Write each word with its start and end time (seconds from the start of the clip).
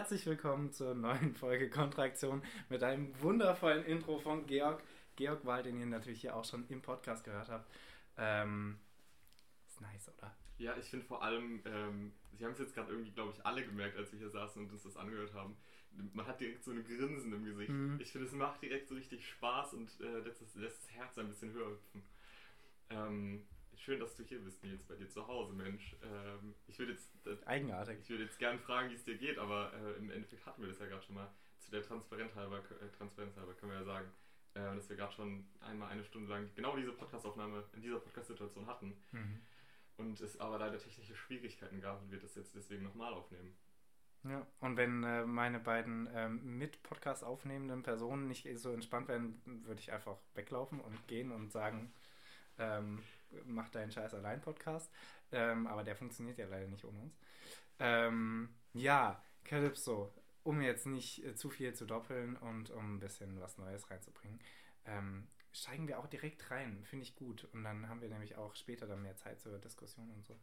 herzlich 0.00 0.24
willkommen 0.24 0.72
zur 0.72 0.94
neuen 0.94 1.34
Folge 1.34 1.68
Kontraktion 1.68 2.42
mit 2.70 2.82
einem 2.82 3.12
wundervollen 3.20 3.84
Intro 3.84 4.18
von 4.18 4.46
Georg. 4.46 4.82
Georg 5.14 5.44
Wahl, 5.44 5.62
den 5.62 5.78
ihr 5.78 5.84
natürlich 5.84 6.22
hier 6.22 6.34
auch 6.34 6.46
schon 6.46 6.66
im 6.68 6.80
Podcast 6.80 7.22
gehört 7.22 7.50
habt. 7.50 7.70
Ähm, 8.16 8.78
ist 9.68 9.78
nice, 9.82 10.10
oder? 10.16 10.34
Ja, 10.56 10.74
ich 10.78 10.86
finde 10.86 11.04
vor 11.04 11.22
allem, 11.22 11.60
ähm, 11.66 12.12
Sie 12.32 12.46
haben 12.46 12.52
es 12.52 12.60
jetzt 12.60 12.74
gerade 12.74 12.90
irgendwie, 12.90 13.10
glaube 13.10 13.34
ich, 13.36 13.44
alle 13.44 13.62
gemerkt, 13.62 13.98
als 13.98 14.10
wir 14.10 14.18
hier 14.18 14.30
saßen 14.30 14.62
und 14.62 14.72
uns 14.72 14.84
das 14.84 14.96
angehört 14.96 15.34
haben. 15.34 15.54
Man 16.14 16.26
hat 16.26 16.40
direkt 16.40 16.64
so 16.64 16.70
ein 16.70 16.82
Grinsen 16.82 17.34
im 17.34 17.44
Gesicht. 17.44 17.68
Mhm. 17.68 18.00
Ich 18.00 18.10
finde, 18.10 18.26
es 18.26 18.32
macht 18.32 18.62
direkt 18.62 18.88
so 18.88 18.94
richtig 18.94 19.28
Spaß 19.28 19.74
und 19.74 20.00
äh, 20.00 20.20
lässt, 20.20 20.40
das, 20.40 20.54
lässt 20.54 20.82
das 20.82 20.92
Herz 20.92 21.18
ein 21.18 21.28
bisschen 21.28 21.52
höher 21.52 21.72
hüpfen. 21.72 22.02
Ähm, 22.88 23.46
schön, 23.80 24.00
dass 24.00 24.14
du 24.16 24.22
hier 24.24 24.40
bist, 24.40 24.62
Nils, 24.62 24.82
bei 24.84 24.94
dir 24.96 25.08
zu 25.08 25.26
Hause, 25.26 25.52
Mensch. 25.54 25.96
Ähm, 26.02 26.54
ich 26.66 26.78
würde 26.78 26.92
jetzt, 26.92 27.10
äh, 27.26 27.36
Eigenartig. 27.46 27.98
ich 28.00 28.08
würde 28.10 28.24
jetzt 28.24 28.38
gerne 28.38 28.58
fragen, 28.58 28.90
wie 28.90 28.94
es 28.94 29.04
dir 29.04 29.16
geht, 29.16 29.38
aber 29.38 29.72
äh, 29.74 29.92
im 29.98 30.10
Endeffekt 30.10 30.44
hatten 30.46 30.62
wir 30.62 30.68
das 30.68 30.78
ja 30.78 30.86
gerade 30.86 31.02
schon 31.02 31.14
mal. 31.14 31.28
Zu 31.58 31.70
der 31.70 31.82
Transparenz 31.82 32.34
halber, 32.34 32.58
äh, 32.58 32.88
Transparenz 32.96 33.36
halber 33.36 33.54
können 33.54 33.72
wir 33.72 33.78
ja 33.78 33.84
sagen, 33.84 34.10
äh, 34.54 34.60
dass 34.76 34.88
wir 34.88 34.96
gerade 34.96 35.12
schon 35.12 35.46
einmal 35.60 35.90
eine 35.90 36.04
Stunde 36.04 36.28
lang 36.30 36.48
genau 36.54 36.76
diese 36.76 36.92
Podcastaufnahme 36.92 37.64
in 37.74 37.82
dieser 37.82 38.00
Podcast-Situation 38.00 38.66
hatten 38.66 38.96
Mhm. 39.12 39.40
und 39.96 40.20
es 40.20 40.38
aber 40.40 40.58
leider 40.58 40.78
technische 40.78 41.14
Schwierigkeiten 41.14 41.80
gab 41.80 42.00
und 42.02 42.10
wir 42.10 42.18
das 42.18 42.34
jetzt 42.34 42.54
deswegen 42.54 42.82
nochmal 42.82 43.12
aufnehmen. 43.12 43.56
Ja, 44.24 44.46
und 44.60 44.76
wenn 44.76 45.02
äh, 45.02 45.24
meine 45.24 45.60
beiden 45.60 46.06
ähm, 46.12 46.58
mit 46.58 46.82
Podcast 46.82 47.24
aufnehmenden 47.24 47.82
Personen 47.82 48.28
nicht 48.28 48.46
so 48.58 48.70
entspannt 48.72 49.08
wären, 49.08 49.40
würde 49.64 49.80
ich 49.80 49.92
einfach 49.92 50.18
weglaufen 50.34 50.78
und 50.80 51.06
gehen 51.08 51.32
und 51.32 51.50
sagen, 51.50 51.90
ähm, 52.58 53.02
mach 53.44 53.68
deinen 53.68 53.90
Scheiß 53.90 54.14
allein 54.14 54.40
Podcast. 54.40 54.90
Ähm, 55.32 55.66
aber 55.66 55.84
der 55.84 55.96
funktioniert 55.96 56.38
ja 56.38 56.46
leider 56.46 56.66
nicht 56.66 56.84
ohne 56.84 57.00
uns. 57.00 57.18
Ähm, 57.78 58.54
ja, 58.72 59.22
Calypso, 59.44 60.12
um 60.42 60.60
jetzt 60.60 60.86
nicht 60.86 61.24
äh, 61.24 61.34
zu 61.34 61.50
viel 61.50 61.74
zu 61.74 61.86
doppeln 61.86 62.36
und 62.36 62.70
um 62.70 62.96
ein 62.96 63.00
bisschen 63.00 63.40
was 63.40 63.58
Neues 63.58 63.90
reinzubringen, 63.90 64.40
ähm, 64.84 65.28
steigen 65.52 65.88
wir 65.88 65.98
auch 65.98 66.06
direkt 66.06 66.50
rein. 66.50 66.84
Finde 66.84 67.04
ich 67.04 67.14
gut. 67.16 67.44
Und 67.52 67.64
dann 67.64 67.88
haben 67.88 68.00
wir 68.00 68.08
nämlich 68.08 68.36
auch 68.36 68.54
später 68.56 68.86
dann 68.86 69.02
mehr 69.02 69.16
Zeit 69.16 69.40
zur 69.40 69.58
Diskussion 69.58 70.10
und 70.10 70.24
so. 70.24 70.34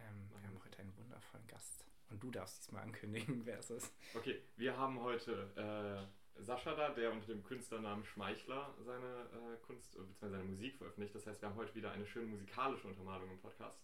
Ähm, 0.00 0.30
wir 0.30 0.48
haben 0.48 0.60
heute 0.64 0.78
einen 0.80 0.96
wundervollen 0.96 1.46
Gast. 1.46 1.84
Und 2.10 2.22
du 2.22 2.30
darfst 2.30 2.62
diesmal 2.62 2.82
ankündigen, 2.82 3.42
wer 3.46 3.58
es 3.58 3.70
ist. 3.70 3.92
Okay, 4.14 4.42
wir 4.56 4.76
haben 4.76 5.00
heute 5.00 5.50
äh, 5.56 6.21
Sascha 6.36 6.74
da, 6.74 6.90
der 6.90 7.12
unter 7.12 7.26
dem 7.26 7.42
Künstlernamen 7.44 8.04
Schmeichler 8.04 8.74
seine 8.80 9.28
äh, 9.32 9.56
Kunst 9.66 9.96
äh, 9.96 10.00
bzw. 10.00 10.30
seine 10.30 10.44
Musik 10.44 10.76
veröffentlicht. 10.76 11.14
Das 11.14 11.26
heißt, 11.26 11.40
wir 11.40 11.48
haben 11.48 11.56
heute 11.56 11.74
wieder 11.74 11.92
eine 11.92 12.06
schöne 12.06 12.26
musikalische 12.26 12.88
Untermalung 12.88 13.30
im 13.30 13.38
Podcast. 13.38 13.80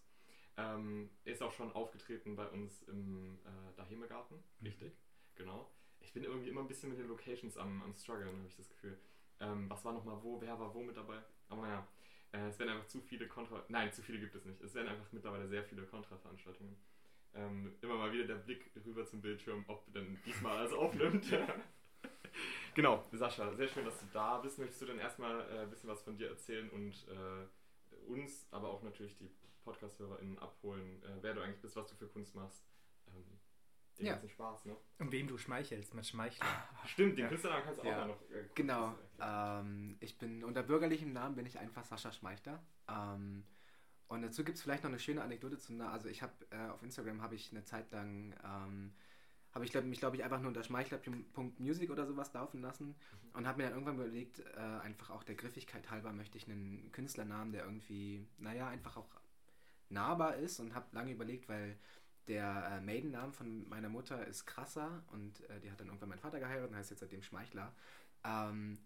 Ähm, 0.57 1.09
ist 1.23 1.41
auch 1.41 1.53
schon 1.53 1.71
aufgetreten 1.71 2.35
bei 2.35 2.47
uns 2.47 2.83
im 2.83 3.39
äh, 3.45 3.77
Dahemegarten, 3.77 4.43
richtig, 4.61 4.93
genau. 5.35 5.71
Ich 6.01 6.11
bin 6.11 6.23
irgendwie 6.23 6.49
immer 6.49 6.61
ein 6.61 6.67
bisschen 6.67 6.89
mit 6.89 6.99
den 6.99 7.07
Locations 7.07 7.55
am, 7.57 7.81
am 7.81 7.93
struggeln, 7.93 8.35
habe 8.35 8.47
ich 8.47 8.57
das 8.57 8.69
Gefühl. 8.69 8.99
Ähm, 9.39 9.69
was 9.69 9.85
war 9.85 9.93
nochmal 9.93 10.21
wo, 10.21 10.41
wer 10.41 10.59
war 10.59 10.73
wo 10.73 10.81
mit 10.81 10.97
dabei? 10.97 11.23
Aber 11.47 11.61
naja, 11.61 11.87
äh, 12.33 12.47
es 12.47 12.59
werden 12.59 12.71
einfach 12.71 12.87
zu 12.87 12.99
viele 12.99 13.27
Kontra... 13.27 13.63
Nein, 13.69 13.91
zu 13.93 14.01
viele 14.01 14.19
gibt 14.19 14.35
es 14.35 14.43
nicht. 14.43 14.61
Es 14.61 14.73
werden 14.73 14.89
einfach 14.89 15.09
mittlerweile 15.11 15.47
sehr 15.47 15.63
viele 15.63 15.83
Kontra-Veranstaltungen. 15.83 16.75
Ähm, 17.33 17.75
immer 17.81 17.95
mal 17.95 18.11
wieder 18.11 18.25
der 18.25 18.35
Blick 18.35 18.71
rüber 18.85 19.05
zum 19.05 19.21
Bildschirm, 19.21 19.63
ob 19.67 19.91
denn 19.93 20.19
diesmal 20.25 20.57
alles 20.57 20.73
aufnimmt. 20.73 21.25
genau, 22.75 23.03
Sascha, 23.11 23.53
sehr 23.53 23.67
schön, 23.67 23.85
dass 23.85 23.99
du 23.99 24.05
da 24.13 24.37
bist. 24.39 24.57
Möchtest 24.59 24.81
du 24.81 24.85
dann 24.87 24.99
erstmal 24.99 25.41
äh, 25.51 25.59
ein 25.61 25.69
bisschen 25.69 25.89
was 25.89 26.01
von 26.01 26.17
dir 26.17 26.29
erzählen 26.29 26.69
und 26.69 26.93
äh, 27.07 27.47
uns, 28.07 28.47
aber 28.51 28.69
auch 28.69 28.83
natürlich 28.83 29.15
die 29.17 29.29
Podcast-HörerInnen 29.63 30.39
abholen, 30.39 31.01
äh, 31.03 31.17
wer 31.21 31.33
du 31.33 31.41
eigentlich 31.41 31.61
bist, 31.61 31.75
was 31.75 31.87
du 31.87 31.95
für 31.95 32.07
Kunst 32.07 32.35
machst. 32.35 32.63
Ähm, 33.07 33.39
den 33.97 34.05
Ja. 34.05 34.13
ganzen 34.13 34.29
Spaß, 34.29 34.65
ne? 34.65 34.77
Und 34.99 35.11
wem 35.11 35.27
du 35.27 35.37
schmeichelst 35.37 35.93
mit 35.93 36.07
Schmeichler. 36.07 36.45
Stimmt, 36.85 37.17
den 37.17 37.23
Ja. 37.23 37.27
Künstlernamen 37.29 37.65
kannst 37.65 37.79
du 37.79 37.83
auch 37.83 37.87
Ja. 37.87 37.97
mal 37.99 38.07
noch. 38.07 38.21
Äh, 38.31 38.45
Genau. 38.55 38.95
Ähm, 39.19 39.97
ich 39.99 40.17
bin 40.17 40.43
unter 40.45 40.63
bürgerlichem 40.63 41.11
Namen 41.11 41.35
bin 41.35 41.45
ich 41.45 41.59
einfach 41.59 41.83
Sascha 41.83 42.11
Schmeichter. 42.13 42.63
Ähm, 42.87 43.45
und 44.07 44.21
dazu 44.21 44.43
gibt 44.43 44.57
es 44.57 44.63
vielleicht 44.63 44.83
noch 44.83 44.89
eine 44.89 44.99
schöne 44.99 45.21
Anekdote 45.21 45.57
Na. 45.69 45.91
Also 45.91 46.07
ich 46.07 46.21
habe 46.21 46.33
äh, 46.49 46.69
auf 46.69 46.81
Instagram 46.81 47.21
habe 47.21 47.35
ich 47.35 47.51
eine 47.51 47.63
Zeit 47.65 47.91
lang 47.91 48.33
ähm, 48.43 48.93
habe 49.53 49.65
ich 49.65 49.71
glaub, 49.71 49.83
mich 49.83 49.99
glaube 49.99 50.15
ich 50.15 50.23
einfach 50.23 50.39
nur 50.39 50.49
unter 50.49 50.63
Schmeichler.music 50.63 51.89
oder 51.89 52.05
sowas 52.05 52.33
laufen 52.33 52.61
lassen 52.61 52.95
und 53.33 53.47
habe 53.47 53.57
mir 53.57 53.63
dann 53.63 53.73
irgendwann 53.73 53.95
überlegt, 53.95 54.39
äh, 54.39 54.59
einfach 54.83 55.09
auch 55.09 55.23
der 55.23 55.35
Griffigkeit 55.35 55.89
halber 55.89 56.13
möchte 56.13 56.37
ich 56.37 56.47
einen 56.47 56.91
Künstlernamen, 56.91 57.51
der 57.51 57.63
irgendwie, 57.63 58.25
naja, 58.37 58.67
einfach 58.67 58.97
auch 58.97 59.09
nahbar 59.89 60.35
ist 60.35 60.59
und 60.59 60.75
habe 60.75 60.85
lange 60.91 61.11
überlegt, 61.11 61.49
weil 61.49 61.77
der 62.27 62.77
äh, 62.77 62.81
Maiden-Name 62.81 63.33
von 63.33 63.67
meiner 63.67 63.89
Mutter 63.89 64.25
ist 64.27 64.45
krasser 64.45 65.03
und 65.11 65.41
äh, 65.49 65.59
die 65.59 65.71
hat 65.71 65.79
dann 65.79 65.87
irgendwann 65.87 66.09
meinen 66.09 66.19
Vater 66.19 66.39
geheiratet 66.39 66.69
und 66.69 66.77
heißt 66.77 66.91
jetzt 66.91 66.99
seitdem 66.99 67.23
Schmeichler. 67.23 67.73
Ähm, 68.23 68.77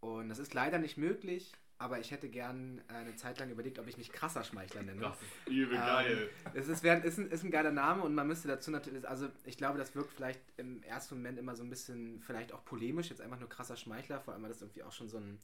und 0.00 0.28
das 0.28 0.38
ist 0.38 0.52
leider 0.52 0.78
nicht 0.78 0.98
möglich, 0.98 1.52
aber 1.78 1.98
ich 2.00 2.10
hätte 2.10 2.28
gern 2.28 2.80
äh, 2.88 2.94
eine 2.94 3.16
Zeit 3.16 3.38
lang 3.38 3.50
überlegt, 3.50 3.78
ob 3.78 3.86
ich 3.86 3.98
mich 3.98 4.10
krasser 4.10 4.42
Schmeichler 4.44 4.82
nenne. 4.82 5.00
Das 5.00 5.20
ist 5.20 5.48
übel 5.48 5.74
Ähm, 5.76 5.80
geil. 5.80 6.30
Es 6.54 6.68
ist, 6.68 6.82
wär- 6.82 7.04
ist, 7.04 7.18
ein, 7.18 7.30
ist 7.30 7.44
ein 7.44 7.50
geiler 7.50 7.72
Name 7.72 8.02
und 8.02 8.14
man 8.14 8.26
müsste 8.26 8.48
dazu 8.48 8.70
natürlich, 8.70 9.06
also 9.08 9.28
ich 9.44 9.56
glaube, 9.58 9.78
das 9.78 9.94
wirkt 9.94 10.12
vielleicht 10.12 10.40
im 10.56 10.82
ersten 10.84 11.16
Moment 11.16 11.38
immer 11.38 11.54
so 11.54 11.62
ein 11.62 11.70
bisschen, 11.70 12.20
vielleicht 12.22 12.52
auch 12.52 12.64
polemisch, 12.64 13.10
jetzt 13.10 13.20
einfach 13.20 13.38
nur 13.38 13.48
krasser 13.48 13.76
Schmeichler, 13.76 14.20
vor 14.20 14.34
allem 14.34 14.42
weil 14.42 14.50
das 14.50 14.62
irgendwie 14.62 14.82
auch 14.82 14.92
schon 14.92 15.08
so 15.08 15.18
ein, 15.18 15.38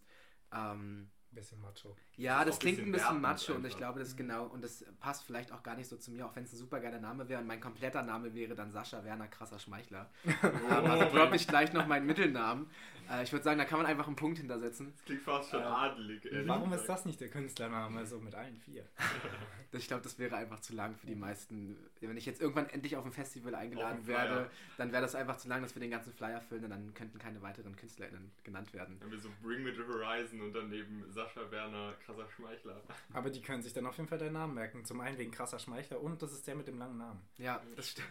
ähm, 0.54 1.08
Bisschen 1.34 1.58
macho. 1.62 1.96
ja, 2.18 2.44
das 2.44 2.56
ein 2.56 2.60
klingt 2.60 2.78
ein 2.80 2.92
bisschen 2.92 3.18
macho 3.22 3.54
und 3.54 3.64
ich 3.64 3.74
glaube, 3.78 3.98
das 3.98 4.16
genau, 4.16 4.44
und 4.48 4.62
das 4.62 4.84
passt 5.00 5.24
vielleicht 5.24 5.50
auch 5.50 5.62
gar 5.62 5.76
nicht 5.76 5.88
so 5.88 5.96
zu 5.96 6.10
mir, 6.10 6.26
auch 6.26 6.36
wenn 6.36 6.44
es 6.44 6.52
ein 6.52 6.58
super 6.58 6.78
geiler 6.78 7.00
Name 7.00 7.26
wäre 7.30 7.40
und 7.40 7.46
mein 7.46 7.58
kompletter 7.58 8.02
Name 8.02 8.34
wäre 8.34 8.54
dann 8.54 8.70
Sascha 8.70 9.02
Werner 9.02 9.28
Krasser 9.28 9.58
Schmeichler. 9.58 10.10
ähm, 10.26 10.90
also 10.90 11.06
droppe 11.16 11.36
ich 11.36 11.48
gleich 11.48 11.72
noch 11.72 11.86
meinen 11.86 12.04
Mittelnamen. 12.04 12.68
Äh, 13.10 13.22
ich 13.22 13.32
würde 13.32 13.44
sagen, 13.44 13.58
da 13.58 13.64
kann 13.64 13.78
man 13.78 13.86
einfach 13.86 14.06
einen 14.06 14.16
Punkt 14.16 14.38
hintersetzen. 14.38 14.92
Das 14.94 15.04
klingt 15.04 15.22
fast 15.22 15.50
schon 15.50 15.60
äh, 15.60 15.64
adelig. 15.64 16.24
ehrlich 16.24 16.48
Warum 16.48 16.72
ist 16.72 16.86
das 16.86 17.04
nicht 17.04 17.20
der 17.20 17.28
Künstlername? 17.28 18.06
So 18.06 18.18
mit 18.20 18.34
allen 18.34 18.56
vier. 18.56 18.84
Ich 19.74 19.88
glaube, 19.88 20.02
das 20.02 20.18
wäre 20.18 20.36
einfach 20.36 20.60
zu 20.60 20.74
lang 20.74 20.94
für 20.96 21.06
die 21.06 21.14
meisten. 21.14 21.78
Wenn 22.02 22.18
ich 22.18 22.26
jetzt 22.26 22.42
irgendwann 22.42 22.68
endlich 22.68 22.94
auf 22.98 23.06
ein 23.06 23.12
Festival 23.12 23.54
eingeladen 23.54 24.06
werde, 24.06 24.50
dann 24.76 24.92
wäre 24.92 25.00
das 25.00 25.14
einfach 25.14 25.38
zu 25.38 25.48
lang, 25.48 25.62
dass 25.62 25.74
wir 25.74 25.80
den 25.80 25.90
ganzen 25.90 26.12
Flyer 26.12 26.42
füllen 26.42 26.64
und 26.64 26.70
dann 26.70 26.92
könnten 26.92 27.18
keine 27.18 27.40
weiteren 27.40 27.74
KünstlerInnen 27.74 28.32
genannt 28.44 28.74
werden. 28.74 28.98
Wenn 29.00 29.10
wir 29.10 29.18
so 29.18 29.30
Bring 29.42 29.62
Me 29.62 29.72
the 29.74 29.80
Horizon 29.80 30.42
und 30.42 30.52
daneben 30.52 31.10
Sascha 31.10 31.50
Werner, 31.50 31.94
krasser 32.04 32.28
Schmeichler. 32.36 32.82
Aber 33.14 33.30
die 33.30 33.40
können 33.40 33.62
sich 33.62 33.72
dann 33.72 33.86
auf 33.86 33.96
jeden 33.96 34.10
Fall 34.10 34.18
deinen 34.18 34.34
Namen 34.34 34.52
merken. 34.52 34.84
Zum 34.84 35.00
einen 35.00 35.16
wegen 35.16 35.30
krasser 35.30 35.58
Schmeichler 35.58 36.02
und 36.02 36.20
das 36.20 36.32
ist 36.32 36.46
der 36.46 36.54
mit 36.54 36.68
dem 36.68 36.78
langen 36.78 36.98
Namen. 36.98 37.22
Ja, 37.38 37.62
das 37.74 37.88
stimmt. 37.88 38.08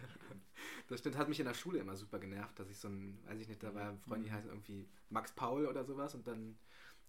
Das 0.88 1.00
stimmt, 1.00 1.18
hat 1.18 1.30
mich 1.30 1.40
in 1.40 1.46
der 1.46 1.54
Schule 1.54 1.80
immer 1.80 1.96
super 1.96 2.20
genervt, 2.20 2.60
dass 2.60 2.70
ich 2.70 2.78
so 2.78 2.88
ein, 2.88 3.20
weiß 3.28 3.40
ich 3.40 3.48
nicht, 3.48 3.64
da 3.64 3.74
war 3.74 3.96
Freunde, 3.98 4.26
die 4.26 4.34
heißen 4.34 4.50
irgendwie 4.50 4.88
Max 5.10 5.32
Paul 5.32 5.68
oder 5.68 5.86
sowas 5.86 6.16
und 6.16 6.28
dann 6.28 6.58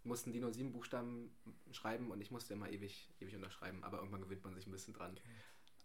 mussten 0.04 0.32
die 0.32 0.40
nur 0.40 0.52
sieben 0.52 0.72
Buchstaben 0.72 1.30
schreiben 1.70 2.10
und 2.10 2.20
ich 2.20 2.30
musste 2.30 2.54
immer 2.54 2.70
ewig, 2.70 3.08
ewig 3.20 3.36
unterschreiben, 3.36 3.82
aber 3.84 3.98
irgendwann 3.98 4.22
gewöhnt 4.22 4.44
man 4.44 4.54
sich 4.54 4.66
ein 4.66 4.72
bisschen 4.72 4.94
dran. 4.94 5.18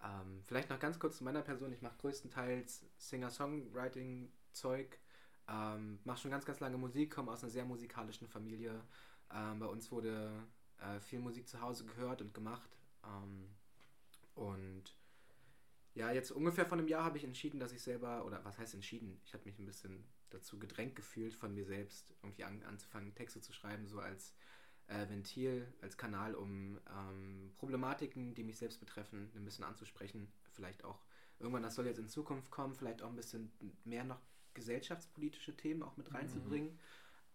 Ähm, 0.03 0.43
vielleicht 0.45 0.69
noch 0.69 0.79
ganz 0.79 0.99
kurz 0.99 1.17
zu 1.17 1.23
meiner 1.23 1.41
Person. 1.41 1.73
Ich 1.73 1.81
mache 1.81 1.97
größtenteils 1.97 2.85
Singer-Songwriting-Zeug, 2.97 4.99
ähm, 5.47 5.99
mache 6.03 6.19
schon 6.19 6.31
ganz, 6.31 6.45
ganz 6.45 6.59
lange 6.59 6.77
Musik, 6.77 7.13
komme 7.13 7.31
aus 7.31 7.43
einer 7.43 7.51
sehr 7.51 7.65
musikalischen 7.65 8.27
Familie. 8.27 8.81
Ähm, 9.33 9.59
bei 9.59 9.65
uns 9.65 9.91
wurde 9.91 10.31
äh, 10.79 10.99
viel 10.99 11.19
Musik 11.19 11.47
zu 11.47 11.61
Hause 11.61 11.85
gehört 11.85 12.21
und 12.21 12.33
gemacht. 12.33 12.77
Ähm, 13.03 13.49
und 14.35 14.95
ja, 15.97 16.11
jetzt 16.11 16.31
ungefähr 16.31 16.65
vor 16.65 16.77
einem 16.77 16.87
Jahr 16.87 17.03
habe 17.03 17.17
ich 17.17 17.23
entschieden, 17.23 17.59
dass 17.59 17.73
ich 17.73 17.81
selber, 17.81 18.23
oder 18.25 18.45
was 18.45 18.59
heißt 18.59 18.75
entschieden? 18.75 19.19
Ich 19.25 19.33
habe 19.33 19.45
mich 19.45 19.57
ein 19.57 19.65
bisschen 19.65 20.03
dazu 20.29 20.59
gedrängt 20.59 20.95
gefühlt, 20.95 21.33
von 21.33 21.53
mir 21.53 21.65
selbst 21.65 22.13
irgendwie 22.21 22.43
an, 22.43 22.61
anzufangen, 22.63 23.15
Texte 23.15 23.41
zu 23.41 23.51
schreiben, 23.51 23.87
so 23.87 23.99
als 23.99 24.35
äh, 24.87 25.09
Ventil, 25.09 25.73
als 25.81 25.97
Kanal, 25.97 26.35
um 26.35 26.79
ähm, 26.95 27.51
Problematiken, 27.55 28.35
die 28.35 28.43
mich 28.43 28.57
selbst 28.57 28.79
betreffen, 28.79 29.31
ein 29.35 29.43
bisschen 29.43 29.63
anzusprechen. 29.63 30.31
Vielleicht 30.53 30.83
auch 30.85 31.03
irgendwann, 31.39 31.63
das 31.63 31.73
soll 31.73 31.87
jetzt 31.87 31.99
in 31.99 32.09
Zukunft 32.09 32.51
kommen, 32.51 32.75
vielleicht 32.75 33.01
auch 33.01 33.09
ein 33.09 33.15
bisschen 33.15 33.51
mehr 33.83 34.03
noch 34.03 34.21
gesellschaftspolitische 34.53 35.57
Themen 35.57 35.81
auch 35.81 35.97
mit 35.97 36.13
reinzubringen. 36.13 36.77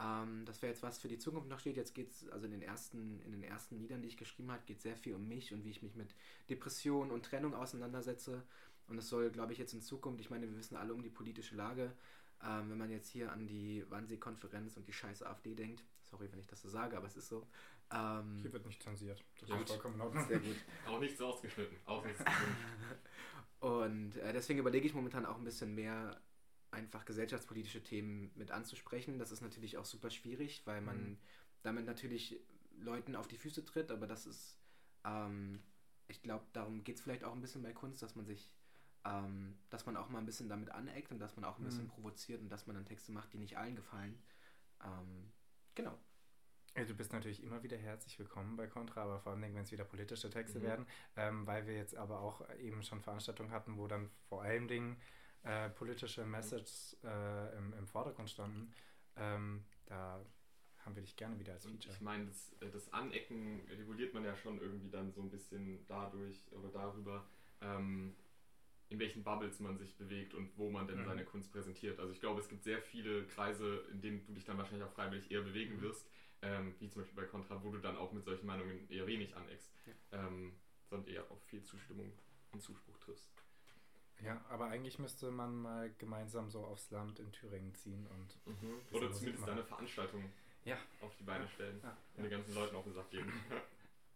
Ähm, 0.03 0.45
das 0.47 0.63
wäre 0.63 0.73
jetzt 0.73 0.83
was 0.83 0.99
für 0.99 1.09
die 1.09 1.19
Zukunft 1.19 1.49
noch 1.49 1.59
steht. 1.59 1.77
Jetzt 1.77 1.95
geht 1.95 2.11
es, 2.11 2.29
also 2.31 2.47
in 2.47 2.53
den 2.53 2.63
ersten, 2.63 3.21
in 3.23 3.33
den 3.33 3.43
ersten 3.43 3.79
Liedern, 3.79 4.03
die 4.03 4.09
ich 4.09 4.17
geschrieben 4.17 4.51
habe, 4.51 4.63
geht 4.67 4.81
sehr 4.81 4.97
viel 4.97 5.15
um 5.15 5.29
mich 5.29 5.53
und 5.53 5.65
wie 5.65 5.71
ich 5.71 5.83
mich 5.83 5.95
mit 5.95 6.15
Depression 6.51 7.11
und 7.11 7.25
Trennung 7.25 7.55
auseinandersetze. 7.55 8.43
Und 8.89 8.99
es 8.99 9.09
soll, 9.09 9.31
glaube 9.31 9.53
ich, 9.53 9.59
jetzt 9.59 9.75
in 9.75 9.81
Zukunft, 9.81 10.21
ich 10.21 10.31
meine, 10.31 10.49
wir 10.49 10.57
wissen 10.57 10.77
alle 10.77 10.93
um 10.93 11.03
die 11.03 11.11
politische 11.11 11.55
Lage, 11.55 11.93
ähm, 12.43 12.71
wenn 12.71 12.79
man 12.79 12.91
jetzt 12.91 13.09
hier 13.09 13.31
an 13.33 13.47
die 13.47 13.85
Wannsee-Konferenz 13.89 14.77
und 14.77 14.89
die 14.89 14.93
scheiße 14.93 15.27
AfD 15.27 15.55
denkt, 15.55 15.85
sorry, 16.03 16.29
wenn 16.31 16.41
ich 16.41 16.47
das 16.49 16.61
so 16.61 16.69
sage, 16.69 16.97
aber 16.97 17.07
es 17.07 17.17
ist 17.17 17.29
so. 17.29 17.47
Ähm, 17.93 18.39
Hier 18.43 18.53
wird 18.53 18.67
nicht 18.67 18.83
zensiert. 18.83 19.23
Das 19.41 19.51
ist 19.51 19.69
vollkommen 19.69 19.95
in 19.95 20.01
Ordnung. 20.01 20.27
sehr 20.27 20.41
gut. 20.41 20.57
Auch 20.89 21.01
nichts 21.01 21.21
ausgeschnitten. 21.21 21.77
Auch 21.85 22.05
nichts. 22.05 22.25
Und 23.61 24.17
äh, 24.17 24.33
deswegen 24.33 24.59
überlege 24.59 24.87
ich 24.87 24.95
momentan 24.95 25.25
auch 25.25 25.39
ein 25.39 25.45
bisschen 25.45 25.75
mehr 25.75 26.21
einfach 26.73 27.05
gesellschaftspolitische 27.05 27.83
Themen 27.83 28.33
mit 28.35 28.51
anzusprechen. 28.51 29.19
Das 29.19 29.31
ist 29.31 29.43
natürlich 29.43 29.79
auch 29.79 29.85
super 29.85 30.11
schwierig, 30.11 30.63
weil 30.67 30.81
man 30.81 31.17
Mhm. 31.17 31.19
damit 31.63 31.87
natürlich 31.87 32.41
Leuten 32.79 33.15
auf 33.17 33.29
die 33.29 33.39
Füße 33.39 33.65
tritt, 33.65 33.91
aber 33.91 34.07
das 34.07 34.27
ist, 34.27 34.59
ähm, 35.05 35.63
ich 36.09 36.23
glaube, 36.23 36.47
darum 36.53 36.83
geht 36.85 36.97
es 36.97 37.03
vielleicht 37.03 37.25
auch 37.25 37.33
ein 37.35 37.41
bisschen 37.41 37.63
bei 37.63 37.73
Kunst, 37.73 38.03
dass 38.03 38.17
man 38.17 38.25
sich 38.27 38.51
ähm, 39.05 39.59
dass 39.71 39.87
man 39.87 39.97
auch 39.97 40.09
mal 40.11 40.19
ein 40.21 40.27
bisschen 40.27 40.49
damit 40.49 40.71
aneckt 40.71 41.11
und 41.11 41.19
dass 41.19 41.35
man 41.37 41.45
auch 41.45 41.59
ein 41.59 41.65
bisschen 41.65 41.87
Mhm. 41.87 41.91
provoziert 41.91 42.41
und 42.41 42.49
dass 42.51 42.67
man 42.67 42.77
dann 42.77 42.85
Texte 42.87 43.13
macht, 43.13 43.33
die 43.33 43.39
nicht 43.39 43.59
allen 43.59 43.75
gefallen. 43.77 44.23
Ähm, 44.85 45.33
genau. 45.75 45.99
Du 46.75 46.95
bist 46.95 47.13
natürlich 47.13 47.43
immer 47.43 47.63
wieder 47.63 47.77
herzlich 47.77 48.19
willkommen 48.19 48.57
bei 48.57 48.67
Contra, 48.67 49.03
aber 49.03 49.21
vor 49.21 49.33
allem, 49.33 49.43
wenn 49.43 49.57
es 49.57 49.73
wieder 49.73 49.85
politische 49.85 50.31
Texte 50.31 50.59
Mhm. 50.59 50.63
werden, 50.63 50.87
ähm, 51.17 51.47
weil 51.47 51.67
wir 51.67 51.75
jetzt 51.77 51.95
aber 51.95 52.21
auch 52.21 52.49
eben 52.59 52.83
schon 52.83 53.01
Veranstaltungen 53.03 53.51
hatten, 53.51 53.77
wo 53.77 53.87
dann 53.89 54.11
vor 54.29 54.43
allen 54.43 54.69
Dingen 54.69 54.97
äh, 55.45 55.69
politische 55.71 56.25
Messages 56.25 56.97
äh, 57.05 57.57
im, 57.59 57.73
im 57.75 57.87
Vordergrund 57.87 58.31
standen. 58.31 58.73
Ähm, 59.17 59.65
da 59.87 60.25
haben 60.79 60.95
wir 60.97 61.03
dich 61.03 61.17
gerne 61.17 61.39
wieder 61.39 61.53
als 61.53 61.65
Und 61.67 61.73
Feature. 61.73 61.95
ich 61.95 62.01
meine, 62.01 62.27
das, 62.27 62.53
äh, 62.61 62.71
das 62.71 62.93
Anecken 62.93 63.61
reguliert 63.69 64.15
man 64.15 64.25
ja 64.25 64.37
schon 64.37 64.61
irgendwie 64.61 64.91
dann 64.91 65.13
so 65.13 65.21
ein 65.23 65.31
bisschen 65.31 65.87
dadurch 65.87 66.51
oder 66.53 66.69
darüber, 66.71 67.29
ähm, 67.61 68.17
in 68.89 68.99
welchen 68.99 69.23
Bubbles 69.25 69.59
man 69.61 69.79
sich 69.79 69.97
bewegt 69.97 70.35
und 70.35 70.57
wo 70.59 70.71
man 70.71 70.87
denn 70.87 71.01
Mhm. 71.01 71.05
seine 71.05 71.25
Kunst 71.25 71.51
präsentiert. 71.53 71.99
Also 71.99 72.13
ich 72.13 72.21
glaube, 72.21 72.41
es 72.41 72.49
gibt 72.49 72.63
sehr 72.65 72.81
viele 72.83 73.27
Kreise, 73.27 73.85
in 73.91 74.01
denen 74.03 74.27
du 74.27 74.33
dich 74.35 74.45
dann 74.45 74.59
wahrscheinlich 74.59 74.85
auch 74.87 74.93
freiwillig 74.93 75.31
eher 75.31 75.43
bewegen 75.43 75.77
Mhm. 75.77 75.83
wirst, 75.83 76.07
ähm, 76.43 76.75
wie 76.79 76.89
zum 76.89 77.03
Beispiel 77.03 77.23
bei 77.23 77.29
Contra, 77.29 77.63
wo 77.63 77.71
du 77.71 77.79
dann 77.79 77.97
auch 77.97 78.13
mit 78.13 78.25
solchen 78.25 78.47
Meinungen 78.47 78.89
eher 78.91 79.07
wenig 79.07 79.35
aneckst, 79.37 79.73
ähm, 80.11 80.53
sondern 80.91 81.09
eher 81.09 81.31
auf 81.31 81.43
viel 81.45 81.63
Zustimmung 81.63 82.13
und 82.53 82.61
Zuspruch 82.61 82.99
triffst. 82.99 83.33
Ja, 84.25 84.45
aber 84.49 84.67
eigentlich 84.67 84.99
müsste 84.99 85.31
man 85.31 85.57
mal 85.57 85.91
gemeinsam 85.99 86.49
so 86.51 86.65
aufs 86.65 86.91
Land 86.91 87.19
in 87.19 87.33
Thüringen 87.33 87.75
ziehen 87.75 88.07
und 88.07 88.39
Oder 88.93 89.07
Musik 89.09 89.19
zumindest 89.19 89.41
machen. 89.41 89.53
eine 89.53 89.65
Veranstaltung 89.65 90.25
Ja. 90.65 90.77
auf 91.01 91.15
die 91.17 91.25
Beine 91.25 91.45
Ja. 91.45 91.51
stellen 91.51 91.81
Ja, 91.83 91.97
und 92.17 92.23
den 92.23 92.31
ganzen 92.31 92.55
Leuten 92.55 92.77
auf 92.77 92.85
den 92.85 92.95
Sack 92.95 93.11
geben. 93.11 93.33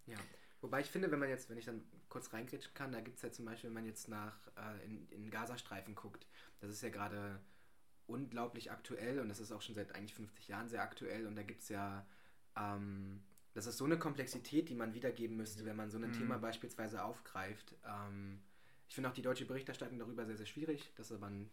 Ja. 0.08 0.18
Wobei 0.60 0.80
ich 0.82 0.86
finde, 0.90 1.10
wenn 1.10 1.18
man 1.18 1.28
jetzt, 1.28 1.50
wenn 1.50 1.58
ich 1.58 1.64
dann 1.64 1.82
kurz 2.08 2.32
reingrätschen 2.32 2.72
kann, 2.74 2.92
da 2.92 3.00
gibt 3.00 3.16
es 3.16 3.22
ja 3.22 3.32
zum 3.32 3.44
Beispiel, 3.44 3.70
wenn 3.70 3.74
man 3.74 3.86
jetzt 3.86 4.06
nach 4.08 4.36
äh, 4.56 4.84
in, 4.84 5.08
in 5.10 5.30
Gazastreifen 5.30 5.96
guckt, 5.96 6.28
das 6.60 6.70
ist 6.70 6.80
ja 6.82 6.90
gerade 6.90 7.40
unglaublich 8.06 8.70
aktuell 8.70 9.18
und 9.18 9.28
das 9.28 9.40
ist 9.40 9.50
auch 9.50 9.62
schon 9.62 9.74
seit 9.74 9.94
eigentlich 9.96 10.14
50 10.14 10.46
Jahren 10.46 10.68
sehr 10.68 10.82
aktuell 10.82 11.26
und 11.26 11.34
da 11.34 11.42
gibt 11.42 11.62
es 11.62 11.68
ja, 11.70 12.06
ähm, 12.56 13.20
das 13.54 13.66
ist 13.66 13.78
so 13.78 13.84
eine 13.84 13.98
Komplexität, 13.98 14.68
die 14.68 14.76
man 14.76 14.94
wiedergeben 14.94 15.36
müsste, 15.36 15.64
wenn 15.64 15.74
man 15.76 15.90
so 15.90 15.98
ein 15.98 16.08
Mhm. 16.08 16.12
Thema 16.12 16.38
beispielsweise 16.38 17.02
aufgreift. 17.02 17.74
Ähm, 17.84 18.40
ich 18.88 18.94
finde 18.94 19.10
auch 19.10 19.14
die 19.14 19.22
deutsche 19.22 19.46
Berichterstattung 19.46 19.98
darüber 19.98 20.24
sehr, 20.26 20.36
sehr 20.36 20.46
schwierig. 20.46 20.92
Das 20.96 21.10
ist 21.10 21.16
aber 21.16 21.26
ein 21.26 21.50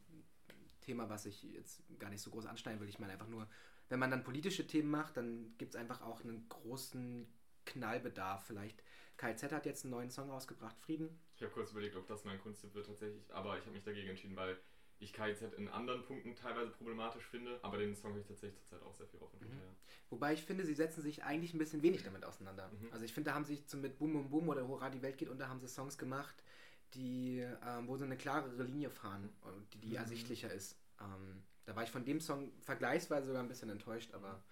Thema, 0.81 1.09
was 1.09 1.25
ich 1.25 1.44
jetzt 1.44 1.81
gar 2.00 2.09
nicht 2.09 2.21
so 2.21 2.30
groß 2.31 2.45
anschneiden 2.45 2.80
will. 2.81 2.89
Ich 2.89 3.00
meine 3.00 3.13
einfach 3.13 3.27
nur, 3.27 3.47
wenn 3.89 4.00
man 4.00 4.12
dann 4.12 4.24
politische 4.24 4.68
Themen 4.68 4.91
macht, 4.91 5.18
dann 5.18 5.56
gibt 5.57 5.74
es 5.74 5.80
einfach 5.80 6.01
auch 6.01 6.21
einen 6.24 6.47
großen 6.50 7.27
Knallbedarf. 7.65 8.45
Vielleicht 8.45 8.83
KZ 9.18 9.51
hat 9.51 9.65
jetzt 9.65 9.85
einen 9.85 9.91
neuen 9.91 10.09
Song 10.09 10.30
rausgebracht, 10.30 10.77
Frieden. 10.80 11.19
Ich 11.35 11.41
habe 11.41 11.51
kurz 11.51 11.71
überlegt, 11.71 11.95
ob 11.95 12.07
das 12.07 12.24
mein 12.25 12.39
Kunsttipp 12.39 12.74
wird 12.74 12.88
tatsächlich, 12.88 13.33
aber 13.33 13.57
ich 13.57 13.63
habe 13.65 13.74
mich 13.74 13.83
dagegen 13.83 14.09
entschieden, 14.09 14.36
weil 14.36 14.57
ich 15.00 15.13
KIZ 15.13 15.41
in 15.57 15.68
anderen 15.68 16.03
Punkten 16.03 16.36
teilweise 16.36 16.71
problematisch 16.71 17.25
finde, 17.25 17.59
aber 17.62 17.77
den 17.77 17.95
Song 17.95 18.13
höre 18.13 18.21
ich 18.21 18.27
tatsächlich 18.27 18.59
zurzeit 18.59 18.81
auch 18.83 18.94
sehr 18.94 19.07
viel 19.07 19.19
und 19.19 19.33
runter. 19.33 19.45
ja. 19.47 19.75
Wobei 20.09 20.33
ich 20.33 20.44
finde, 20.44 20.65
sie 20.65 20.74
setzen 20.74 21.01
sich 21.01 21.24
eigentlich 21.24 21.53
ein 21.53 21.57
bisschen 21.57 21.81
wenig 21.81 22.03
damit 22.03 22.24
auseinander. 22.24 22.69
Mhm. 22.69 22.89
Also 22.91 23.03
ich 23.03 23.13
finde, 23.13 23.31
da 23.31 23.36
haben 23.36 23.44
sie 23.44 23.65
zum 23.65 23.81
mit 23.81 23.97
Boom 23.97 24.13
Boom 24.13 24.29
Boom 24.29 24.50
oder 24.50 24.68
Hurra, 24.68 24.89
die 24.89 25.01
Welt 25.01 25.18
geht 25.18 25.29
unter, 25.29 25.50
haben 25.50 25.59
sie 25.59 25.68
Songs 25.68 25.97
gemacht, 25.97 26.44
die, 26.93 27.39
ähm, 27.39 27.87
wo 27.87 27.97
sie 27.97 28.05
eine 28.05 28.17
klarere 28.17 28.63
Linie 28.63 28.89
fahren 28.89 29.29
und 29.41 29.73
die, 29.73 29.79
die 29.79 29.89
Mhm. 29.89 29.95
ersichtlicher 29.95 30.51
ist. 30.51 30.77
Ähm, 30.99 31.43
da 31.65 31.75
war 31.75 31.83
ich 31.83 31.91
von 31.91 32.05
dem 32.05 32.19
Song 32.19 32.51
vergleichsweise 32.61 33.27
sogar 33.27 33.41
ein 33.41 33.47
bisschen 33.47 33.69
enttäuscht, 33.69 34.13
aber 34.13 34.43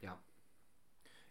ja. 0.00 0.20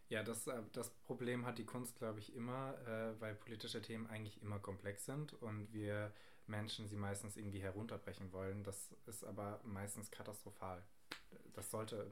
Ja, 0.10 0.24
das, 0.24 0.48
äh, 0.48 0.64
das 0.74 0.90
Problem 1.04 1.46
hat 1.46 1.58
die 1.60 1.66
Kunst, 1.66 1.96
glaube 1.98 2.20
ich, 2.20 2.34
immer, 2.36 2.76
äh, 2.88 3.20
weil 3.22 3.36
politische 3.36 3.82
Themen 3.82 4.08
eigentlich 4.08 4.42
immer 4.42 4.60
komplex 4.60 5.06
sind 5.06 5.34
und 5.42 5.72
wir 5.72 6.12
Menschen 6.48 6.88
sie 6.88 6.96
meistens 6.96 7.38
irgendwie 7.38 7.62
herunterbrechen 7.62 8.32
wollen. 8.32 8.64
Das 8.64 8.90
ist 9.06 9.24
aber 9.24 9.62
meistens 9.64 10.10
katastrophal. 10.10 10.84
Das 11.54 11.70
sollte 11.70 12.10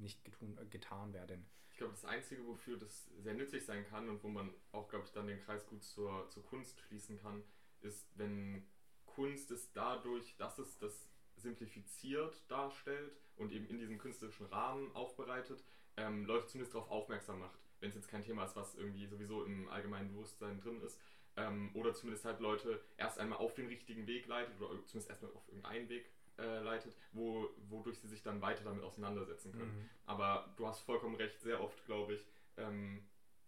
nicht 0.00 0.24
getun, 0.24 0.58
äh, 0.58 0.66
getan 0.66 1.12
werden. 1.12 1.46
Ich 1.70 1.76
glaube, 1.78 1.92
das 1.92 2.04
Einzige, 2.04 2.44
wofür 2.46 2.78
das 2.78 3.06
sehr 3.18 3.34
nützlich 3.34 3.64
sein 3.64 3.86
kann 3.86 4.08
und 4.08 4.22
wo 4.24 4.28
man 4.28 4.52
auch, 4.72 4.88
glaube 4.88 5.04
ich, 5.04 5.12
dann 5.12 5.26
den 5.28 5.40
Kreis 5.40 5.64
gut 5.66 5.84
zur, 5.84 6.28
zur 6.30 6.42
Kunst 6.46 6.80
schließen 6.80 7.20
kann, 7.20 7.44
ist, 7.82 8.06
wenn 8.16 8.66
Kunst 9.06 9.50
es 9.50 9.72
dadurch, 9.72 10.36
dass 10.36 10.58
es 10.58 10.78
das 10.78 11.08
simplifiziert 11.36 12.42
darstellt 12.48 13.16
und 13.36 13.52
eben 13.52 13.66
in 13.66 13.78
diesem 13.78 13.98
künstlerischen 13.98 14.46
Rahmen 14.46 14.94
aufbereitet, 14.94 15.62
ähm, 15.96 16.24
Leute 16.24 16.46
zumindest 16.46 16.74
darauf 16.74 16.90
aufmerksam 16.90 17.40
macht. 17.40 17.58
Wenn 17.80 17.90
es 17.90 17.96
jetzt 17.96 18.08
kein 18.08 18.22
Thema 18.22 18.44
ist, 18.44 18.56
was 18.56 18.74
irgendwie 18.74 19.06
sowieso 19.06 19.44
im 19.44 19.68
allgemeinen 19.68 20.08
Bewusstsein 20.10 20.60
drin 20.60 20.80
ist. 20.82 21.00
Ähm, 21.36 21.70
oder 21.74 21.92
zumindest 21.92 22.24
halt 22.24 22.40
Leute 22.40 22.80
erst 22.96 23.18
einmal 23.18 23.38
auf 23.38 23.54
den 23.54 23.66
richtigen 23.66 24.06
Weg 24.06 24.26
leitet 24.26 24.58
oder 24.58 24.82
zumindest 24.86 25.10
erstmal 25.10 25.32
auf 25.32 25.46
irgendeinen 25.48 25.88
Weg 25.90 26.10
äh, 26.38 26.60
leitet, 26.60 26.94
wo, 27.12 27.50
wodurch 27.68 27.98
sie 27.98 28.08
sich 28.08 28.22
dann 28.22 28.40
weiter 28.40 28.64
damit 28.64 28.82
auseinandersetzen 28.82 29.52
können. 29.52 29.76
Mhm. 29.76 29.90
Aber 30.06 30.52
du 30.56 30.66
hast 30.66 30.80
vollkommen 30.80 31.14
recht, 31.14 31.40
sehr 31.40 31.62
oft, 31.62 31.84
glaube 31.84 32.14
ich, 32.14 32.26
ähm, 32.56 33.06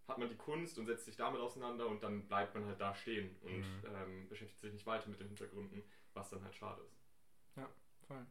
hat 0.09 0.19
man 0.19 0.29
die 0.29 0.37
Kunst 0.37 0.79
und 0.79 0.87
setzt 0.87 1.05
sich 1.05 1.17
damit 1.17 1.41
auseinander 1.41 1.87
und 1.87 2.03
dann 2.03 2.27
bleibt 2.27 2.55
man 2.55 2.65
halt 2.67 2.81
da 2.81 2.95
stehen 2.95 3.37
und 3.43 3.59
Mhm. 3.59 3.85
ähm, 3.95 4.29
beschäftigt 4.29 4.61
sich 4.61 4.73
nicht 4.73 4.87
weiter 4.87 5.09
mit 5.09 5.21
den 5.21 5.29
Hintergründen, 5.29 5.83
was 6.15 6.31
dann 6.31 6.43
halt 6.43 6.55
schade 6.55 6.83
ist. 6.83 6.99
Voll. 8.07 8.25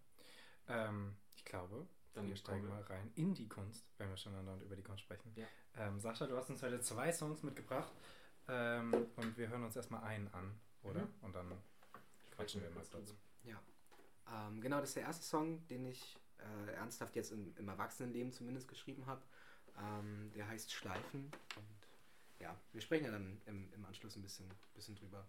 Ähm, 0.70 1.16
ich 1.36 1.46
glaube, 1.46 1.88
Dann 2.14 2.28
wir 2.28 2.36
steigen 2.36 2.68
mal 2.68 2.82
rein 2.82 3.12
in 3.16 3.36
die 3.36 3.48
Kunst, 3.48 3.86
wenn 4.00 4.10
wir 4.10 4.18
schon 4.18 4.34
andauernd 4.34 4.64
über 4.64 4.76
die 4.76 4.82
Kunst 4.82 5.04
sprechen. 5.04 5.32
Ja. 5.36 5.46
Ähm, 5.76 6.00
Sascha, 6.00 6.26
du 6.26 6.36
hast 6.36 6.50
uns 6.50 6.64
heute 6.64 6.82
zwei 6.82 7.12
Songs 7.12 7.44
mitgebracht 7.44 7.94
ähm, 8.48 8.92
und 9.16 9.38
wir 9.38 9.50
hören 9.50 9.64
uns 9.64 9.76
erstmal 9.76 10.04
einen 10.04 10.28
an, 10.34 10.60
oder? 10.82 11.02
Mhm. 11.02 11.14
Und 11.22 11.36
dann 11.36 11.52
quatschen 12.32 12.64
wir 12.64 12.72
mal 12.72 12.84
kurz. 12.92 13.16
Ähm, 14.30 14.60
genau, 14.60 14.80
das 14.80 14.90
ist 14.90 14.96
der 14.96 15.04
erste 15.04 15.24
Song, 15.24 15.66
den 15.68 15.86
ich 15.86 16.18
äh, 16.40 16.74
ernsthaft 16.74 17.16
jetzt 17.16 17.32
im, 17.32 17.56
im 17.56 17.68
Erwachsenenleben 17.70 18.34
zumindest 18.34 18.68
geschrieben 18.68 19.06
habe. 19.06 19.22
Ähm, 19.78 20.32
der 20.36 20.48
heißt 20.48 20.72
Schleifen. 20.72 21.32
Und 21.56 21.88
ja, 22.40 22.56
wir 22.72 22.82
sprechen 22.82 23.06
ja 23.06 23.12
dann 23.12 23.42
im, 23.46 23.72
im 23.74 23.86
Anschluss 23.86 24.16
ein 24.16 24.22
bisschen, 24.22 24.50
bisschen 24.74 24.96
drüber. 24.96 25.28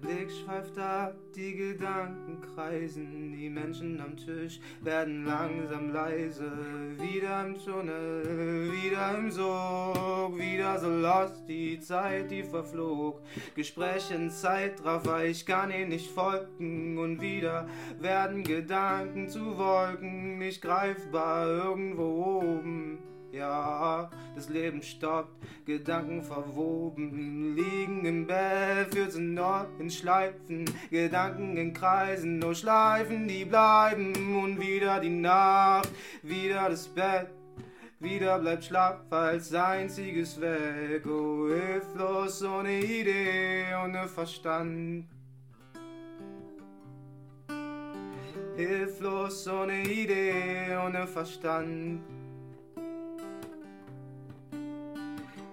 Blick 0.00 0.30
schweift 0.30 0.78
ab, 0.78 1.14
die 1.34 1.54
Gedanken 1.56 2.40
kreisen, 2.40 3.32
die 3.32 3.50
Menschen 3.50 4.00
am 4.00 4.16
Tisch 4.16 4.60
werden 4.80 5.24
langsam 5.24 5.92
leise, 5.92 6.50
wieder 6.98 7.44
im 7.44 7.56
Tunnel, 7.58 8.70
wieder 8.70 9.18
im 9.18 9.30
Sog, 9.30 10.38
wieder 10.38 10.78
so 10.78 10.88
lost, 10.88 11.48
die 11.48 11.80
Zeit, 11.80 12.30
die 12.30 12.44
verflog. 12.44 13.20
Gespräche 13.56 14.14
in 14.14 14.30
Zeitraffer, 14.30 15.24
ich 15.24 15.44
kann 15.44 15.72
ihnen 15.72 15.88
nicht 15.88 16.10
folgen 16.10 16.96
und 16.98 17.20
wieder 17.20 17.68
werden 17.98 18.44
Gedanken 18.44 19.28
zu 19.28 19.58
Wolken, 19.58 20.38
nicht 20.38 20.62
greifbar 20.62 21.48
irgendwo 21.48 22.40
oben. 22.40 23.07
Ja, 23.30 24.08
das 24.34 24.48
Leben 24.48 24.82
stoppt, 24.82 25.44
Gedanken 25.66 26.22
verwoben, 26.22 27.54
liegen 27.54 28.04
im 28.06 28.26
Bett, 28.26 28.94
für 28.94 29.10
sie 29.10 29.20
noch 29.20 29.66
in 29.78 29.90
Schleifen, 29.90 30.64
Gedanken 30.90 31.56
in 31.58 31.74
Kreisen, 31.74 32.38
nur 32.38 32.54
Schleifen, 32.54 33.28
die 33.28 33.44
bleiben 33.44 34.14
und 34.42 34.58
wieder 34.58 34.98
die 35.00 35.10
Nacht, 35.10 35.90
wieder 36.22 36.70
das 36.70 36.88
Bett. 36.88 37.28
Wieder 38.00 38.38
bleibt 38.38 38.64
Schlaf 38.64 39.00
als 39.10 39.52
einziges 39.52 40.40
weg, 40.40 41.04
oh 41.06 41.48
hilflos 41.48 42.42
ohne 42.44 42.78
Idee, 42.80 43.74
ohne 43.84 44.06
Verstand. 44.06 45.04
Hilflos 48.56 49.48
ohne 49.48 49.82
Idee, 49.82 50.78
ohne 50.82 51.06
Verstand. 51.06 52.00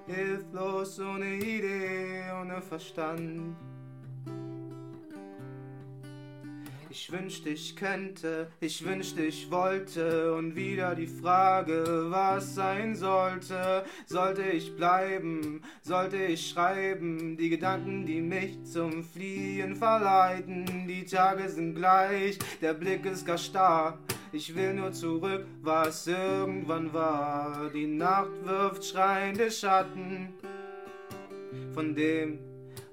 Hilflos 0.07 0.99
ohne 0.99 1.35
Idee, 1.37 2.23
ohne 2.39 2.61
Verstand. 2.61 3.55
Ich 6.97 7.11
wünschte, 7.11 7.49
ich 7.49 7.75
könnte, 7.75 8.47
ich 8.59 8.85
wünschte, 8.85 9.25
ich 9.25 9.51
wollte. 9.51 10.33
Und 10.33 10.55
wieder 10.55 10.95
die 10.95 11.07
Frage, 11.07 12.05
was 12.09 12.55
sein 12.55 12.95
sollte. 12.95 13.83
Sollte 14.05 14.43
ich 14.43 14.75
bleiben, 14.75 15.61
sollte 15.81 16.17
ich 16.17 16.49
schreiben? 16.49 17.35
Die 17.35 17.49
Gedanken, 17.49 18.05
die 18.05 18.21
mich 18.21 18.63
zum 18.63 19.03
Fliehen 19.03 19.75
verleiten. 19.75 20.87
Die 20.87 21.03
Tage 21.03 21.49
sind 21.49 21.75
gleich, 21.75 22.39
der 22.61 22.73
Blick 22.73 23.05
ist 23.05 23.25
gar 23.25 23.37
starr. 23.37 23.99
Ich 24.31 24.55
will 24.55 24.73
nur 24.73 24.91
zurück, 24.91 25.45
was 25.61 26.07
irgendwann 26.07 26.93
war. 26.93 27.69
Die 27.73 27.87
Nacht 27.87 28.31
wirft 28.43 28.85
schreiende 28.85 29.49
Schatten 29.49 30.33
von 31.73 31.95
dem, 31.95 32.39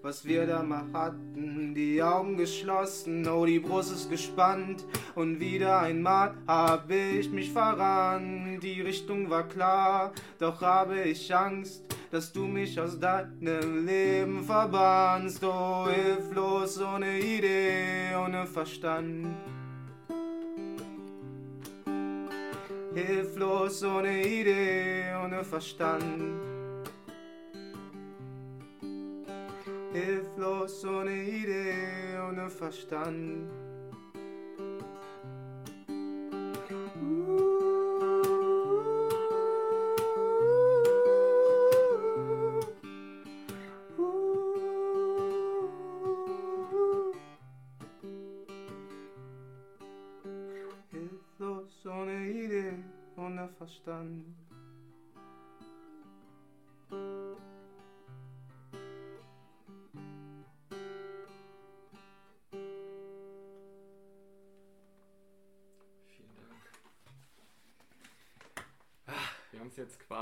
was 0.03 0.25
wir 0.25 0.47
da 0.47 0.62
mal 0.62 0.85
hatten. 0.93 1.75
Die 1.75 2.03
Augen 2.03 2.37
geschlossen, 2.37 3.27
oh, 3.29 3.47
die 3.47 3.61
Brust 3.61 3.93
ist 3.93 4.11
gespannt. 4.11 4.85
Und 5.15 5.41
wieder 5.41 5.81
einmal 5.81 6.35
habe 6.47 6.95
ich 6.95 7.31
mich 7.31 7.51
verrannt. 7.51 8.62
Die 8.62 8.81
Richtung 8.81 9.31
war 9.31 9.49
klar, 9.49 10.12
doch 10.39 10.61
habe 10.61 11.01
ich 11.03 11.35
Angst, 11.35 11.85
dass 12.11 12.33
du 12.33 12.47
mich 12.47 12.79
aus 12.79 12.99
deinem 13.01 13.87
Leben 13.87 14.45
verbannst. 14.45 15.43
Oh, 15.43 15.89
hilflos, 15.89 16.81
ohne 16.81 17.19
Idee, 17.19 18.15
ohne 18.17 18.47
Verstand. 18.47 19.27
Hilflos, 22.95 23.83
ohne 23.83 24.23
Idee, 24.23 25.15
ohne 25.25 25.43
Verstand. 25.43 26.41
Hilflos, 29.93 30.85
ohne 30.85 31.23
Idee, 31.23 32.19
ohne 32.29 32.51
Verstand. 32.51 33.51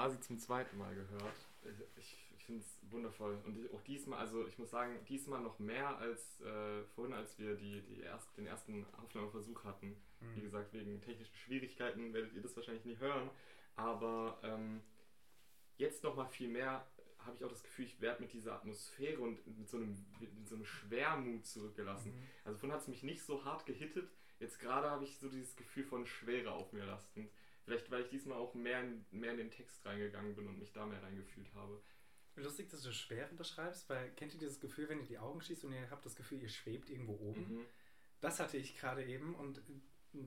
Quasi 0.00 0.21
zum 0.21 0.38
zweiten 0.38 0.78
Mal 0.78 0.95
gehört. 0.95 1.35
Ich, 1.99 2.16
ich 2.37 2.45
finde 2.45 2.62
es 2.62 2.78
wundervoll. 2.90 3.38
Und 3.45 3.73
auch 3.75 3.83
diesmal, 3.83 4.19
also 4.19 4.47
ich 4.47 4.59
muss 4.59 4.71
sagen, 4.71 4.99
diesmal 5.09 5.40
noch 5.40 5.59
mehr 5.59 5.99
als 5.99 6.40
äh, 6.40 6.83
vorhin, 6.95 7.14
als 7.14 7.38
wir 7.38 7.54
die, 7.57 7.83
die 7.83 8.00
erst, 8.00 8.37
den 8.37 8.47
ersten 8.47 8.87
Aufnahmeversuch 9.02 9.64
hatten. 9.64 9.97
Wie 10.35 10.42
gesagt, 10.42 10.73
wegen 10.73 11.00
technischen 11.00 11.35
Schwierigkeiten 11.35 12.12
werdet 12.12 12.35
ihr 12.35 12.42
das 12.42 12.57
wahrscheinlich 12.57 12.85
nie 12.85 12.99
hören. 12.99 13.30
Aber 13.76 14.38
ähm, 14.42 14.80
jetzt 15.76 16.02
noch 16.02 16.16
mal 16.16 16.26
viel 16.26 16.49
mehr 16.49 16.87
habe 17.19 17.37
ich 17.37 17.45
auch 17.45 17.50
das 17.50 17.62
Gefühl, 17.62 17.85
ich 17.85 18.00
werde 18.00 18.23
mit 18.23 18.33
dieser 18.33 18.54
Atmosphäre 18.54 19.21
und 19.21 19.47
mit 19.59 19.69
so 19.69 19.76
einem, 19.76 19.95
mit 20.19 20.49
so 20.49 20.54
einem 20.54 20.64
Schwermut 20.64 21.45
zurückgelassen. 21.47 22.12
Mhm. 22.12 22.23
Also 22.45 22.59
vorhin 22.59 22.75
hat 22.75 22.83
es 22.83 22.88
mich 22.88 23.02
nicht 23.02 23.23
so 23.23 23.45
hart 23.45 23.66
gehittet. 23.66 24.11
Jetzt 24.38 24.59
gerade 24.59 24.88
habe 24.90 25.04
ich 25.04 25.19
so 25.19 25.28
dieses 25.28 25.54
Gefühl 25.57 25.85
von 25.85 26.07
Schwere 26.07 26.52
auf 26.52 26.73
mir 26.73 26.85
lastend. 26.85 27.30
Vielleicht, 27.64 27.90
weil 27.90 28.02
ich 28.02 28.09
diesmal 28.09 28.38
auch 28.38 28.55
mehr 28.55 28.81
in, 28.81 29.05
mehr 29.11 29.33
in 29.33 29.38
den 29.38 29.50
Text 29.50 29.85
reingegangen 29.85 30.35
bin 30.35 30.49
und 30.49 30.59
mich 30.59 30.73
da 30.73 30.87
mehr 30.87 31.02
reingefühlt 31.02 31.52
habe. 31.55 31.83
Lustig, 32.37 32.71
dass 32.71 32.83
du 32.83 32.93
Schwere 32.93 33.35
beschreibst, 33.35 33.88
weil 33.88 34.11
kennt 34.12 34.33
ihr 34.35 34.40
dieses 34.40 34.61
Gefühl, 34.61 34.88
wenn 34.88 35.00
ihr 35.00 35.07
die 35.07 35.19
Augen 35.19 35.40
schließt 35.40 35.64
und 35.64 35.73
ihr 35.73 35.90
habt 35.90 36.07
das 36.07 36.17
Gefühl, 36.17 36.40
ihr 36.40 36.49
schwebt 36.49 36.88
irgendwo 36.88 37.14
oben? 37.14 37.59
Mhm. 37.59 37.67
Das 38.21 38.40
hatte 38.40 38.57
ich 38.57 38.76
gerade 38.76 39.05
eben 39.05 39.35
und 39.35 39.59
äh, 39.59 40.26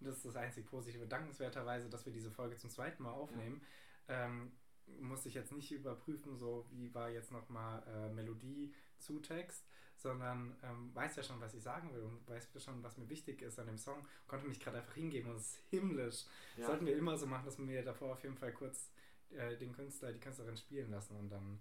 das 0.00 0.16
ist 0.16 0.26
das 0.26 0.36
einzig 0.36 0.66
Positive. 0.66 1.06
Dankenswerterweise, 1.06 1.88
dass 1.88 2.04
wir 2.04 2.12
diese 2.12 2.30
Folge 2.30 2.56
zum 2.56 2.70
zweiten 2.70 3.02
Mal 3.02 3.12
aufnehmen, 3.12 3.62
ähm, 4.08 4.52
musste 5.00 5.28
ich 5.28 5.34
jetzt 5.34 5.52
nicht 5.52 5.72
überprüfen, 5.72 6.36
so 6.36 6.66
wie 6.70 6.94
war 6.94 7.10
jetzt 7.10 7.32
nochmal 7.32 7.82
äh, 7.86 8.12
Melodie 8.12 8.74
zu 8.98 9.20
Text, 9.20 9.66
sondern 9.96 10.56
ähm, 10.62 10.94
weiß 10.94 11.16
ja 11.16 11.22
schon, 11.22 11.40
was 11.40 11.54
ich 11.54 11.62
sagen 11.62 11.92
will 11.94 12.02
und 12.02 12.28
weiß 12.28 12.48
ja 12.54 12.60
schon, 12.60 12.82
was 12.82 12.96
mir 12.98 13.08
wichtig 13.08 13.42
ist 13.42 13.58
an 13.58 13.66
dem 13.66 13.78
Song. 13.78 14.06
Konnte 14.26 14.46
mich 14.46 14.60
gerade 14.60 14.78
einfach 14.78 14.94
hingeben 14.94 15.30
und 15.30 15.36
es 15.36 15.52
ist 15.56 15.58
himmlisch. 15.70 16.24
Ja. 16.56 16.66
Sollten 16.66 16.86
wir 16.86 16.96
immer 16.96 17.16
so 17.16 17.26
machen, 17.26 17.44
dass 17.46 17.58
wir 17.58 17.82
davor 17.82 18.12
auf 18.12 18.22
jeden 18.22 18.36
Fall 18.36 18.52
kurz 18.52 18.90
äh, 19.30 19.56
den 19.56 19.72
Künstler, 19.72 20.12
die 20.12 20.20
Künstlerin 20.20 20.56
spielen 20.56 20.90
lassen 20.90 21.16
und 21.16 21.30
dann 21.30 21.60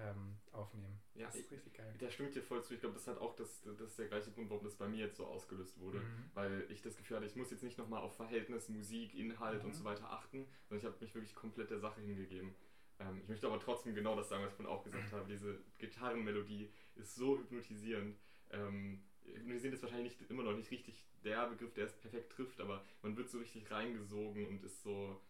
ähm, 0.00 0.36
aufnehmen. 0.52 1.00
Ja, 1.14 1.26
das 1.26 1.36
ist 1.36 1.50
richtig 1.50 1.74
geil. 1.74 1.92
Da 1.98 2.10
stimmt 2.10 2.34
dir 2.34 2.42
voll 2.42 2.62
zu. 2.62 2.74
Ich 2.74 2.80
glaube, 2.80 2.94
das 2.94 3.06
hat 3.08 3.18
auch 3.18 3.34
das, 3.34 3.62
das 3.62 3.80
ist 3.80 3.98
der 3.98 4.06
gleiche 4.06 4.30
Grund, 4.30 4.48
warum 4.50 4.62
das 4.62 4.76
bei 4.76 4.86
mir 4.86 5.06
jetzt 5.06 5.16
so 5.16 5.26
ausgelöst 5.26 5.78
wurde. 5.80 5.98
Mhm. 5.98 6.30
Weil 6.34 6.66
ich 6.70 6.82
das 6.82 6.96
Gefühl 6.96 7.16
hatte, 7.16 7.26
ich 7.26 7.34
muss 7.36 7.50
jetzt 7.50 7.62
nicht 7.64 7.78
nochmal 7.78 8.02
auf 8.02 8.14
Verhältnis, 8.16 8.68
Musik, 8.68 9.14
Inhalt 9.14 9.62
Mhm. 9.62 9.70
und 9.70 9.74
so 9.74 9.84
weiter 9.84 10.10
achten, 10.12 10.46
sondern 10.68 10.78
ich 10.78 10.84
habe 10.84 10.96
mich 11.04 11.14
wirklich 11.14 11.34
komplett 11.34 11.70
der 11.70 11.80
Sache 11.80 12.00
hingegeben. 12.00 12.54
Ähm, 13.00 13.18
ich 13.22 13.28
möchte 13.28 13.46
aber 13.48 13.58
trotzdem 13.58 13.94
genau 13.94 14.14
das 14.14 14.28
sagen, 14.28 14.42
was 14.44 14.50
ich 14.50 14.56
vorhin 14.56 14.72
auch 14.72 14.84
gesagt 14.84 15.10
habe. 15.12 15.26
Diese 15.28 15.58
Gitarrenmelodie 15.78 16.70
ist 16.98 17.14
so 17.14 17.38
hypnotisierend. 17.38 18.18
Ähm, 18.50 19.02
hypnotisierend 19.24 19.74
ist 19.76 19.82
wahrscheinlich 19.82 20.18
nicht, 20.18 20.30
immer 20.30 20.42
noch 20.42 20.54
nicht 20.56 20.70
richtig 20.70 21.04
der 21.24 21.48
Begriff, 21.48 21.72
der 21.74 21.86
es 21.86 21.96
perfekt 21.96 22.32
trifft, 22.32 22.60
aber 22.60 22.84
man 23.02 23.16
wird 23.16 23.28
so 23.28 23.38
richtig 23.38 23.70
reingesogen 23.70 24.46
und 24.46 24.62
ist 24.64 24.82
so 24.82 25.20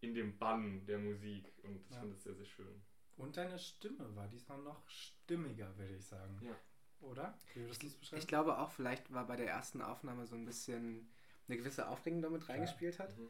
in 0.00 0.14
dem 0.14 0.38
Bann 0.38 0.84
der 0.86 0.98
Musik 0.98 1.52
und 1.62 1.76
ich 1.76 1.90
Ja. 1.90 2.00
finde 2.00 2.14
das 2.14 2.24
sehr, 2.24 2.34
sehr 2.34 2.46
schön. 2.46 2.82
Und 3.16 3.36
deine 3.36 3.58
Stimme 3.58 4.16
war 4.16 4.28
diesmal 4.28 4.58
noch 4.62 4.88
stimmiger, 4.88 5.76
würde 5.76 5.94
ich 5.94 6.04
sagen. 6.06 6.38
Ja. 6.42 6.56
Oder? 7.00 7.38
Wie 7.54 7.60
würdest 7.60 7.82
du 7.82 7.86
es 7.86 7.94
beschreiben? 7.96 8.20
Ich 8.20 8.26
glaube 8.26 8.58
auch, 8.58 8.70
vielleicht 8.70 9.12
war 9.12 9.26
bei 9.26 9.36
der 9.36 9.48
ersten 9.48 9.82
Aufnahme 9.82 10.26
so 10.26 10.36
ein 10.36 10.44
bisschen 10.46 11.10
eine 11.48 11.56
gewisse 11.58 11.88
Aufregung 11.88 12.22
damit 12.22 12.48
reingespielt 12.48 12.98
hat. 12.98 13.16
Mhm. 13.18 13.28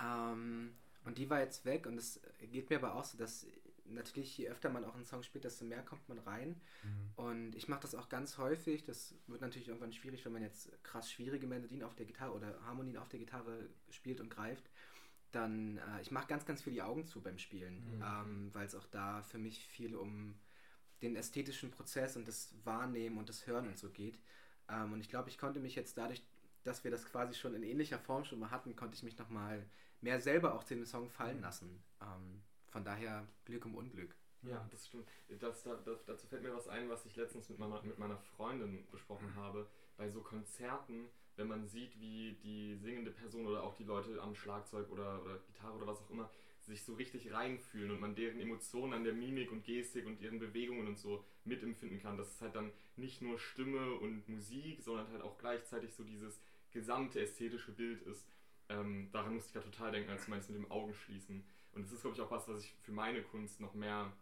Ähm, 0.00 0.76
und 1.04 1.18
die 1.18 1.28
war 1.28 1.40
jetzt 1.40 1.64
weg 1.64 1.86
und 1.86 1.98
es 1.98 2.20
geht 2.40 2.70
mir 2.70 2.76
aber 2.76 2.94
auch 2.94 3.04
so, 3.04 3.18
dass 3.18 3.46
natürlich 3.94 4.36
je 4.38 4.48
öfter 4.48 4.70
man 4.70 4.84
auch 4.84 4.94
einen 4.94 5.04
Song 5.04 5.22
spielt, 5.22 5.44
desto 5.44 5.64
mehr 5.64 5.82
kommt 5.82 6.08
man 6.08 6.18
rein. 6.20 6.60
Mhm. 6.82 7.10
Und 7.16 7.54
ich 7.56 7.68
mache 7.68 7.82
das 7.82 7.94
auch 7.94 8.08
ganz 8.08 8.38
häufig. 8.38 8.84
Das 8.84 9.14
wird 9.26 9.40
natürlich 9.40 9.68
irgendwann 9.68 9.92
schwierig, 9.92 10.24
wenn 10.24 10.32
man 10.32 10.42
jetzt 10.42 10.70
krass 10.82 11.10
schwierige 11.10 11.46
Melodien 11.46 11.82
auf 11.82 11.94
der 11.94 12.06
Gitarre 12.06 12.32
oder 12.34 12.60
Harmonien 12.64 12.96
auf 12.96 13.08
der 13.08 13.18
Gitarre 13.20 13.68
spielt 13.90 14.20
und 14.20 14.30
greift. 14.30 14.70
Dann, 15.30 15.78
äh, 15.78 16.02
ich 16.02 16.10
mache 16.10 16.26
ganz, 16.26 16.44
ganz 16.44 16.62
viel 16.62 16.72
die 16.74 16.82
Augen 16.82 17.04
zu 17.06 17.20
beim 17.22 17.38
Spielen, 17.38 17.96
Mhm. 17.96 18.02
ähm, 18.02 18.50
weil 18.54 18.66
es 18.66 18.74
auch 18.74 18.86
da 18.86 19.22
für 19.22 19.38
mich 19.38 19.66
viel 19.66 19.94
um 19.96 20.34
den 21.00 21.16
ästhetischen 21.16 21.70
Prozess 21.70 22.16
und 22.16 22.28
das 22.28 22.54
Wahrnehmen 22.64 23.18
und 23.18 23.28
das 23.28 23.46
Hören 23.46 23.66
und 23.68 23.78
so 23.78 23.90
geht. 23.90 24.18
Ähm, 24.68 24.92
und 24.92 25.00
ich 25.00 25.08
glaube, 25.08 25.28
ich 25.30 25.38
konnte 25.38 25.58
mich 25.60 25.74
jetzt 25.74 25.96
dadurch, 25.98 26.22
dass 26.64 26.84
wir 26.84 26.90
das 26.90 27.04
quasi 27.06 27.34
schon 27.34 27.54
in 27.54 27.62
ähnlicher 27.62 27.98
Form 27.98 28.24
schon 28.24 28.38
mal 28.38 28.50
hatten, 28.50 28.76
konnte 28.76 28.94
ich 28.94 29.02
mich 29.02 29.18
nochmal 29.18 29.66
mehr 30.00 30.20
selber 30.20 30.54
auch 30.54 30.62
den 30.64 30.84
Song 30.86 31.08
fallen 31.10 31.38
Mhm. 31.38 31.42
lassen. 31.42 31.82
Ähm, 32.00 32.42
von 32.72 32.84
daher 32.84 33.28
Glück 33.44 33.66
um 33.66 33.74
Unglück. 33.74 34.14
Ja, 34.42 34.66
das 34.72 34.88
stimmt. 34.88 35.06
Das, 35.38 35.62
da, 35.62 35.76
da, 35.84 35.92
dazu 36.04 36.26
fällt 36.26 36.42
mir 36.42 36.54
was 36.54 36.66
ein, 36.66 36.88
was 36.88 37.06
ich 37.06 37.14
letztens 37.14 37.48
mit 37.48 37.58
meiner, 37.58 37.80
mit 37.82 37.98
meiner 37.98 38.18
Freundin 38.18 38.84
besprochen 38.90 39.32
habe. 39.36 39.68
Bei 39.96 40.08
so 40.08 40.20
Konzerten, 40.20 41.06
wenn 41.36 41.46
man 41.46 41.68
sieht, 41.68 42.00
wie 42.00 42.36
die 42.42 42.74
singende 42.74 43.12
Person 43.12 43.46
oder 43.46 43.62
auch 43.62 43.74
die 43.74 43.84
Leute 43.84 44.20
am 44.20 44.34
Schlagzeug 44.34 44.90
oder, 44.90 45.22
oder 45.22 45.38
Gitarre 45.38 45.76
oder 45.76 45.86
was 45.86 46.00
auch 46.00 46.10
immer 46.10 46.28
sich 46.60 46.82
so 46.84 46.94
richtig 46.94 47.32
reinfühlen 47.32 47.90
und 47.90 48.00
man 48.00 48.14
deren 48.14 48.40
Emotionen 48.40 48.92
an 48.94 49.04
der 49.04 49.12
Mimik 49.12 49.50
und 49.50 49.64
Gestik 49.64 50.06
und 50.06 50.20
ihren 50.20 50.38
Bewegungen 50.38 50.86
und 50.86 50.98
so 50.98 51.24
mitempfinden 51.44 52.00
kann, 52.00 52.16
dass 52.16 52.34
es 52.34 52.40
halt 52.40 52.54
dann 52.54 52.72
nicht 52.96 53.20
nur 53.20 53.38
Stimme 53.38 53.94
und 53.94 54.28
Musik, 54.28 54.80
sondern 54.80 55.08
halt 55.08 55.22
auch 55.22 55.38
gleichzeitig 55.38 55.92
so 55.92 56.04
dieses 56.04 56.40
gesamte 56.70 57.20
ästhetische 57.20 57.72
Bild 57.72 58.02
ist. 58.02 58.26
Ähm, 58.68 59.08
daran 59.12 59.34
musste 59.34 59.50
ich 59.50 59.54
ja 59.56 59.60
total 59.60 59.92
denken, 59.92 60.10
als 60.10 60.24
du 60.24 60.30
meinst 60.30 60.50
mit 60.50 60.58
dem 60.58 60.70
Augen 60.70 60.94
schließen. 60.94 61.44
Und 61.72 61.82
das 61.82 61.92
ist, 61.92 62.02
glaube 62.02 62.16
ich, 62.16 62.22
auch 62.22 62.30
was, 62.30 62.48
was 62.48 62.64
ich 62.64 62.74
für 62.82 62.92
meine 62.92 63.22
Kunst 63.22 63.60
noch 63.60 63.74
mehr 63.74 64.12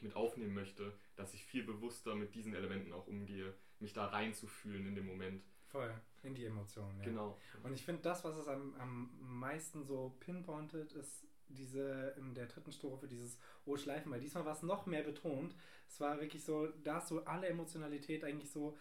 mit 0.00 0.16
aufnehmen 0.16 0.54
möchte, 0.54 0.92
dass 1.16 1.34
ich 1.34 1.44
viel 1.44 1.64
bewusster 1.64 2.14
mit 2.14 2.34
diesen 2.34 2.54
Elementen 2.54 2.92
auch 2.92 3.06
umgehe, 3.06 3.54
mich 3.80 3.92
da 3.92 4.06
reinzufühlen 4.06 4.86
in 4.86 4.94
dem 4.94 5.06
Moment. 5.06 5.42
Voll, 5.66 5.92
in 6.22 6.34
die 6.34 6.46
Emotionen, 6.46 6.98
ja. 6.98 7.04
Genau. 7.04 7.38
Und 7.62 7.72
ich 7.72 7.84
finde, 7.84 8.02
das, 8.02 8.24
was 8.24 8.36
es 8.36 8.48
am, 8.48 8.74
am 8.76 9.10
meisten 9.20 9.84
so 9.84 10.16
pinpointet, 10.20 10.92
ist 10.92 11.26
diese 11.48 12.14
in 12.16 12.34
der 12.34 12.46
dritten 12.46 12.72
Strophe, 12.72 13.08
dieses 13.08 13.38
O 13.64 13.76
Schleifen, 13.76 14.10
weil 14.10 14.20
diesmal 14.20 14.44
war 14.44 14.54
es 14.54 14.62
noch 14.62 14.86
mehr 14.86 15.02
betont. 15.02 15.54
Es 15.88 16.00
war 16.00 16.20
wirklich 16.20 16.44
so, 16.44 16.68
da 16.84 16.96
hast 16.96 17.10
du 17.10 17.20
alle 17.20 17.48
Emotionalität 17.48 18.24
eigentlich 18.24 18.50
so 18.50 18.76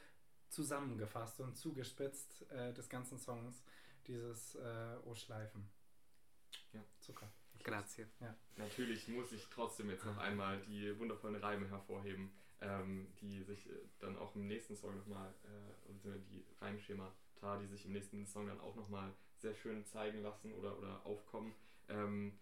zusammengefasst 0.50 1.40
und 1.42 1.56
zugespitzt 1.58 2.50
äh, 2.52 2.74
des 2.74 2.90
ganzen 2.90 3.20
Songs, 3.20 3.64
dieses 4.08 4.56
äh, 4.56 4.98
O 5.06 5.16
Schleifen. 5.16 5.70
Ja. 6.74 6.84
Zucker. 7.00 7.32
Grazie. 7.64 8.06
Natürlich 8.58 9.08
muss 9.08 9.32
ich 9.32 9.48
trotzdem 9.50 9.90
jetzt 9.90 10.06
noch 10.06 10.18
einmal 10.18 10.60
die 10.62 10.98
wundervollen 11.00 11.36
Reime 11.38 11.68
hervorheben, 11.70 12.32
ähm, 12.62 13.08
die 13.22 13.42
sich 13.44 13.70
äh, 13.70 13.74
dann 14.00 14.18
auch 14.18 14.36
im 14.36 14.48
nächsten 14.48 14.76
Song 14.76 14.98
nochmal, 14.98 15.34
äh, 15.46 15.92
also 15.92 16.12
die 16.30 16.44
Reimschemata, 16.60 17.58
die 17.62 17.68
sich 17.68 17.86
im 17.86 17.94
nächsten 17.94 18.26
Song 18.26 18.48
dann 18.48 18.60
auch 18.60 18.76
nochmal 18.76 19.14
sehr 19.38 19.54
schön 19.56 19.86
zeigen 19.86 20.22
lassen 20.24 20.52
oder, 20.54 20.78
oder 20.78 21.06
aufkommen. 21.06 21.56
Ähm, 21.88 22.38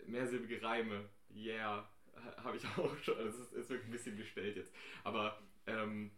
äh, 0.00 0.10
mehrsilbige 0.10 0.62
Reime, 0.62 1.08
yeah, 1.30 1.86
ha- 2.14 2.44
habe 2.44 2.56
ich 2.56 2.64
auch 2.78 2.96
schon. 2.98 3.18
Also 3.18 3.28
es 3.42 3.48
ist, 3.48 3.52
ist 3.52 3.68
wirklich 3.70 3.88
ein 3.88 3.92
bisschen 3.92 4.16
gestellt 4.16 4.56
jetzt. 4.56 4.72
Aber 5.04 5.38
ähm, 5.66 6.10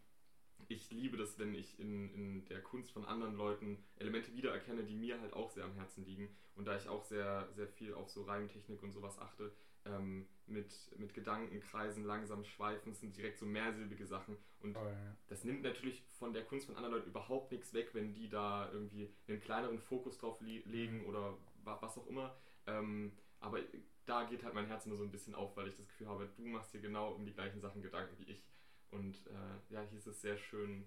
ich 0.71 0.91
liebe 0.91 1.17
das, 1.17 1.39
wenn 1.39 1.55
ich 1.55 1.79
in, 1.81 2.15
in 2.15 2.45
der 2.47 2.63
Kunst 2.63 2.93
von 2.93 3.05
anderen 3.05 3.35
Leuten 3.35 3.83
Elemente 3.97 4.33
wiedererkenne, 4.35 4.85
die 4.85 4.95
mir 4.95 5.21
halt 5.21 5.33
auch 5.33 5.51
sehr 5.51 5.65
am 5.65 5.75
Herzen 5.75 6.05
liegen. 6.05 6.29
Und 6.55 6.67
da 6.67 6.77
ich 6.77 6.89
auch 6.89 7.05
sehr, 7.05 7.49
sehr 7.55 7.67
viel 7.67 7.93
auf 7.95 8.09
so 8.09 8.23
Reimtechnik 8.23 8.83
und 8.83 8.93
sowas 8.93 9.19
achte, 9.19 9.53
ähm, 9.85 10.27
mit, 10.47 10.73
mit 10.99 11.13
Gedankenkreisen 11.13 12.05
langsam 12.05 12.45
schweifen. 12.45 12.95
Sind 12.95 13.17
direkt 13.17 13.39
so 13.39 13.47
mehrsilbige 13.47 14.07
Sachen. 14.07 14.37
Und 14.61 14.77
Oh, 14.77 14.85
ja. 14.87 15.17
das 15.29 15.43
nimmt 15.43 15.63
natürlich 15.63 16.05
von 16.19 16.33
der 16.33 16.45
Kunst 16.45 16.67
von 16.67 16.77
anderen 16.77 16.95
Leuten 16.95 17.11
überhaupt 17.11 17.51
nichts 17.51 17.75
weg, 17.75 17.91
wenn 17.95 18.15
die 18.15 18.29
da 18.29 18.71
irgendwie 18.71 19.13
einen 19.27 19.41
kleineren 19.41 19.79
Fokus 19.81 20.19
drauf 20.19 20.41
li- 20.41 20.63
legen 20.67 21.05
oder 21.07 21.37
wa- 21.65 21.79
was 21.81 21.99
auch 21.99 22.07
immer. 22.07 22.37
Ähm, 22.67 23.13
aber 23.41 23.59
da 24.07 24.23
geht 24.25 24.45
halt 24.45 24.55
mein 24.55 24.67
Herz 24.67 24.87
immer 24.87 24.97
so 24.97 25.03
ein 25.03 25.11
bisschen 25.11 25.35
auf, 25.35 25.57
weil 25.57 25.67
ich 25.69 25.75
das 25.77 25.89
Gefühl 25.89 26.07
habe, 26.09 26.29
du 26.37 26.43
machst 26.47 26.73
dir 26.75 26.81
genau 26.81 27.11
um 27.13 27.25
die 27.25 27.33
gleichen 27.33 27.61
Sachen 27.61 27.83
Gedanken 27.83 28.17
wie 28.19 28.31
ich. 28.31 28.45
Und 28.91 29.17
äh, 29.27 29.73
ja, 29.73 29.83
hier 29.83 29.99
ist 29.99 30.07
es 30.07 30.21
sehr 30.21 30.37
schön 30.37 30.85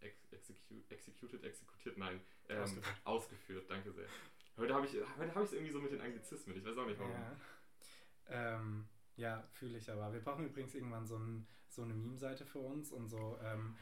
ex 0.00 0.32
execu 0.32 0.74
executed, 0.88 1.44
exekutiert, 1.44 1.98
nein, 1.98 2.20
ähm, 2.48 2.62
Ausgeführt. 2.62 2.96
ausgeführt. 3.04 3.70
Danke 3.70 3.92
sehr. 3.92 4.06
Heute 4.56 4.74
habe 4.74 4.86
ich 4.86 4.92
heute 4.92 5.34
habe 5.34 5.44
ich 5.44 5.50
es 5.50 5.52
irgendwie 5.52 5.72
so 5.72 5.80
mit 5.80 5.92
den 5.92 6.00
Anglizismen, 6.00 6.56
ich 6.56 6.64
weiß 6.64 6.76
auch 6.76 6.86
nicht 6.86 6.98
warum. 6.98 7.12
Ja, 7.12 7.36
ähm, 8.28 8.88
ja 9.16 9.42
fühle 9.52 9.78
ich 9.78 9.90
aber. 9.90 10.12
Wir 10.12 10.20
brauchen 10.20 10.46
übrigens 10.46 10.74
irgendwann 10.74 11.06
so, 11.06 11.16
ein, 11.16 11.46
so 11.68 11.82
eine 11.82 11.94
Meme-Seite 11.94 12.44
für 12.44 12.58
uns 12.58 12.92
und 12.92 13.08
so 13.08 13.38
ähm, 13.42 13.76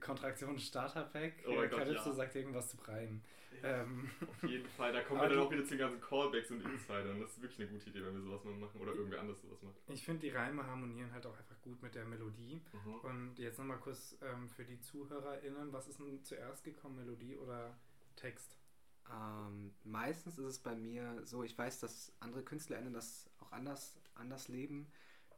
Kontraktion 0.00 0.58
Starter-Pack. 0.58 1.44
Oh 1.46 1.54
mein 1.54 1.70
Gott, 1.70 1.78
Calypso 1.80 2.10
ja. 2.10 2.16
sagt 2.16 2.34
irgendwas 2.34 2.68
zu 2.70 2.76
Breien. 2.76 3.22
Ähm, 3.64 4.10
Auf 4.28 4.42
jeden 4.48 4.68
Fall, 4.68 4.92
da 4.92 5.00
kommen 5.02 5.22
wir 5.22 5.28
dann 5.28 5.38
auch 5.38 5.50
wieder 5.50 5.64
zu 5.64 5.70
den 5.70 5.78
ganzen 5.78 6.00
Callbacks 6.00 6.50
und 6.50 6.60
Insidern. 6.62 7.18
Das 7.20 7.30
ist 7.30 7.42
wirklich 7.42 7.60
eine 7.60 7.70
gute 7.70 7.88
Idee, 7.88 8.04
wenn 8.04 8.14
wir 8.14 8.20
sowas 8.20 8.44
mal 8.44 8.54
machen 8.54 8.78
oder 8.80 8.92
irgendwer 8.92 9.20
anders 9.20 9.40
sowas 9.40 9.62
macht. 9.62 9.74
ich 9.88 10.04
finde, 10.04 10.20
die 10.20 10.30
Reime 10.30 10.66
harmonieren 10.66 11.10
halt 11.12 11.24
auch 11.26 11.36
einfach 11.36 11.60
gut 11.62 11.82
mit 11.82 11.94
der 11.94 12.04
Melodie. 12.04 12.60
Mhm. 12.72 12.94
Und 12.96 13.38
jetzt 13.38 13.58
nochmal 13.58 13.78
kurz 13.78 14.16
ähm, 14.20 14.50
für 14.50 14.64
die 14.64 14.78
ZuhörerInnen, 14.80 15.72
was 15.72 15.88
ist 15.88 15.98
denn 15.98 16.22
zuerst 16.22 16.62
gekommen, 16.62 16.96
Melodie 16.96 17.36
oder 17.36 17.74
Text? 18.16 18.58
Ähm, 19.10 19.72
meistens 19.82 20.38
ist 20.38 20.44
es 20.44 20.58
bei 20.58 20.74
mir 20.74 21.22
so, 21.24 21.42
ich 21.42 21.56
weiß, 21.56 21.80
dass 21.80 22.12
andere 22.20 22.42
KünstlerInnen 22.42 22.92
das 22.92 23.30
auch 23.38 23.52
anders, 23.52 23.98
anders 24.14 24.48
leben. 24.48 24.86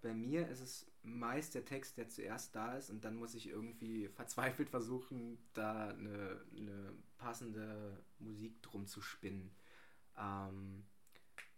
Bei 0.03 0.15
mir 0.15 0.49
ist 0.49 0.61
es 0.61 0.87
meist 1.07 1.55
der 1.57 1.65
Text, 1.67 1.99
der 1.99 2.09
zuerst 2.11 2.57
da 2.57 2.77
ist 2.77 2.91
und 2.91 3.05
dann 3.07 3.17
muss 3.17 3.35
ich 3.35 3.49
irgendwie 3.49 4.09
verzweifelt 4.17 4.71
versuchen, 4.71 5.39
da 5.55 5.91
eine, 5.91 6.43
eine 6.57 6.95
passende 7.19 8.05
Musik 8.21 8.63
drum 8.63 8.87
zu 8.87 9.03
spinnen. 9.03 9.51
Ähm, 10.19 10.85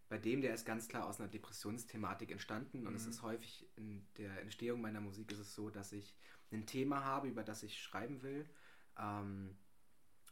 bei 0.09 0.19
dem, 0.19 0.41
der 0.43 0.55
ist 0.55 0.67
ganz 0.67 0.89
klar 0.89 1.07
aus 1.07 1.21
einer 1.21 1.29
Depressionsthematik 1.31 2.31
entstanden 2.31 2.87
und 2.87 2.95
es 2.95 3.07
Mhm. 3.07 3.09
ist 3.09 3.23
häufig 3.23 3.69
in 3.77 4.07
der 4.19 4.41
Entstehung 4.43 4.81
meiner 4.81 5.01
Musik 5.01 5.33
ist 5.33 5.39
es 5.39 5.55
so, 5.55 5.71
dass 5.71 5.93
ich 5.93 6.15
ein 6.53 6.67
Thema 6.67 7.05
habe, 7.05 7.29
über 7.29 7.45
das 7.45 7.63
ich 7.63 7.83
schreiben 7.83 8.23
will. 8.23 8.49
Ähm, 8.99 9.57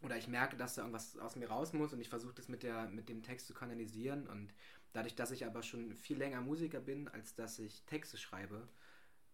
oder 0.02 0.16
ich 0.16 0.28
merke, 0.28 0.56
dass 0.56 0.74
da 0.74 0.82
irgendwas 0.82 1.16
aus 1.18 1.36
mir 1.36 1.48
raus 1.48 1.72
muss 1.72 1.92
und 1.92 2.00
ich 2.00 2.08
versuche 2.08 2.34
das 2.34 2.48
mit, 2.48 2.62
der, 2.62 2.88
mit 2.88 3.08
dem 3.08 3.22
Text 3.22 3.46
zu 3.46 3.54
kanalisieren 3.54 4.26
und 4.28 4.52
dadurch, 4.92 5.14
dass 5.14 5.30
ich 5.30 5.46
aber 5.46 5.62
schon 5.62 5.94
viel 5.96 6.18
länger 6.18 6.40
Musiker 6.42 6.80
bin, 6.80 7.08
als 7.08 7.34
dass 7.34 7.58
ich 7.58 7.84
Texte 7.86 8.18
schreibe, 8.18 8.68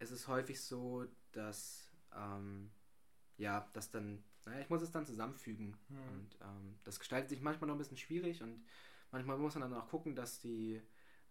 ist 0.03 0.11
es 0.11 0.29
häufig 0.29 0.61
so, 0.61 1.07
dass 1.33 1.91
ähm, 2.15 2.71
ja, 3.39 3.69
dass 3.73 3.91
dann, 3.91 4.23
naja, 4.45 4.61
ich 4.61 4.71
muss 4.71 4.83
es 4.83 4.93
dann 4.93 5.07
zusammenfügen 5.07 5.77
Hm. 5.89 5.99
und 6.15 6.39
ähm, 6.43 6.79
das 6.85 6.99
gestaltet 6.99 7.31
sich 7.31 7.41
manchmal 7.41 7.69
noch 7.69 7.75
ein 7.75 7.79
bisschen 7.79 7.97
schwierig 7.97 8.43
und 8.43 8.65
manchmal 9.11 9.39
muss 9.39 9.55
man 9.55 9.71
dann 9.71 9.81
auch 9.81 9.89
gucken, 9.89 10.15
dass 10.15 10.39
die, 10.41 10.77
äh, 10.77 10.83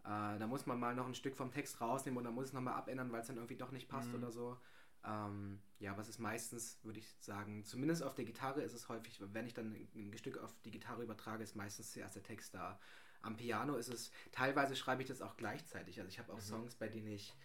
da 0.03 0.47
muss 0.47 0.65
man 0.65 0.79
mal 0.79 0.95
noch 0.95 1.07
ein 1.07 1.15
Stück 1.15 1.35
vom 1.35 1.51
Text 1.51 1.81
rausnehmen 1.81 2.19
oder 2.19 2.31
muss 2.31 2.47
es 2.47 2.53
nochmal 2.53 2.73
abändern, 2.75 3.11
weil 3.11 3.21
es 3.21 3.27
dann 3.27 3.37
irgendwie 3.37 3.57
doch 3.57 3.71
nicht 3.71 3.87
passt 3.89 4.13
Mhm. 4.13 4.15
oder 4.15 4.31
so. 4.31 4.57
Ähm, 5.03 5.61
ja, 5.79 5.97
was 5.97 6.09
ist 6.09 6.19
meistens, 6.19 6.79
würde 6.83 6.99
ich 6.99 7.15
sagen, 7.19 7.63
zumindest 7.65 8.03
auf 8.03 8.13
der 8.15 8.25
Gitarre 8.25 8.61
ist 8.61 8.73
es 8.73 8.87
häufig, 8.89 9.19
wenn 9.33 9.47
ich 9.47 9.53
dann 9.53 9.73
ein 9.95 10.17
Stück 10.17 10.37
auf 10.37 10.53
die 10.63 10.71
Gitarre 10.71 11.03
übertrage, 11.03 11.43
ist 11.43 11.55
meistens 11.55 11.91
zuerst 11.91 12.15
der 12.15 12.23
Text 12.23 12.53
da. 12.53 12.79
Am 13.23 13.37
Piano 13.37 13.75
ist 13.75 13.87
es, 13.89 14.11
teilweise 14.31 14.75
schreibe 14.75 15.01
ich 15.01 15.07
das 15.07 15.21
auch 15.21 15.37
gleichzeitig. 15.37 15.99
Also 15.99 16.09
ich 16.09 16.19
habe 16.19 16.33
auch 16.33 16.39
Mhm. 16.39 16.41
Songs, 16.41 16.75
bei 16.75 16.87
denen 16.87 17.07
ich 17.07 17.35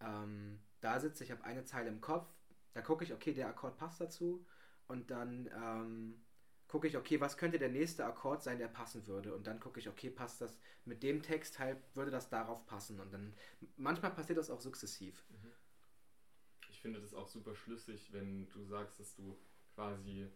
ähm, 0.00 0.58
da 0.80 1.00
sitze, 1.00 1.24
ich 1.24 1.30
habe 1.30 1.44
eine 1.44 1.64
Zeile 1.64 1.88
im 1.88 2.00
Kopf, 2.00 2.28
da 2.74 2.82
gucke 2.82 3.04
ich, 3.04 3.12
okay, 3.12 3.32
der 3.32 3.48
Akkord 3.48 3.76
passt 3.78 4.00
dazu. 4.00 4.46
Und 4.88 5.10
dann 5.10 5.50
ähm, 5.54 6.14
gucke 6.68 6.86
ich, 6.86 6.96
okay, 6.96 7.20
was 7.20 7.36
könnte 7.36 7.58
der 7.58 7.68
nächste 7.68 8.04
Akkord 8.04 8.42
sein, 8.42 8.58
der 8.58 8.68
passen 8.68 9.06
würde? 9.06 9.34
Und 9.34 9.46
dann 9.46 9.60
gucke 9.60 9.80
ich, 9.80 9.88
okay, 9.88 10.10
passt 10.10 10.40
das 10.40 10.58
mit 10.84 11.02
dem 11.02 11.22
Text 11.22 11.58
halt, 11.58 11.78
würde 11.94 12.10
das 12.10 12.28
darauf 12.28 12.66
passen? 12.66 13.00
Und 13.00 13.12
dann, 13.12 13.34
manchmal 13.76 14.12
passiert 14.12 14.38
das 14.38 14.50
auch 14.50 14.60
sukzessiv. 14.60 15.24
Ich 16.68 16.80
finde 16.80 17.00
das 17.00 17.14
auch 17.14 17.26
super 17.26 17.54
schlüssig, 17.54 18.12
wenn 18.12 18.48
du 18.50 18.64
sagst, 18.64 19.00
dass 19.00 19.14
du 19.14 19.36
quasi 19.74 20.28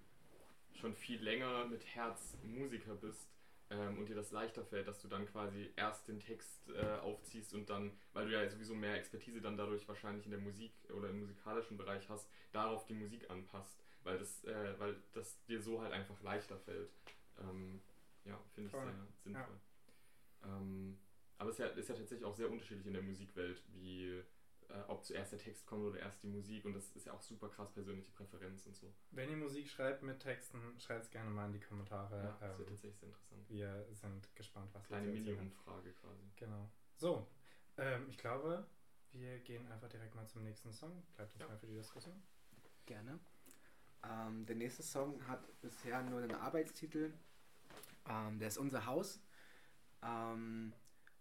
schon 0.75 0.95
viel 0.95 1.23
länger 1.23 1.67
mit 1.67 1.85
Herz 1.85 2.37
Musiker 2.43 2.95
bist 2.95 3.29
ähm, 3.71 3.99
und 3.99 4.09
dir 4.09 4.17
das 4.17 4.33
leichter 4.33 4.65
fällt, 4.65 4.89
dass 4.89 5.01
du 5.01 5.09
dann 5.09 5.27
quasi 5.27 5.73
erst 5.77 6.09
den 6.09 6.21
Text 6.21 6.69
äh, 6.71 6.99
aufziehst 6.99 7.55
und 7.55 7.71
dann, 7.71 7.93
weil 8.13 8.27
du 8.27 8.33
ja 8.33 8.49
sowieso 8.49 8.75
mehr 8.75 8.97
Expertise 8.97 9.41
dann 9.41 9.57
dadurch 9.57 9.87
wahrscheinlich 9.89 10.25
in 10.25 10.33
der 10.33 10.41
Musik 10.41 10.73
oder 10.93 11.09
im 11.09 11.21
musikalischen 11.21 11.77
Bereich 11.77 12.09
hast, 12.09 12.29
darauf 12.53 12.85
die 12.87 12.95
Musik 12.95 13.31
anpasst, 13.31 13.79
weil 14.03 14.19
das, 14.19 14.45
äh, 14.45 14.79
weil 14.79 14.97
das 15.13 15.43
dir 15.45 15.63
so 15.63 15.81
halt 15.81 15.93
einfach 15.93 16.21
leichter 16.23 16.59
fällt. 16.59 16.91
Ähm, 17.39 17.81
ja, 18.25 18.39
finde 18.55 18.69
ich 18.69 18.73
sehr 18.73 19.07
sinnvoll. 19.23 19.61
Ähm, 20.45 20.99
aber 21.39 21.51
es 21.51 21.59
ist 21.59 21.65
ja, 21.65 21.67
ist 21.69 21.89
ja 21.89 21.95
tatsächlich 21.95 22.25
auch 22.25 22.35
sehr 22.35 22.51
unterschiedlich 22.51 22.87
in 22.87 22.93
der 22.93 23.03
Musikwelt, 23.03 23.63
wie 23.73 24.23
äh, 24.73 24.83
ob 24.89 25.05
zuerst 25.05 25.33
der 25.33 25.39
Text 25.39 25.67
kommt 25.67 25.85
oder 25.85 25.99
erst 26.01 26.23
die 26.23 26.29
Musik 26.29 26.65
und 26.65 26.73
das 26.75 26.91
ist 26.97 27.07
ja 27.07 27.13
auch 27.13 27.21
super 27.23 27.49
krass 27.49 27.71
persönliche 27.73 28.11
Präferenz 28.13 28.67
und 28.67 28.77
so. 28.77 28.93
Wenn 29.11 29.31
ihr 29.31 29.37
Musik 29.37 29.69
schreibt 29.69 30.03
mit 30.03 30.21
Texten, 30.21 30.61
schreibt 30.79 31.05
es 31.05 31.11
gerne 31.11 31.31
mal 31.31 31.47
in 31.47 31.53
die 31.53 31.61
Kommentare. 31.61 32.17
Ja, 32.17 32.23
das 32.23 32.35
ähm, 32.43 32.49
tatsächlich 32.49 32.81
sehr 32.81 32.91
interessant. 33.09 33.49
wir 33.49 33.87
sind 33.93 34.37
gespannt, 34.37 34.71
was 34.73 34.83
ihr 34.85 34.97
Kleine. 34.97 35.13
Mini-Umfrage 35.13 35.93
quasi. 35.95 36.25
Genau. 36.37 36.71
So, 36.97 37.27
ähm, 37.77 38.07
ich 38.09 38.19
glaube, 38.19 38.67
wir 39.13 39.39
gehen 39.41 39.67
einfach 39.73 39.89
direkt 39.89 40.15
mal 40.15 40.27
zum 40.27 40.43
nächsten 40.45 40.73
Song. 40.73 41.03
Bleibt 41.17 41.33
uns 41.35 41.41
Ja. 41.43 41.49
mal 41.49 41.59
für 41.59 41.67
die 41.67 41.75
Diskussion. 41.75 42.23
Gerne. 42.87 43.19
Ähm, 44.03 44.47
der 44.47 44.57
nächste 44.57 44.83
Song 44.83 45.27
hat 45.27 45.61
bisher 45.61 46.03
nur 46.03 46.21
einen 46.23 46.35
Arbeitstitel. 46.35 47.13
Ähm, 48.09 48.39
der 48.39 48.49
ist 48.49 48.59
Unser 48.59 48.87
Haus. 48.87 49.21
Ähm, 50.03 50.73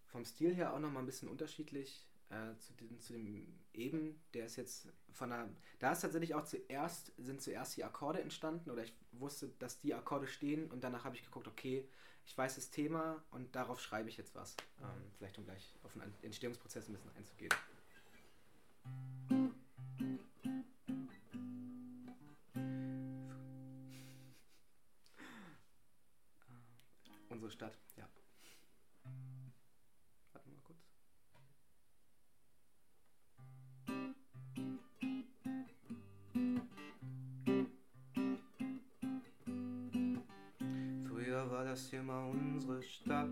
vom 0.05 0.23
Stil 0.25 0.55
her 0.55 0.73
auch 0.73 0.79
nochmal 0.79 1.03
ein 1.03 1.05
bisschen 1.05 1.29
unterschiedlich 1.29 2.08
äh, 2.29 2.57
zu, 2.57 2.73
dem, 2.73 2.99
zu 2.99 3.13
dem 3.13 3.59
eben. 3.73 4.19
Der 4.33 4.45
ist 4.45 4.55
jetzt 4.55 4.87
von 5.11 5.31
einer. 5.31 5.49
Da 5.79 5.91
ist 5.91 6.01
tatsächlich 6.01 6.35
auch 6.35 6.45
zuerst, 6.45 7.11
sind 7.17 7.41
zuerst 7.41 7.77
die 7.77 7.83
Akkorde 7.83 8.21
entstanden 8.21 8.69
oder 8.69 8.83
ich 8.83 8.93
wusste, 9.11 9.49
dass 9.59 9.79
die 9.79 9.93
Akkorde 9.93 10.27
stehen 10.27 10.69
und 10.71 10.83
danach 10.83 11.05
habe 11.05 11.15
ich 11.15 11.23
geguckt, 11.23 11.47
okay, 11.47 11.87
ich 12.25 12.37
weiß 12.37 12.55
das 12.55 12.69
Thema 12.69 13.23
und 13.31 13.55
darauf 13.55 13.81
schreibe 13.81 14.09
ich 14.09 14.17
jetzt 14.17 14.35
was. 14.35 14.55
Ähm, 14.81 15.11
vielleicht 15.17 15.37
um 15.39 15.45
gleich 15.45 15.75
auf 15.83 15.93
den 15.93 16.03
Entstehungsprozess 16.21 16.87
ein 16.87 16.93
bisschen 16.93 17.15
einzugehen. 17.15 17.51
Unsere 27.29 27.51
Stadt, 27.51 27.77
war 41.59 41.65
das 41.65 41.89
hier 41.89 42.01
mal 42.01 42.23
unsere 42.29 42.81
Stadt. 42.81 43.27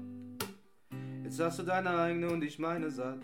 Jetzt 1.24 1.40
hast 1.40 1.60
du 1.60 1.64
deine 1.64 1.92
eigene 1.92 2.30
und 2.30 2.44
ich 2.44 2.60
meine 2.60 2.92
satt. 2.92 3.20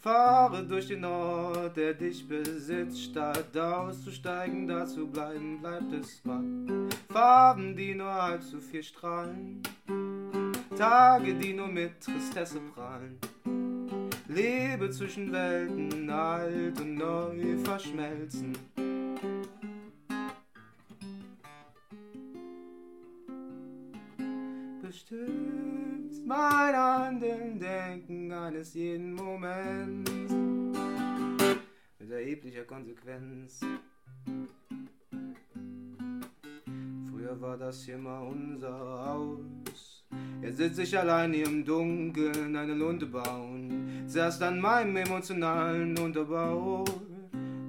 Fahre 0.00 0.66
durch 0.66 0.88
den 0.88 1.04
Ort, 1.04 1.76
der 1.76 1.94
dich 1.94 2.26
besitzt, 2.26 3.00
statt 3.00 3.56
auszusteigen, 3.56 4.66
da 4.66 4.84
zu 4.84 5.06
bleiben, 5.06 5.60
bleibt 5.60 5.92
es 5.92 6.24
matt. 6.24 6.42
Farben, 7.08 7.76
die 7.76 7.94
nur 7.94 8.12
halb 8.12 8.42
so 8.42 8.58
viel 8.58 8.82
strahlen, 8.82 9.62
Tage, 10.76 11.36
die 11.36 11.52
nur 11.52 11.68
mit 11.68 12.00
Tristesse 12.00 12.58
prallen. 12.74 13.16
Lebe 14.26 14.90
zwischen 14.90 15.30
Welten, 15.30 16.10
alt 16.10 16.80
und 16.80 16.96
neu 16.96 17.58
verschmelzen. 17.62 18.58
Mein 26.34 26.76
Handeln, 26.76 27.58
Denken 27.58 28.32
eines 28.32 28.74
jeden 28.74 29.14
Moments 29.14 30.10
mit 31.98 32.10
erheblicher 32.10 32.64
Konsequenz. 32.64 33.60
Früher 37.08 37.40
war 37.40 37.56
das 37.56 37.84
hier 37.84 37.98
mal 37.98 38.26
unser 38.26 38.76
Haus. 39.06 40.04
Jetzt 40.42 40.56
sitze 40.56 40.82
ich 40.82 40.98
allein 40.98 41.32
hier 41.32 41.46
im 41.46 41.64
Dunkeln, 41.64 42.56
eine 42.56 42.74
Lunte 42.74 43.06
bauen. 43.06 44.04
Zuerst 44.06 44.42
an 44.42 44.60
meinem 44.60 44.96
emotionalen 44.96 45.96
Unterbau. 45.98 46.84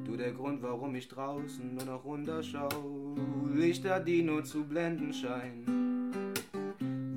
Du 0.05 0.17
der 0.17 0.31
Grund, 0.31 0.61
warum 0.61 0.95
ich 0.95 1.07
draußen 1.07 1.75
nur 1.75 1.85
noch 1.85 2.03
runterschau. 2.03 3.15
Lichter, 3.53 3.99
die 3.99 4.23
nur 4.23 4.43
zu 4.43 4.63
blenden 4.63 5.13
scheinen. 5.13 5.74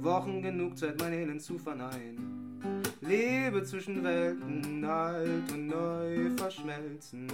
Wochen 0.03 0.43
genug 0.43 0.79
Zeit, 0.79 0.99
mein 1.01 1.13
Elend 1.13 1.43
zu 1.43 1.59
verneinen. 1.59 2.61
Liebe 3.01 3.63
zwischen 3.65 4.03
Welten, 4.03 4.85
alt 4.85 5.53
und 5.53 5.67
neu 5.67 6.31
verschmelzen. 6.37 7.27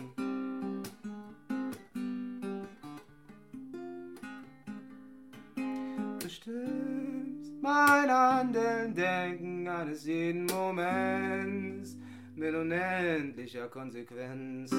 Bestimmt 6.19 7.63
mein 7.63 8.11
Handeln, 8.11 8.95
Denken 8.95 9.69
eines 9.69 10.07
jeden 10.07 10.47
Moments 10.47 11.97
mit 12.35 12.55
unendlicher 12.55 13.69
Konsequenz. 13.69 14.71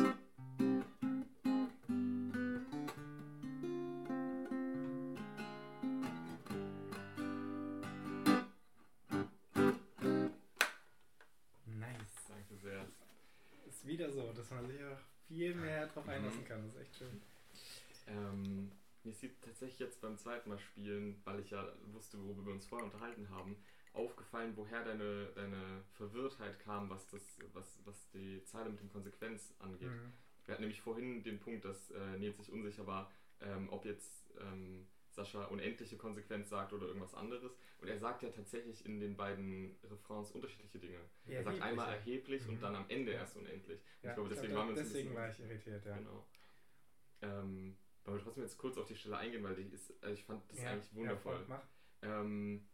Ist 13.85 13.91
wieder 13.91 14.11
so, 14.11 14.33
dass 14.33 14.49
man 14.49 14.65
sich 14.67 14.83
auch 14.83 14.97
viel 15.27 15.53
mehr 15.53 15.85
drauf 15.85 16.07
einlassen 16.07 16.41
Mhm. 16.41 16.47
kann. 16.47 16.63
Das 16.63 16.73
ist 16.73 16.81
echt 16.81 16.95
schön. 16.97 17.21
Ähm, 18.07 18.71
mir 19.03 19.11
ist 19.11 19.23
tatsächlich 19.43 19.77
jetzt 19.79 20.01
beim 20.01 20.17
zweiten 20.17 20.49
Mal 20.49 20.57
spielen, 20.57 21.21
weil 21.23 21.39
ich 21.39 21.51
ja 21.51 21.71
wusste, 21.93 22.17
worüber 22.23 22.47
wir 22.47 22.53
uns 22.53 22.65
vorher 22.65 22.85
unterhalten 22.85 23.29
haben, 23.29 23.55
aufgefallen, 23.93 24.53
woher 24.55 24.83
deine, 24.83 25.27
deine 25.35 25.83
Verwirrtheit 25.93 26.59
kam, 26.61 26.89
was, 26.89 27.07
das, 27.09 27.39
was, 27.53 27.79
was 27.85 28.09
die 28.09 28.43
Zeile 28.45 28.71
mit 28.71 28.79
dem 28.79 28.91
Konsequenz 28.91 29.53
angeht. 29.59 29.91
Mhm. 29.91 30.11
Wir 30.45 30.53
hatten 30.53 30.63
nämlich 30.63 30.81
vorhin 30.81 31.21
den 31.21 31.39
Punkt, 31.39 31.63
dass 31.63 31.91
äh, 31.91 32.17
Nils 32.17 32.37
sich 32.37 32.51
unsicher 32.51 32.87
war, 32.87 33.11
ähm, 33.39 33.69
ob 33.69 33.85
jetzt 33.85 34.33
ähm, 34.39 34.87
Sascha 35.15 35.45
unendliche 35.45 35.97
Konsequenz 35.97 36.49
sagt 36.49 36.73
oder 36.73 36.87
irgendwas 36.87 37.13
anderes. 37.15 37.55
Und 37.79 37.87
er 37.87 37.97
sagt 37.97 38.21
ja 38.21 38.29
tatsächlich 38.29 38.85
in 38.85 38.99
den 38.99 39.15
beiden 39.15 39.77
Refrains 39.83 40.31
unterschiedliche 40.31 40.79
Dinge. 40.79 40.99
er 41.27 41.43
sagt 41.43 41.61
einmal 41.61 41.93
erheblich 41.93 42.43
Mhm. 42.43 42.49
und 42.49 42.63
dann 42.63 42.75
am 42.75 42.85
Ende 42.89 43.13
Ja. 43.13 43.19
erst 43.19 43.37
unendlich. 43.37 43.79
Ja, 44.03 44.09
ich 44.09 44.15
glaube, 44.15 44.29
ich 44.29 44.35
deswegen 44.35 44.53
glaub, 44.53 44.67
waren 44.67 44.75
wir 44.75 44.83
deswegen 44.83 45.09
bisschen 45.09 45.15
war 45.15 45.29
ich 45.29 45.39
irritiert, 45.39 45.85
ja. 45.85 45.97
Genau. 45.97 46.27
Ähm, 47.21 47.77
wollen 48.03 48.17
wir 48.17 48.23
trotzdem 48.23 48.43
jetzt 48.43 48.57
kurz 48.57 48.77
auf 48.77 48.85
die 48.87 48.95
Stelle 48.95 49.17
eingehen, 49.17 49.43
weil 49.43 49.55
die 49.55 49.63
ist, 49.73 49.91
also 50.03 50.13
ich 50.13 50.23
fand 50.25 50.49
das 50.51 50.61
ja, 50.61 50.71
eigentlich 50.71 50.93
wundervoll. 50.93 51.45
Ja, 51.49 51.57
voll, 52.01 52.11
ähm, 52.11 52.67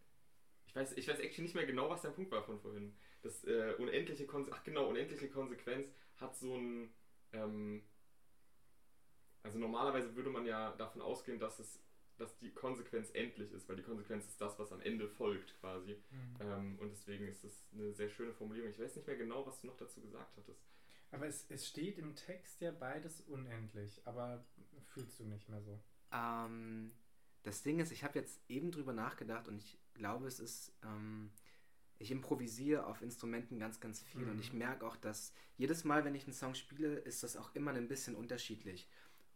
ich, 0.66 0.76
weiß, 0.76 0.94
ich 0.98 1.08
weiß 1.08 1.20
actually 1.20 1.44
nicht 1.44 1.56
mehr 1.56 1.66
genau, 1.66 1.90
was 1.90 2.02
dein 2.02 2.14
Punkt 2.14 2.32
war 2.32 2.44
von 2.44 2.60
vorhin. 2.60 2.98
Das 3.22 3.44
äh, 3.46 3.76
unendliche 3.78 4.26
Konse 4.26 4.52
ach 4.54 4.64
genau, 4.64 4.90
unendliche 4.90 5.30
Konsequenz 5.30 5.94
hat 6.18 6.36
so 6.36 6.56
ein 6.58 6.92
ähm, 7.34 7.84
also 9.44 9.58
normalerweise 9.58 10.16
würde 10.16 10.30
man 10.30 10.46
ja 10.46 10.72
davon 10.76 11.02
ausgehen, 11.02 11.40
dass 11.40 11.60
es 11.60 11.82
dass 12.22 12.38
die 12.38 12.52
Konsequenz 12.52 13.10
endlich 13.14 13.52
ist, 13.52 13.68
weil 13.68 13.76
die 13.76 13.84
Konsequenz 13.84 14.26
ist 14.28 14.40
das, 14.40 14.58
was 14.60 14.72
am 14.72 14.82
Ende 14.82 15.08
folgt 15.08 15.60
quasi. 15.60 15.96
Mhm. 16.12 16.36
Ähm, 16.40 16.80
und 16.80 16.90
deswegen 16.92 17.28
ist 17.28 17.44
es 17.44 17.66
eine 17.74 17.92
sehr 17.94 18.10
schöne 18.10 18.34
Formulierung. 18.34 18.70
Ich 18.70 18.80
weiß 18.80 18.96
nicht 18.96 19.08
mehr 19.08 19.18
genau, 19.18 19.46
was 19.46 19.60
du 19.60 19.68
noch 19.68 19.78
dazu 19.78 20.02
gesagt 20.02 20.38
hattest. 20.38 20.62
Aber 21.12 21.28
es, 21.28 21.46
es 21.50 21.68
steht 21.68 21.98
im 21.98 22.16
Text 22.16 22.62
ja 22.62 22.72
beides 22.72 23.22
unendlich, 23.22 24.02
aber 24.06 24.46
fühlst 24.86 25.20
du 25.20 25.26
nicht 25.26 25.50
mehr 25.50 25.62
so. 25.62 25.80
Ähm, 26.14 26.92
das 27.44 27.64
Ding 27.64 27.80
ist, 27.80 27.92
ich 27.92 28.04
habe 28.04 28.20
jetzt 28.20 28.40
eben 28.48 28.72
drüber 28.72 28.94
nachgedacht 28.94 29.48
und 29.48 29.58
ich 29.58 29.78
glaube, 29.94 30.28
es 30.28 30.40
ist, 30.40 30.74
ähm, 30.84 31.32
ich 31.98 32.12
improvisiere 32.12 32.86
auf 32.86 33.02
Instrumenten 33.02 33.60
ganz, 33.60 33.80
ganz 33.80 34.02
viel 34.02 34.22
Mhm. 34.22 34.32
und 34.32 34.40
ich 34.40 34.54
merke 34.54 34.86
auch, 34.86 34.96
dass 34.96 35.34
jedes 35.58 35.84
Mal, 35.84 36.06
wenn 36.06 36.16
ich 36.16 36.24
einen 36.26 36.34
Song 36.34 36.56
spiele, 36.56 36.96
ist 37.00 37.24
das 37.24 37.36
auch 37.36 37.54
immer 37.56 37.72
ein 37.74 37.88
bisschen 37.88 38.16
unterschiedlich. 38.16 38.88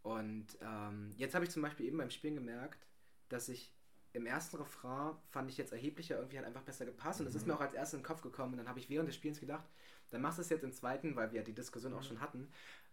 Und 0.06 0.46
ähm, 0.62 1.15
jetzt 1.18 1.34
habe 1.34 1.46
ich 1.46 1.52
zum 1.52 1.63
Beispiel 1.63 1.88
eben 1.88 1.98
beim 1.98 2.12
Spielen 2.12 2.36
gemerkt, 2.36 2.86
dass 3.28 3.50
ich 3.50 3.74
im 4.13 4.28
ersten 4.28 4.58
Refrain 4.58 5.15
fand 5.32 5.50
ich 5.50 5.58
jetzt 5.58 5.74
erheblicher 5.74 6.18
irgendwie 6.18 6.38
hat 6.38 6.46
einfach 6.46 6.62
besser 6.62 6.86
gepasst 6.86 7.22
und 7.22 7.26
das 7.26 7.34
ist 7.34 7.41
Mhm. 7.48 7.54
mir 7.54 7.58
auch 7.58 7.62
als 7.62 7.74
erstes 7.74 7.96
in 7.96 8.00
den 8.02 8.06
Kopf 8.06 8.22
gekommen 8.22 8.54
und 8.54 8.60
dann 8.60 8.70
habe 8.70 8.80
ich 8.80 8.88
während 8.88 9.10
des 9.10 9.15
Spielens 9.15 9.39
gedacht, 9.39 9.68
dann 10.12 10.22
machst 10.22 10.38
du 10.38 10.44
es 10.44 10.50
jetzt 10.50 10.63
im 10.63 10.72
zweiten, 10.72 11.15
weil 11.15 11.32
wir 11.32 11.39
ja 11.39 11.44
die 11.44 11.56
Diskussion 11.56 11.91
auch 11.96 12.02
Mhm. 12.02 12.06
schon 12.06 12.22
hatten, 12.22 12.52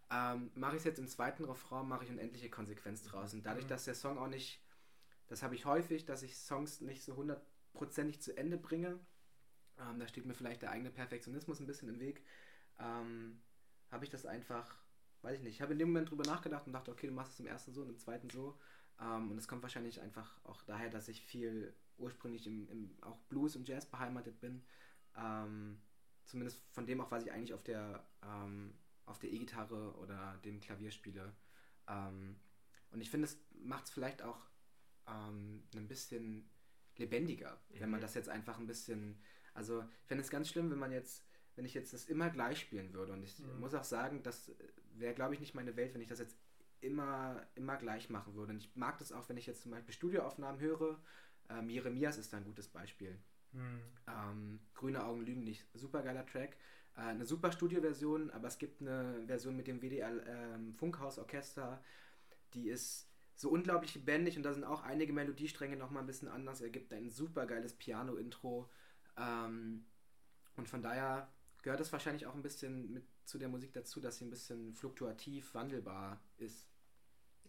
ähm, 0.09 0.49
mache 0.55 0.71
ich 0.75 0.79
es 0.79 0.85
jetzt 0.85 0.97
im 0.97 1.07
zweiten 1.07 1.45
Refrain, 1.45 1.87
mache 1.87 2.03
ich 2.03 2.09
unendliche 2.09 2.49
Konsequenz 2.49 3.03
draus. 3.03 3.31
Und 3.35 3.45
dadurch, 3.45 3.65
Mhm. 3.65 3.69
dass 3.69 3.85
der 3.85 3.93
Song 3.93 4.17
auch 4.17 4.27
nicht, 4.27 4.59
das 5.27 5.43
habe 5.43 5.53
ich 5.53 5.65
häufig, 5.65 6.05
dass 6.05 6.23
ich 6.23 6.35
Songs 6.35 6.81
nicht 6.81 7.03
so 7.03 7.15
hundertprozentig 7.15 8.23
zu 8.23 8.35
Ende 8.35 8.57
bringe, 8.57 8.99
ähm, 9.79 9.99
da 9.99 10.07
steht 10.07 10.25
mir 10.25 10.33
vielleicht 10.33 10.63
der 10.63 10.71
eigene 10.71 10.89
Perfektionismus 10.89 11.59
ein 11.59 11.67
bisschen 11.67 11.89
im 11.89 11.99
Weg, 11.99 12.23
ähm, 12.79 13.39
habe 13.91 14.03
ich 14.03 14.09
das 14.09 14.25
einfach, 14.25 14.82
weiß 15.23 15.37
ich 15.37 15.43
nicht, 15.43 15.55
ich 15.55 15.61
habe 15.61 15.73
in 15.73 15.79
dem 15.79 15.89
Moment 15.89 16.09
drüber 16.09 16.25
nachgedacht 16.25 16.67
und 16.67 16.73
dachte, 16.73 16.91
okay, 16.91 17.07
du 17.07 17.13
machst 17.13 17.33
es 17.33 17.39
im 17.39 17.47
ersten 17.47 17.73
so 17.73 17.81
und 17.81 17.89
im 17.89 17.97
zweiten 17.97 18.29
so. 18.29 18.57
Ähm, 18.99 19.31
und 19.31 19.37
es 19.37 19.47
kommt 19.47 19.63
wahrscheinlich 19.63 20.01
einfach 20.01 20.43
auch 20.45 20.61
daher, 20.63 20.89
dass 20.89 21.07
ich 21.07 21.21
viel 21.21 21.75
ursprünglich 21.97 22.47
im, 22.47 22.67
im 22.69 22.97
auch 23.01 23.17
Blues 23.29 23.55
und 23.55 23.67
Jazz 23.67 23.85
beheimatet 23.85 24.39
bin. 24.39 24.63
Ähm, 25.15 25.81
zumindest 26.25 26.61
von 26.71 26.85
dem 26.85 27.01
auch, 27.01 27.11
was 27.11 27.23
ich 27.23 27.31
eigentlich 27.31 27.53
auf 27.53 27.63
der 27.63 28.05
ähm, 28.23 28.73
auf 29.05 29.19
der 29.19 29.31
E-Gitarre 29.31 29.93
oder 29.97 30.39
dem 30.45 30.61
Klavier 30.61 30.91
spiele. 30.91 31.35
Ähm, 31.87 32.37
und 32.91 33.01
ich 33.01 33.09
finde, 33.09 33.25
es 33.27 33.37
macht 33.51 33.85
es 33.85 33.91
vielleicht 33.91 34.21
auch 34.21 34.39
ähm, 35.07 35.63
ein 35.75 35.87
bisschen 35.87 36.49
lebendiger, 36.97 37.59
wenn 37.69 37.89
man 37.89 37.99
Mhm. 37.99 38.01
das 38.01 38.13
jetzt 38.13 38.29
einfach 38.29 38.57
ein 38.59 38.67
bisschen. 38.67 39.19
Also, 39.53 39.81
ich 39.81 40.07
fände 40.07 40.23
es 40.23 40.29
ganz 40.29 40.49
schlimm, 40.49 40.71
wenn 40.71 40.79
man 40.79 40.91
jetzt, 40.91 41.25
wenn 41.55 41.65
ich 41.65 41.73
jetzt 41.73 41.93
das 41.93 42.05
immer 42.05 42.29
gleich 42.29 42.59
spielen 42.59 42.93
würde. 42.93 43.13
Und 43.13 43.23
ich 43.23 43.39
Mhm. 43.39 43.59
muss 43.59 43.73
auch 43.73 43.83
sagen, 43.83 44.23
das 44.23 44.51
wäre, 44.95 45.13
glaube 45.13 45.33
ich, 45.33 45.39
nicht 45.39 45.55
meine 45.55 45.75
Welt, 45.75 45.93
wenn 45.93 46.01
ich 46.01 46.07
das 46.09 46.19
jetzt 46.19 46.37
immer, 46.81 47.45
immer 47.55 47.77
gleich 47.77 48.09
machen 48.09 48.35
würde. 48.35 48.51
Und 48.53 48.57
ich 48.57 48.75
mag 48.75 48.97
das 48.97 49.11
auch, 49.11 49.29
wenn 49.29 49.37
ich 49.37 49.45
jetzt 49.45 49.61
zum 49.61 49.71
Beispiel 49.71 49.93
Studioaufnahmen 49.93 50.59
höre. 50.59 50.99
Ähm, 51.49 51.69
Jeremias 51.69 52.17
ist 52.17 52.33
da 52.33 52.37
ein 52.37 52.43
gutes 52.45 52.67
Beispiel. 52.67 53.17
Mhm. 53.51 53.79
Ähm, 54.07 54.59
Grüne 54.73 55.03
Augen 55.03 55.21
lügen 55.21 55.43
nicht. 55.43 55.65
Super 55.73 56.01
geiler 56.03 56.25
Track. 56.25 56.57
Äh, 56.95 57.01
eine 57.01 57.25
super 57.25 57.51
Studioversion, 57.51 58.31
aber 58.31 58.47
es 58.47 58.57
gibt 58.57 58.81
eine 58.81 59.23
Version 59.27 59.55
mit 59.55 59.67
dem 59.67 59.81
WDR 59.81 60.11
ähm, 60.27 60.73
Funkhaus 60.73 61.17
Orchester, 61.17 61.83
die 62.53 62.67
ist 62.69 63.09
so 63.35 63.49
unglaublich 63.49 63.95
lebendig 63.95 64.37
und 64.37 64.43
da 64.43 64.53
sind 64.53 64.63
auch 64.63 64.83
einige 64.83 65.11
Melodiestränge 65.11 65.75
nochmal 65.75 66.03
ein 66.03 66.07
bisschen 66.07 66.27
anders. 66.27 66.61
Er 66.61 66.69
gibt 66.69 66.93
ein 66.93 67.09
super 67.09 67.47
geiles 67.47 67.73
Piano-Intro. 67.73 68.69
Ähm, 69.17 69.85
und 70.55 70.69
von 70.69 70.83
daher 70.83 71.31
gehört 71.63 71.79
es 71.79 71.91
wahrscheinlich 71.91 72.27
auch 72.27 72.35
ein 72.35 72.43
bisschen 72.43 72.93
mit 72.93 73.03
zu 73.25 73.39
der 73.39 73.49
Musik 73.49 73.73
dazu, 73.73 73.99
dass 73.99 74.19
sie 74.19 74.25
ein 74.25 74.29
bisschen 74.29 74.73
fluktuativ 74.75 75.53
wandelbar 75.55 76.21
ist. 76.37 76.67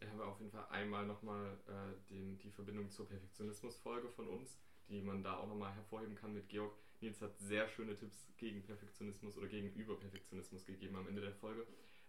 Ich 0.00 0.09
habe 0.09 0.24
auf 0.24 0.38
jeden 0.40 0.50
Fall 0.50 0.66
einmal 0.70 1.07
nochmal 1.07 1.59
äh, 1.66 1.94
die 2.09 2.50
Verbindung 2.50 2.90
zur 2.90 3.07
Perfektionismus-Folge 3.09 4.09
von 4.09 4.29
uns, 4.29 4.59
die 4.88 5.03
man 5.03 5.22
da 5.22 5.37
auch 5.37 5.46
nochmal 5.46 5.72
hervorheben 5.74 6.14
kann 6.14 6.33
mit 6.33 6.48
Georg. 6.48 6.74
Nils 7.00 7.20
hat 7.20 7.38
sehr 7.38 7.68
schöne 7.68 7.94
Tipps 7.94 8.29
gegen 8.37 8.62
Perfektionismus 8.62 9.37
oder 9.37 9.48
gegenüber 9.48 9.98
Perfektionismus 9.98 10.64
gegeben 10.64 10.96
am 10.96 11.09
Ende 11.09 11.20
der 11.20 11.35
Folge. 11.35 11.66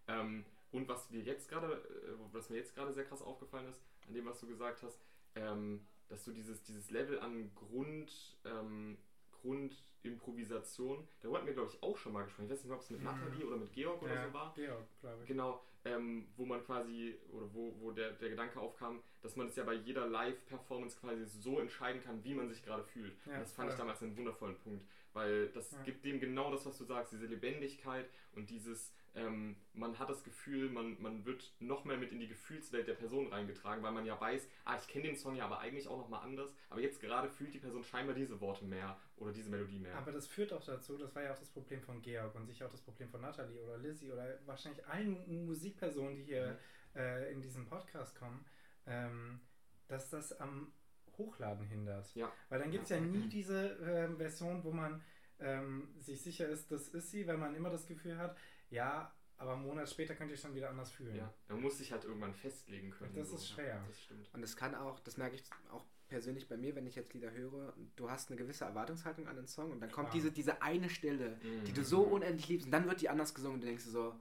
Ähm, 0.07 0.45
und 0.71 0.87
was 0.87 1.11
wir 1.11 1.21
jetzt 1.21 1.49
gerade, 1.49 1.73
äh, 1.73 2.33
was 2.33 2.49
mir 2.49 2.57
jetzt 2.57 2.75
gerade 2.75 2.93
sehr 2.93 3.05
krass 3.05 3.21
aufgefallen 3.21 3.67
ist, 3.67 3.81
an 4.07 4.13
dem, 4.13 4.25
was 4.25 4.39
du 4.39 4.47
gesagt 4.47 4.83
hast, 4.83 4.99
ähm, 5.35 5.85
dass 6.07 6.23
du 6.23 6.31
dieses, 6.31 6.61
dieses 6.63 6.91
Level 6.91 7.19
an 7.19 7.53
Grund, 7.55 8.37
ähm, 8.45 8.97
Grundimprovisation, 9.45 11.07
darüber 11.21 11.37
hatten 11.37 11.47
wir, 11.47 11.53
glaube 11.53 11.71
ich, 11.73 11.81
auch 11.83 11.97
schon 11.97 12.13
mal 12.13 12.23
gesprochen. 12.23 12.45
Ich 12.45 12.51
weiß 12.51 12.59
nicht 12.59 12.67
mehr, 12.67 12.75
ob 12.77 12.81
es 12.83 12.89
mit 12.89 12.99
Mhm. 12.99 13.05
Nathalie 13.05 13.45
oder 13.45 13.57
mit 13.57 13.71
Georg 13.73 14.01
oder 14.01 14.13
ja, 14.15 14.27
so 14.27 14.33
war. 14.33 14.53
Georg, 14.55 14.85
glaube 15.01 15.21
ich. 15.21 15.27
Genau, 15.27 15.63
ähm, 15.85 16.27
wo 16.35 16.45
man 16.45 16.63
quasi, 16.63 17.15
oder 17.31 17.53
wo, 17.53 17.73
wo 17.79 17.91
der, 17.91 18.11
der 18.13 18.29
Gedanke 18.29 18.59
aufkam, 18.59 19.01
dass 19.21 19.35
man 19.35 19.47
es 19.47 19.55
ja 19.55 19.63
bei 19.63 19.73
jeder 19.73 20.07
Live-Performance 20.07 20.97
quasi 20.99 21.25
so 21.25 21.59
entscheiden 21.59 22.01
kann, 22.03 22.23
wie 22.23 22.33
man 22.33 22.49
sich 22.49 22.63
gerade 22.63 22.83
fühlt. 22.83 23.13
Ja, 23.25 23.39
das 23.39 23.53
fand 23.53 23.69
ich 23.69 23.75
voll. 23.75 23.85
damals 23.85 24.01
einen 24.01 24.17
wundervollen 24.17 24.57
Punkt, 24.59 24.85
weil 25.13 25.49
das 25.49 25.71
Ja. 25.71 25.81
gibt 25.83 26.03
dem 26.05 26.19
genau 26.19 26.51
das, 26.51 26.65
was 26.65 26.77
du 26.77 26.85
sagst, 26.85 27.11
diese 27.13 27.25
Lebendigkeit 27.27 28.09
und 28.35 28.49
dieses, 28.49 28.93
ähm, 29.15 29.55
man 29.73 29.97
hat 29.97 30.09
das 30.09 30.23
Gefühl, 30.23 30.69
man, 30.69 31.01
man 31.01 31.25
wird 31.25 31.53
noch 31.59 31.85
mehr 31.85 31.97
mit 31.97 32.11
in 32.11 32.19
die 32.19 32.27
Gefühlswelt 32.27 32.87
der 32.87 32.93
Person 32.93 33.27
reingetragen, 33.27 33.81
weil 33.83 33.91
man 33.91 34.05
ja 34.05 34.19
weiß, 34.19 34.47
ah, 34.65 34.75
ich 34.77 34.87
kenne 34.87 35.05
den 35.05 35.15
Song 35.15 35.35
ja 35.35 35.45
aber 35.45 35.59
eigentlich 35.59 35.87
auch 35.87 35.97
nochmal 35.97 36.23
anders, 36.23 36.53
aber 36.69 36.81
jetzt 36.81 36.99
gerade 36.99 37.29
fühlt 37.29 37.53
die 37.53 37.59
Person 37.59 37.83
scheinbar 37.83 38.15
diese 38.15 38.39
Worte 38.41 38.65
mehr 38.65 38.99
oder 39.17 39.31
diese 39.31 39.49
Melodie 39.49 39.79
mehr. 39.79 39.95
Aber 39.95 40.11
das 40.11 40.27
führt 40.27 40.51
auch 40.51 40.63
dazu, 40.63 40.97
das 40.97 41.15
war 41.15 41.23
ja 41.23 41.33
auch 41.33 41.39
das 41.39 41.49
Problem 41.49 41.81
von 41.81 42.01
Georg 42.01 42.35
und 42.35 42.45
sicher 42.45 42.65
auch 42.65 42.71
das 42.71 42.81
Problem 42.81 43.09
von 43.09 43.21
Nathalie 43.21 43.61
oder 43.63 43.77
Lizzie 43.77 44.11
oder 44.11 44.37
wahrscheinlich 44.45 44.85
allen 44.85 45.45
Musikpersonen, 45.45 46.15
die 46.15 46.23
hier 46.23 46.59
äh, 46.95 47.31
in 47.31 47.41
diesem 47.41 47.65
Podcast 47.65 48.15
kommen, 48.17 48.45
ähm, 48.85 49.39
dass 49.87 50.09
das 50.09 50.39
am 50.39 50.73
Hochladen 51.17 51.65
hindert. 51.65 52.13
Ja. 52.15 52.31
Weil 52.49 52.59
dann 52.59 52.71
gibt 52.71 52.83
es 52.83 52.89
ja 52.89 52.99
nie 52.99 53.27
diese 53.29 53.77
ähm, 53.81 54.17
Version, 54.17 54.63
wo 54.63 54.71
man 54.71 55.01
ähm, 55.39 55.87
sich 55.99 56.21
sicher 56.21 56.47
ist, 56.47 56.71
das 56.71 56.87
ist 56.89 57.11
sie, 57.11 57.27
weil 57.27 57.37
man 57.37 57.55
immer 57.55 57.69
das 57.69 57.85
Gefühl 57.85 58.17
hat, 58.17 58.37
ja, 58.69 59.13
aber 59.37 59.53
einen 59.53 59.63
Monat 59.63 59.89
später 59.89 60.15
könnt 60.15 60.31
ihr 60.31 60.37
schon 60.37 60.55
wieder 60.55 60.69
anders 60.69 60.91
fühlen. 60.91 61.15
ja, 61.15 61.33
man 61.49 61.61
muss 61.61 61.77
sich 61.77 61.91
halt 61.91 62.05
irgendwann 62.05 62.33
festlegen 62.33 62.89
können. 62.91 63.13
Das 63.15 63.31
ist 63.31 63.49
Ja, 63.49 63.55
schwer. 63.55 63.83
das 63.87 64.01
stimmt. 64.01 64.33
Und 64.33 64.43
es 64.43 64.55
kann 64.55 64.73
auch, 64.75 64.99
das 65.01 65.17
merke 65.17 65.35
ich 65.35 65.43
auch 65.71 65.85
persönlich 66.07 66.47
bei 66.47 66.55
mir, 66.55 66.75
wenn 66.75 66.85
ich 66.87 66.95
jetzt 66.95 67.13
Lieder 67.13 67.31
höre, 67.31 67.73
du 67.95 68.09
hast 68.09 68.29
eine 68.29 68.37
gewisse 68.37 68.63
Erwartungshaltung 68.65 69.27
an 69.27 69.35
den 69.35 69.47
Song 69.47 69.71
und 69.71 69.81
dann 69.81 69.91
kommt 69.91 70.09
Klar. 70.09 70.13
diese, 70.21 70.31
diese 70.31 70.61
eine 70.61 70.89
Stelle, 70.89 71.37
die 71.67 71.73
du 71.73 71.81
Mhm. 71.81 71.85
so 71.85 72.01
unendlich 72.03 72.47
liebst 72.47 72.65
und 72.67 72.71
dann 72.71 72.87
wird 72.87 73.01
die 73.01 73.09
anders 73.09 73.33
gesungen 73.33 73.55
und 73.55 73.61
du 73.61 73.67
denkst 73.67 73.83
dir 73.85 73.89
so, 73.91 74.15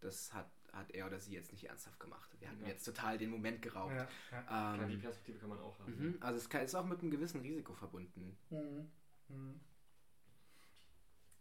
das 0.00 0.32
hat, 0.32 0.50
hat 0.72 0.90
er 0.90 1.06
oder 1.06 1.20
sie 1.20 1.34
jetzt 1.34 1.52
nicht 1.52 1.64
ernsthaft 1.68 2.00
gemacht. 2.00 2.30
Wir 2.40 2.48
haben 2.48 2.60
Ja. 2.62 2.68
jetzt 2.68 2.84
total 2.84 3.18
den 3.18 3.30
Moment 3.30 3.60
geraubt. 3.62 3.92
Ja, 3.94 4.08
ja. 4.32 4.42
Klar, 4.42 4.86
die 4.86 4.94
Ähm, 4.94 5.00
Perspektive 5.00 5.38
kann 5.38 5.48
man 5.50 5.58
auch 5.60 5.78
haben. 5.80 5.92
mhm, 5.98 6.16
also 6.20 6.38
es 6.38 6.48
kann, 6.48 6.62
ist 6.62 6.74
auch 6.74 6.84
mit 6.86 7.00
einem 7.00 7.10
gewissen 7.10 7.40
Risiko 7.42 7.74
verbunden. 7.74 8.36
Mhm. 8.50 8.90
Mhm. 9.28 9.60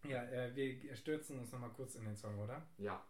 Ja, 0.08 0.24
äh, 0.24 0.56
wir 0.56 0.96
stürzen 0.96 1.39
uns 1.39 1.52
nochmal 1.52 1.72
kurz 1.72 1.96
in 1.96 2.06
den 2.06 2.15
Song, 2.15 2.38
oder? 2.39 2.65
Ja. 2.78 3.06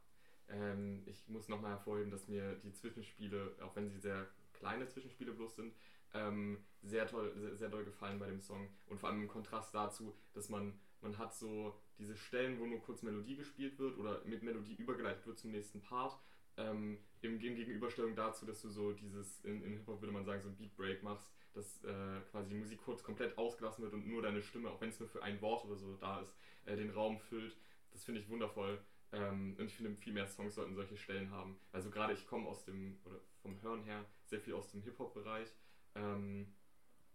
Ähm, 0.50 1.04
ich 1.06 1.28
muss 1.28 1.48
nochmal 1.50 1.72
hervorheben, 1.72 2.12
dass 2.12 2.28
mir 2.28 2.56
die 2.64 2.74
Zwischenspiele, 2.74 3.56
auch 3.62 3.76
wenn 3.76 3.90
sie 3.90 4.00
sehr 4.00 4.28
kleine 4.54 4.88
Zwischenspiele 4.88 5.34
bloß 5.34 5.56
sind, 5.56 5.74
ähm, 6.14 6.64
sehr 6.82 7.08
toll, 7.08 7.34
sehr, 7.36 7.56
sehr 7.56 7.70
doll 7.70 7.84
gefallen 7.84 8.20
bei 8.20 8.28
dem 8.28 8.42
Song. 8.42 8.70
Und 8.88 9.00
vor 9.00 9.10
allem 9.10 9.22
im 9.22 9.28
Kontrast 9.28 9.74
dazu, 9.74 10.16
dass 10.34 10.50
man, 10.50 10.80
man 11.02 11.18
hat 11.18 11.36
so 11.36 11.80
diese 11.98 12.16
Stellen, 12.16 12.60
wo 12.60 12.66
nur 12.66 12.82
kurz 12.82 13.04
Melodie 13.04 13.36
gespielt 13.36 13.78
wird 13.78 13.98
oder 13.98 14.24
mit 14.26 14.42
Melodie 14.44 14.76
übergeleitet 14.76 15.26
wird 15.28 15.38
zum 15.38 15.52
nächsten 15.52 15.82
Part. 15.82 16.18
Ähm, 16.56 16.98
im, 17.22 17.40
Gegenüberstellung 17.40 18.16
dazu, 18.16 18.46
dass 18.46 18.62
du 18.62 18.70
so 18.70 18.94
dieses, 18.94 19.44
in, 19.44 19.62
in 19.64 19.74
Hip-Hop 19.74 20.02
würde 20.02 20.14
man 20.14 20.26
sagen, 20.26 20.42
so 20.42 20.50
ein 20.50 20.56
Beat 20.56 20.76
Break 20.76 21.04
machst, 21.04 21.30
dass 21.58 21.84
äh, 21.84 22.22
quasi 22.32 22.50
die 22.50 22.56
Musik 22.56 22.80
kurz 22.84 23.04
komplett 23.04 23.38
ausgelassen 23.38 23.84
wird 23.84 23.94
und 23.94 24.08
nur 24.08 24.22
deine 24.22 24.42
Stimme, 24.42 24.70
auch 24.70 24.80
wenn 24.80 24.90
es 24.90 25.00
nur 25.00 25.10
für 25.10 25.24
ein 25.24 25.42
Wort 25.42 25.66
oder 25.66 25.76
so 25.76 25.96
da 25.98 26.22
ist, 26.22 26.34
äh, 26.66 26.76
den 26.76 26.92
Raum 26.92 27.20
füllt. 27.20 27.58
Das 27.92 28.04
finde 28.04 28.22
ich 28.22 28.30
wundervoll. 28.30 28.80
Ähm, 29.12 29.56
und 29.58 29.66
ich 29.66 29.76
finde, 29.76 29.96
viel 29.96 30.14
mehr 30.14 30.28
Songs 30.28 30.56
sollten 30.56 30.76
solche 30.76 30.98
Stellen 30.98 31.32
haben. 31.32 31.60
Also 31.72 31.90
gerade 31.90 32.14
ich 32.14 32.28
komme 32.28 32.48
aus 32.48 32.64
dem, 32.66 33.00
oder 33.06 33.20
vom 33.42 33.62
Hören 33.62 33.84
her, 33.84 34.06
sehr 34.26 34.40
viel 34.40 34.54
aus 34.54 34.70
dem 34.72 34.82
Hip-Hop-Bereich. 34.82 35.50
Ähm, 35.96 36.54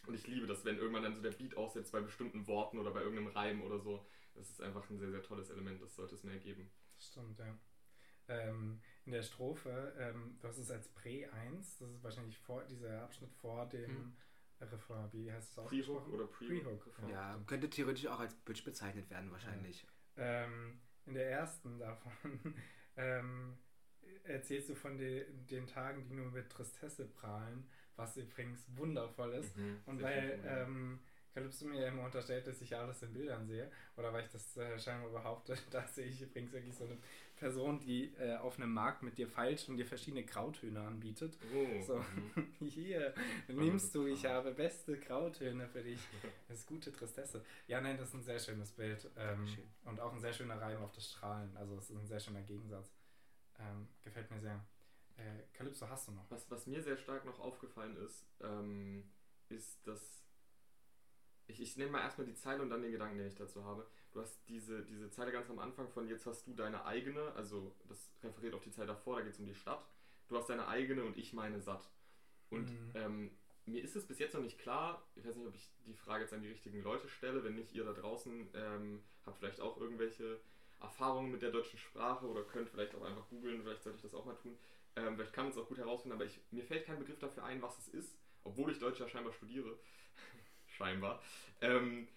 und 0.07 0.15
ich 0.15 0.27
liebe 0.27 0.47
das, 0.47 0.65
wenn 0.65 0.79
irgendwann 0.79 1.05
dann 1.05 1.15
so 1.15 1.23
der 1.23 1.31
Beat 1.31 1.57
aussetzt 1.57 1.93
bei 1.93 2.01
bestimmten 2.01 2.47
Worten 2.47 2.79
oder 2.79 2.91
bei 2.91 3.03
irgendeinem 3.03 3.29
Reim 3.29 3.63
oder 3.63 3.79
so. 3.79 4.05
Das 4.35 4.51
ist 4.51 4.61
einfach 4.61 4.89
ein 4.89 4.99
sehr, 4.99 5.11
sehr 5.11 5.23
tolles 5.23 5.51
Element, 5.51 5.81
das 5.83 5.95
sollte 5.95 6.15
es 6.15 6.25
mehr 6.25 6.39
geben. 6.39 6.71
Das 6.97 7.09
stimmt, 7.09 7.39
ja. 7.39 7.59
Ähm, 8.29 8.81
in 9.05 9.13
der 9.13 9.23
Strophe, 9.23 9.95
ähm, 9.99 10.39
du 10.41 10.49
hast 10.49 10.59
es 10.59 10.71
als 10.71 10.89
Prä 10.89 11.27
1, 11.27 11.79
das 11.79 11.91
ist 11.91 12.03
wahrscheinlich 12.03 12.39
vor, 12.39 12.65
dieser 12.65 13.03
Abschnitt 13.03 13.33
vor 13.35 13.67
dem 13.67 13.91
hm. 13.91 14.17
Refrain, 14.71 15.09
wie 15.13 15.31
heißt 15.31 15.53
es 15.53 15.59
auch? 15.59 15.69
Pre-Hook 15.69 16.09
oder 16.09 16.27
Pre-Hook. 16.27 16.95
Pre 16.95 17.11
ja, 17.11 17.41
könnte 17.47 17.69
theoretisch 17.71 18.07
auch 18.07 18.21
als 18.21 18.35
Bitch 18.35 18.65
bezeichnet 18.65 19.09
werden, 19.11 19.31
wahrscheinlich. 19.31 19.87
Ja. 20.17 20.45
Ähm, 20.45 20.81
in 21.07 21.15
der 21.15 21.31
ersten 21.31 21.79
davon 21.79 22.13
ähm, 22.97 23.57
erzählst 24.25 24.69
du 24.69 24.75
von 24.75 24.97
de, 24.97 25.27
den 25.51 25.67
Tagen, 25.67 26.05
die 26.05 26.15
nur 26.15 26.31
mit 26.31 26.51
Tristesse 26.51 27.07
prahlen, 27.07 27.69
was 27.97 28.17
übrigens 28.17 28.65
wundervoll 28.77 29.35
ist. 29.35 29.57
Mhm, 29.57 29.81
und 29.87 30.03
weil 30.03 30.39
ähm, 30.47 31.01
Calypso 31.35 31.67
mir 31.67 31.81
ja 31.81 31.89
immer 31.89 32.05
unterstellt, 32.05 32.47
dass 32.47 32.61
ich 32.61 32.71
ja 32.71 32.83
alles 32.83 33.03
in 33.03 33.13
Bildern 33.13 33.47
sehe, 33.47 33.71
oder 33.97 34.13
weil 34.13 34.25
ich 34.25 34.31
das 34.31 34.57
äh, 34.57 34.79
scheinbar 34.79 35.11
behaupte, 35.11 35.57
da 35.71 35.87
sehe 35.87 36.07
ich 36.07 36.21
übrigens 36.21 36.53
wirklich 36.53 36.75
so 36.75 36.85
eine 36.85 36.99
Person, 37.43 37.81
die 37.81 38.15
äh, 38.21 38.37
auf 38.37 38.57
einem 38.57 38.73
Markt 38.73 39.03
mit 39.03 39.19
dir 39.19 39.27
feilscht 39.27 39.69
und 39.69 39.77
dir 39.77 39.85
verschiedene 39.85 40.25
Grautöne 40.25 40.81
anbietet. 40.81 41.37
Oh, 41.53 41.83
so, 41.83 41.97
mhm. 41.97 42.53
hier, 42.61 43.13
nimmst 43.49 43.93
du, 43.97 44.07
ich 44.07 44.25
habe 44.27 44.53
beste 44.53 44.97
Grautöne 44.97 45.67
für 45.67 45.83
dich. 45.83 45.99
Das 46.47 46.59
ist 46.59 46.69
gute 46.69 46.93
Tristesse. 46.93 47.45
Ja, 47.67 47.81
nein, 47.81 47.97
das 47.99 48.11
ist 48.11 48.15
ein 48.15 48.23
sehr 48.23 48.39
schönes 48.39 48.71
Bild. 48.71 49.11
Ähm, 49.17 49.45
Schön. 49.49 49.65
Und 49.87 49.99
auch 49.99 50.13
ein 50.13 50.21
sehr 50.21 50.33
schöner 50.33 50.61
Reim 50.61 50.85
auf 50.85 50.93
das 50.93 51.11
Strahlen. 51.11 51.57
Also 51.57 51.77
es 51.79 51.91
ist 51.91 51.97
ein 51.97 52.07
sehr 52.07 52.21
schöner 52.21 52.43
Gegensatz. 52.43 52.93
Ähm, 53.59 53.89
gefällt 54.05 54.31
mir 54.31 54.39
sehr. 54.39 54.65
Äh, 55.17 55.43
Calypso, 55.53 55.89
hast 55.89 56.07
du 56.07 56.13
noch? 56.13 56.31
Was, 56.31 56.49
was 56.49 56.69
mir 56.69 56.81
sehr 56.81 56.97
stark 56.97 57.25
noch 57.25 57.41
aufgefallen 57.41 57.97
ist, 57.97 58.25
ähm, 58.41 59.11
ist, 59.49 59.85
dass 59.85 60.23
ich, 61.49 61.61
ich 61.61 61.77
nehme 61.77 61.91
mal 61.91 62.03
erstmal 62.03 62.29
die 62.29 62.37
Zeile 62.37 62.63
und 62.63 62.71
dann 62.71 62.83
den 62.83 62.93
Gedanken, 62.93 63.19
den 63.19 63.27
ich 63.27 63.35
dazu 63.35 63.65
habe 63.65 63.85
du 64.13 64.21
hast 64.21 64.39
diese, 64.49 64.85
diese 64.85 65.11
Zeile 65.11 65.33
ganz 65.33 65.51
am 65.51 65.59
Anfang 65.59 65.89
von 65.89 66.09
jetzt 66.09 66.27
hast 66.27 66.47
du 66.47 66.55
deine 66.55 66.85
eigene, 66.85 67.33
also 67.35 67.75
das 67.89 68.13
referiert 68.23 68.55
auf 68.55 68.63
die 68.63 68.71
Zeit 68.71 68.89
davor, 68.89 69.17
da 69.17 69.23
geht 69.23 69.33
es 69.33 69.41
um 69.41 69.47
die 69.47 69.55
Stadt. 69.55 69.85
Du 70.29 70.37
hast 70.37 70.49
deine 70.49 70.69
eigene 70.69 71.05
und 71.05 71.17
ich 71.17 71.33
meine 71.33 71.61
satt. 71.61 71.91
Und 72.51 72.71
mhm. 72.71 72.93
ähm, 72.95 73.31
mir 73.67 73.83
ist 73.83 73.97
es 73.97 74.07
bis 74.07 74.19
jetzt 74.19 74.35
noch 74.35 74.43
nicht 74.43 74.59
klar, 74.59 75.07
ich 75.15 75.27
weiß 75.27 75.37
nicht, 75.37 75.47
ob 75.47 75.55
ich 75.55 75.71
die 75.87 75.95
Frage 75.95 76.25
jetzt 76.25 76.33
an 76.33 76.43
die 76.43 76.49
richtigen 76.49 76.83
Leute 76.83 77.09
stelle, 77.09 77.45
wenn 77.45 77.55
nicht 77.55 77.75
ihr 77.75 77.85
da 77.85 77.93
draußen 77.93 78.49
ähm, 78.55 79.03
habt 79.25 79.39
vielleicht 79.39 79.61
auch 79.61 79.79
irgendwelche 79.79 80.41
Erfahrungen 80.81 81.31
mit 81.31 81.43
der 81.43 81.51
deutschen 81.51 81.79
Sprache 81.79 82.27
oder 82.27 82.43
könnt 82.43 82.69
vielleicht 82.69 82.95
auch 82.95 83.03
einfach 83.03 83.29
googeln, 83.29 83.63
vielleicht 83.63 83.83
sollte 83.83 83.97
ich 83.97 84.03
das 84.03 84.15
auch 84.15 84.25
mal 84.25 84.35
tun. 84.35 84.59
Ähm, 84.97 85.15
vielleicht 85.15 85.33
kann 85.33 85.45
man 85.45 85.53
es 85.53 85.59
auch 85.59 85.69
gut 85.69 85.79
herausfinden, 85.79 86.17
aber 86.17 86.25
ich, 86.25 86.41
mir 86.51 86.65
fällt 86.65 86.85
kein 86.85 86.99
Begriff 86.99 87.19
dafür 87.19 87.45
ein, 87.45 87.63
was 87.63 87.79
es 87.79 87.89
ist, 87.89 88.19
obwohl 88.45 88.71
ich 88.73 88.79
Deutsch 88.79 89.01
ja 89.01 89.09
scheinbar 89.09 89.33
studiere. 89.33 89.79
scheinbar. 90.67 91.23
Ähm, 91.61 92.09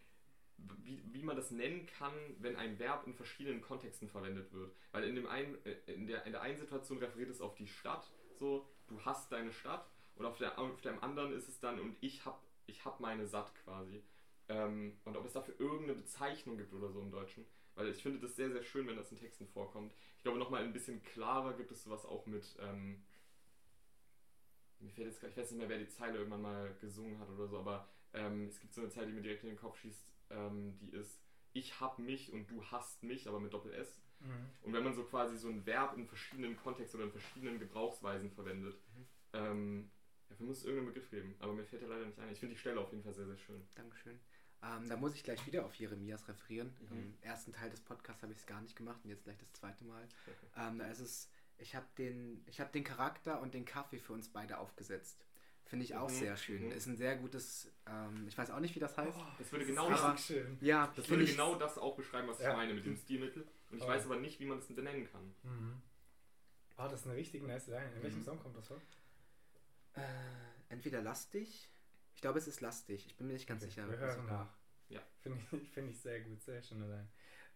wie, 0.57 1.01
wie 1.11 1.23
man 1.23 1.35
das 1.35 1.51
nennen 1.51 1.85
kann, 1.85 2.13
wenn 2.39 2.55
ein 2.55 2.79
Verb 2.79 3.05
in 3.07 3.13
verschiedenen 3.13 3.61
Kontexten 3.61 4.07
verwendet 4.07 4.51
wird. 4.53 4.73
Weil 4.91 5.03
in, 5.03 5.15
dem 5.15 5.27
einen, 5.27 5.55
äh, 5.65 5.93
in, 5.93 6.07
der, 6.07 6.25
in 6.25 6.31
der 6.31 6.41
einen 6.41 6.57
Situation 6.57 6.97
referiert 6.99 7.29
es 7.29 7.41
auf 7.41 7.55
die 7.55 7.67
Stadt, 7.67 8.09
so, 8.39 8.67
du 8.87 8.99
hast 9.03 9.31
deine 9.31 9.51
Stadt, 9.51 9.89
und 10.15 10.25
auf, 10.25 10.37
der, 10.37 10.57
auf 10.57 10.81
dem 10.81 11.03
anderen 11.03 11.33
ist 11.33 11.49
es 11.49 11.59
dann, 11.59 11.79
und 11.79 11.97
ich 11.99 12.25
hab, 12.25 12.41
ich 12.67 12.85
hab 12.85 12.99
meine 12.99 13.27
Satt 13.27 13.53
quasi. 13.63 14.01
Ähm, 14.47 14.97
und 15.03 15.17
ob 15.17 15.25
es 15.25 15.33
dafür 15.33 15.59
irgendeine 15.59 15.95
Bezeichnung 15.95 16.57
gibt 16.57 16.73
oder 16.73 16.89
so 16.89 17.01
im 17.01 17.11
Deutschen. 17.11 17.45
Weil 17.75 17.89
ich 17.89 18.01
finde 18.01 18.19
das 18.19 18.35
sehr, 18.35 18.49
sehr 18.49 18.63
schön, 18.63 18.87
wenn 18.87 18.95
das 18.95 19.11
in 19.11 19.17
Texten 19.17 19.47
vorkommt. 19.47 19.93
Ich 20.17 20.23
glaube, 20.23 20.39
nochmal 20.39 20.63
ein 20.63 20.71
bisschen 20.71 21.03
klarer 21.03 21.53
gibt 21.53 21.71
es 21.71 21.83
sowas 21.83 22.05
auch 22.05 22.25
mit. 22.27 22.55
Ähm, 22.59 23.03
mir 24.79 24.91
fällt 24.91 25.07
jetzt, 25.07 25.21
ich 25.21 25.35
weiß 25.35 25.51
nicht 25.51 25.59
mehr, 25.59 25.67
wer 25.67 25.79
die 25.79 25.89
Zeile 25.89 26.19
irgendwann 26.19 26.41
mal 26.43 26.73
gesungen 26.79 27.19
hat 27.19 27.29
oder 27.29 27.47
so, 27.47 27.57
aber 27.59 27.89
ähm, 28.13 28.45
es 28.47 28.59
gibt 28.59 28.73
so 28.73 28.81
eine 28.81 28.89
Zeile, 28.89 29.07
die 29.07 29.13
mir 29.13 29.21
direkt 29.21 29.43
in 29.43 29.49
den 29.49 29.57
Kopf 29.57 29.77
schießt 29.79 30.14
ähm, 30.29 30.77
die 30.79 30.89
ist 30.91 31.21
ich 31.55 31.79
hab 31.79 31.99
mich 31.99 32.33
und 32.33 32.51
du 32.51 32.63
hast 32.65 33.01
mich, 33.01 33.27
aber 33.27 33.39
mit 33.39 33.53
Doppel-S. 33.53 33.97
Mhm. 34.19 34.49
Und 34.61 34.73
wenn 34.73 34.83
man 34.83 34.93
so 34.93 35.03
quasi 35.03 35.37
so 35.37 35.47
ein 35.47 35.65
Verb 35.65 35.97
in 35.97 36.05
verschiedenen 36.05 36.57
Kontexten 36.57 36.99
oder 36.99 37.07
in 37.07 37.11
verschiedenen 37.13 37.59
Gebrauchsweisen 37.59 38.29
verwendet, 38.29 38.75
mhm. 38.75 39.05
ähm, 39.33 39.91
dafür 40.27 40.45
muss 40.45 40.57
es 40.59 40.65
irgendeinen 40.65 40.93
Begriff 40.93 41.09
geben. 41.09 41.35
Aber 41.39 41.53
mir 41.53 41.63
fällt 41.63 41.81
der 41.81 41.89
leider 41.89 42.05
nicht 42.05 42.19
ein. 42.19 42.31
Ich 42.31 42.39
finde 42.39 42.55
die 42.55 42.59
Stelle 42.59 42.79
auf 42.81 42.91
jeden 42.91 43.03
Fall 43.03 43.13
sehr, 43.13 43.25
sehr 43.25 43.37
schön. 43.37 43.65
Dankeschön. 43.75 44.19
Ähm, 44.63 44.89
da 44.89 44.97
muss 44.97 45.15
ich 45.15 45.23
gleich 45.23 45.45
wieder 45.45 45.65
auf 45.65 45.73
Jeremias 45.75 46.27
referieren. 46.27 46.75
Mhm. 46.89 46.97
Im 46.97 47.17
ersten 47.21 47.53
Teil 47.53 47.69
des 47.69 47.79
Podcasts 47.79 48.21
habe 48.21 48.33
ich 48.33 48.39
es 48.39 48.45
gar 48.45 48.61
nicht 48.61 48.75
gemacht 48.75 48.99
und 49.03 49.09
jetzt 49.09 49.23
gleich 49.23 49.37
das 49.37 49.53
zweite 49.53 49.85
Mal. 49.85 50.07
ähm, 50.57 50.77
da 50.79 50.87
ist 50.87 50.99
es, 50.99 51.29
ich 51.57 51.73
habe 51.73 51.87
den, 51.97 52.45
hab 52.59 52.73
den 52.73 52.83
Charakter 52.83 53.41
und 53.41 53.53
den 53.53 53.63
Kaffee 53.63 53.99
für 53.99 54.11
uns 54.11 54.27
beide 54.27 54.57
aufgesetzt. 54.57 55.25
Finde 55.65 55.83
ich 55.83 55.95
auch 55.95 56.09
mhm. 56.09 56.13
sehr 56.13 56.37
schön. 56.37 56.65
Mhm. 56.65 56.71
Ist 56.71 56.85
ein 56.85 56.95
sehr 56.95 57.17
gutes, 57.17 57.71
ähm, 57.87 58.27
ich 58.27 58.37
weiß 58.37 58.51
auch 58.51 58.59
nicht, 58.59 58.75
wie 58.75 58.79
das 58.79 58.95
heißt. 58.97 59.17
Oh, 59.17 59.25
das 59.39 59.51
würde 59.51 59.65
genau 59.65 59.89
das, 59.89 60.25
schön. 60.25 60.57
Ja, 60.61 60.91
das 60.95 61.09
würde 61.09 61.25
genau 61.25 61.55
das 61.55 61.77
auch 61.79 61.95
beschreiben, 61.95 62.27
was 62.27 62.39
ja. 62.39 62.51
ich 62.51 62.55
meine 62.55 62.73
mit 62.73 62.85
dem 62.85 62.95
Stilmittel. 62.95 63.47
Und 63.71 63.77
ich 63.77 63.83
oh. 63.83 63.87
weiß 63.87 64.05
aber 64.05 64.17
nicht, 64.17 64.39
wie 64.39 64.45
man 64.45 64.59
das 64.59 64.67
benennen 64.67 65.09
kann. 65.11 65.33
Mhm. 65.43 65.81
Oh, 66.77 66.83
das 66.83 67.01
ist 67.01 67.07
eine 67.07 67.15
richtig 67.15 67.41
nice 67.43 67.67
Line. 67.67 67.91
In 67.95 68.03
welchem 68.03 68.19
mhm. 68.19 68.23
Song 68.23 68.39
kommt 68.39 68.55
das 68.57 68.67
vor? 68.67 68.79
Äh, 69.93 70.01
entweder 70.69 71.01
lastig. 71.01 71.69
Ich 72.13 72.21
glaube, 72.21 72.37
es 72.37 72.47
ist 72.47 72.61
lastig. 72.61 73.07
Ich 73.07 73.15
bin 73.15 73.27
mir 73.27 73.33
nicht 73.33 73.47
ganz 73.47 73.63
okay, 73.63 73.71
sicher. 73.71 73.89
Wir 73.89 73.97
hören 73.97 74.25
nach. 74.27 74.53
Ja. 74.89 75.01
Finde 75.23 75.39
ich, 75.51 75.71
find 75.71 75.89
ich 75.89 75.99
sehr 75.99 76.21
gut. 76.21 76.41
Sehr 76.43 76.61
schöne 76.61 76.87
Line. 76.87 77.07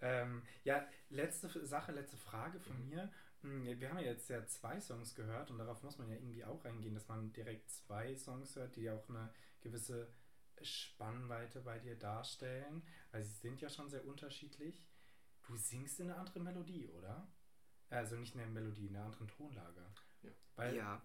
Ähm, 0.02 0.42
ja, 0.64 0.88
letzte 1.10 1.48
Sache, 1.66 1.92
letzte 1.92 2.18
Frage 2.18 2.60
von 2.60 2.82
mhm. 2.82 2.90
mir. 2.90 3.14
Hm, 3.42 3.80
wir 3.80 3.90
haben 3.90 4.00
ja 4.00 4.06
jetzt 4.06 4.30
ja 4.30 4.46
zwei 4.46 4.80
Songs 4.80 5.16
gehört 5.16 5.50
und 5.52 5.58
darauf 5.58 5.82
muss 5.84 5.98
man 5.98 6.10
ja 6.10 6.16
irgendwie 6.16 6.44
auch 6.44 6.64
reingehen, 6.66 6.94
dass 6.94 7.08
man 7.08 7.32
direkt 7.32 7.70
zwei 7.70 8.16
Songs 8.16 8.56
hört, 8.56 8.76
die 8.76 8.90
auch 8.90 9.08
eine 9.10 9.34
gewisse 9.62 10.12
Spannweite 10.62 11.62
bei 11.62 11.80
dir 11.80 11.96
darstellen, 11.96 12.84
weil 13.12 13.24
sie 13.24 13.36
sind 13.36 13.62
ja 13.62 13.70
schon 13.70 13.90
sehr 13.90 14.06
unterschiedlich. 14.06 14.84
Du 15.48 15.56
singst 15.56 16.00
in 16.00 16.10
einer 16.10 16.20
anderen 16.20 16.44
Melodie, 16.44 16.90
oder? 16.90 17.28
Also 17.90 18.16
nicht 18.18 18.36
in 18.36 18.42
einer 18.42 18.52
Melodie, 18.52 18.88
in 18.88 18.96
einer 18.96 19.06
anderen 19.06 19.28
Tonlage. 19.28 19.86
Ja. 20.22 20.32
Weil 20.56 20.76
ja. 20.76 21.02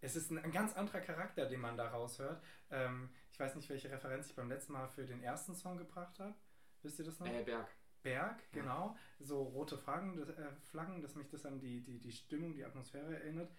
Es 0.00 0.14
ist 0.14 0.30
ein, 0.30 0.38
ein, 0.38 0.52
ganz 0.52 0.74
anderer 0.74 1.00
Charakter, 1.00 1.46
den 1.46 1.60
man 1.60 1.76
daraus 1.76 2.18
hört. 2.18 2.42
Ähm, 2.70 3.10
ich 3.30 3.40
weiß 3.40 3.54
nicht, 3.54 3.68
welche 3.70 3.90
Referenz 3.90 4.28
ich 4.28 4.36
beim 4.36 4.48
letzten 4.48 4.72
Mal 4.72 4.88
für 4.88 5.06
den 5.06 5.22
ersten 5.22 5.54
Song 5.54 5.78
gebracht 5.78 6.18
habe. 6.18 6.34
Wisst 6.82 6.98
ihr 6.98 7.06
das 7.06 7.18
noch? 7.18 7.26
Äh, 7.26 7.42
Berg. 7.42 7.68
Berg, 8.06 8.52
genau. 8.52 8.96
So 9.18 9.42
rote 9.42 9.76
Flaggen, 9.76 10.16
das, 10.16 10.28
äh, 10.28 10.52
Flaggen, 10.70 11.02
dass 11.02 11.16
mich 11.16 11.28
das 11.28 11.44
an 11.44 11.58
die, 11.58 11.80
die, 11.80 11.98
die 11.98 12.12
Stimmung, 12.12 12.54
die 12.54 12.64
Atmosphäre 12.64 13.16
erinnert. 13.16 13.50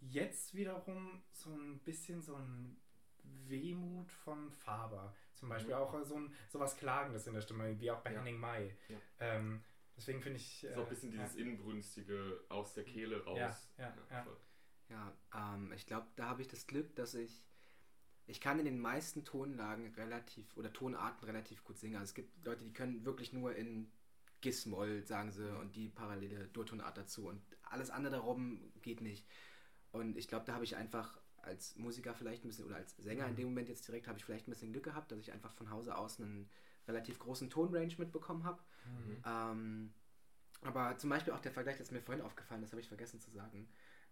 Jetzt 0.00 0.54
wiederum 0.54 1.22
so 1.32 1.50
ein 1.50 1.80
bisschen 1.80 2.22
so 2.22 2.36
ein 2.36 2.76
Wehmut 3.48 4.12
von 4.12 4.52
Faber. 4.52 5.12
Zum 5.34 5.48
Beispiel 5.48 5.74
mhm. 5.74 5.80
auch 5.80 6.04
so, 6.04 6.14
ein, 6.14 6.32
so 6.48 6.60
was 6.60 6.76
Klagendes 6.76 7.26
in 7.26 7.34
der 7.34 7.40
Stimme, 7.40 7.78
wie 7.80 7.90
auch 7.90 8.02
bei 8.02 8.12
ja. 8.12 8.20
Henning 8.20 8.38
May. 8.38 8.72
Ja. 8.88 8.98
Ähm, 9.18 9.64
deswegen 9.96 10.22
finde 10.22 10.38
ich. 10.38 10.64
Äh, 10.64 10.74
so 10.74 10.82
ein 10.82 10.88
bisschen 10.88 11.10
dieses 11.10 11.34
ja. 11.34 11.40
Inbrünstige 11.40 12.44
aus 12.48 12.74
der 12.74 12.84
Kehle 12.84 13.24
raus. 13.24 13.68
Ja, 13.78 13.84
ja, 13.84 13.94
ja. 14.10 14.26
ja 14.90 15.54
ähm, 15.54 15.72
ich 15.72 15.86
glaube, 15.86 16.06
da 16.14 16.28
habe 16.28 16.42
ich 16.42 16.48
das 16.48 16.68
Glück, 16.68 16.94
dass 16.94 17.14
ich 17.14 17.45
ich 18.26 18.40
kann 18.40 18.58
in 18.58 18.64
den 18.64 18.80
meisten 18.80 19.24
Tonlagen 19.24 19.94
relativ 19.94 20.56
oder 20.56 20.72
Tonarten 20.72 21.24
relativ 21.24 21.64
gut 21.64 21.78
singen. 21.78 21.96
Also 21.96 22.10
es 22.10 22.14
gibt 22.14 22.44
Leute, 22.44 22.64
die 22.64 22.72
können 22.72 23.04
wirklich 23.04 23.32
nur 23.32 23.54
in 23.54 23.90
Gis-Moll, 24.40 25.06
sagen 25.06 25.30
sie, 25.32 25.56
und 25.58 25.76
die 25.76 25.88
parallele 25.88 26.48
Durtonart 26.48 26.96
dazu. 26.96 27.28
Und 27.28 27.40
alles 27.62 27.90
andere 27.90 28.16
darum 28.16 28.72
geht 28.82 29.00
nicht. 29.00 29.26
Und 29.92 30.16
ich 30.16 30.28
glaube, 30.28 30.44
da 30.44 30.54
habe 30.54 30.64
ich 30.64 30.76
einfach 30.76 31.20
als 31.42 31.76
Musiker 31.76 32.14
vielleicht 32.14 32.44
ein 32.44 32.48
bisschen, 32.48 32.66
oder 32.66 32.76
als 32.76 32.96
Sänger 32.96 33.26
in 33.26 33.32
mhm. 33.32 33.36
dem 33.36 33.48
Moment 33.48 33.68
jetzt 33.68 33.86
direkt, 33.86 34.08
habe 34.08 34.18
ich 34.18 34.24
vielleicht 34.24 34.48
ein 34.48 34.50
bisschen 34.50 34.72
Glück 34.72 34.84
gehabt, 34.84 35.12
dass 35.12 35.20
ich 35.20 35.32
einfach 35.32 35.52
von 35.52 35.70
Hause 35.70 35.96
aus 35.96 36.20
einen 36.20 36.50
relativ 36.88 37.18
großen 37.18 37.48
Tonrange 37.48 37.94
mitbekommen 37.98 38.44
habe. 38.44 38.60
Mhm. 38.84 39.22
Ähm, 39.24 39.92
aber 40.62 40.98
zum 40.98 41.10
Beispiel 41.10 41.32
auch 41.32 41.40
der 41.40 41.52
Vergleich, 41.52 41.76
das 41.76 41.88
ist 41.88 41.92
mir 41.92 42.02
vorhin 42.02 42.24
aufgefallen, 42.24 42.62
das 42.62 42.72
habe 42.72 42.80
ich 42.80 42.88
vergessen 42.88 43.20
zu 43.20 43.30
sagen. 43.30 43.68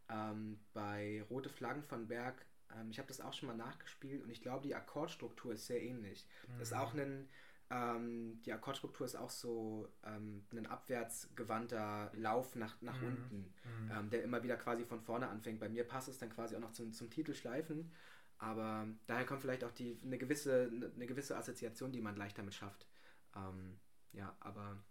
Ähm, 0.09 0.61
bei 0.73 1.25
Rote 1.31 1.49
Flaggen 1.49 1.83
von 1.83 2.07
Berg 2.07 2.47
ähm, 2.75 2.91
ich 2.91 2.99
habe 2.99 3.09
das 3.09 3.21
auch 3.21 3.33
schon 3.33 3.49
mal 3.49 3.57
nachgespielt 3.57 4.23
und 4.23 4.31
ich 4.31 4.41
glaube, 4.43 4.63
die 4.67 4.75
Akkordstruktur 4.75 5.53
ist 5.55 5.67
sehr 5.67 5.83
ähnlich. 5.83 6.27
Mhm. 6.49 6.53
Das 6.59 6.69
ist 6.69 6.75
auch 6.77 6.95
ein, 6.95 7.29
Ähm, 7.71 8.43
die 8.45 8.53
Akkordstruktur 8.53 9.07
ist 9.07 9.17
auch 9.17 9.31
so 9.31 9.89
ähm, 10.05 10.45
ein 10.53 10.67
abwärtsgewandter 10.67 12.11
Lauf 12.15 12.55
nach, 12.57 12.81
nach 12.83 13.01
Mhm. 13.01 13.07
unten, 13.07 13.55
Mhm. 13.65 13.91
ähm, 13.91 14.11
der 14.11 14.23
immer 14.23 14.43
wieder 14.43 14.57
quasi 14.59 14.85
von 14.85 15.01
vorne 15.01 15.29
anfängt. 15.29 15.61
Bei 15.61 15.69
mir 15.71 15.85
passt 15.85 16.09
es 16.09 16.19
dann 16.19 16.29
quasi 16.31 16.55
auch 16.57 16.61
noch 16.61 16.73
zum, 16.73 16.93
zum 16.93 17.09
Titelschleifen, 17.11 17.91
aber 18.39 18.87
daher 19.07 19.25
kommt 19.25 19.41
vielleicht 19.41 19.65
auch 19.65 19.73
die, 19.73 19.99
eine, 20.05 20.19
gewisse, 20.19 20.71
eine 20.95 21.07
gewisse 21.07 21.37
Assoziation, 21.39 21.91
die 21.91 22.03
man 22.03 22.17
leicht 22.17 22.37
damit 22.39 22.55
schafft. 22.55 22.87
Ähm, 23.35 23.81
ja, 24.13 24.37
aber 24.41 24.85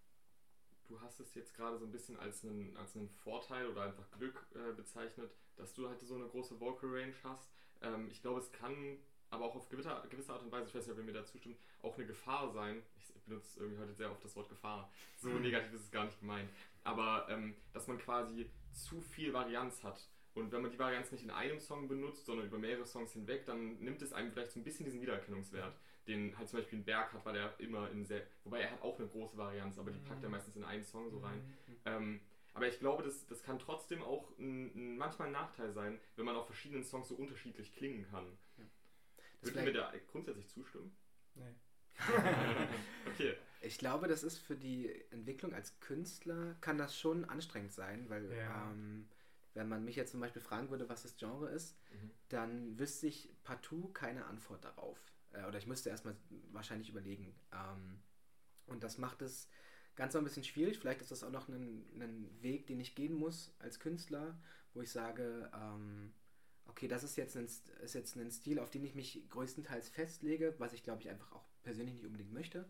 Du 0.87 0.99
hast 1.01 1.19
es 1.19 1.33
jetzt 1.35 1.53
gerade 1.55 1.77
so 1.77 1.85
ein 1.85 1.91
bisschen 1.91 2.17
als 2.19 2.43
einen, 2.43 2.75
als 2.77 2.95
einen 2.95 3.09
Vorteil 3.09 3.67
oder 3.67 3.83
einfach 3.83 4.09
Glück 4.11 4.45
äh, 4.53 4.73
bezeichnet, 4.73 5.31
dass 5.55 5.73
du 5.73 5.87
halt 5.89 6.01
so 6.01 6.15
eine 6.15 6.27
große 6.27 6.59
Vocal 6.59 6.89
Range 6.89 7.13
hast. 7.23 7.49
Ähm, 7.83 8.07
ich 8.09 8.21
glaube, 8.21 8.39
es 8.39 8.51
kann 8.51 8.97
aber 9.29 9.45
auch 9.45 9.55
auf 9.55 9.69
gewisse, 9.69 9.89
gewisse 10.09 10.33
Art 10.33 10.43
und 10.43 10.51
Weise, 10.51 10.67
ich 10.67 10.75
weiß 10.75 10.85
nicht, 10.85 10.93
ob 10.93 10.99
ihr 10.99 11.05
mir 11.05 11.13
da 11.13 11.25
zustimmt, 11.25 11.57
auch 11.81 11.95
eine 11.97 12.05
Gefahr 12.05 12.51
sein. 12.51 12.83
Ich 12.97 13.13
benutze 13.25 13.59
irgendwie 13.59 13.81
heute 13.81 13.93
sehr 13.93 14.11
oft 14.11 14.23
das 14.23 14.35
Wort 14.35 14.49
Gefahr. 14.49 14.91
So 15.17 15.29
negativ 15.29 15.73
ist 15.73 15.85
es 15.85 15.91
gar 15.91 16.05
nicht 16.05 16.19
gemeint. 16.19 16.49
Aber 16.83 17.27
ähm, 17.29 17.55
dass 17.73 17.87
man 17.87 17.97
quasi 17.97 18.49
zu 18.71 19.01
viel 19.01 19.33
Varianz 19.33 19.83
hat. 19.83 20.07
Und 20.35 20.51
wenn 20.51 20.61
man 20.61 20.71
die 20.71 20.79
Varianz 20.79 21.11
nicht 21.11 21.23
in 21.23 21.29
einem 21.29 21.59
Song 21.59 21.87
benutzt, 21.87 22.25
sondern 22.25 22.47
über 22.47 22.57
mehrere 22.57 22.85
Songs 22.85 23.13
hinweg, 23.13 23.45
dann 23.45 23.79
nimmt 23.79 24.01
es 24.01 24.13
einem 24.13 24.31
vielleicht 24.31 24.51
so 24.51 24.59
ein 24.59 24.63
bisschen 24.63 24.83
diesen 24.83 24.99
Wiedererkennungswert, 25.01 25.75
den 26.07 26.35
halt 26.37 26.49
zum 26.49 26.59
Beispiel 26.59 26.79
ein 26.79 26.83
Berg 26.83 27.13
hat, 27.13 27.23
weil 27.25 27.35
er 27.35 27.59
immer 27.59 27.89
in 27.91 28.03
sehr, 28.03 28.23
wobei 28.43 28.61
er 28.61 28.71
hat 28.71 28.81
auch 28.81 28.97
eine 28.97 29.07
große 29.07 29.37
Varianz, 29.37 29.77
aber 29.77 29.91
die 29.91 29.99
packt 29.99 30.23
er 30.23 30.29
meistens 30.29 30.55
in 30.55 30.63
einen 30.63 30.83
Song 30.83 31.09
so 31.09 31.19
rein. 31.19 31.39
Ähm, 31.85 32.19
aber 32.53 32.67
ich 32.67 32.79
glaube, 32.79 33.03
das, 33.03 33.25
das 33.27 33.43
kann 33.43 33.59
trotzdem 33.59 34.01
auch 34.03 34.29
ein, 34.37 34.71
ein, 34.75 34.97
manchmal 34.97 35.27
ein 35.29 35.33
Nachteil 35.33 35.71
sein, 35.73 35.99
wenn 36.15 36.25
man 36.25 36.35
auf 36.35 36.45
verschiedenen 36.45 36.83
Songs 36.83 37.07
so 37.07 37.15
unterschiedlich 37.15 37.75
klingen 37.75 38.07
kann. 38.09 38.37
Das 39.41 39.53
Würden 39.53 39.65
wir 39.65 39.73
da 39.73 39.93
grundsätzlich 40.11 40.47
zustimmen? 40.47 40.95
Nee. 41.35 41.55
okay. 43.07 43.35
Ich 43.61 43.77
glaube, 43.77 44.07
das 44.07 44.23
ist 44.23 44.37
für 44.39 44.55
die 44.55 45.03
Entwicklung 45.11 45.53
als 45.53 45.79
Künstler, 45.79 46.55
kann 46.61 46.77
das 46.77 46.97
schon 46.97 47.25
anstrengend 47.25 47.73
sein, 47.73 48.09
weil 48.09 48.31
Ja. 48.31 48.71
ähm, 48.71 49.07
wenn 49.53 49.69
man 49.69 49.85
mich 49.85 49.95
jetzt 49.95 50.11
zum 50.11 50.19
Beispiel 50.19 50.41
fragen 50.41 50.69
würde, 50.69 50.89
was 50.89 51.03
das 51.03 51.15
Genre 51.15 51.49
ist, 51.49 51.77
Mhm. 51.91 52.11
dann 52.29 52.79
wüsste 52.79 53.07
ich 53.07 53.29
partout 53.43 53.89
keine 53.93 54.25
Antwort 54.25 54.65
darauf. 54.65 54.99
Äh, 55.31 55.45
oder 55.45 55.57
ich 55.59 55.67
müsste 55.67 55.89
erstmal 55.89 56.15
wahrscheinlich 56.51 56.89
überlegen. 56.89 57.35
Ähm, 57.51 58.01
und 58.65 58.83
das 58.83 58.97
macht 58.97 59.21
es 59.21 59.49
ganz 59.95 60.15
ein 60.15 60.23
bisschen 60.23 60.43
schwierig. 60.43 60.79
Vielleicht 60.79 61.01
ist 61.01 61.11
das 61.11 61.23
auch 61.23 61.31
noch 61.31 61.47
ein, 61.47 61.85
ein 61.99 62.29
Weg, 62.41 62.67
den 62.67 62.79
ich 62.79 62.95
gehen 62.95 63.13
muss 63.13 63.53
als 63.59 63.79
Künstler, 63.79 64.37
wo 64.73 64.81
ich 64.81 64.91
sage, 64.91 65.51
ähm, 65.53 66.13
okay, 66.67 66.87
das 66.87 67.03
ist 67.03 67.15
jetzt, 67.15 67.35
ein, 67.37 67.45
ist 67.45 67.93
jetzt 67.93 68.15
ein 68.15 68.31
Stil, 68.31 68.59
auf 68.59 68.69
den 68.71 68.83
ich 68.83 68.95
mich 68.95 69.27
größtenteils 69.29 69.89
festlege, 69.89 70.55
was 70.57 70.73
ich 70.73 70.83
glaube 70.83 71.01
ich 71.01 71.09
einfach 71.09 71.31
auch 71.31 71.45
persönlich 71.63 71.95
nicht 71.95 72.05
unbedingt 72.05 72.33
möchte. 72.33 72.65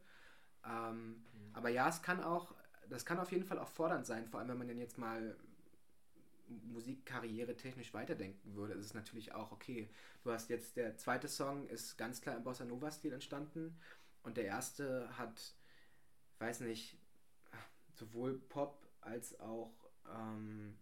Ähm, 0.65 1.23
Aber 1.53 1.69
ja, 1.69 1.89
es 1.89 2.01
kann 2.01 2.23
auch, 2.23 2.55
das 2.89 3.05
kann 3.05 3.19
auf 3.19 3.31
jeden 3.31 3.45
Fall 3.45 3.59
auch 3.59 3.69
fordernd 3.69 4.05
sein, 4.05 4.27
vor 4.27 4.39
allem 4.39 4.49
wenn 4.49 4.57
man 4.57 4.67
denn 4.67 4.79
jetzt 4.79 4.97
mal 4.97 5.35
Musikkarriere 6.47 7.55
technisch 7.55 7.93
weiterdenken 7.93 8.55
würde, 8.55 8.73
ist 8.73 8.85
es 8.85 8.93
natürlich 8.93 9.33
auch 9.33 9.51
okay. 9.51 9.89
Du 10.23 10.31
hast 10.31 10.49
jetzt, 10.49 10.75
der 10.77 10.97
zweite 10.97 11.27
Song 11.27 11.67
ist 11.69 11.97
ganz 11.97 12.21
klar 12.21 12.35
im 12.35 12.43
Bossa 12.43 12.65
Nova-Stil 12.65 13.13
entstanden 13.13 13.77
und 14.23 14.37
der 14.37 14.45
erste 14.45 15.17
hat, 15.17 15.55
weiß 16.39 16.61
nicht, 16.61 16.97
sowohl 18.03 18.39
Pop 18.49 18.85
als 19.01 19.39
auch, 19.39 19.73
ähm, 20.13 20.77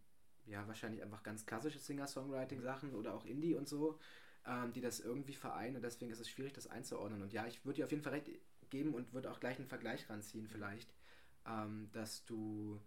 ja, 0.45 0.67
wahrscheinlich 0.67 1.03
einfach 1.03 1.23
ganz 1.23 1.45
klassische 1.45 1.79
Singer-Songwriting-Sachen 1.79 2.95
oder 2.95 3.13
auch 3.13 3.25
Indie 3.25 3.55
und 3.55 3.67
so, 3.67 3.99
ähm, 4.45 4.73
die 4.73 4.81
das 4.81 4.99
irgendwie 4.99 5.33
vereinen 5.35 5.75
und 5.75 5.83
deswegen 5.83 6.11
ist 6.11 6.19
es 6.19 6.29
schwierig, 6.29 6.53
das 6.53 6.67
einzuordnen. 6.67 7.21
Und 7.21 7.33
ja, 7.33 7.45
ich 7.47 7.63
würde 7.65 7.77
dir 7.77 7.85
auf 7.85 7.91
jeden 7.91 8.03
Fall 8.03 8.13
recht 8.13 8.29
geben 8.69 8.93
und 8.93 9.13
würde 9.13 9.31
auch 9.31 9.39
gleich 9.39 9.57
einen 9.57 9.67
Vergleich 9.67 10.09
ranziehen 10.09 10.47
vielleicht, 10.47 10.93
ähm, 11.45 11.89
dass 11.91 12.25
du 12.25 12.79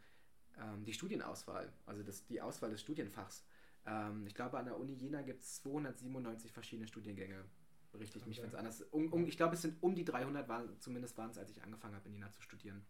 ähm, 0.58 0.84
die 0.84 0.92
Studienauswahl, 0.94 1.72
also 1.86 2.02
das, 2.02 2.26
die 2.26 2.40
Auswahl 2.40 2.70
des 2.70 2.80
Studienfachs, 2.80 3.44
ähm, 3.86 4.26
ich 4.26 4.34
glaube 4.34 4.58
an 4.58 4.64
der 4.66 4.78
Uni 4.78 4.94
Jena 4.94 5.22
gibt 5.22 5.42
es 5.42 5.56
297 5.62 6.52
verschiedene 6.52 6.88
Studiengänge. 6.88 7.44
Berichte 7.92 8.18
ich 8.18 8.26
mich, 8.26 8.38
Okay. 8.38 8.42
wenn 8.42 8.48
es 8.48 8.54
anders 8.56 8.82
um, 8.90 9.12
um, 9.12 9.26
Ich 9.26 9.36
glaube, 9.36 9.54
es 9.54 9.62
sind 9.62 9.80
um 9.82 9.94
die 9.94 10.04
300, 10.04 10.48
waren, 10.48 10.80
zumindest 10.80 11.16
waren 11.16 11.30
es, 11.30 11.38
als 11.38 11.50
ich 11.50 11.62
angefangen 11.62 11.94
habe, 11.94 12.08
in 12.08 12.14
Jena 12.14 12.30
zu 12.32 12.42
studieren. 12.42 12.84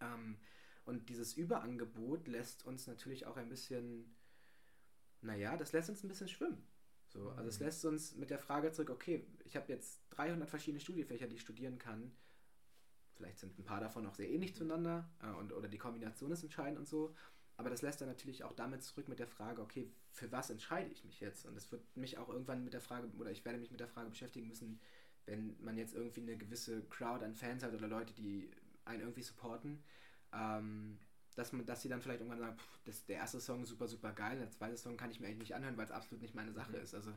Ähm, 0.00 0.38
und 0.84 1.08
dieses 1.08 1.34
Überangebot 1.34 2.28
lässt 2.28 2.64
uns 2.66 2.86
natürlich 2.86 3.26
auch 3.26 3.36
ein 3.36 3.48
bisschen, 3.48 4.14
naja, 5.22 5.56
das 5.56 5.72
lässt 5.72 5.90
uns 5.90 6.02
ein 6.04 6.08
bisschen 6.08 6.28
schwimmen. 6.28 6.62
So, 7.08 7.30
also 7.30 7.48
es 7.48 7.58
Mhm. 7.58 7.60
lässt 7.60 7.84
uns 7.84 8.14
mit 8.16 8.30
der 8.30 8.38
Frage 8.38 8.72
zurück, 8.72 8.90
okay, 8.90 9.26
ich 9.44 9.56
habe 9.56 9.72
jetzt 9.72 10.02
300 10.10 10.48
verschiedene 10.50 10.80
Studienfächer, 10.80 11.26
die 11.26 11.36
ich 11.36 11.42
studieren 11.42 11.78
kann. 11.78 12.12
Vielleicht 13.14 13.38
sind 13.38 13.58
ein 13.58 13.64
paar 13.64 13.80
davon 13.80 14.06
auch 14.06 14.14
sehr 14.14 14.28
ähnlich 14.30 14.54
zueinander 14.54 15.08
äh, 15.22 15.30
und, 15.30 15.52
oder 15.52 15.68
die 15.68 15.78
Kombination 15.78 16.32
ist 16.32 16.42
entscheidend 16.42 16.78
und 16.78 16.88
so. 16.88 17.14
Aber 17.56 17.70
das 17.70 17.82
lässt 17.82 18.00
dann 18.00 18.08
natürlich 18.08 18.42
auch 18.42 18.52
damit 18.52 18.82
zurück 18.82 19.06
mit 19.08 19.20
der 19.20 19.28
Frage, 19.28 19.62
okay, 19.62 19.92
für 20.10 20.32
was 20.32 20.50
entscheide 20.50 20.90
ich 20.90 21.04
mich 21.04 21.20
jetzt? 21.20 21.46
Und 21.46 21.54
das 21.54 21.70
wird 21.70 21.96
mich 21.96 22.18
auch 22.18 22.28
irgendwann 22.28 22.64
mit 22.64 22.72
der 22.72 22.80
Frage, 22.80 23.08
oder 23.18 23.30
ich 23.30 23.44
werde 23.44 23.58
mich 23.60 23.70
mit 23.70 23.78
der 23.78 23.86
Frage 23.88 24.10
beschäftigen 24.10 24.48
müssen, 24.48 24.80
wenn 25.26 25.56
man 25.62 25.76
jetzt 25.78 25.94
irgendwie 25.94 26.22
eine 26.22 26.36
gewisse 26.36 26.82
Crowd 26.88 27.24
an 27.24 27.34
Fans 27.36 27.62
hat 27.62 27.72
oder 27.72 27.86
Leute, 27.86 28.12
die 28.14 28.50
einen 28.84 29.02
irgendwie 29.02 29.22
supporten, 29.22 29.82
ähm, 30.34 30.98
dass 31.36 31.52
man, 31.52 31.66
dass 31.66 31.82
sie 31.82 31.88
dann 31.88 32.00
vielleicht 32.02 32.20
irgendwann 32.20 32.40
sagen, 32.40 32.58
pff, 32.58 32.78
das, 32.84 33.04
der 33.06 33.16
erste 33.16 33.40
Song 33.40 33.62
ist 33.62 33.70
super, 33.70 33.88
super 33.88 34.12
geil, 34.12 34.38
der 34.38 34.50
zweite 34.50 34.76
Song 34.76 34.96
kann 34.96 35.10
ich 35.10 35.20
mir 35.20 35.26
eigentlich 35.26 35.38
nicht 35.38 35.54
anhören, 35.54 35.76
weil 35.76 35.86
es 35.86 35.90
absolut 35.92 36.22
nicht 36.22 36.34
meine 36.34 36.52
Sache 36.52 36.76
Mhm. 36.76 36.82
ist. 36.82 36.94
Also 36.94 37.12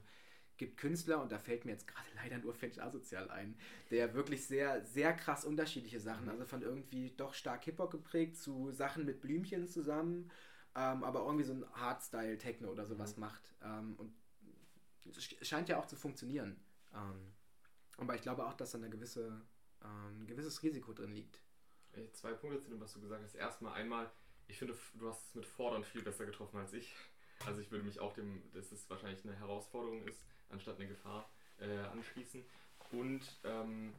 gibt 0.57 0.77
Künstler, 0.77 1.21
und 1.21 1.31
da 1.31 1.37
fällt 1.39 1.65
mir 1.65 1.71
jetzt 1.71 1.87
gerade 1.87 2.07
leider 2.15 2.39
nur 2.39 2.53
Finch 2.53 2.81
Asozial 2.81 3.29
ein, 3.29 3.55
der 3.91 4.13
wirklich 4.15 4.45
sehr, 4.47 4.83
sehr 4.85 5.13
krass 5.13 5.45
unterschiedliche 5.45 5.99
Sachen, 5.99 6.25
Mhm. 6.25 6.29
also 6.31 6.45
von 6.45 6.61
irgendwie 6.63 7.11
doch 7.15 7.33
stark 7.33 7.63
Hip-Hop 7.65 7.91
geprägt 7.91 8.37
zu 8.37 8.71
Sachen 8.71 9.05
mit 9.05 9.21
Blümchen 9.21 9.67
zusammen, 9.67 10.31
ähm, 10.75 11.03
aber 11.03 11.21
irgendwie 11.25 11.45
so 11.45 11.53
ein 11.53 11.65
Hardstyle-Techno 11.73 12.69
oder 12.69 12.85
sowas 12.85 13.15
Mhm. 13.17 13.21
macht. 13.21 13.53
Ähm, 13.63 13.95
und 13.97 14.13
es 15.05 15.19
sch- 15.23 15.43
scheint 15.45 15.69
ja 15.69 15.79
auch 15.79 15.85
zu 15.85 15.95
funktionieren. 15.95 16.57
Ähm, 16.93 17.33
aber 17.97 18.15
ich 18.15 18.21
glaube 18.21 18.45
auch, 18.45 18.53
dass 18.53 18.71
da 18.71 18.77
eine 18.77 18.89
gewisse, 18.89 19.41
ähm, 19.83 20.21
ein 20.23 20.27
gewisses 20.27 20.61
Risiko 20.63 20.93
drin 20.93 21.11
liegt. 21.13 21.41
Ey, 21.97 22.11
Zwei 22.13 22.33
Punkte 22.33 22.59
zu 22.61 22.69
dem, 22.69 22.79
was 22.79 22.93
du 22.93 23.01
gesagt 23.01 23.23
hast. 23.23 23.35
Erstmal 23.35 23.73
einmal, 23.73 24.09
ich 24.47 24.57
finde, 24.57 24.75
du 24.93 25.09
hast 25.09 25.27
es 25.29 25.35
mit 25.35 25.45
Fordern 25.45 25.83
viel 25.83 26.01
besser 26.03 26.25
getroffen 26.25 26.57
als 26.59 26.73
ich. 26.73 26.95
Also 27.45 27.61
ich 27.61 27.71
würde 27.71 27.85
mich 27.85 27.99
auch 27.99 28.13
dem, 28.13 28.41
dass 28.53 28.71
es 28.71 28.89
wahrscheinlich 28.89 29.23
eine 29.25 29.35
Herausforderung 29.35 30.03
ist, 30.07 30.23
anstatt 30.49 30.77
eine 30.77 30.87
Gefahr, 30.87 31.29
äh, 31.59 31.77
anschließen. 31.79 32.43
Und, 32.91 33.21
ähm, 33.43 33.93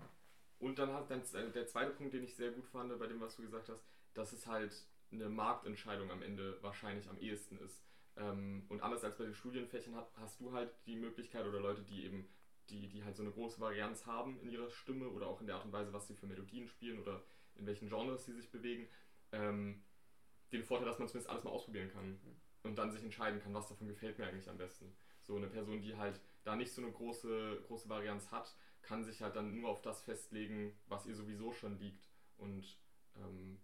und 0.58 0.78
dann 0.78 0.92
hat 0.92 1.10
dann 1.10 1.24
z- 1.24 1.54
der 1.54 1.66
zweite 1.66 1.90
Punkt, 1.90 2.14
den 2.14 2.24
ich 2.24 2.34
sehr 2.34 2.50
gut 2.52 2.66
fand 2.66 2.96
bei 2.98 3.06
dem, 3.06 3.20
was 3.20 3.36
du 3.36 3.42
gesagt 3.42 3.68
hast, 3.68 3.84
dass 4.14 4.32
es 4.32 4.46
halt 4.46 4.74
eine 5.10 5.28
Marktentscheidung 5.28 6.10
am 6.10 6.22
Ende 6.22 6.58
wahrscheinlich 6.62 7.08
am 7.08 7.18
ehesten 7.18 7.58
ist. 7.58 7.82
Ähm, 8.16 8.64
und 8.68 8.80
anders 8.80 9.04
als 9.04 9.16
bei 9.16 9.24
den 9.24 9.34
Studienfächern 9.34 9.94
hat, 9.94 10.10
hast 10.16 10.40
du 10.40 10.52
halt 10.52 10.70
die 10.86 10.96
Möglichkeit 10.96 11.46
oder 11.46 11.60
Leute, 11.60 11.82
die 11.82 12.04
eben, 12.04 12.28
die, 12.70 12.88
die 12.88 13.04
halt 13.04 13.16
so 13.16 13.22
eine 13.22 13.32
große 13.32 13.60
Varianz 13.60 14.04
haben 14.06 14.38
in 14.40 14.50
ihrer 14.50 14.70
Stimme 14.70 15.08
oder 15.08 15.26
auch 15.28 15.40
in 15.40 15.46
der 15.46 15.56
Art 15.56 15.64
und 15.64 15.72
Weise, 15.72 15.92
was 15.92 16.08
sie 16.08 16.14
für 16.14 16.26
Melodien 16.26 16.66
spielen 16.66 17.00
oder 17.00 17.22
in 17.58 17.66
welchen 17.66 17.88
Genres 17.88 18.24
sie 18.24 18.32
sich 18.32 18.50
bewegen, 18.50 18.88
ähm, 19.32 19.82
den 20.52 20.64
Vorteil, 20.64 20.86
dass 20.86 20.98
man 20.98 21.08
zumindest 21.08 21.30
alles 21.30 21.44
mal 21.44 21.50
ausprobieren 21.50 21.90
kann 21.90 22.18
und 22.62 22.76
dann 22.76 22.90
sich 22.90 23.02
entscheiden 23.02 23.40
kann, 23.40 23.54
was 23.54 23.68
davon 23.68 23.88
gefällt 23.88 24.18
mir 24.18 24.26
eigentlich 24.26 24.48
am 24.48 24.58
besten. 24.58 24.96
So 25.22 25.36
eine 25.36 25.48
Person, 25.48 25.80
die 25.82 25.96
halt 25.96 26.20
da 26.44 26.56
nicht 26.56 26.72
so 26.72 26.80
eine 26.82 26.90
große, 26.90 27.62
große 27.66 27.88
Varianz 27.88 28.30
hat, 28.30 28.56
kann 28.82 29.04
sich 29.04 29.20
halt 29.20 29.36
dann 29.36 29.54
nur 29.54 29.68
auf 29.68 29.82
das 29.82 30.02
festlegen, 30.02 30.78
was 30.86 31.06
ihr 31.06 31.14
sowieso 31.14 31.52
schon 31.52 31.78
liegt. 31.78 32.08
Und 32.38 32.78
ähm, 33.16 33.60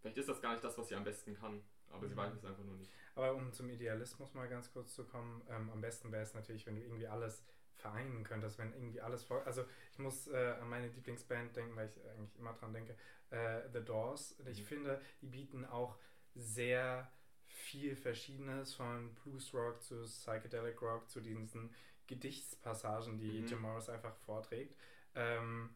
vielleicht 0.00 0.18
ist 0.18 0.28
das 0.28 0.40
gar 0.42 0.52
nicht 0.52 0.64
das, 0.64 0.76
was 0.78 0.88
sie 0.88 0.96
am 0.96 1.04
besten 1.04 1.34
kann, 1.34 1.62
aber 1.90 2.06
sie 2.08 2.14
Mhm. 2.14 2.16
weiß 2.16 2.34
es 2.34 2.44
einfach 2.44 2.64
nur 2.64 2.76
nicht. 2.76 2.90
Aber 3.14 3.34
um 3.34 3.52
zum 3.52 3.68
Idealismus 3.70 4.34
mal 4.34 4.48
ganz 4.48 4.72
kurz 4.72 4.94
zu 4.94 5.04
kommen, 5.04 5.42
ähm, 5.48 5.70
am 5.70 5.80
besten 5.80 6.10
wäre 6.10 6.22
es 6.22 6.34
natürlich, 6.34 6.66
wenn 6.66 6.76
du 6.76 6.82
irgendwie 6.82 7.06
alles 7.06 7.44
vereinen 7.76 8.24
könntest, 8.24 8.58
wenn 8.58 8.72
irgendwie 8.72 9.00
alles 9.00 9.24
vor. 9.24 9.46
Also 9.46 9.64
ich 9.92 9.98
muss 9.98 10.28
äh, 10.28 10.54
an 10.60 10.68
meine 10.68 10.88
Lieblingsband 10.88 11.54
denken, 11.56 11.76
weil 11.76 11.88
ich 11.88 12.00
eigentlich 12.10 12.36
immer 12.38 12.52
dran 12.54 12.72
denke, 12.72 12.96
äh, 13.30 13.62
The 13.72 13.84
Doors. 13.84 14.36
Ich 14.46 14.62
Mhm. 14.62 14.64
finde, 14.64 15.00
die 15.20 15.26
bieten 15.26 15.64
auch 15.64 15.96
sehr 16.34 17.10
viel 17.48 17.96
Verschiedenes 17.96 18.74
von 18.74 19.14
Blues 19.14 19.52
Rock 19.54 19.82
zu 19.82 20.02
Psychedelic 20.04 20.80
Rock 20.82 21.08
zu 21.08 21.20
diesen 21.20 21.74
Gedichtspassagen, 22.06 23.18
die 23.18 23.40
Mhm. 23.40 23.46
Jim 23.46 23.60
Morris 23.62 23.88
einfach 23.88 24.14
vorträgt. 24.16 24.76
Ähm, 25.14 25.70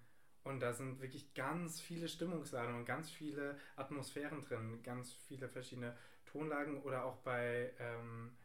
und 0.45 0.61
da 0.61 0.73
sind 0.73 1.01
wirklich 1.01 1.35
ganz 1.35 1.81
viele 1.81 2.09
Stimmungsladungen, 2.09 2.85
ganz 2.85 3.11
viele 3.11 3.59
Atmosphären 3.77 4.41
drin, 4.43 4.83
ganz 4.83 5.13
viele 5.13 5.49
verschiedene 5.49 5.97
Tonlagen 6.25 6.83
oder 6.83 7.05
auch 7.05 7.17
bei 7.19 7.73
ähm, 7.79 8.37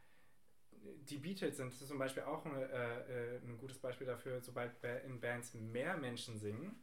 die 1.10 1.18
Beatles 1.18 1.58
sind 1.58 1.74
zum 1.74 1.98
Beispiel 1.98 2.24
auch 2.24 2.46
ein, 2.46 2.56
äh, 2.56 3.36
äh, 3.36 3.38
ein 3.44 3.58
gutes 3.58 3.80
Beispiel 3.80 4.08
dafür, 4.08 4.42
sobald 4.42 4.80
ba- 4.82 4.98
in 5.06 5.20
Bands 5.20 5.54
mehr 5.54 5.98
Menschen 5.98 6.38
singen. 6.38 6.80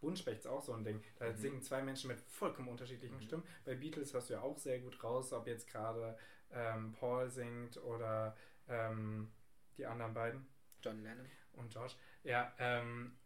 Buntspecht 0.00 0.40
ist 0.40 0.46
auch 0.46 0.62
so 0.62 0.72
ein 0.74 0.84
Ding. 0.84 1.02
Da 1.18 1.30
Mhm. 1.30 1.36
singen 1.36 1.62
zwei 1.62 1.82
Menschen 1.82 2.08
mit 2.08 2.20
vollkommen 2.20 2.68
unterschiedlichen 2.68 3.16
Mhm. 3.16 3.22
Stimmen. 3.22 3.44
Bei 3.64 3.74
Beatles 3.74 4.12
hast 4.14 4.28
du 4.28 4.34
ja 4.34 4.40
auch 4.42 4.58
sehr 4.58 4.78
gut 4.80 5.02
raus, 5.02 5.32
ob 5.32 5.46
jetzt 5.46 5.68
gerade 5.68 6.18
ähm, 6.52 6.92
Paul 6.92 7.28
singt 7.28 7.76
oder 7.78 8.36
ähm, 8.68 9.32
die 9.78 9.84
anderen 9.86 10.14
beiden 10.14 10.46
John 10.82 11.02
Lennon. 11.02 11.26
und 11.54 11.70
George. 11.72 11.94
Ja, 12.24 12.54
ähm, 12.58 13.16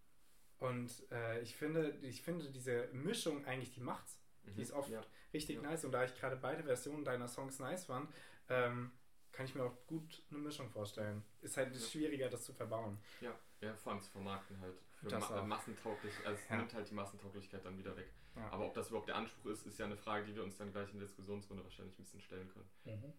Und 0.58 1.10
äh, 1.10 1.40
ich 1.40 1.56
finde, 1.56 1.90
ich 2.02 2.20
finde 2.22 2.50
diese 2.50 2.88
Mischung 2.92 3.44
eigentlich, 3.46 3.70
die 3.72 3.80
macht's. 3.80 4.20
Die 4.44 4.50
Mhm. 4.52 4.60
ist 4.60 4.72
oft 4.72 4.90
Ja. 4.90 5.02
richtig 5.32 5.56
Ja. 5.56 5.62
nice. 5.62 5.84
Und 5.86 5.92
da 5.92 6.04
ich 6.04 6.14
gerade 6.14 6.36
beide 6.36 6.62
Versionen 6.64 7.02
deiner 7.04 7.28
Songs 7.28 7.58
nice 7.58 7.86
fand, 7.86 8.10
ähm, 8.50 8.92
kann 9.32 9.46
ich 9.46 9.54
mir 9.54 9.64
auch 9.64 9.86
gut 9.86 10.22
eine 10.30 10.38
Mischung 10.40 10.70
vorstellen. 10.70 11.22
Ist 11.40 11.56
halt 11.56 11.74
Ja. 11.74 11.80
schwieriger, 11.80 12.28
das 12.28 12.44
zu 12.44 12.52
verbauen. 12.52 12.98
Ja, 13.20 13.38
ja, 13.60 13.74
vor 13.76 13.92
allem 13.92 14.00
zu 14.02 14.10
vermarkten 14.10 14.60
halt. 14.60 14.76
Für 15.00 15.08
Das 15.08 15.30
ma 15.30 15.40
auch. 15.40 15.46
massentauglich, 15.46 16.12
also 16.26 16.38
es 16.42 16.48
Ja. 16.50 16.56
nimmt 16.56 16.74
halt 16.74 16.90
die 16.90 16.94
Massentauglichkeit 16.94 17.64
dann 17.64 17.78
wieder 17.78 17.96
weg. 17.96 18.08
Ja. 18.36 18.48
Aber 18.52 18.66
ob 18.66 18.74
das 18.74 18.88
überhaupt 18.88 19.08
der 19.08 19.16
Anspruch 19.16 19.50
ist, 19.50 19.66
ist 19.66 19.78
ja 19.78 19.86
eine 19.86 19.96
Frage, 19.96 20.26
die 20.26 20.34
wir 20.36 20.44
uns 20.44 20.56
dann 20.56 20.70
gleich 20.70 20.88
in 20.92 20.98
der 20.98 21.06
Diskussionsrunde 21.08 21.64
wahrscheinlich 21.64 21.98
ein 21.98 22.04
bisschen 22.04 22.20
stellen 22.20 22.48
können. 22.48 22.68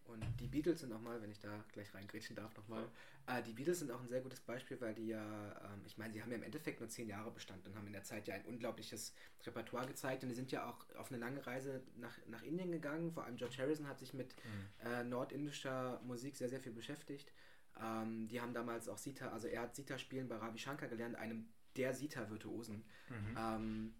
Und 0.06 0.24
die 0.40 0.48
Beatles 0.48 0.80
sind 0.80 0.90
nochmal, 0.90 1.22
wenn 1.22 1.32
ich 1.32 1.40
da 1.40 1.64
gleich 1.74 1.94
reingrätschen 1.94 2.36
darf, 2.36 2.56
nochmal. 2.56 2.88
Äh, 3.26 3.42
die 3.44 3.52
Beatles 3.54 3.80
sind 3.80 3.92
auch 3.92 4.00
ein 4.00 4.08
sehr 4.08 4.22
gutes 4.22 4.40
Beispiel, 4.42 4.80
weil 4.80 4.94
die 4.94 5.08
ja, 5.08 5.52
ähm, 5.74 5.82
ich 5.86 5.98
meine, 5.98 6.14
sie 6.14 6.22
haben 6.22 6.30
ja 6.32 6.38
im 6.38 6.44
Endeffekt 6.44 6.80
nur 6.80 6.88
zehn 6.88 7.08
Jahre 7.10 7.32
Bestand 7.32 7.68
und 7.68 7.76
haben 7.76 7.88
in 7.88 7.94
der 7.94 8.04
Zeit 8.04 8.28
ja 8.28 8.36
ein 8.36 8.46
unglaubliches 8.46 9.14
Repertoire 9.46 9.86
gezeigt 9.88 10.24
und 10.24 10.30
die 10.30 10.36
sind 10.36 10.52
ja 10.52 10.70
auch 10.70 10.86
auf 10.96 11.10
eine 11.12 11.20
lange 11.20 11.46
Reise 11.46 11.82
nach, 11.98 12.18
nach 12.28 12.44
Indien 12.44 12.72
gegangen. 12.72 13.12
Vor 13.12 13.26
allem 13.26 13.36
George 13.38 13.56
Harrison 13.58 13.88
hat 13.88 14.00
sich 14.00 14.14
mit 14.14 14.36
Mhm. 14.46 14.88
äh, 14.88 15.04
nordindischer 15.04 16.00
Musik 16.04 16.36
sehr, 16.38 16.50
sehr 16.50 16.62
viel 16.62 16.72
beschäftigt. 16.74 17.34
Ähm, 17.82 18.28
die 18.28 18.40
haben 18.40 18.54
damals 18.54 18.88
auch 18.88 18.98
Sita, 18.98 19.30
also 19.30 19.48
er 19.48 19.62
hat 19.64 19.76
Sita 19.76 19.98
spielen 19.98 20.28
bei 20.28 20.36
Ravi 20.38 20.58
Shankar 20.60 20.88
gelernt, 20.88 21.16
einem 21.16 21.48
der 21.78 21.94
Sita-Virtuosen. 21.94 22.84
Mhm. 23.10 23.36
Ähm, 23.38 23.96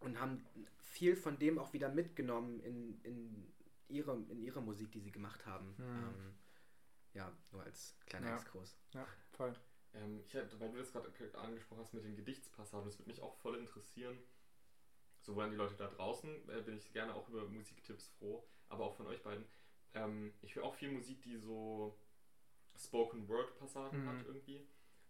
und 0.00 0.20
haben 0.20 0.44
viel 0.78 1.16
von 1.16 1.38
dem 1.38 1.58
auch 1.58 1.72
wieder 1.72 1.88
mitgenommen 1.88 2.60
in, 2.60 3.00
in, 3.02 3.52
ihre, 3.88 4.14
in 4.28 4.40
ihre 4.40 4.62
Musik, 4.62 4.92
die 4.92 5.00
sie 5.00 5.10
gemacht 5.10 5.44
haben. 5.46 5.74
Mhm. 5.76 5.84
Ähm, 5.84 6.34
ja, 7.14 7.32
nur 7.50 7.62
als 7.64 7.96
kleiner 8.06 8.28
Ja. 8.28 8.36
Exkurs. 8.36 8.76
Ja, 8.94 9.06
voll. 9.32 9.54
Ähm, 9.94 10.20
ich 10.24 10.34
hätte, 10.34 10.60
weil 10.60 10.70
du 10.70 10.78
das 10.78 10.92
gerade 10.92 11.10
angesprochen 11.38 11.80
hast 11.80 11.94
mit 11.94 12.04
den 12.04 12.14
Gedichtspassagen, 12.16 12.86
das 12.86 12.98
würde 12.98 13.10
mich 13.10 13.20
auch 13.22 13.34
voll 13.38 13.56
interessieren. 13.56 14.16
Sowohl 15.20 15.44
an 15.44 15.50
die 15.50 15.56
Leute 15.56 15.74
da 15.74 15.88
draußen, 15.88 16.48
äh, 16.48 16.62
bin 16.62 16.76
ich 16.76 16.92
gerne 16.92 17.14
auch 17.14 17.28
über 17.28 17.48
Musiktipps 17.48 18.08
froh, 18.18 18.46
aber 18.68 18.84
auch 18.84 18.94
von 18.96 19.06
euch 19.06 19.22
beiden. 19.22 19.44
Ähm, 19.94 20.32
ich 20.42 20.54
höre 20.54 20.64
auch 20.64 20.74
viel 20.74 20.92
Musik, 20.92 21.22
die 21.22 21.38
so 21.38 21.98
Spoken 22.76 23.26
Word 23.28 23.56
Passagen 23.58 24.04
Mhm. 24.04 24.08
hat 24.08 24.26
irgendwie. 24.26 24.66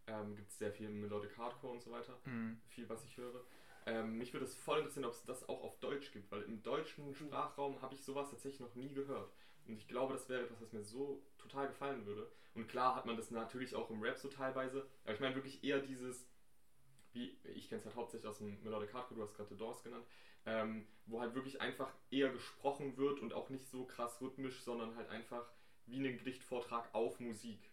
Ähm, 0.09 0.35
Gibt 0.37 0.51
es 0.51 0.59
sehr 0.59 0.73
viel 0.73 0.89
Melodic 0.89 1.37
Hardcore 1.37 1.75
und 1.75 1.83
so 1.83 1.91
weiter. 1.91 2.19
Mhm. 2.25 2.61
Viel, 2.69 2.89
was 2.89 3.05
ich 3.05 3.17
höre. 3.17 3.45
Ähm, 3.87 4.19
mich 4.19 4.33
würde 4.33 4.45
es 4.45 4.55
voll 4.55 4.79
interessieren, 4.79 5.05
ob 5.05 5.13
es 5.13 5.25
das 5.25 5.49
auch 5.49 5.63
auf 5.63 5.79
Deutsch 5.79 6.13
gibt, 6.13 6.31
weil 6.31 6.43
im 6.43 6.63
deutschen 6.63 7.15
Sprachraum 7.15 7.81
habe 7.81 7.95
ich 7.95 8.05
sowas 8.05 8.31
tatsächlich 8.31 8.61
noch 8.61 8.75
nie 8.75 8.93
gehört. 8.93 9.33
Und 9.67 9.77
ich 9.77 9.87
glaube, 9.87 10.15
das 10.15 10.29
wäre 10.29 10.43
etwas, 10.45 10.61
was 10.61 10.73
mir 10.73 10.83
so 10.83 11.23
total 11.39 11.69
gefallen 11.69 12.05
würde. 12.07 12.31
Und 12.55 12.69
klar 12.69 12.97
hat 12.97 13.07
man 13.07 13.17
das 13.17 13.31
natürlich 13.31 13.75
auch 13.75 13.91
im 13.91 14.03
Rap 14.03 14.19
so 14.19 14.29
teilweise, 14.29 14.87
aber 15.05 15.15
ich 15.15 15.21
meine 15.21 15.35
wirklich 15.35 15.63
eher 15.63 15.81
dieses, 15.81 16.27
wie 17.13 17.39
ich 17.45 17.69
kenne 17.69 17.81
es 17.81 17.87
halt 17.87 17.95
hauptsächlich 17.95 18.29
aus 18.29 18.39
dem 18.39 18.63
Melodic 18.63 18.93
Hardcore, 18.93 19.21
du 19.21 19.23
hast 19.23 19.35
gerade 19.35 19.51
The 19.51 19.57
Doors 19.57 19.83
genannt, 19.83 20.07
ähm, 20.47 20.87
wo 21.07 21.21
halt 21.21 21.35
wirklich 21.35 21.61
einfach 21.61 21.93
eher 22.11 22.31
gesprochen 22.31 22.97
wird 22.97 23.21
und 23.21 23.33
auch 23.33 23.51
nicht 23.51 23.67
so 23.69 23.85
krass 23.85 24.21
rhythmisch, 24.21 24.63
sondern 24.63 24.97
halt 24.97 25.09
einfach 25.11 25.49
wie 25.87 25.99
ein 25.99 26.19
Gedichtvortrag 26.19 26.93
auf 26.95 27.21
Musik. 27.21 27.68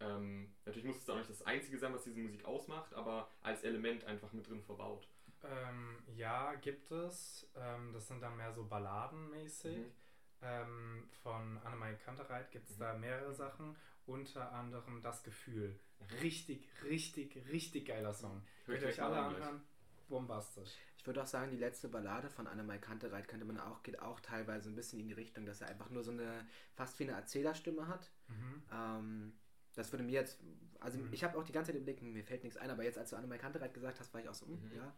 Ähm, 0.00 0.54
natürlich 0.64 0.84
muss 0.86 0.98
es 0.98 1.08
auch 1.10 1.16
nicht 1.16 1.30
das 1.30 1.42
Einzige 1.42 1.78
sein, 1.78 1.92
was 1.92 2.04
diese 2.04 2.20
Musik 2.20 2.44
ausmacht, 2.44 2.94
aber 2.94 3.30
als 3.42 3.62
Element 3.64 4.04
einfach 4.04 4.32
mit 4.32 4.48
drin 4.48 4.62
verbaut. 4.62 5.08
Ähm, 5.44 5.98
ja, 6.14 6.54
gibt 6.54 6.90
es. 6.90 7.48
Ähm, 7.56 7.92
das 7.92 8.06
sind 8.08 8.20
dann 8.20 8.36
mehr 8.36 8.52
so 8.52 8.64
balladenmäßig. 8.64 9.76
Mhm. 9.78 9.92
Ähm, 10.40 11.08
von 11.22 11.58
Annemarie 11.58 11.96
Kantereit 11.96 12.50
gibt 12.52 12.68
es 12.70 12.76
Mhm. 12.76 12.80
da 12.80 12.94
mehrere 12.94 13.34
Sachen. 13.34 13.76
Unter 14.06 14.52
anderem 14.52 15.02
Das 15.02 15.22
Gefühl. 15.22 15.78
Richtig, 16.22 16.66
richtig, 16.84 17.36
richtig 17.52 17.86
geiler 17.86 18.14
Song. 18.14 18.42
Könnt 18.64 18.80
ihr 18.82 18.88
euch 18.88 19.02
alle 19.02 19.18
anhören. 19.18 19.60
Bombastisch. 20.08 20.70
Ich 20.96 21.06
würde 21.06 21.22
auch 21.22 21.26
sagen, 21.26 21.50
die 21.50 21.58
letzte 21.58 21.88
Ballade 21.88 22.30
von 22.30 22.46
Annemai 22.46 22.78
Kantereit 22.78 23.28
könnte 23.28 23.44
man 23.44 23.58
auch, 23.60 23.82
geht 23.82 24.00
auch 24.00 24.20
teilweise 24.20 24.70
ein 24.70 24.74
bisschen 24.74 24.98
in 25.00 25.08
die 25.08 25.14
Richtung, 25.14 25.44
dass 25.44 25.60
er 25.60 25.68
einfach 25.68 25.90
nur 25.90 26.02
so 26.02 26.10
eine, 26.12 26.46
fast 26.74 26.98
wie 26.98 27.04
eine 27.04 27.12
Erzählerstimme 27.12 27.86
hat. 27.88 28.10
Mhm. 28.28 28.62
Das 29.78 29.92
würde 29.92 30.02
mir 30.02 30.10
jetzt, 30.12 30.40
also 30.80 30.98
Mhm. 30.98 31.12
ich 31.12 31.22
habe 31.22 31.38
auch 31.38 31.44
die 31.44 31.52
ganze 31.52 31.70
Zeit 31.72 31.80
überlegt, 31.80 32.02
mir 32.02 32.24
fällt 32.24 32.42
nichts 32.42 32.58
ein, 32.58 32.68
aber 32.68 32.82
jetzt, 32.82 32.98
als 32.98 33.10
du 33.10 33.16
Annemai 33.16 33.38
Kantereit 33.38 33.72
gesagt 33.72 34.00
hast, 34.00 34.12
war 34.12 34.20
ich 34.20 34.28
auch 34.28 34.34
so, 34.34 34.46
hm, 34.46 34.54
Mhm. 34.68 34.74
ja. 34.76 34.92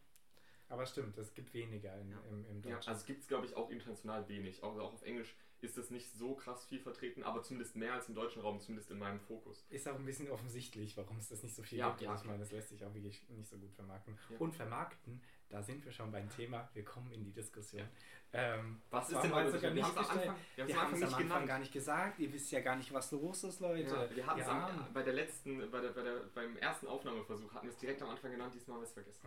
Aber 0.71 0.87
stimmt, 0.87 1.19
es 1.19 1.35
gibt 1.35 1.53
weniger 1.53 2.01
in, 2.01 2.13
Ja. 2.13 2.21
im, 2.31 2.47
im 2.47 2.63
Ja, 2.63 2.77
Deutschen. 2.77 2.91
also 2.93 3.05
gibt 3.05 3.21
es, 3.23 3.29
glaube 3.29 3.45
ich, 3.45 3.55
auch 3.57 3.71
international 3.71 4.27
wenig. 4.29 4.63
Auch, 4.63 4.79
auch 4.79 4.95
auf 4.95 5.03
Englisch 5.03 5.37
ist 5.61 5.77
das 5.77 5.91
nicht 5.91 6.11
so 6.13 6.35
krass 6.35 6.65
viel 6.65 6.79
vertreten, 6.81 7.23
aber 7.25 7.43
zumindest 7.43 7.77
mehr 7.77 7.93
als 7.93 8.09
im 8.09 8.15
deutschen 8.15 8.41
Raum, 8.41 8.59
zumindest 8.61 8.91
in 8.91 8.99
meinem 8.99 9.21
Fokus. 9.21 9.67
Ist 9.69 9.87
auch 9.87 9.97
ein 9.97 10.07
bisschen 10.07 10.31
offensichtlich, 10.31 10.97
warum 10.97 11.19
es 11.19 11.29
das 11.29 11.43
nicht 11.43 11.55
so 11.55 11.63
viel 11.63 11.77
Ja, 11.79 11.91
gibt. 11.91 12.03
ja, 12.03 12.13
Also 12.13 12.23
ich 12.23 12.29
meine, 12.29 12.39
das 12.41 12.53
lässt 12.53 12.69
sich 12.71 12.83
auch 12.85 12.95
wirklich 12.95 13.29
nicht 13.29 13.51
so 13.51 13.59
gut 13.59 13.75
vermarkten. 13.75 14.17
Ja. 14.31 14.39
Und 14.39 14.55
vermarkten, 14.55 15.21
da 15.51 15.63
sind 15.63 15.85
wir 15.85 15.93
schon 15.93 16.11
beim 16.11 16.29
Thema. 16.31 16.69
Wir 16.73 16.85
kommen 16.85 17.11
in 17.13 17.25
die 17.25 17.33
Diskussion. 17.33 17.87
Ähm, 18.33 18.81
Was 18.91 19.11
ist 19.11 19.21
denn 19.23 19.35
heute 19.35 19.51
sogar 19.51 19.73
nicht 19.73 19.85
haben 19.85 19.91
es 19.93 19.99
am 19.99 20.05
gestellt. 20.05 20.29
Anfang, 20.31 20.67
wir 20.69 20.81
haben 20.81 20.95
es 20.95 21.03
am 21.03 21.09
Anfang 21.09 21.23
genannt. 21.23 21.47
gar 21.49 21.59
nicht 21.59 21.73
gesagt. 21.73 22.19
Ihr 22.21 22.33
wisst 22.33 22.53
ja 22.53 22.61
gar 22.61 22.77
nicht, 22.77 22.93
was 22.93 23.11
los 23.11 23.43
ist, 23.45 23.61
Leute. 23.61 23.95
Ja, 23.95 24.17
wir 24.17 24.27
hatten 24.27 24.41
es 24.41 24.47
Ja. 24.47 24.89
bei 24.95 25.03
der 25.03 25.13
letzten, 25.15 25.71
bei 25.71 25.81
der, 25.81 25.91
bei 25.91 26.03
der, 26.03 26.21
beim 26.35 26.57
ersten 26.57 26.87
Aufnahmeversuch 26.87 27.53
hatten 27.53 27.67
wir 27.67 27.73
es 27.73 27.79
direkt 27.79 28.01
am 28.03 28.11
Anfang 28.11 28.31
genannt, 28.31 28.55
diesmal 28.55 28.77
haben 28.77 28.83
wir 28.83 28.87
es 28.87 28.93
vergessen. 28.93 29.27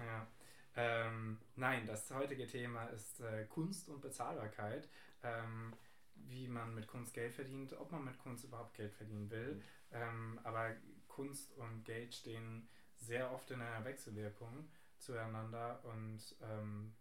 Ähm, 0.76 1.38
nein, 1.56 1.86
das 1.86 2.10
heutige 2.12 2.48
Thema 2.48 2.86
ist 2.88 3.20
äh, 3.20 3.46
Kunst 3.46 3.90
und 3.90 4.02
Bezahlbarkeit. 4.02 4.88
Ähm, 5.22 5.74
wie 6.16 6.48
man 6.48 6.74
mit 6.74 6.88
Kunst 6.88 7.14
Geld 7.14 7.34
verdient, 7.34 7.74
ob 7.74 7.92
man 7.92 8.06
mit 8.06 8.18
Kunst 8.20 8.46
überhaupt 8.46 8.74
Geld 8.76 8.94
verdienen 8.94 9.30
will. 9.30 9.56
Mhm. 9.56 9.62
Ähm, 9.92 10.40
aber 10.44 10.72
Kunst 11.08 11.52
und 11.58 11.84
Geld 11.84 12.14
stehen 12.16 12.68
sehr 12.98 13.32
oft 13.32 13.52
in 13.52 13.62
einer 13.62 13.84
Wechselwirkung 13.84 14.70
zueinander 15.04 15.84
und 15.84 16.36
ähm, 16.42 16.94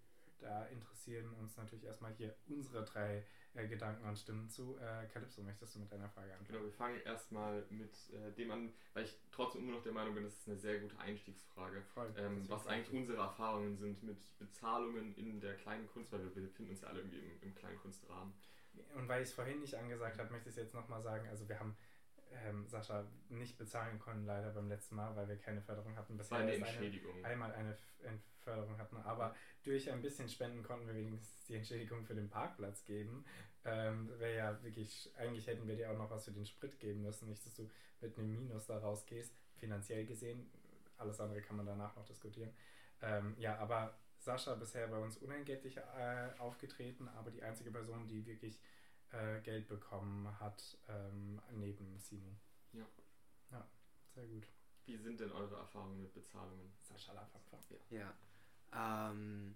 da 0.42 0.66
interessieren 0.66 1.32
uns 1.34 1.56
natürlich 1.56 1.84
erstmal 1.84 2.12
hier 2.14 2.34
unsere 2.48 2.84
drei 2.84 3.24
äh, 3.54 3.68
Gedanken 3.68 4.04
und 4.08 4.18
Stimmen 4.18 4.48
zu. 4.48 4.76
Äh, 4.78 5.06
Calypso, 5.12 5.42
möchtest 5.42 5.74
du 5.74 5.78
mit 5.78 5.92
deiner 5.92 6.08
Frage 6.08 6.32
anfangen? 6.32 6.48
Genau, 6.48 6.64
wir 6.64 6.72
fangen 6.72 7.00
erstmal 7.04 7.64
mit 7.70 7.94
äh, 8.12 8.32
dem 8.32 8.50
an, 8.50 8.72
weil 8.94 9.04
ich 9.04 9.16
trotzdem 9.30 9.62
immer 9.62 9.76
noch 9.76 9.82
der 9.82 9.92
Meinung 9.92 10.14
bin, 10.14 10.24
das 10.24 10.34
ist 10.34 10.48
eine 10.48 10.58
sehr 10.58 10.80
gute 10.80 10.98
Einstiegsfrage. 10.98 11.82
Voll. 11.94 12.12
Ähm, 12.16 12.48
was 12.48 12.66
eigentlich 12.66 12.92
ich. 12.92 13.00
unsere 13.00 13.18
Erfahrungen 13.18 13.76
sind 13.76 14.02
mit 14.02 14.18
Bezahlungen 14.38 15.14
in 15.14 15.40
der 15.40 15.54
kleinen 15.56 15.86
Kunst, 15.86 16.12
weil 16.12 16.20
wir 16.34 16.42
befinden 16.42 16.72
uns 16.72 16.80
ja 16.80 16.88
alle 16.88 17.00
irgendwie 17.00 17.18
im, 17.18 17.42
im 17.42 17.54
kleinen 17.54 17.78
Kunstrahmen. 17.78 18.32
Und 18.94 19.06
weil 19.06 19.22
ich 19.22 19.28
es 19.28 19.34
vorhin 19.34 19.60
nicht 19.60 19.74
angesagt 19.74 20.18
habe, 20.18 20.32
möchte 20.32 20.48
ich 20.48 20.56
es 20.56 20.62
jetzt 20.62 20.74
nochmal 20.74 21.02
sagen. 21.02 21.28
Also 21.28 21.48
wir 21.48 21.60
haben 21.60 21.76
ähm, 22.44 22.66
Sascha 22.68 23.04
nicht 23.28 23.58
bezahlen 23.58 23.98
können 23.98 24.26
leider 24.26 24.50
beim 24.50 24.68
letzten 24.68 24.96
Mal, 24.96 25.14
weil 25.16 25.28
wir 25.28 25.36
keine 25.36 25.60
Förderung 25.62 25.96
hatten. 25.96 26.18
War 26.30 26.38
eine 26.38 26.52
Entschädigung. 26.54 27.24
einmal 27.24 27.52
eine 27.52 27.72
F- 27.72 28.00
Ent- 28.04 28.22
Förderung 28.40 28.76
hatten, 28.78 28.96
aber 28.96 29.34
durch 29.62 29.90
ein 29.90 30.02
bisschen 30.02 30.28
Spenden 30.28 30.62
konnten 30.64 30.86
wir 30.88 30.94
wenigstens 30.94 31.46
die 31.46 31.54
Entschädigung 31.54 32.04
für 32.04 32.14
den 32.14 32.28
Parkplatz 32.28 32.84
geben. 32.84 33.24
Ähm, 33.64 34.10
Wäre 34.18 34.36
ja 34.36 34.62
wirklich, 34.64 35.12
eigentlich 35.16 35.46
hätten 35.46 35.68
wir 35.68 35.76
dir 35.76 35.90
auch 35.92 35.96
noch 35.96 36.10
was 36.10 36.24
für 36.24 36.32
den 36.32 36.44
Sprit 36.44 36.78
geben 36.80 37.02
müssen, 37.02 37.28
nicht, 37.28 37.44
dass 37.46 37.54
du 37.54 37.70
mit 38.00 38.18
einem 38.18 38.32
Minus 38.32 38.66
da 38.66 38.78
rausgehst, 38.78 39.32
finanziell 39.58 40.04
gesehen. 40.06 40.50
Alles 40.98 41.20
andere 41.20 41.40
kann 41.40 41.56
man 41.56 41.66
danach 41.66 41.94
noch 41.94 42.04
diskutieren. 42.04 42.52
Ähm, 43.00 43.34
ja, 43.38 43.56
aber 43.58 43.96
Sascha 44.18 44.54
bisher 44.56 44.88
bei 44.88 44.98
uns 44.98 45.16
unentgeltlich 45.18 45.76
äh, 45.76 46.30
aufgetreten, 46.38 47.08
aber 47.08 47.30
die 47.30 47.42
einzige 47.42 47.70
Person, 47.70 48.06
die 48.08 48.26
wirklich 48.26 48.58
äh, 49.12 49.40
Geld 49.40 49.68
bekommen 49.68 50.28
hat, 50.40 50.78
ähm, 50.88 51.40
neben 51.52 51.98
Sino. 51.98 52.36
Ja. 52.72 52.86
Ja, 53.50 53.66
sehr 54.14 54.26
gut. 54.26 54.48
Wie 54.84 54.96
sind 54.96 55.20
denn 55.20 55.30
eure 55.30 55.56
Erfahrungen 55.56 56.00
mit 56.00 56.12
Bezahlungen? 56.12 56.72
Sascha 56.80 57.14
darf 57.14 57.34
anfangen. 57.34 57.62
Ja. 57.90 58.12
Ähm, 58.74 59.54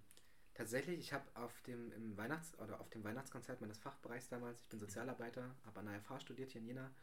tatsächlich, 0.54 0.98
ich 0.98 1.12
habe 1.12 1.24
auf 1.34 1.60
dem 1.62 1.90
im 1.92 2.16
Weihnachts- 2.16 2.58
oder 2.58 2.80
auf 2.80 2.90
dem 2.90 3.02
Weihnachtskonzert 3.02 3.60
meines 3.60 3.78
Fachbereichs 3.78 4.28
damals, 4.28 4.60
ich 4.60 4.68
bin 4.68 4.78
Sozialarbeiter, 4.78 5.54
habe 5.64 5.80
an 5.80 5.86
der 5.86 6.00
FH 6.00 6.20
studiert 6.20 6.50
hier 6.52 6.60
in 6.60 6.66
Jena 6.66 6.94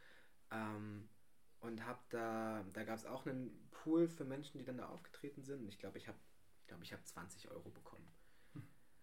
ähm, 0.51 1.09
und 1.59 1.85
habe 1.85 1.99
da, 2.09 2.63
da 2.73 2.83
gab 2.83 2.97
es 2.97 3.05
auch 3.05 3.25
einen 3.25 3.67
Pool 3.71 4.07
für 4.07 4.25
Menschen, 4.25 4.57
die 4.57 4.63
dann 4.65 4.77
da 4.77 4.87
aufgetreten 4.87 5.43
sind. 5.43 5.61
Und 5.61 5.67
ich 5.67 5.79
glaube, 5.79 5.97
ich 5.97 6.07
habe, 6.07 6.17
ich 6.61 6.67
glaube, 6.67 6.83
ich 6.83 6.93
habe 6.93 7.03
20 7.03 7.49
Euro 7.51 7.69
bekommen. 7.69 8.07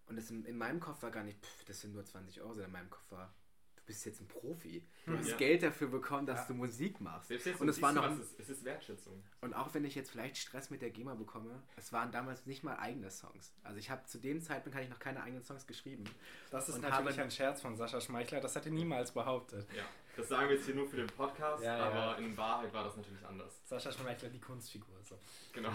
Und 0.07 0.17
das 0.17 0.31
in, 0.31 0.45
in 0.45 0.59
meinem 0.59 0.81
Kopf 0.81 1.03
war 1.03 1.11
gar 1.11 1.23
nicht, 1.23 1.45
pff, 1.45 1.65
das 1.67 1.81
sind 1.81 1.93
nur 1.95 2.05
20 2.05 2.41
Euro, 2.41 2.55
sondern 2.55 2.71
in 2.71 2.73
meinem 2.73 2.91
Kopf 2.91 3.11
war, 3.11 3.33
du 3.81 3.87
bist 3.87 4.05
jetzt 4.07 4.21
ein 4.21 4.29
Profi. 4.29 4.83
Du 5.07 5.17
hast 5.19 5.29
Ja. 5.31 5.37
Geld 5.37 5.63
dafür 5.63 5.89
bekommen, 5.89 6.27
dass 6.27 6.41
Ja. 6.41 6.47
du 6.49 6.55
Musik 6.55 7.01
machst. 7.01 7.29
Selbst 7.29 7.47
jetzt 7.47 7.61
Und 7.61 7.69
es 7.69 7.83
war 7.83 7.93
noch- 7.93 8.09
es, 8.13 8.19
ist, 8.21 8.39
es 8.41 8.49
ist 8.51 8.65
Wertschätzung. 8.65 9.23
Und 9.41 9.55
auch 9.55 9.75
wenn 9.75 9.85
ich 9.85 9.95
jetzt 9.95 10.11
vielleicht 10.11 10.37
Stress 10.37 10.71
mit 10.71 10.81
der 10.83 10.91
GEMA 10.91 11.15
bekomme, 11.15 11.63
es 11.77 11.93
waren 11.93 12.13
damals 12.13 12.47
nicht 12.47 12.63
mal 12.63 12.77
eigene 12.79 13.11
Songs. 13.11 13.53
Also 13.65 13.79
ich 13.79 13.91
habe 13.91 14.05
zu 14.07 14.19
dem 14.19 14.41
Zeitpunkt 14.41 14.75
hatte 14.77 14.85
ich 14.85 14.91
noch 14.91 14.99
keine 15.01 15.23
eigenen 15.23 15.43
Songs 15.43 15.67
geschrieben. 15.67 16.05
Das 16.51 16.69
ist 16.69 16.77
Und 16.77 16.83
natürlich 16.83 17.17
habe- 17.17 17.23
ein 17.25 17.31
Scherz 17.31 17.61
von 17.63 17.77
Sascha 17.77 18.01
Schmeichler, 18.01 18.41
das 18.41 18.55
hat 18.55 18.67
er 18.67 18.73
niemals 18.73 19.11
behauptet. 19.13 19.67
Ja, 19.75 19.83
das 20.17 20.29
sagen 20.29 20.49
wir 20.49 20.57
jetzt 20.57 20.67
hier 20.67 20.75
nur 20.77 20.89
für 20.89 20.97
den 20.99 21.09
Podcast, 21.09 21.65
Ja, 21.65 21.77
ja. 21.79 21.85
aber 21.85 22.19
in 22.19 22.37
Wahrheit 22.37 22.73
war 22.73 22.85
das 22.85 22.97
natürlich 22.97 23.25
anders. 23.27 23.61
Sascha 23.65 23.91
Schmeichler, 23.91 24.29
die 24.29 24.41
Kunstfigur. 24.41 24.95
So. 25.03 25.19
Genau. 25.53 25.73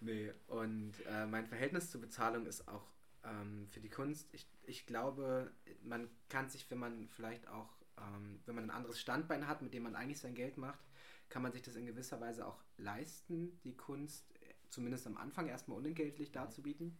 Nee. 0.00 0.32
Und 0.48 0.92
äh, 1.06 1.26
mein 1.26 1.46
Verhältnis 1.46 1.90
zur 1.90 2.00
Bezahlung 2.00 2.46
ist 2.46 2.68
auch 2.68 2.82
ähm, 3.24 3.66
für 3.68 3.80
die 3.80 3.90
Kunst. 3.90 4.28
Ich, 4.32 4.48
ich 4.64 4.86
glaube, 4.86 5.52
man 5.82 6.08
kann 6.28 6.48
sich, 6.48 6.70
wenn 6.70 6.78
man 6.78 7.08
vielleicht 7.08 7.48
auch, 7.48 7.70
ähm, 7.98 8.40
wenn 8.46 8.54
man 8.54 8.64
ein 8.64 8.76
anderes 8.76 9.00
Standbein 9.00 9.46
hat, 9.46 9.62
mit 9.62 9.74
dem 9.74 9.82
man 9.82 9.96
eigentlich 9.96 10.20
sein 10.20 10.34
Geld 10.34 10.56
macht, 10.56 10.84
kann 11.28 11.42
man 11.42 11.52
sich 11.52 11.62
das 11.62 11.76
in 11.76 11.86
gewisser 11.86 12.20
Weise 12.20 12.46
auch 12.46 12.62
leisten, 12.76 13.58
die 13.64 13.76
Kunst 13.76 14.24
zumindest 14.68 15.06
am 15.06 15.16
Anfang 15.16 15.48
erstmal 15.48 15.78
unentgeltlich 15.78 16.32
darzubieten. 16.32 16.98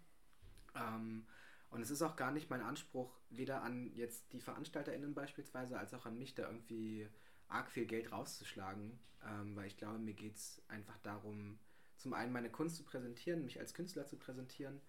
Ähm, 0.75 1.27
und 1.71 1.83
es 1.83 1.91
ist 1.91 2.03
auch 2.03 2.17
gar 2.17 2.31
nicht 2.31 2.51
mein 2.51 2.63
Anspruch, 2.63 3.19
weder 3.31 3.63
an 3.63 3.93
jetzt 3.95 4.33
die 4.33 4.41
VeranstalterInnen 4.41 5.15
beispielsweise, 5.15 5.79
als 5.79 5.93
auch 5.93 6.07
an 6.07 6.17
mich, 6.17 6.35
da 6.35 6.47
irgendwie 6.47 7.09
arg 7.49 7.71
viel 7.71 7.85
Geld 7.85 8.13
rauszuschlagen, 8.13 8.99
ähm, 9.27 9.57
weil 9.57 9.67
ich 9.67 9.77
glaube, 9.77 9.99
mir 9.99 10.15
geht 10.15 10.37
es 10.37 10.63
einfach 10.69 10.97
darum, 10.99 11.59
zum 11.97 12.13
einen 12.13 12.33
meine 12.33 12.51
Kunst 12.51 12.77
zu 12.77 12.85
präsentieren, 12.85 13.45
mich 13.45 13.59
als 13.59 13.75
Künstler 13.75 14.07
zu 14.07 14.17
präsentieren 14.17 14.81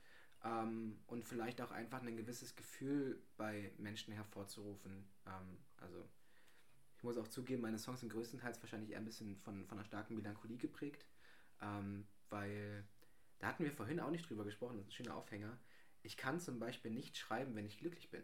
ähm, 0.45 0.99
und 1.07 1.25
vielleicht 1.25 1.59
auch 1.61 1.71
einfach 1.71 2.01
ein 2.01 2.15
gewisses 2.15 2.55
Gefühl 2.55 3.21
bei 3.35 3.71
Menschen 3.77 4.13
hervorzurufen. 4.13 5.07
Ähm, 5.25 5.57
also 5.77 6.07
ich 6.97 7.03
muss 7.03 7.17
auch 7.17 7.27
zugeben, 7.27 7.63
meine 7.63 7.79
Songs 7.79 7.99
sind 7.99 8.11
größtenteils 8.11 8.61
wahrscheinlich 8.61 8.91
eher 8.91 8.99
ein 8.99 9.05
bisschen 9.05 9.35
von, 9.37 9.65
von 9.65 9.77
einer 9.77 9.85
starken 9.85 10.15
Melancholie 10.15 10.57
geprägt, 10.57 11.05
ähm, 11.61 12.07
weil 12.29 12.85
da 13.39 13.47
hatten 13.47 13.63
wir 13.63 13.71
vorhin 13.71 13.99
auch 13.99 14.11
nicht 14.11 14.29
drüber 14.29 14.45
gesprochen, 14.45 14.77
das 14.77 14.85
ist 14.85 14.91
ein 14.91 14.95
schöner 15.03 15.15
Aufhänger. 15.15 15.57
Ich 16.03 16.15
kann 16.15 16.39
zum 16.39 16.59
Beispiel 16.59 16.91
nicht 16.91 17.17
schreiben, 17.17 17.55
wenn 17.55 17.65
ich 17.65 17.79
glücklich 17.79 18.11
bin. 18.11 18.21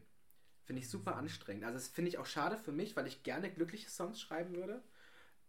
Finde 0.63 0.83
ich 0.83 0.89
super 0.89 1.13
mhm. 1.13 1.19
anstrengend. 1.19 1.63
Also 1.63 1.77
das 1.77 1.87
finde 1.87 2.09
ich 2.09 2.19
auch 2.19 2.27
schade 2.27 2.57
für 2.57 2.71
mich, 2.71 2.95
weil 2.95 3.07
ich 3.07 3.23
gerne 3.23 3.51
glückliche 3.51 3.89
Songs 3.89 4.21
schreiben 4.21 4.55
würde. 4.55 4.83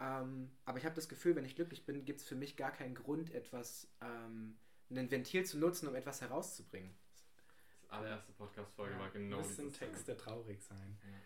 Ähm, 0.01 0.51
aber 0.65 0.79
ich 0.79 0.87
habe 0.87 0.95
das 0.95 1.09
Gefühl, 1.09 1.37
wenn 1.37 1.45
ich 1.45 1.55
glücklich 1.55 1.85
bin, 1.85 2.07
gibt 2.07 2.21
es 2.21 2.27
für 2.27 2.35
mich 2.35 2.57
gar 2.57 2.73
keinen 2.73 2.95
Grund, 2.95 3.31
etwas, 3.31 3.89
ähm, 4.01 4.57
ein 4.99 5.11
Ventil 5.11 5.45
zu 5.45 5.59
nutzen, 5.59 5.89
um 5.89 5.95
etwas 5.95 6.21
herauszubringen. 6.21 6.95
Das 7.83 7.91
allererste 7.91 8.33
Podcast-Folge 8.33 8.95
ja, 8.95 9.01
war 9.01 9.11
genau 9.11 9.39
das. 9.39 9.57
sind 9.57 9.77
Texte 9.77 10.17
traurig 10.17 10.63
sein. 10.63 10.99
Ja. 11.05 11.19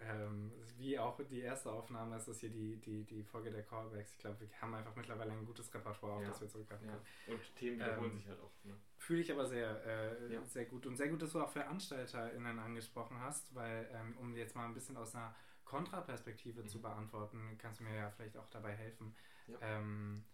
Ähm, 0.00 0.52
wie 0.76 0.98
auch 0.98 1.18
die 1.30 1.40
erste 1.40 1.70
Aufnahme 1.70 2.16
ist 2.16 2.28
das 2.28 2.40
hier 2.40 2.50
die, 2.50 2.76
die, 2.76 3.04
die 3.04 3.22
Folge 3.22 3.50
der 3.50 3.62
Callbacks. 3.62 4.12
Ich 4.12 4.18
glaube, 4.18 4.40
wir 4.40 4.48
haben 4.60 4.74
einfach 4.74 4.94
mittlerweile 4.96 5.32
ein 5.32 5.46
gutes 5.46 5.72
Repertoire, 5.72 6.16
auf 6.16 6.22
ja. 6.22 6.28
das 6.28 6.40
wir 6.40 6.48
zurückgreifen 6.48 6.88
können. 6.88 7.02
Ja. 7.26 7.32
Und 7.32 7.56
Themen 7.56 7.76
wiederholen 7.76 8.10
ähm, 8.10 8.16
sich 8.16 8.28
halt 8.28 8.40
auch. 8.40 8.52
Ne? 8.64 8.76
Fühle 8.98 9.20
ich 9.20 9.30
aber 9.30 9.46
sehr, 9.46 9.84
äh, 9.86 10.32
ja. 10.32 10.44
sehr 10.44 10.66
gut. 10.66 10.86
Und 10.86 10.96
sehr 10.96 11.08
gut, 11.08 11.22
dass 11.22 11.32
du 11.32 11.40
auch 11.40 11.50
VeranstalterInnen 11.50 12.58
angesprochen 12.58 13.20
hast, 13.20 13.54
weil, 13.54 13.88
ähm, 13.92 14.16
um 14.18 14.34
jetzt 14.36 14.56
mal 14.56 14.66
ein 14.66 14.74
bisschen 14.74 14.96
aus 14.96 15.14
einer 15.14 15.34
Kontraperspektive 15.64 16.62
mhm. 16.62 16.68
zu 16.68 16.82
beantworten, 16.82 17.56
kannst 17.58 17.80
du 17.80 17.84
mir 17.84 17.94
ja 17.94 18.10
vielleicht 18.10 18.36
auch 18.36 18.48
dabei 18.50 18.72
helfen. 18.72 19.14
Ähm, 19.60 20.24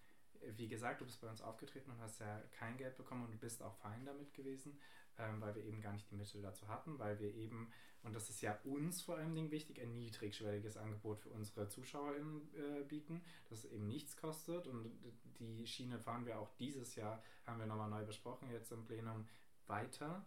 wie 0.56 0.68
gesagt, 0.68 1.00
du 1.00 1.04
bist 1.04 1.20
bei 1.20 1.28
uns 1.28 1.42
aufgetreten 1.42 1.90
und 1.90 2.00
hast 2.00 2.20
ja 2.20 2.42
kein 2.52 2.76
Geld 2.76 2.96
bekommen 2.96 3.24
und 3.24 3.32
du 3.32 3.38
bist 3.38 3.62
auch 3.62 3.74
fein 3.76 4.04
damit 4.04 4.32
gewesen 4.34 4.78
ähm, 5.20 5.40
weil 5.40 5.54
wir 5.54 5.64
eben 5.64 5.80
gar 5.80 5.92
nicht 5.92 6.10
die 6.10 6.14
Mittel 6.16 6.42
dazu 6.42 6.68
hatten, 6.68 6.98
weil 6.98 7.18
wir 7.18 7.34
eben, 7.34 7.70
und 8.02 8.14
das 8.14 8.30
ist 8.30 8.40
ja 8.40 8.58
uns 8.64 9.02
vor 9.02 9.18
Dingen 9.18 9.50
wichtig, 9.50 9.80
ein 9.80 9.94
niedrigschwelliges 9.94 10.76
Angebot 10.76 11.20
für 11.20 11.30
unsere 11.30 11.68
ZuschauerInnen 11.68 12.48
äh, 12.54 12.84
bieten, 12.84 13.22
das 13.48 13.64
eben 13.64 13.86
nichts 13.86 14.16
kostet 14.16 14.66
und 14.66 14.90
die 15.38 15.66
Schiene 15.66 15.98
fahren 15.98 16.26
wir 16.26 16.38
auch 16.38 16.50
dieses 16.56 16.94
Jahr, 16.94 17.22
haben 17.46 17.58
wir 17.58 17.66
nochmal 17.66 17.90
neu 17.90 18.04
besprochen, 18.04 18.50
jetzt 18.50 18.72
im 18.72 18.84
Plenum 18.84 19.26
weiter. 19.66 20.24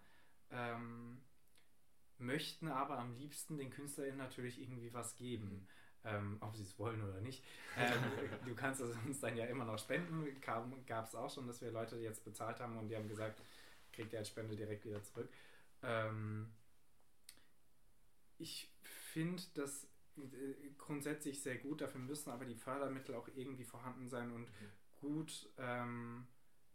Ähm, 0.52 1.22
möchten 2.20 2.68
aber 2.68 3.00
am 3.00 3.16
liebsten 3.16 3.58
den 3.58 3.72
KünstlerInnen 3.72 4.18
natürlich 4.18 4.62
irgendwie 4.62 4.94
was 4.94 5.16
geben. 5.16 5.68
Ähm, 6.06 6.38
ob 6.42 6.56
sie 6.56 6.64
es 6.64 6.78
wollen 6.78 7.02
oder 7.02 7.22
nicht. 7.22 7.44
Ähm, 7.78 7.94
du 8.46 8.54
kannst 8.56 8.82
es 8.82 8.94
uns 9.06 9.22
dann 9.22 9.38
ja 9.38 9.46
immer 9.46 9.64
noch 9.64 9.80
spenden. 9.80 10.26
Gab 10.42 11.08
es 11.08 11.16
auch 11.16 11.34
schon, 11.34 11.48
dass 11.48 11.62
wir 11.62 11.72
Leute 11.72 11.96
jetzt 11.98 12.26
bezahlt 12.26 12.60
haben 12.60 12.78
und 12.78 12.90
die 12.90 12.96
haben 12.96 13.08
gesagt, 13.08 13.42
kriegt 13.94 14.12
ihr 14.12 14.20
als 14.20 14.28
Spende 14.28 14.56
direkt 14.56 14.86
wieder 14.86 15.02
zurück. 15.02 15.30
Ähm, 15.82 16.52
ich 18.38 18.70
finde 18.84 19.44
das 19.54 19.88
äh, 20.18 20.70
grundsätzlich 20.78 21.42
sehr 21.42 21.58
gut, 21.58 21.82
dafür 21.82 22.02
müssen 22.02 22.32
aber 22.32 22.46
die 22.46 22.56
Fördermittel 22.56 23.16
auch 23.16 23.28
irgendwie 23.36 23.64
vorhanden 23.64 24.10
sein 24.10 24.32
und 24.32 24.42
mhm. 24.42 24.70
gut, 25.00 25.50
ähm, 25.58 26.28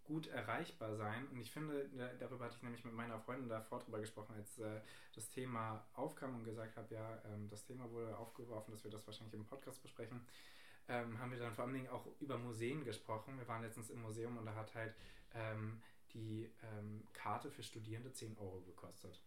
gut 0.09 0.27
erreichbar 0.27 0.97
sein. 0.97 1.29
Und 1.29 1.41
ich 1.41 1.51
finde, 1.51 1.89
darüber 2.19 2.47
hatte 2.47 2.57
ich 2.57 2.63
nämlich 2.63 2.85
mit 2.85 2.95
meiner 2.95 3.21
Freundin 3.21 3.49
davor 3.49 3.79
drüber 3.81 4.01
gesprochen, 4.01 4.35
als 4.35 4.59
äh, 4.59 4.81
das 5.15 5.31
Thema 5.31 5.87
aufkam 5.95 6.35
und 6.35 6.45
gesagt 6.45 6.77
habe, 6.77 6.93
ja, 6.95 7.23
ähm, 7.27 7.47
das 7.49 7.65
Thema 7.65 7.89
wurde 7.93 8.17
aufgeworfen, 8.17 8.73
dass 8.73 8.83
wir 8.83 8.91
das 8.91 9.07
wahrscheinlich 9.07 9.35
im 9.35 9.45
Podcast 9.45 9.83
besprechen. 9.83 10.27
Ähm, 10.89 11.19
haben 11.21 11.31
wir 11.31 11.39
dann 11.39 11.53
vor 11.53 11.65
allen 11.65 11.75
Dingen 11.75 11.89
auch 11.89 12.07
über 12.19 12.39
Museen 12.39 12.85
gesprochen. 12.85 13.39
Wir 13.39 13.47
waren 13.47 13.63
letztens 13.63 13.91
im 13.91 14.01
Museum 14.01 14.39
und 14.39 14.47
da 14.47 14.55
hat 14.55 14.75
halt 14.75 14.95
ähm, 15.35 15.83
die 16.15 16.51
ähm, 16.63 17.07
Karte 17.13 17.51
für 17.51 17.63
Studierende 17.63 18.11
10 18.11 18.39
Euro 18.39 18.63
gekostet. 18.63 19.21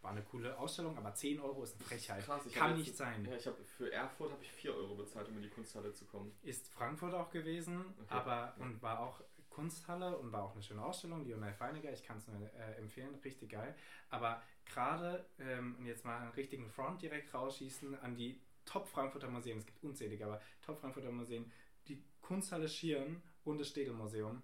War 0.00 0.10
eine 0.10 0.22
coole 0.22 0.58
Ausstellung, 0.58 0.96
aber 0.98 1.14
10 1.14 1.38
Euro 1.40 1.62
ist 1.62 1.76
eine 1.76 1.84
Frechheit. 1.84 2.24
Krass, 2.24 2.42
Kann 2.52 2.76
nicht 2.76 2.96
sein. 2.96 3.24
Ja, 3.24 3.36
ich 3.36 3.46
habe 3.46 3.62
für 3.62 3.92
Erfurt 3.92 4.32
habe 4.32 4.42
ich 4.42 4.50
4 4.50 4.74
Euro 4.74 4.96
bezahlt, 4.96 5.28
um 5.28 5.36
in 5.36 5.42
die 5.42 5.48
Kunsthalle 5.48 5.92
zu 5.92 6.06
kommen. 6.06 6.32
Ist 6.42 6.68
Frankfurt 6.68 7.14
auch 7.14 7.30
gewesen, 7.30 7.84
okay. 8.00 8.06
aber 8.08 8.54
ja. 8.58 8.64
und 8.64 8.82
war 8.82 8.98
auch 8.98 9.20
Kunsthalle 9.54 10.16
und 10.16 10.32
war 10.32 10.42
auch 10.44 10.54
eine 10.54 10.62
schöne 10.62 10.84
Ausstellung, 10.84 11.24
Lionel 11.24 11.52
Feiniger, 11.52 11.92
ich 11.92 12.02
kann 12.02 12.18
es 12.18 12.26
nur 12.26 12.40
äh, 12.40 12.78
empfehlen, 12.78 13.14
richtig 13.24 13.50
geil. 13.50 13.74
Aber 14.10 14.42
gerade, 14.64 15.26
ähm, 15.38 15.76
und 15.78 15.86
jetzt 15.86 16.04
mal 16.04 16.18
einen 16.18 16.32
richtigen 16.32 16.68
Front 16.70 17.02
direkt 17.02 17.32
rausschießen 17.34 17.98
an 18.00 18.14
die 18.14 18.40
Top-Frankfurter 18.64 19.28
Museen, 19.28 19.58
es 19.58 19.66
gibt 19.66 19.82
unzählige, 19.82 20.24
aber 20.24 20.40
Top-Frankfurter 20.62 21.10
Museen, 21.10 21.50
die 21.88 22.02
Kunsthalle 22.20 22.68
Schieren 22.68 23.22
und 23.44 23.58
das 23.58 23.68
Städelmuseum 23.68 24.42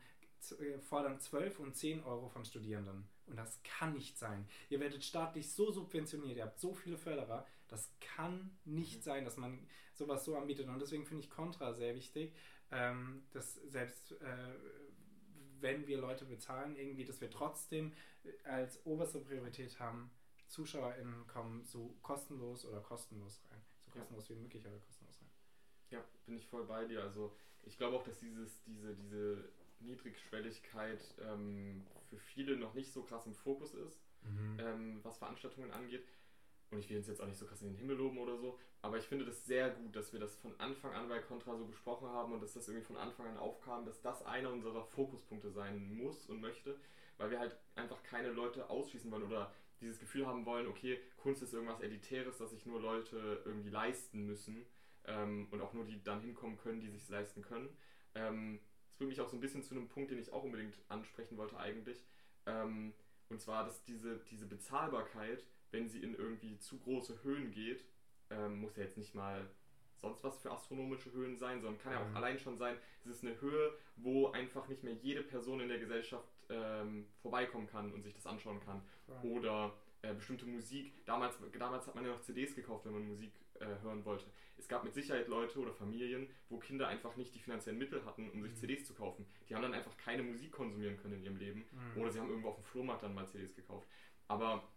äh, 0.60 0.78
fordern 0.78 1.20
12 1.20 1.58
und 1.60 1.76
10 1.76 2.04
Euro 2.04 2.28
von 2.28 2.44
Studierenden. 2.44 3.08
Und 3.26 3.36
das 3.36 3.60
kann 3.62 3.92
nicht 3.92 4.18
sein. 4.18 4.46
Ihr 4.70 4.80
werdet 4.80 5.04
staatlich 5.04 5.50
so 5.52 5.70
subventioniert, 5.70 6.36
ihr 6.36 6.44
habt 6.44 6.58
so 6.58 6.74
viele 6.74 6.96
Förderer, 6.96 7.46
das 7.68 7.90
kann 8.00 8.56
nicht 8.64 8.98
mhm. 8.98 9.02
sein, 9.02 9.24
dass 9.24 9.36
man 9.36 9.66
sowas 9.94 10.24
so 10.24 10.36
anbietet. 10.36 10.68
Und 10.68 10.80
deswegen 10.80 11.04
finde 11.04 11.24
ich 11.24 11.30
Contra 11.30 11.72
sehr 11.74 11.94
wichtig, 11.94 12.34
ähm, 12.70 13.22
dass 13.32 13.54
selbst 13.54 14.12
äh, 14.12 14.54
wenn 15.60 15.86
wir 15.86 15.98
Leute 15.98 16.24
bezahlen, 16.24 16.76
irgendwie, 16.76 17.04
dass 17.04 17.20
wir 17.20 17.30
trotzdem 17.30 17.92
äh, 18.24 18.48
als 18.48 18.84
oberste 18.84 19.20
Priorität 19.20 19.78
haben, 19.78 20.10
ZuschauerInnen 20.48 21.26
kommen 21.26 21.64
so 21.64 21.94
kostenlos 22.02 22.64
oder 22.64 22.80
kostenlos 22.80 23.40
rein. 23.50 23.62
So 23.84 23.90
kostenlos 23.90 24.28
ja. 24.28 24.36
wie 24.36 24.40
möglich, 24.40 24.66
aber 24.66 24.78
kostenlos 24.78 25.20
rein. 25.20 25.30
Ja, 25.90 26.04
bin 26.26 26.36
ich 26.36 26.46
voll 26.46 26.64
bei 26.64 26.84
dir. 26.84 27.02
Also 27.02 27.34
ich 27.62 27.76
glaube 27.76 27.96
auch, 27.96 28.04
dass 28.04 28.18
dieses, 28.18 28.62
diese, 28.64 28.94
diese 28.94 29.48
Niedrigschwelligkeit 29.80 31.14
ähm, 31.22 31.86
für 32.08 32.18
viele 32.18 32.56
noch 32.56 32.74
nicht 32.74 32.92
so 32.92 33.02
krass 33.02 33.26
im 33.26 33.34
Fokus 33.34 33.74
ist, 33.74 34.00
mhm. 34.22 34.56
ähm, 34.60 35.00
was 35.02 35.18
Veranstaltungen 35.18 35.70
angeht. 35.70 36.04
Und 36.70 36.80
ich 36.80 36.90
will 36.90 36.98
uns 36.98 37.06
jetzt 37.06 37.20
auch 37.20 37.26
nicht 37.26 37.38
so 37.38 37.46
krass 37.46 37.62
in 37.62 37.68
den 37.68 37.76
Himmel 37.76 37.96
loben 37.96 38.18
oder 38.18 38.36
so, 38.36 38.58
aber 38.82 38.98
ich 38.98 39.04
finde 39.04 39.24
das 39.24 39.46
sehr 39.46 39.70
gut, 39.70 39.96
dass 39.96 40.12
wir 40.12 40.20
das 40.20 40.36
von 40.36 40.58
Anfang 40.60 40.92
an 40.92 41.08
bei 41.08 41.18
Contra 41.18 41.56
so 41.56 41.64
besprochen 41.64 42.08
haben 42.08 42.32
und 42.32 42.42
dass 42.42 42.52
das 42.52 42.68
irgendwie 42.68 42.86
von 42.86 42.96
Anfang 42.96 43.26
an 43.26 43.38
aufkam, 43.38 43.86
dass 43.86 44.02
das 44.02 44.24
einer 44.26 44.52
unserer 44.52 44.84
Fokuspunkte 44.84 45.50
sein 45.50 45.96
muss 45.96 46.26
und 46.26 46.40
möchte, 46.40 46.76
weil 47.16 47.30
wir 47.30 47.38
halt 47.38 47.56
einfach 47.74 48.02
keine 48.02 48.30
Leute 48.30 48.68
ausschließen 48.68 49.10
wollen 49.10 49.24
oder 49.24 49.52
dieses 49.80 49.98
Gefühl 49.98 50.26
haben 50.26 50.44
wollen, 50.44 50.66
okay, 50.66 51.00
Kunst 51.16 51.42
ist 51.42 51.54
irgendwas 51.54 51.80
Elitäres, 51.80 52.38
dass 52.38 52.50
sich 52.50 52.66
nur 52.66 52.80
Leute 52.80 53.42
irgendwie 53.44 53.70
leisten 53.70 54.26
müssen 54.26 54.66
ähm, 55.04 55.48
und 55.50 55.60
auch 55.60 55.72
nur 55.72 55.84
die 55.84 56.02
dann 56.02 56.20
hinkommen 56.20 56.58
können, 56.58 56.80
die 56.80 56.88
sich 56.88 57.08
leisten 57.08 57.42
können. 57.42 57.68
Ähm, 58.14 58.60
bringt 58.96 59.10
mich 59.10 59.20
auch 59.20 59.28
so 59.28 59.36
ein 59.36 59.40
bisschen 59.40 59.62
zu 59.62 59.74
einem 59.74 59.88
Punkt, 59.88 60.10
den 60.10 60.18
ich 60.18 60.32
auch 60.32 60.42
unbedingt 60.42 60.78
ansprechen 60.88 61.36
wollte 61.36 61.56
eigentlich. 61.58 62.04
Ähm, 62.46 62.92
und 63.28 63.40
zwar, 63.40 63.64
dass 63.64 63.84
diese, 63.84 64.18
diese 64.30 64.46
Bezahlbarkeit, 64.46 65.44
wenn 65.70 65.88
sie 65.88 66.02
in 66.02 66.14
irgendwie 66.14 66.58
zu 66.58 66.78
große 66.78 67.22
Höhen 67.22 67.50
geht, 67.50 67.84
ähm, 68.30 68.60
muss 68.60 68.76
ja 68.76 68.84
jetzt 68.84 68.98
nicht 68.98 69.14
mal 69.14 69.48
sonst 70.00 70.22
was 70.22 70.38
für 70.38 70.50
astronomische 70.50 71.12
Höhen 71.12 71.36
sein, 71.36 71.60
sondern 71.60 71.80
kann 71.80 71.92
ja 71.92 72.02
auch 72.02 72.08
mhm. 72.08 72.16
allein 72.16 72.38
schon 72.38 72.56
sein, 72.56 72.76
es 73.00 73.10
ist 73.10 73.24
eine 73.24 73.40
Höhe, 73.40 73.72
wo 73.96 74.28
einfach 74.28 74.68
nicht 74.68 74.84
mehr 74.84 74.94
jede 74.94 75.22
Person 75.22 75.60
in 75.60 75.68
der 75.68 75.78
Gesellschaft 75.78 76.28
ähm, 76.48 77.06
vorbeikommen 77.20 77.66
kann 77.66 77.92
und 77.92 78.02
sich 78.02 78.14
das 78.14 78.26
anschauen 78.26 78.60
kann. 78.60 78.82
Right. 79.08 79.24
Oder 79.24 79.74
äh, 80.02 80.14
bestimmte 80.14 80.46
Musik. 80.46 81.04
Damals, 81.04 81.36
damals 81.58 81.86
hat 81.86 81.94
man 81.94 82.04
ja 82.04 82.12
noch 82.12 82.20
CDs 82.20 82.54
gekauft, 82.54 82.84
wenn 82.84 82.92
man 82.92 83.08
Musik 83.08 83.32
äh, 83.60 83.66
hören 83.82 84.04
wollte. 84.04 84.26
Es 84.56 84.68
gab 84.68 84.84
mit 84.84 84.94
Sicherheit 84.94 85.28
Leute 85.28 85.58
oder 85.58 85.72
Familien, 85.72 86.28
wo 86.48 86.58
Kinder 86.58 86.88
einfach 86.88 87.16
nicht 87.16 87.34
die 87.34 87.40
finanziellen 87.40 87.78
Mittel 87.78 88.04
hatten, 88.04 88.30
um 88.30 88.42
sich 88.42 88.52
mhm. 88.52 88.56
CDs 88.56 88.86
zu 88.86 88.94
kaufen. 88.94 89.26
Die 89.48 89.54
haben 89.54 89.62
dann 89.62 89.74
einfach 89.74 89.96
keine 89.96 90.22
Musik 90.22 90.52
konsumieren 90.52 90.96
können 90.96 91.14
in 91.14 91.24
ihrem 91.24 91.36
Leben. 91.36 91.64
Mhm. 91.72 92.00
Oder 92.00 92.10
sie 92.10 92.20
haben 92.20 92.28
irgendwo 92.28 92.50
auf 92.50 92.56
dem 92.56 92.64
Flohmarkt 92.64 93.02
dann 93.02 93.14
mal 93.14 93.26
CDs 93.26 93.54
gekauft. 93.54 93.88
Aber 94.28 94.68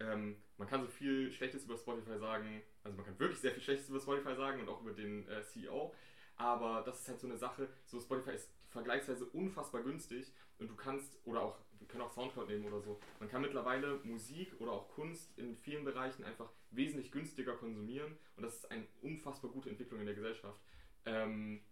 ähm, 0.00 0.36
man 0.56 0.68
kann 0.68 0.82
so 0.82 0.88
viel 0.88 1.30
Schlechtes 1.32 1.64
über 1.64 1.76
Spotify 1.76 2.18
sagen, 2.18 2.62
also 2.82 2.96
man 2.96 3.06
kann 3.06 3.18
wirklich 3.18 3.40
sehr 3.40 3.52
viel 3.52 3.62
Schlechtes 3.62 3.88
über 3.88 4.00
Spotify 4.00 4.34
sagen 4.34 4.60
und 4.60 4.68
auch 4.68 4.80
über 4.80 4.92
den 4.92 5.28
äh, 5.28 5.42
CEO. 5.44 5.94
Aber 6.36 6.82
das 6.84 7.00
ist 7.00 7.08
halt 7.08 7.20
so 7.20 7.26
eine 7.26 7.36
Sache, 7.36 7.68
so 7.84 8.00
Spotify 8.00 8.32
ist 8.32 8.50
vergleichsweise 8.70 9.24
unfassbar 9.26 9.82
günstig 9.82 10.32
und 10.58 10.68
du 10.68 10.74
kannst, 10.74 11.18
oder 11.24 11.42
auch, 11.42 11.58
wir 11.78 11.86
können 11.86 12.02
auch 12.02 12.10
Soundcloud 12.10 12.48
nehmen 12.48 12.66
oder 12.66 12.80
so, 12.80 12.98
man 13.20 13.28
kann 13.28 13.42
mittlerweile 13.42 14.00
Musik 14.02 14.52
oder 14.60 14.72
auch 14.72 14.88
Kunst 14.88 15.36
in 15.38 15.56
vielen 15.56 15.84
Bereichen 15.84 16.24
einfach 16.24 16.50
wesentlich 16.70 17.12
günstiger 17.12 17.54
konsumieren 17.54 18.16
und 18.36 18.42
das 18.42 18.56
ist 18.56 18.70
eine 18.70 18.86
unfassbar 19.02 19.50
gute 19.52 19.70
Entwicklung 19.70 20.00
in 20.00 20.06
der 20.06 20.16
Gesellschaft. 20.16 20.60
Ähm, 21.06 21.62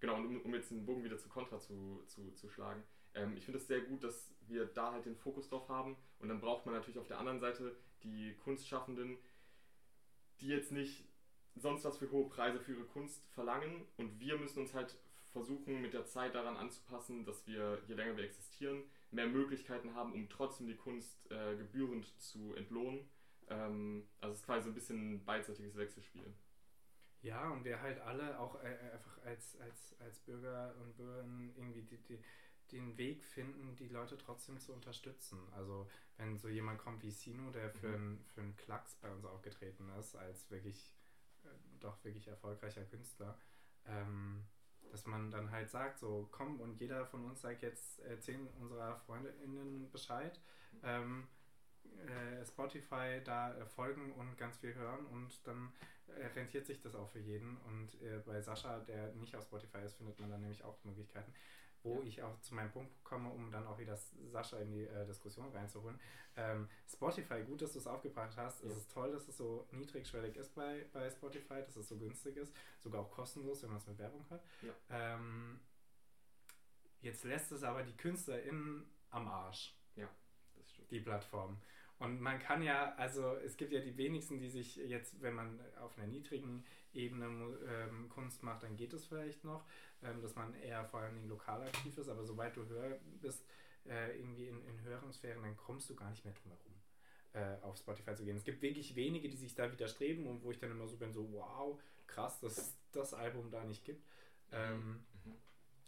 genau, 0.00 0.16
und 0.16 0.26
um, 0.26 0.40
um, 0.40 0.54
jetzt 0.54 0.70
den 0.70 0.86
Bogen 0.86 1.04
wieder 1.04 1.18
zu 1.18 1.28
Contra 1.28 1.60
zu, 1.60 2.02
zu, 2.06 2.32
zu 2.32 2.48
schlagen, 2.48 2.82
ähm, 3.14 3.36
ich 3.36 3.44
finde 3.44 3.58
es 3.58 3.66
sehr 3.66 3.82
gut, 3.82 4.02
dass 4.02 4.30
wir 4.48 4.66
da 4.66 4.92
halt 4.92 5.06
den 5.06 5.16
Fokus 5.16 5.48
drauf 5.48 5.68
haben 5.68 5.96
und 6.18 6.28
dann 6.28 6.40
braucht 6.40 6.66
man 6.66 6.74
natürlich 6.74 6.98
auf 6.98 7.06
der 7.06 7.18
anderen 7.18 7.40
Seite 7.40 7.76
die 8.02 8.34
Kunstschaffenden, 8.44 9.18
die 10.40 10.48
jetzt 10.48 10.72
nicht 10.72 11.04
sonst 11.56 11.84
was 11.84 11.98
für 11.98 12.10
hohe 12.10 12.28
Preise 12.28 12.60
für 12.60 12.72
ihre 12.72 12.84
Kunst 12.84 13.26
verlangen 13.32 13.86
und 13.96 14.20
wir 14.20 14.38
müssen 14.38 14.60
uns 14.60 14.74
halt 14.74 14.96
versuchen 15.30 15.82
mit 15.82 15.92
der 15.92 16.06
Zeit 16.06 16.34
daran 16.34 16.56
anzupassen, 16.56 17.24
dass 17.24 17.46
wir, 17.46 17.78
je 17.86 17.94
länger 17.94 18.16
wir 18.16 18.24
existieren, 18.24 18.84
mehr 19.10 19.26
Möglichkeiten 19.26 19.94
haben, 19.94 20.12
um 20.12 20.28
trotzdem 20.28 20.66
die 20.66 20.76
Kunst 20.76 21.30
äh, 21.30 21.56
gebührend 21.56 22.06
zu 22.20 22.54
entlohnen. 22.54 23.08
Ähm, 23.48 24.08
also 24.20 24.32
es 24.32 24.40
ist 24.40 24.46
quasi 24.46 24.64
so 24.64 24.70
ein 24.70 24.74
bisschen 24.74 25.14
ein 25.14 25.24
beidseitiges 25.24 25.76
Wechselspiel. 25.76 26.34
Ja, 27.22 27.50
und 27.50 27.64
wir 27.64 27.80
halt 27.80 28.00
alle 28.00 28.38
auch 28.38 28.62
äh, 28.62 28.76
einfach 28.92 29.18
als, 29.24 29.58
als, 29.60 29.96
als 30.00 30.18
Bürger 30.20 30.74
und 30.80 30.96
Bürgerinnen 30.96 31.52
irgendwie 31.56 31.82
die, 31.82 31.98
die, 32.04 32.18
den 32.72 32.96
Weg 32.98 33.24
finden, 33.24 33.76
die 33.76 33.88
Leute 33.88 34.16
trotzdem 34.18 34.58
zu 34.60 34.72
unterstützen. 34.72 35.38
Also 35.52 35.88
wenn 36.16 36.38
so 36.38 36.48
jemand 36.48 36.78
kommt 36.78 37.02
wie 37.02 37.10
Sino, 37.10 37.50
der 37.50 37.70
für, 37.70 37.88
Mhm. 37.88 37.94
einen 37.94 38.24
für 38.34 38.40
einen 38.42 38.56
Klacks 38.56 38.94
bei 38.96 39.10
uns 39.10 39.24
aufgetreten 39.24 39.88
ist, 39.98 40.16
als 40.16 40.50
wirklich 40.50 40.94
äh, 41.44 41.48
doch 41.80 42.02
wirklich 42.04 42.28
erfolgreicher 42.28 42.84
Künstler, 42.84 43.38
ähm, 43.86 44.44
dass 44.90 45.06
man 45.06 45.30
dann 45.30 45.50
halt 45.50 45.70
sagt, 45.70 45.98
so 45.98 46.28
komm 46.30 46.60
und 46.60 46.80
jeder 46.80 47.06
von 47.06 47.24
uns 47.24 47.40
sagt 47.42 47.62
jetzt 47.62 48.00
äh, 48.00 48.18
zehn 48.20 48.46
unserer 48.60 48.96
FreundInnen 48.96 49.90
Bescheid. 49.90 50.40
Ähm, 50.82 51.28
äh, 52.06 52.44
Spotify 52.44 53.20
da 53.24 53.54
äh, 53.56 53.66
folgen 53.66 54.12
und 54.12 54.36
ganz 54.36 54.58
viel 54.58 54.74
hören 54.74 55.06
und 55.06 55.46
dann 55.46 55.72
äh, 56.08 56.26
rentiert 56.26 56.66
sich 56.66 56.80
das 56.80 56.94
auch 56.94 57.08
für 57.10 57.18
jeden. 57.18 57.56
Und 57.58 58.00
äh, 58.02 58.18
bei 58.24 58.40
Sascha, 58.40 58.78
der 58.80 59.12
nicht 59.14 59.34
auf 59.34 59.44
Spotify 59.44 59.78
ist, 59.78 59.96
findet 59.96 60.18
man 60.20 60.30
dann 60.30 60.40
nämlich 60.40 60.62
auch 60.64 60.82
Möglichkeiten, 60.84 61.32
wo 61.82 61.96
Ja. 62.00 62.02
ich 62.06 62.22
auch 62.22 62.40
zu 62.40 62.54
meinem 62.54 62.70
Punkt 62.70 62.92
komme, 63.04 63.30
um 63.30 63.50
dann 63.50 63.66
auch 63.66 63.78
wieder 63.78 63.96
Sascha 63.96 64.58
in 64.58 64.70
die 64.72 64.84
äh, 64.84 65.06
Diskussion 65.06 65.50
reinzuholen. 65.52 65.98
Ähm, 66.36 66.68
Spotify, 66.86 67.42
gut, 67.44 67.62
dass 67.62 67.72
du 67.72 67.78
es 67.78 67.86
aufgebracht 67.86 68.36
hast. 68.36 68.62
Ja. 68.62 68.70
Es 68.70 68.76
ist 68.76 68.90
toll, 68.92 69.10
dass 69.12 69.26
es 69.28 69.36
so 69.36 69.66
niedrigschwellig 69.72 70.36
ist 70.36 70.54
bei, 70.54 70.86
bei 70.92 71.10
Spotify, 71.10 71.62
dass 71.64 71.76
es 71.76 71.88
so 71.88 71.96
günstig 71.98 72.36
ist, 72.36 72.54
sogar 72.78 73.02
auch 73.02 73.10
kostenlos, 73.10 73.62
wenn 73.62 73.70
man 73.70 73.78
es 73.78 73.86
mit 73.86 73.98
Werbung 73.98 74.24
hat. 74.30 74.44
Ja. 74.62 74.72
Ähm, 74.90 75.60
jetzt 77.00 77.24
lässt 77.24 77.52
es 77.52 77.62
aber 77.62 77.82
die 77.82 77.96
KünstlerInnen 77.96 78.84
am 79.10 79.28
Arsch 79.28 79.74
Das 79.96 80.70
stimmt. 80.70 80.90
die 80.90 81.00
Plattform. 81.00 81.58
Und 81.98 82.20
man 82.20 82.38
kann 82.38 82.62
ja, 82.62 82.94
also 82.94 83.34
es 83.38 83.56
gibt 83.56 83.72
ja 83.72 83.80
die 83.80 83.96
wenigsten, 83.96 84.38
die 84.38 84.48
sich 84.48 84.76
jetzt, 84.76 85.20
wenn 85.20 85.34
man 85.34 85.58
auf 85.80 85.98
einer 85.98 86.06
niedrigen 86.06 86.64
Ebene 86.92 87.26
ähm, 87.66 88.08
Kunst 88.08 88.44
macht, 88.44 88.62
dann 88.62 88.76
geht 88.76 88.92
es 88.92 89.04
vielleicht 89.06 89.42
noch, 89.42 89.64
ähm, 90.02 90.20
dass 90.22 90.34
man 90.34 90.54
eher 90.54 90.84
vor 90.86 91.00
allen 91.00 91.14
Dingen 91.14 91.28
lokal 91.28 91.62
aktiv 91.62 91.96
ist, 91.98 92.08
aber 92.08 92.24
sobald 92.24 92.56
du 92.56 92.66
höher 92.66 92.98
bist, 93.20 93.44
äh, 93.86 94.18
irgendwie 94.18 94.48
in, 94.48 94.62
in 94.64 94.80
höheren 94.82 95.12
Sphären, 95.12 95.42
dann 95.42 95.56
kommst 95.56 95.88
du 95.90 95.94
gar 95.96 96.10
nicht 96.10 96.24
mehr 96.24 96.34
drum 96.34 96.52
herum, 96.52 96.74
äh, 97.32 97.62
auf 97.64 97.76
Spotify 97.76 98.14
zu 98.14 98.24
gehen. 98.24 98.36
Es 98.36 98.44
gibt 98.44 98.62
wirklich 98.62 98.94
wenige, 98.94 99.28
die 99.28 99.36
sich 99.36 99.54
da 99.54 99.70
widerstreben 99.72 100.26
und 100.26 100.42
wo 100.42 100.50
ich 100.50 100.58
dann 100.58 100.70
immer 100.70 100.86
so 100.86 100.96
bin, 100.96 101.12
so 101.12 101.32
wow, 101.32 101.80
krass, 102.06 102.40
dass 102.40 102.58
es 102.58 102.76
das 102.92 103.14
Album 103.14 103.50
da 103.50 103.64
nicht 103.64 103.84
gibt. 103.84 104.06
Ähm, 104.52 105.04
Mhm. 105.24 105.34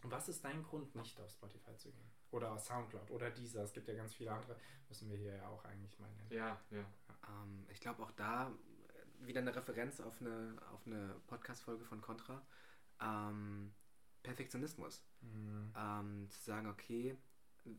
was 0.02 0.28
ist 0.28 0.44
dein 0.44 0.62
Grund, 0.62 0.94
nicht 0.94 1.18
auf 1.20 1.30
Spotify 1.30 1.76
zu 1.76 1.90
gehen? 1.92 2.10
Oder 2.30 2.52
auf 2.52 2.60
Soundcloud 2.60 3.10
oder 3.10 3.30
dieser? 3.30 3.62
Es 3.64 3.72
gibt 3.72 3.88
ja 3.88 3.94
ganz 3.94 4.14
viele 4.14 4.32
andere, 4.32 4.56
müssen 4.88 5.10
wir 5.10 5.16
hier 5.16 5.34
ja 5.36 5.48
auch 5.48 5.64
eigentlich 5.64 5.98
mal 5.98 6.10
nennen. 6.12 6.30
Ja, 6.30 6.60
ja. 6.70 6.84
Ähm, 7.28 7.66
ich 7.68 7.80
glaube 7.80 8.02
auch 8.02 8.12
da 8.12 8.48
äh, 8.48 9.26
wieder 9.26 9.40
eine 9.40 9.54
Referenz 9.54 10.00
auf 10.00 10.20
eine, 10.20 10.56
auf 10.72 10.86
eine 10.86 11.16
Podcast-Folge 11.26 11.84
von 11.84 12.00
Contra. 12.00 12.40
Ähm, 13.00 13.72
Perfektionismus. 14.22 15.02
Mhm. 15.22 15.72
Ähm, 15.76 16.26
zu 16.30 16.40
sagen, 16.42 16.68
okay, 16.68 17.16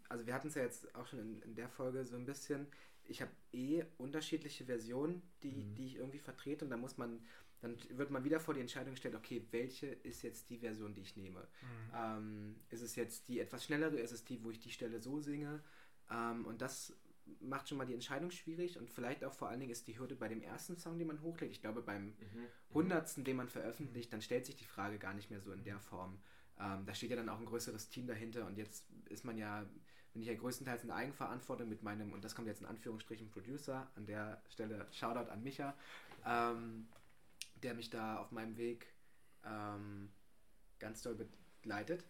also 0.10 0.26
wir 0.26 0.34
hatten 0.34 0.48
es 0.48 0.56
ja 0.56 0.64
jetzt 0.64 0.94
auch 0.96 1.08
schon 1.08 1.20
in, 1.20 1.42
in 1.42 1.56
der 1.56 1.70
Folge 1.70 2.06
so 2.06 2.16
ein 2.16 2.26
bisschen, 2.26 2.68
ich 3.04 3.22
habe 3.22 3.32
eh 3.52 3.84
unterschiedliche 3.98 4.66
Versionen, 4.66 5.22
die, 5.44 5.52
Mhm. 5.66 5.76
die 5.76 5.86
ich 5.88 5.96
irgendwie 5.96 6.20
vertrete 6.20 6.66
und 6.66 6.72
da 6.72 6.78
muss 6.78 6.98
man, 6.98 7.26
dann 7.62 7.78
wird 7.89 8.12
man 8.12 8.24
wieder 8.24 8.39
vor 8.39 8.54
die 8.54 8.62
Entscheidung 8.62 8.94
gestellt, 8.94 9.16
okay, 9.16 9.46
welche 9.52 9.88
ist 9.88 10.22
jetzt 10.22 10.50
die 10.50 10.60
Version, 10.60 10.94
die 10.94 11.02
ich 11.02 11.16
nehme? 11.18 11.42
Mhm. 11.42 11.92
Ähm, 11.96 12.56
ist 12.70 12.82
es 12.82 12.96
jetzt 12.96 13.28
die 13.28 13.39
etwas 13.39 13.66
schnellere? 13.66 13.98
Ist 14.00 14.12
es 14.12 14.24
die, 14.24 14.44
wo 14.44 14.52
ich 14.52 14.60
die 14.60 14.72
Stelle 14.72 15.00
so 15.00 15.20
singe? 15.20 15.64
Ähm, 16.10 16.46
und 16.46 16.62
das 16.62 16.94
macht 17.39 17.70
schon 17.70 17.78
mal 17.78 17.86
die 17.86 17.94
Entscheidung 17.94 18.30
schwierig 18.32 18.78
und 18.78 18.89
vielleicht 18.89 19.24
auch 19.24 19.34
vor 19.34 19.48
allen 19.50 19.60
Dingen 19.60 19.72
ist 19.72 19.88
die 19.88 19.98
Hürde 19.98 20.16
bei 20.16 20.28
dem 20.28 20.42
ersten 20.42 20.76
Song, 20.78 20.98
den 20.98 21.08
man 21.08 21.22
hochlädt. 21.22 21.52
Ich 21.52 21.62
glaube, 21.62 21.82
beim 21.82 22.08
Mhm. 22.08 22.48
hundertsten, 22.74 23.24
den 23.24 23.38
man 23.38 23.48
veröffentlicht, 23.48 24.12
dann 24.12 24.22
stellt 24.22 24.46
sich 24.46 24.56
die 24.56 24.66
Frage 24.66 24.98
gar 24.98 25.14
nicht 25.14 25.30
mehr 25.30 25.39
so 25.42 25.52
in 25.52 25.64
der 25.64 25.80
Form. 25.80 26.20
Ähm, 26.62 26.86
da 26.86 26.93
steht 26.93 27.09
ja 27.09 27.16
dann 27.16 27.30
auch 27.30 27.39
ein 27.39 27.45
größeres 27.45 27.89
Team 27.89 28.05
dahinter 28.07 28.45
und 28.45 28.57
jetzt 28.57 28.86
ist 29.09 29.26
man 29.26 29.38
ja, 29.38 29.66
bin 30.14 30.22
ich 30.22 30.28
ja 30.28 30.36
größtenteils 30.36 30.84
in 30.84 30.91
Eigenverantwortung 30.91 31.68
mit 31.68 31.82
meinem, 31.82 32.14
und 32.14 32.24
das 32.24 32.36
kommt 32.36 32.47
jetzt 32.47 32.62
in 32.62 32.68
Anführungsstrichen, 32.68 33.32
Producer. 33.32 33.89
An 33.95 34.05
der 34.05 34.41
Stelle 34.49 34.88
Shoutout 34.91 35.32
an 35.32 35.41
Micha, 35.43 35.74
ähm, 36.26 36.88
der 37.64 37.74
mich 37.74 37.89
da 37.89 38.18
auf 38.18 38.32
meinem 38.32 38.57
Weg 38.57 38.93
ähm, 39.43 40.12
ganz 40.80 41.01
doll 41.01 41.16
begleitet. 41.16 42.05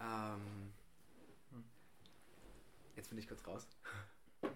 Ähm, 0.00 0.72
Hm. 1.50 1.64
jetzt 2.96 3.08
bin 3.10 3.18
ich 3.18 3.28
kurz 3.28 3.46
raus. 3.46 3.68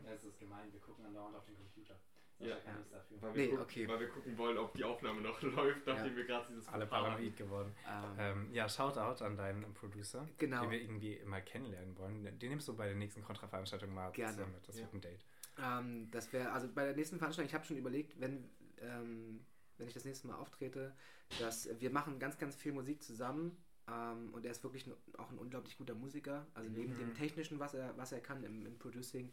Es 0.06 0.24
ist 0.24 0.38
gemein, 0.38 0.72
wir 0.72 0.80
gucken 0.80 1.04
andauernd 1.04 1.36
auf 1.36 1.44
den 1.44 1.56
Computer. 1.56 1.94
Ja. 2.38 2.56
Kann 2.56 2.66
Ja. 2.66 2.76
nichts 2.76 2.90
dafür. 2.92 3.22
Weil, 3.22 3.34
wir 3.34 3.42
Nee, 3.42 3.48
gucken, 3.48 3.62
okay. 3.64 3.88
weil 3.88 4.00
wir 4.00 4.08
gucken 4.08 4.38
wollen, 4.38 4.58
ob 4.58 4.74
die 4.74 4.84
Aufnahme 4.84 5.20
noch 5.22 5.40
läuft, 5.42 5.86
nachdem 5.86 6.10
Ja. 6.12 6.16
wir 6.16 6.24
gerade 6.26 6.46
dieses 6.48 6.68
Alle 6.68 6.86
paranoid 6.86 7.36
geworden. 7.36 7.72
Ähm, 7.88 8.04
Ähm, 8.18 8.52
ja, 8.52 8.68
Shoutout 8.68 9.24
an 9.24 9.36
deinen 9.36 9.72
Producer, 9.74 10.28
Genau. 10.38 10.62
den 10.62 10.70
wir 10.70 10.80
irgendwie 10.82 11.18
mal 11.24 11.42
kennenlernen 11.42 11.96
wollen. 11.96 12.38
Den 12.38 12.50
nimmst 12.50 12.68
du 12.68 12.76
bei 12.76 12.86
der 12.86 12.96
nächsten 12.96 13.22
Kontraveranstaltung 13.22 13.92
mal 13.94 14.10
Gerne. 14.12 14.32
zusammen 14.32 14.52
mit. 14.52 14.68
Das 14.68 14.76
Ja. 14.76 14.82
wird 14.82 14.94
ein 14.94 15.00
Date. 15.00 15.24
Ähm, 15.58 16.10
das 16.10 16.32
wäre, 16.32 16.52
also 16.52 16.68
bei 16.68 16.84
der 16.84 16.94
nächsten 16.94 17.16
Veranstaltung, 17.18 17.48
ich 17.48 17.54
habe 17.54 17.64
schon 17.64 17.78
überlegt, 17.78 18.20
wenn, 18.20 18.50
ähm, 18.80 19.44
wenn 19.78 19.88
ich 19.88 19.94
das 19.94 20.04
nächste 20.04 20.26
Mal 20.26 20.34
auftrete, 20.36 20.94
dass 21.40 21.68
wir 21.80 21.90
machen 21.90 22.18
ganz, 22.18 22.36
ganz 22.38 22.54
viel 22.54 22.72
Musik 22.72 23.02
zusammen 23.02 23.56
ähm, 23.88 24.34
und 24.34 24.44
er 24.44 24.50
ist 24.50 24.62
wirklich 24.62 24.84
auch 25.16 25.30
ein 25.30 25.38
unglaublich 25.38 25.78
guter 25.78 25.94
Musiker. 25.94 26.46
Also 26.54 26.68
neben 26.68 26.92
Mhm. 26.94 26.98
dem 26.98 27.14
Technischen, 27.14 27.58
was 27.58 27.72
er, 27.72 27.96
was 27.96 28.12
er 28.12 28.20
kann 28.20 28.44
im, 28.44 28.66
im 28.66 28.78
Producing, 28.78 29.32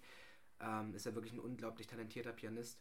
ähm, 0.62 0.94
ist 0.96 1.06
er 1.06 1.14
wirklich 1.16 1.34
ein 1.34 1.40
unglaublich 1.40 1.88
talentierter 1.88 2.32
Pianist. 2.32 2.80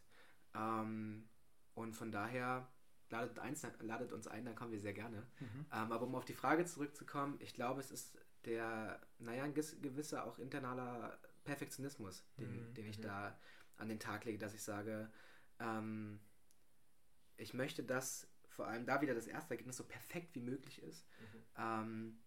Ähm, 0.55 1.27
und 1.75 1.93
von 1.93 2.11
daher 2.11 2.67
ladet, 3.09 3.39
eins, 3.39 3.65
ladet 3.79 4.11
uns 4.11 4.27
ein, 4.27 4.45
dann 4.45 4.55
kommen 4.55 4.71
wir 4.71 4.79
sehr 4.79 4.93
gerne. 4.93 5.25
Ähm, 5.71 5.91
aber 5.91 6.01
um 6.01 6.15
auf 6.15 6.25
die 6.25 6.33
Frage 6.33 6.65
zurückzukommen, 6.65 7.37
ich 7.39 7.53
glaube, 7.53 7.79
es 7.79 7.91
ist 7.91 8.17
der, 8.45 8.99
naja, 9.19 9.43
ein 9.43 9.53
gewisser 9.53 10.25
auch 10.25 10.37
internaler 10.39 11.17
Perfektionismus, 11.43 12.23
den, 12.39 12.51
Mhm. 12.51 12.73
den 12.73 12.87
ich 12.87 12.97
Mhm. 12.97 13.03
da 13.03 13.39
an 13.77 13.89
den 13.89 13.99
Tag 13.99 14.25
lege, 14.25 14.37
dass 14.37 14.53
ich 14.53 14.61
sage, 14.61 15.09
ähm, 15.59 16.19
ich 17.37 17.53
möchte, 17.53 17.83
dass 17.83 18.27
vor 18.49 18.67
allem 18.67 18.85
da 18.85 19.01
wieder 19.01 19.15
das 19.15 19.27
erste 19.27 19.53
Ergebnis 19.53 19.77
so 19.77 19.83
perfekt 19.83 20.35
wie 20.35 20.41
möglich 20.41 20.81
ist. 20.83 21.07
Mhm. 21.19 21.43
Ähm, 21.57 22.19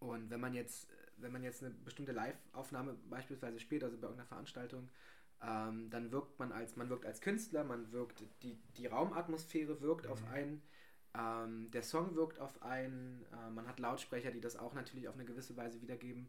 und 0.00 0.30
wenn 0.30 0.40
man 0.40 0.54
jetzt, 0.54 0.88
wenn 1.16 1.32
man 1.32 1.42
jetzt 1.42 1.62
eine 1.62 1.72
bestimmte 1.72 2.12
Live-Aufnahme 2.12 2.94
beispielsweise 3.08 3.60
spielt, 3.60 3.84
also 3.84 3.96
bei 3.96 4.02
irgendeiner 4.02 4.26
Veranstaltung, 4.28 4.90
ähm, 5.42 5.90
dann 5.90 6.10
wirkt 6.12 6.38
man 6.38 6.52
als, 6.52 6.76
man 6.76 6.88
wirkt 6.88 7.06
als 7.06 7.20
Künstler, 7.20 7.64
man 7.64 7.92
wirkt, 7.92 8.24
die, 8.42 8.58
die 8.76 8.86
Raumatmosphäre 8.86 9.80
wirkt 9.80 10.06
auf 10.06 10.22
Mhm. 10.22 10.28
einen, 10.28 10.62
ähm, 11.14 11.70
der 11.70 11.82
Song 11.82 12.14
wirkt 12.16 12.38
auf 12.38 12.62
einen, 12.62 13.24
äh, 13.32 13.50
man 13.50 13.66
hat 13.68 13.78
Lautsprecher, 13.78 14.30
die 14.30 14.40
das 14.40 14.56
auch 14.56 14.74
natürlich 14.74 15.08
auf 15.08 15.14
eine 15.14 15.24
gewisse 15.24 15.56
Weise 15.56 15.80
wiedergeben. 15.80 16.28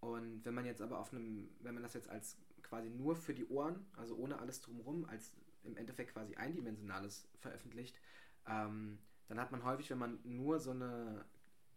Und 0.00 0.44
wenn 0.44 0.54
man 0.54 0.64
jetzt 0.64 0.80
aber 0.82 0.98
auf 0.98 1.12
einem, 1.12 1.48
wenn 1.60 1.74
man 1.74 1.82
das 1.82 1.94
jetzt 1.94 2.08
als 2.08 2.38
quasi 2.62 2.90
nur 2.90 3.14
für 3.16 3.34
die 3.34 3.46
Ohren, 3.48 3.86
also 3.96 4.16
ohne 4.16 4.38
alles 4.38 4.60
drumherum, 4.60 5.04
als 5.04 5.32
im 5.64 5.76
Endeffekt 5.76 6.12
quasi 6.12 6.34
eindimensionales 6.34 7.28
veröffentlicht, 7.38 8.00
ähm, 8.46 8.98
dann 9.28 9.40
hat 9.40 9.52
man 9.52 9.64
häufig, 9.64 9.90
wenn 9.90 9.98
man 9.98 10.18
nur 10.24 10.58
so 10.58 10.70
eine 10.72 11.24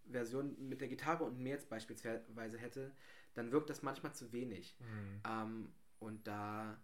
Version 0.09 0.55
mit 0.69 0.82
der 0.82 0.88
Gitarre 0.88 1.23
und 1.23 1.39
mehr 1.39 1.53
jetzt 1.53 1.69
beispielsweise 1.69 2.57
hätte, 2.57 2.91
dann 3.34 3.51
wirkt 3.51 3.69
das 3.69 3.82
manchmal 3.84 4.13
zu 4.13 4.32
wenig. 4.32 4.78
Mhm. 4.80 5.21
Ähm, 5.28 5.73
und 6.06 6.28
da 6.28 6.78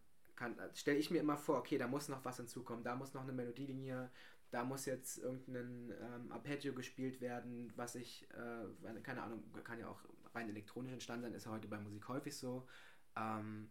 stelle 0.74 0.98
ich 0.98 1.12
mir 1.12 1.20
immer 1.20 1.38
vor, 1.38 1.60
okay, 1.60 1.78
da 1.78 1.88
muss 1.88 2.10
noch 2.10 2.26
was 2.26 2.38
hinzukommen, 2.38 2.84
da 2.84 2.96
muss 2.96 3.14
noch 3.14 3.22
eine 3.22 3.32
Melodielinie, 3.32 4.10
da 4.50 4.64
muss 4.64 4.86
jetzt 4.86 5.20
irgendein 5.20 5.94
ähm, 6.02 6.32
Arpeggio 6.32 6.74
gespielt 6.74 7.22
werden, 7.22 7.72
was 7.76 7.96
ich, 7.96 8.28
äh, 8.32 9.02
keine 9.02 9.22
Ahnung, 9.22 9.44
kann 9.64 9.80
ja 9.80 9.88
auch 9.88 10.00
rein 10.34 10.50
elektronisch 10.50 10.92
entstanden 10.92 11.26
sein, 11.26 11.34
ist 11.34 11.46
ja 11.46 11.52
heute 11.52 11.68
bei 11.68 11.78
Musik 11.78 12.08
häufig 12.08 12.36
so. 12.36 12.68
Ähm, 13.16 13.70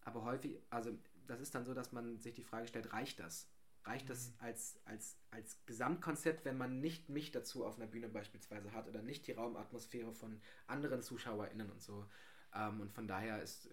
aber 0.00 0.24
häufig, 0.24 0.58
also 0.70 0.96
das 1.26 1.40
ist 1.40 1.54
dann 1.54 1.66
so, 1.66 1.74
dass 1.74 1.92
man 1.92 2.18
sich 2.18 2.34
die 2.34 2.44
Frage 2.44 2.66
stellt, 2.66 2.92
reicht 2.92 3.20
das? 3.20 3.50
Reicht 3.84 4.08
das 4.08 4.32
als, 4.38 4.80
als, 4.84 5.18
als 5.30 5.64
Gesamtkonzept, 5.66 6.44
wenn 6.44 6.56
man 6.56 6.80
nicht 6.80 7.08
mich 7.08 7.30
dazu 7.30 7.64
auf 7.64 7.76
einer 7.76 7.86
Bühne 7.86 8.08
beispielsweise 8.08 8.72
hat 8.72 8.88
oder 8.88 9.02
nicht 9.02 9.26
die 9.26 9.32
Raumatmosphäre 9.32 10.12
von 10.12 10.40
anderen 10.66 11.02
ZuschauerInnen 11.02 11.70
und 11.70 11.82
so? 11.82 12.06
Ähm, 12.54 12.80
und 12.80 12.92
von 12.92 13.06
daher 13.06 13.42
ist 13.42 13.68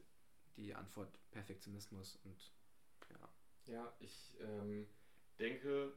die 0.58 0.74
Antwort 0.74 1.20
Perfektionismus 1.32 2.20
und 2.24 2.52
ja. 3.10 3.30
Ja, 3.74 3.94
ich 4.00 4.36
ähm, 4.42 4.88
denke, 5.40 5.94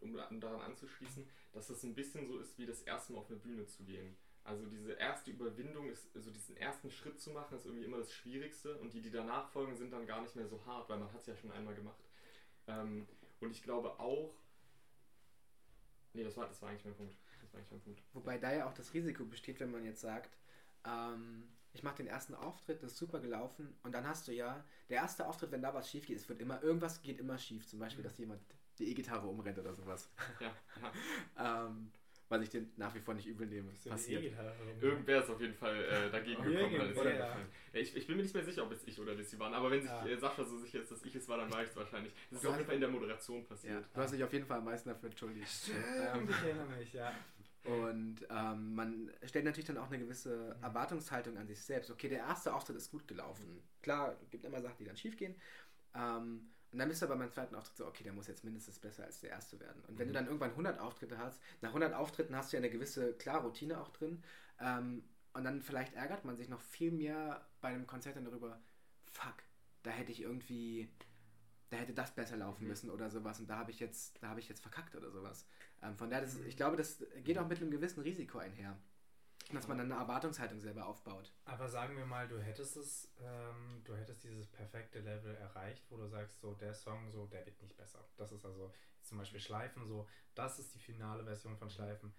um, 0.00 0.14
um 0.14 0.40
daran 0.40 0.60
anzuschließen, 0.60 1.28
dass 1.52 1.70
es 1.70 1.82
ein 1.82 1.94
bisschen 1.94 2.26
so 2.26 2.38
ist, 2.38 2.58
wie 2.58 2.66
das 2.66 2.82
erste 2.82 3.12
Mal 3.12 3.20
auf 3.20 3.30
eine 3.30 3.38
Bühne 3.38 3.66
zu 3.66 3.84
gehen. 3.84 4.16
Also 4.44 4.66
diese 4.66 4.92
erste 4.94 5.30
Überwindung, 5.30 5.88
ist, 5.88 6.14
also 6.16 6.30
diesen 6.30 6.56
ersten 6.56 6.90
Schritt 6.90 7.20
zu 7.20 7.30
machen, 7.30 7.56
ist 7.56 7.64
irgendwie 7.64 7.84
immer 7.84 7.98
das 7.98 8.12
Schwierigste 8.12 8.76
und 8.78 8.92
die, 8.92 9.00
die 9.00 9.10
danach 9.10 9.48
folgen, 9.48 9.76
sind 9.76 9.92
dann 9.92 10.06
gar 10.06 10.20
nicht 10.20 10.34
mehr 10.34 10.48
so 10.48 10.64
hart, 10.66 10.88
weil 10.88 10.98
man 10.98 11.12
hat 11.12 11.20
es 11.20 11.26
ja 11.26 11.36
schon 11.36 11.52
einmal 11.52 11.74
gemacht. 11.74 12.02
Ähm, 12.66 13.06
und 13.40 13.50
ich 13.50 13.62
glaube 13.62 14.00
auch, 14.00 14.34
nee, 16.12 16.24
das 16.24 16.36
war, 16.36 16.48
das 16.48 16.60
war 16.60 16.70
eigentlich 16.70 16.84
mein 16.84 16.96
Punkt. 16.96 17.14
Das 17.40 17.52
war 17.52 17.58
eigentlich 17.58 17.70
ganz 17.70 17.84
gut. 17.84 18.02
Wobei 18.14 18.38
da 18.38 18.52
ja 18.52 18.68
auch 18.68 18.74
das 18.74 18.94
Risiko 18.94 19.24
besteht, 19.24 19.60
wenn 19.60 19.70
man 19.70 19.84
jetzt 19.84 20.00
sagt, 20.00 20.36
ähm, 20.84 21.48
ich 21.74 21.82
mache 21.82 21.96
den 21.96 22.06
ersten 22.06 22.34
Auftritt, 22.34 22.82
das 22.82 22.92
ist 22.92 22.98
super 22.98 23.20
gelaufen 23.20 23.74
und 23.82 23.92
dann 23.92 24.06
hast 24.06 24.28
du 24.28 24.32
ja, 24.32 24.64
der 24.88 24.96
erste 24.98 25.26
Auftritt, 25.26 25.50
wenn 25.52 25.62
da 25.62 25.72
was 25.74 25.90
schief 25.90 26.06
geht, 26.06 26.16
es 26.18 26.28
wird 26.28 26.40
immer, 26.40 26.62
irgendwas 26.62 27.00
geht 27.02 27.18
immer 27.18 27.38
schief. 27.38 27.66
Zum 27.66 27.78
Beispiel, 27.78 28.00
Mhm. 28.04 28.08
dass 28.08 28.18
jemand 28.18 28.40
die 28.78 28.90
E-Gitarre 28.90 29.26
umrennt 29.26 29.58
oder 29.58 29.74
sowas. 29.74 30.10
Ja, 30.40 30.50
ja. 31.36 31.66
ähm, 31.68 31.90
was 32.28 32.40
ich 32.40 32.48
den 32.48 32.72
nach 32.76 32.94
wie 32.94 33.00
vor 33.00 33.12
nicht 33.12 33.26
übel 33.26 33.46
nehme. 33.46 33.70
So 33.76 33.82
die 33.84 33.88
Passiert. 33.90 34.34
Irgendwer 34.80 35.22
ist 35.22 35.28
auf 35.28 35.38
jeden 35.38 35.52
Fall 35.54 35.76
äh, 35.84 36.10
dagegen 36.10 36.42
gekommen. 36.42 36.78
Dann 36.78 36.90
ist 36.90 36.96
Irgendwer, 36.96 37.04
er 37.12 37.18
ja. 37.18 37.36
ja, 37.74 37.80
ich, 37.80 37.94
ich 37.94 38.06
bin 38.06 38.16
mir 38.16 38.22
nicht 38.22 38.34
mehr 38.34 38.44
sicher, 38.44 38.62
ob 38.64 38.72
es 38.72 38.82
ich 38.86 38.98
oder 38.98 39.14
Lissy 39.14 39.38
waren, 39.38 39.52
aber 39.52 39.70
wenn 39.70 39.82
sich 39.82 39.90
Ja. 39.90 40.06
äh, 40.06 40.16
Sascha 40.16 40.42
so 40.44 40.56
sicher 40.58 40.80
ist, 40.80 40.90
dass 40.90 41.02
ich 41.02 41.14
es 41.14 41.28
war, 41.28 41.36
dann 41.36 41.52
war 41.52 41.62
ich 41.62 41.68
es 41.68 41.76
wahrscheinlich. 41.76 42.12
Das 42.30 42.40
ist 42.42 42.46
auf 42.48 42.54
jeden 42.54 42.64
Fall 42.66 42.74
in 42.76 42.80
der 42.80 42.90
Moderation 42.90 43.40
Ja, 43.42 43.46
passiert. 43.48 43.84
du 43.92 44.00
hast 44.00 44.14
dich 44.14 44.24
auf 44.24 44.32
jeden 44.32 44.46
Fall 44.46 44.58
am 44.58 44.64
meisten 44.64 44.88
dafür 44.88 45.10
entschuldigt. 45.10 45.46
Stimmt, 45.50 46.30
ich 46.30 46.36
erinnere 46.42 46.66
mich, 46.68 46.92
ja. 46.94 47.12
Und 47.64 48.26
ähm, 48.28 48.74
man 48.74 49.10
stellt 49.24 49.44
natürlich 49.44 49.66
dann 49.66 49.78
auch 49.78 49.86
eine 49.86 49.98
gewisse 50.00 50.56
Mhm. 50.58 50.62
Erwartungshaltung 50.62 51.36
an 51.36 51.46
sich 51.46 51.62
selbst. 51.62 51.90
Okay, 51.90 52.08
der 52.08 52.18
erste 52.20 52.54
Auftritt 52.54 52.76
ist 52.76 52.90
gut 52.90 53.06
gelaufen. 53.06 53.62
Klar, 53.82 54.16
es 54.22 54.30
gibt 54.30 54.44
immer 54.44 54.60
Sachen, 54.60 54.76
die 54.78 54.84
dann 54.84 54.96
schief 54.96 55.16
gehen. 55.16 55.36
Ähm, 55.94 56.50
und 56.72 56.78
dann 56.78 56.88
bist 56.88 57.02
du 57.02 57.06
aber 57.06 57.16
beim 57.16 57.30
zweiten 57.32 57.54
Auftritt 57.54 57.76
so, 57.76 57.86
okay, 57.86 58.02
der 58.04 58.12
muss 58.14 58.26
jetzt 58.28 58.44
mindestens 58.44 58.78
besser 58.78 59.04
als 59.04 59.20
der 59.20 59.30
erste 59.30 59.60
werden. 59.60 59.82
Und 59.86 59.98
wenn 59.98 60.08
du 60.08 60.12
Mhm. 60.12 60.14
dann 60.14 60.26
irgendwann 60.26 60.54
100 60.56 60.78
Auftritte 60.80 61.18
hast, 61.18 61.40
nach 61.60 61.72
100 61.72 61.94
Auftritten 61.94 62.34
hast 62.36 62.52
du 62.52 62.56
ja 62.56 62.60
eine 62.62 62.70
gewisse, 62.70 63.14
klar, 63.14 63.42
Routine 63.42 63.80
auch 63.80 63.90
drin. 63.90 64.22
Ähm, 64.60 65.04
und 65.34 65.44
dann 65.44 65.62
vielleicht 65.62 65.94
ärgert 65.94 66.24
man 66.24 66.36
sich 66.36 66.48
noch 66.48 66.60
viel 66.62 66.90
mehr 66.92 67.46
bei 67.60 67.68
einem 67.68 67.86
Konzert 67.86 68.16
dann 68.16 68.24
darüber, 68.24 68.60
fuck, 69.12 69.34
da 69.82 69.90
hätte 69.90 70.12
ich 70.12 70.22
irgendwie, 70.22 70.88
da 71.70 71.76
hätte 71.78 71.94
das 71.94 72.14
besser 72.14 72.36
laufen 72.36 72.64
Mhm. 72.64 72.68
müssen 72.68 72.90
oder 72.90 73.10
sowas. 73.10 73.40
Und 73.40 73.48
da 73.48 73.58
habe 73.58 73.70
ich 73.70 73.80
jetzt, 73.80 74.22
da 74.22 74.28
habe 74.28 74.40
ich 74.40 74.48
jetzt 74.48 74.60
verkackt 74.62 74.94
oder 74.96 75.10
sowas. 75.10 75.46
Ähm, 75.82 75.96
von 75.96 76.10
daher, 76.10 76.24
das, 76.24 76.36
ich 76.40 76.56
glaube, 76.56 76.76
das 76.76 77.04
geht 77.24 77.38
auch 77.38 77.46
mit 77.46 77.60
einem 77.60 77.70
gewissen 77.70 78.00
Risiko 78.00 78.38
einher. 78.38 78.78
Dass 79.52 79.68
man 79.68 79.76
dann 79.76 79.92
eine 79.92 80.00
Erwartungshaltung 80.00 80.60
selber 80.60 80.86
aufbaut. 80.86 81.30
Aber 81.44 81.68
sagen 81.68 81.96
wir 81.96 82.06
mal, 82.06 82.26
du 82.26 82.38
hättest 82.38 82.76
es, 82.76 83.12
ähm, 83.20 83.82
du 83.84 83.94
hättest 83.94 84.22
dieses 84.22 84.46
perfekte 84.46 85.00
Level 85.00 85.34
erreicht, 85.34 85.84
wo 85.90 85.96
du 85.96 86.06
sagst, 86.06 86.40
so 86.40 86.54
der 86.54 86.72
Song, 86.72 87.10
so 87.10 87.26
der 87.26 87.44
wird 87.44 87.60
nicht 87.60 87.76
besser. 87.76 88.02
Das 88.16 88.32
ist 88.32 88.46
also 88.46 88.72
zum 89.02 89.18
Beispiel 89.18 89.40
Schleifen, 89.40 89.84
so 89.86 90.08
das 90.34 90.58
ist 90.58 90.74
die 90.74 90.78
finale 90.78 91.24
Version 91.24 91.56
von 91.56 91.68
Schleifen. 91.68 92.14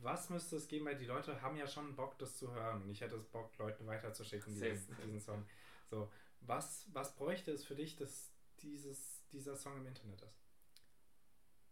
Was 0.00 0.30
müsste 0.30 0.56
es 0.56 0.66
geben, 0.66 0.86
weil 0.86 0.96
die 0.96 1.04
Leute 1.04 1.40
haben 1.42 1.56
ja 1.56 1.66
schon 1.66 1.94
Bock, 1.94 2.18
das 2.18 2.36
zu 2.36 2.52
hören 2.52 2.82
und 2.82 2.90
ich 2.90 3.00
hätte 3.00 3.16
es 3.16 3.24
Bock, 3.24 3.56
Leuten 3.58 3.86
weiterzuschicken, 3.86 4.56
same. 4.56 4.78
diesen 5.04 5.20
Song. 5.20 5.46
So, 5.90 6.10
was, 6.40 6.86
was 6.92 7.14
bräuchte 7.14 7.52
es 7.52 7.64
für 7.64 7.74
dich, 7.74 7.96
dass 7.96 8.32
dieses, 8.62 9.26
dieser 9.32 9.56
Song 9.56 9.76
im 9.76 9.86
Internet 9.86 10.22
ist? 10.22 10.40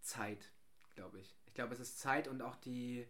Zeit, 0.01 0.53
glaube 0.97 1.21
ich. 1.21 1.37
Ich 1.47 1.55
glaube, 1.55 1.75
es 1.75 1.81
ist 1.81 2.01
Zeit 2.01 2.27
und 2.29 2.43
auch 2.43 2.57
die 2.57 3.07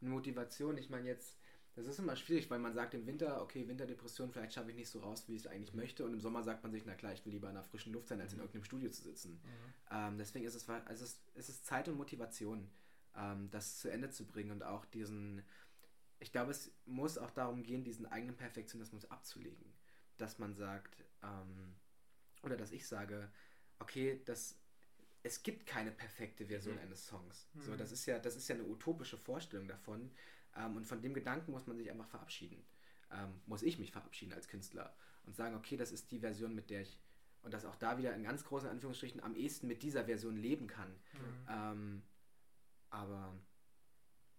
Motivation. 0.00 0.76
Ich 0.76 0.90
meine 0.90 1.08
jetzt, 1.08 1.38
das 1.74 1.86
ist 1.86 1.98
immer 1.98 2.16
schwierig, 2.16 2.50
weil 2.50 2.58
man 2.58 2.74
sagt 2.74 2.94
im 2.94 3.06
Winter, 3.06 3.40
okay, 3.40 3.66
Winterdepression, 3.68 4.30
vielleicht 4.30 4.52
schaffe 4.52 4.70
ich 4.70 4.76
nicht 4.76 4.90
so 4.90 5.00
raus, 5.00 5.24
wie 5.28 5.34
ich 5.36 5.42
es 5.42 5.46
eigentlich 5.46 5.74
möchte. 5.74 6.04
Und 6.04 6.12
im 6.12 6.20
Sommer 6.20 6.42
sagt 6.42 6.62
man 6.62 6.72
sich, 6.72 6.84
na 6.84 6.94
klar, 6.94 7.12
ich 7.12 7.24
will 7.24 7.32
lieber 7.32 7.48
in 7.48 7.54
der 7.54 7.64
frischen 7.64 7.92
Luft 7.92 8.08
sein, 8.08 8.20
als 8.20 8.32
in 8.32 8.38
Mhm. 8.38 8.42
irgendeinem 8.44 8.64
Studio 8.64 8.90
zu 8.90 9.02
sitzen. 9.02 9.40
Ähm, 9.90 10.18
deswegen 10.18 10.44
ist 10.44 10.54
es, 10.54 10.68
also 10.68 11.04
es, 11.04 11.20
es 11.34 11.48
ist 11.48 11.64
Zeit 11.66 11.88
und 11.88 11.96
Motivation, 11.96 12.68
ähm, 13.16 13.48
das 13.50 13.78
zu 13.78 13.88
Ende 13.88 14.10
zu 14.10 14.26
bringen 14.26 14.50
und 14.50 14.62
auch 14.62 14.84
diesen, 14.86 15.42
ich 16.18 16.32
glaube, 16.32 16.50
es 16.50 16.72
muss 16.84 17.16
auch 17.16 17.30
darum 17.30 17.62
gehen, 17.62 17.84
diesen 17.84 18.06
eigenen 18.06 18.36
Perfektionismus 18.36 19.04
abzulegen. 19.10 19.72
Dass 20.16 20.38
man 20.40 20.54
sagt, 20.54 21.04
ähm, 21.22 21.76
oder 22.42 22.56
dass 22.56 22.72
ich 22.72 22.86
sage, 22.88 23.30
okay, 23.78 24.20
das, 24.24 24.56
es 25.22 25.42
gibt 25.42 25.66
keine 25.66 25.90
perfekte 25.90 26.46
Version 26.46 26.76
Mhm. 26.76 26.82
eines 26.82 27.06
Songs. 27.06 27.48
So, 27.58 27.72
Mhm. 27.72 27.78
das 27.78 27.92
ist 27.92 28.06
ja, 28.06 28.18
das 28.18 28.36
ist 28.36 28.48
ja 28.48 28.54
eine 28.54 28.64
utopische 28.64 29.18
Vorstellung 29.18 29.66
davon. 29.68 30.10
Ähm, 30.56 30.76
und 30.76 30.86
von 30.86 31.02
dem 31.02 31.14
Gedanken 31.14 31.50
muss 31.52 31.66
man 31.66 31.76
sich 31.76 31.90
einfach 31.90 32.08
verabschieden. 32.08 32.64
Ähm, 33.10 33.40
muss 33.46 33.62
ich 33.62 33.78
mich 33.78 33.90
verabschieden 33.92 34.32
als 34.32 34.48
Künstler 34.48 34.94
und 35.24 35.34
sagen, 35.34 35.54
okay, 35.56 35.76
das 35.76 35.92
ist 35.92 36.10
die 36.10 36.20
Version, 36.20 36.54
mit 36.54 36.70
der 36.70 36.82
ich 36.82 36.98
und 37.42 37.54
das 37.54 37.64
auch 37.64 37.76
da 37.76 37.96
wieder 37.98 38.14
in 38.14 38.24
ganz 38.24 38.44
großen 38.44 38.68
Anführungsstrichen 38.68 39.22
am 39.22 39.34
ehesten 39.36 39.68
mit 39.68 39.82
dieser 39.82 40.04
Version 40.06 40.36
leben 40.36 40.66
kann. 40.66 40.90
Mhm. 40.90 41.46
Ähm, 41.48 42.02
aber 42.90 43.34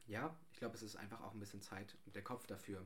ja, 0.08 0.36
ich 0.52 0.58
glaube, 0.60 0.76
es 0.76 0.82
ist 0.84 0.96
einfach 0.96 1.22
auch 1.22 1.34
ein 1.34 1.40
bisschen 1.40 1.62
Zeit 1.62 1.96
und 2.06 2.16
der 2.16 2.24
Kopf 2.24 2.46
dafür. 2.48 2.86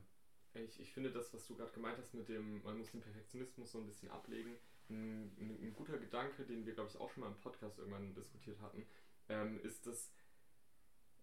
Ich, 0.54 0.78
ich 0.78 0.92
finde 0.92 1.10
das, 1.10 1.34
was 1.34 1.46
du 1.46 1.56
gerade 1.56 1.72
gemeint 1.72 1.98
hast 1.98 2.14
mit 2.14 2.28
dem, 2.28 2.62
man 2.62 2.78
muss 2.78 2.92
den 2.92 3.00
Perfektionismus 3.00 3.72
so 3.72 3.78
ein 3.80 3.86
bisschen 3.86 4.08
ablegen, 4.10 4.54
ein, 4.90 5.58
ein, 5.62 5.74
guter 5.74 5.98
Gedanke, 5.98 6.44
den 6.44 6.66
wir, 6.66 6.74
glaube 6.74 6.90
ich, 6.90 6.98
auch 6.98 7.10
schon 7.10 7.22
mal 7.22 7.28
im 7.28 7.40
Podcast 7.40 7.78
irgendwann 7.78 8.14
diskutiert 8.14 8.60
hatten, 8.60 8.86
ähm, 9.28 9.60
ist, 9.62 9.86
dass 9.86 10.12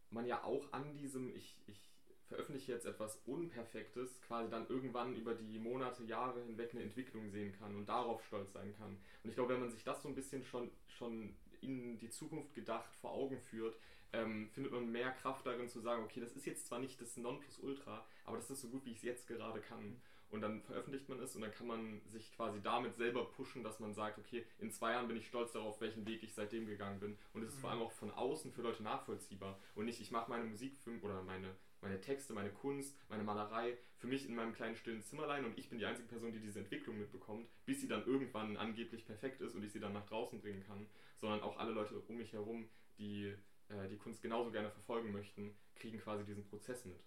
man 0.09 0.25
ja 0.25 0.43
auch 0.43 0.71
an 0.73 0.93
diesem, 0.93 1.35
ich, 1.35 1.57
ich 1.67 1.91
veröffentliche 2.27 2.71
jetzt 2.71 2.85
etwas 2.85 3.17
Unperfektes, 3.25 4.21
quasi 4.21 4.49
dann 4.49 4.67
irgendwann 4.67 5.15
über 5.15 5.35
die 5.35 5.59
Monate, 5.59 6.03
Jahre 6.03 6.41
hinweg 6.43 6.71
eine 6.73 6.83
Entwicklung 6.83 7.29
sehen 7.29 7.53
kann 7.59 7.75
und 7.75 7.87
darauf 7.89 8.25
stolz 8.25 8.53
sein 8.53 8.73
kann. 8.77 8.97
Und 9.23 9.29
ich 9.29 9.35
glaube, 9.35 9.53
wenn 9.53 9.59
man 9.59 9.71
sich 9.71 9.83
das 9.83 10.01
so 10.01 10.09
ein 10.09 10.15
bisschen 10.15 10.43
schon, 10.43 10.71
schon 10.87 11.35
in 11.59 11.97
die 11.97 12.09
Zukunft 12.09 12.53
gedacht 12.55 12.93
vor 12.95 13.11
Augen 13.11 13.39
führt, 13.39 13.77
ähm, 14.13 14.49
findet 14.49 14.73
man 14.73 14.91
mehr 14.91 15.11
Kraft 15.11 15.45
darin 15.45 15.69
zu 15.69 15.79
sagen, 15.79 16.03
okay, 16.03 16.19
das 16.19 16.35
ist 16.35 16.45
jetzt 16.45 16.67
zwar 16.67 16.79
nicht 16.79 16.99
das 16.99 17.17
Nonplusultra, 17.17 18.05
aber 18.25 18.37
das 18.37 18.49
ist 18.49 18.61
so 18.61 18.69
gut, 18.69 18.85
wie 18.85 18.91
ich 18.91 18.97
es 18.97 19.03
jetzt 19.03 19.27
gerade 19.27 19.61
kann. 19.61 20.01
Und 20.31 20.41
dann 20.41 20.61
veröffentlicht 20.61 21.09
man 21.09 21.19
es 21.19 21.35
und 21.35 21.41
dann 21.41 21.51
kann 21.51 21.67
man 21.67 22.01
sich 22.09 22.31
quasi 22.31 22.61
damit 22.61 22.95
selber 22.95 23.25
pushen, 23.25 23.63
dass 23.63 23.79
man 23.79 23.93
sagt, 23.93 24.17
okay, 24.17 24.45
in 24.59 24.71
zwei 24.71 24.93
Jahren 24.93 25.07
bin 25.07 25.17
ich 25.17 25.27
stolz 25.27 25.51
darauf, 25.51 25.79
welchen 25.81 26.05
Weg 26.07 26.23
ich 26.23 26.33
seitdem 26.33 26.65
gegangen 26.65 26.99
bin. 26.99 27.17
Und 27.33 27.43
es 27.43 27.49
ist 27.49 27.59
vor 27.59 27.69
allem 27.69 27.81
auch 27.81 27.91
von 27.91 28.11
außen 28.11 28.51
für 28.51 28.61
Leute 28.61 28.81
nachvollziehbar. 28.81 29.59
Und 29.75 29.85
nicht, 29.85 29.99
ich 29.99 30.11
mache 30.11 30.29
meine 30.29 30.45
Musik 30.45 30.77
für, 30.77 30.91
oder 31.01 31.21
meine, 31.23 31.53
meine 31.81 31.99
Texte, 31.99 32.33
meine 32.33 32.51
Kunst, 32.51 32.97
meine 33.09 33.23
Malerei 33.23 33.77
für 33.97 34.07
mich 34.07 34.27
in 34.27 34.35
meinem 34.35 34.53
kleinen 34.53 34.75
stillen 34.75 35.03
Zimmerlein 35.03 35.45
und 35.45 35.57
ich 35.59 35.69
bin 35.69 35.77
die 35.77 35.85
einzige 35.85 36.07
Person, 36.07 36.31
die 36.31 36.39
diese 36.39 36.59
Entwicklung 36.59 36.97
mitbekommt, 36.97 37.47
bis 37.65 37.81
sie 37.81 37.87
dann 37.87 38.05
irgendwann 38.07 38.57
angeblich 38.57 39.05
perfekt 39.05 39.41
ist 39.41 39.53
und 39.53 39.63
ich 39.63 39.71
sie 39.71 39.79
dann 39.79 39.93
nach 39.93 40.07
draußen 40.07 40.41
bringen 40.41 40.63
kann. 40.65 40.87
Sondern 41.19 41.41
auch 41.41 41.57
alle 41.57 41.71
Leute 41.71 41.99
um 42.07 42.17
mich 42.17 42.33
herum, 42.33 42.67
die 42.97 43.35
äh, 43.69 43.87
die 43.89 43.97
Kunst 43.97 44.21
genauso 44.21 44.51
gerne 44.51 44.71
verfolgen 44.71 45.11
möchten, 45.11 45.55
kriegen 45.75 45.99
quasi 45.99 46.23
diesen 46.25 46.43
Prozess 46.45 46.83
mit. 46.85 46.99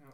Ja. 0.00 0.12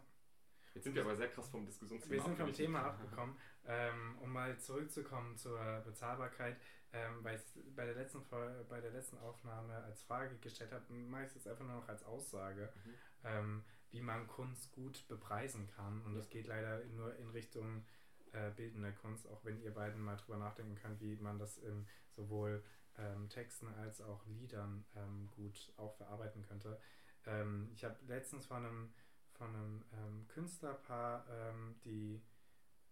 Jetzt 0.75 0.85
sind 0.85 0.95
wir 0.95 1.03
aber 1.03 1.15
sehr 1.17 1.29
krass 1.29 1.49
vom 1.49 1.67
Diskussionsthema 1.67 2.15
Wir 2.15 2.23
sind 2.23 2.37
vom. 2.39 2.53
Thema 2.53 2.83
abgekommen. 2.85 3.37
Ähm, 3.65 4.19
um 4.21 4.33
mal 4.33 4.59
zurückzukommen 4.59 5.37
zur 5.37 5.59
Bezahlbarkeit, 5.85 6.57
ähm, 6.93 7.23
weil 7.23 7.37
ich 7.37 7.75
bei 7.77 7.85
der, 7.85 7.95
letzten, 7.95 8.23
bei 8.69 8.81
der 8.81 8.91
letzten 8.91 9.19
Aufnahme 9.19 9.77
als 9.85 10.03
Frage 10.03 10.37
gestellt 10.39 10.73
habe, 10.73 10.93
mache 10.93 11.23
ich 11.23 11.29
es 11.29 11.35
jetzt 11.37 11.49
einfach 11.49 11.65
nur 11.65 11.77
noch 11.77 11.89
als 11.89 12.03
Aussage, 12.05 12.73
Mhm. 12.85 12.95
ähm, 13.25 13.65
wie 13.91 14.01
man 14.01 14.27
Kunst 14.27 14.73
gut 14.73 15.07
bepreisen 15.09 15.69
kann. 15.69 16.03
Und 16.03 16.15
das 16.15 16.29
geht 16.29 16.47
leider 16.47 16.85
nur 16.87 17.15
in 17.17 17.29
Richtung 17.31 17.85
äh, 18.33 18.51
bildende 18.51 18.93
Kunst, 18.95 19.29
auch 19.29 19.45
wenn 19.45 19.61
ihr 19.61 19.73
beiden 19.75 20.01
mal 20.01 20.17
drüber 20.17 20.39
nachdenken 20.39 20.75
könnt, 20.75 21.01
wie 21.01 21.17
man 21.17 21.39
das 21.39 21.59
in 21.59 21.87
sowohl 22.17 22.65
ähm, 22.97 23.29
Texten 23.29 23.69
als 23.75 24.01
auch 24.01 24.25
Liedern 24.27 24.85
ähm, 24.97 25.31
gut 25.31 25.73
auch 25.77 25.95
verarbeiten 25.97 26.43
könnte. 26.43 26.81
Ähm, 27.27 27.69
ich 27.73 27.85
habe 27.85 27.97
letztens 28.07 28.47
von 28.47 28.65
einem 28.65 28.93
von 29.33 29.49
einem 29.55 29.85
ähm, 29.93 30.29
Künstlerpaar 30.29 31.27
ähm, 31.31 31.77
die 31.85 32.23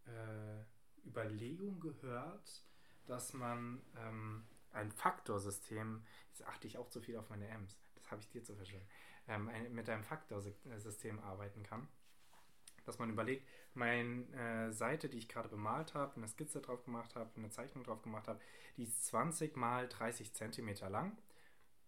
äh, 0.06 1.06
Überlegung 1.06 1.80
gehört, 1.80 2.64
dass 3.06 3.32
man 3.32 3.82
ähm, 3.96 4.44
ein 4.72 4.90
Faktorsystem, 4.90 6.04
jetzt 6.28 6.46
achte 6.46 6.66
ich 6.66 6.78
auch 6.78 6.88
zu 6.88 7.00
viel 7.00 7.16
auf 7.16 7.28
meine 7.30 7.48
M's, 7.48 7.76
das 7.94 8.10
habe 8.10 8.20
ich 8.20 8.28
dir 8.28 8.42
zu 8.42 8.54
verschwenden, 8.54 8.88
ähm, 9.28 9.48
ein, 9.48 9.72
mit 9.72 9.88
einem 9.88 10.04
Faktorsystem 10.04 11.18
arbeiten 11.20 11.62
kann. 11.62 11.88
Dass 12.86 12.98
man 12.98 13.10
überlegt, 13.10 13.46
meine 13.74 14.72
Seite, 14.72 15.08
die 15.10 15.18
ich 15.18 15.28
gerade 15.28 15.48
bemalt 15.48 15.94
habe, 15.94 16.16
eine 16.16 16.26
Skizze 16.26 16.60
drauf 16.60 16.82
gemacht 16.84 17.14
habe, 17.14 17.30
eine 17.36 17.50
Zeichnung 17.50 17.84
drauf 17.84 18.02
gemacht 18.02 18.26
habe, 18.26 18.40
die 18.76 18.84
ist 18.84 19.04
20 19.04 19.54
mal 19.56 19.86
30 19.86 20.32
Zentimeter 20.32 20.88
lang 20.88 21.16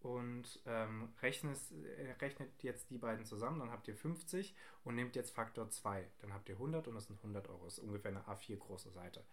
und 0.02 0.60
ähm, 0.66 1.08
rechnet, 1.22 1.58
äh, 1.98 2.12
rechnet 2.20 2.50
jetzt 2.62 2.90
die 2.90 2.98
beiden 2.98 3.24
zusammen, 3.24 3.60
dann 3.60 3.70
habt 3.70 3.86
ihr 3.88 3.94
50 3.94 4.54
und 4.84 4.96
nehmt 4.96 5.14
jetzt 5.14 5.30
Faktor 5.30 5.70
2. 5.70 6.04
Dann 6.20 6.34
habt 6.34 6.48
ihr 6.48 6.56
100 6.56 6.88
und 6.88 6.94
das 6.94 7.06
sind 7.06 7.16
100 7.18 7.48
Euro. 7.48 7.64
Das 7.64 7.78
ist 7.78 7.84
ungefähr 7.84 8.10
eine 8.10 8.22
A4 8.22 8.56
große 8.56 8.90
Seite. 8.90 9.24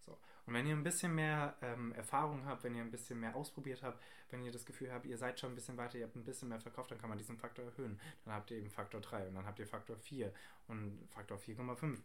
So. 0.00 0.18
Und 0.46 0.52
wenn 0.52 0.66
ihr 0.66 0.74
ein 0.74 0.82
bisschen 0.82 1.14
mehr 1.14 1.56
ähm, 1.62 1.92
Erfahrung 1.92 2.44
habt, 2.44 2.64
wenn 2.64 2.74
ihr 2.74 2.82
ein 2.82 2.90
bisschen 2.90 3.20
mehr 3.20 3.34
ausprobiert 3.34 3.82
habt, 3.82 4.02
wenn 4.30 4.42
ihr 4.42 4.52
das 4.52 4.66
Gefühl 4.66 4.92
habt, 4.92 5.06
ihr 5.06 5.16
seid 5.16 5.40
schon 5.40 5.52
ein 5.52 5.54
bisschen 5.54 5.76
weiter, 5.78 5.98
ihr 5.98 6.04
habt 6.04 6.16
ein 6.16 6.24
bisschen 6.24 6.48
mehr 6.48 6.60
verkauft, 6.60 6.90
dann 6.90 6.98
kann 6.98 7.08
man 7.08 7.18
diesen 7.18 7.38
Faktor 7.38 7.64
erhöhen. 7.64 7.98
Dann 8.24 8.34
habt 8.34 8.50
ihr 8.50 8.58
eben 8.58 8.70
Faktor 8.70 9.00
3 9.00 9.28
und 9.28 9.34
dann 9.34 9.46
habt 9.46 9.58
ihr 9.58 9.66
Faktor 9.66 9.96
4 9.96 10.32
und 10.68 11.06
Faktor 11.10 11.38
4,5. 11.38 11.98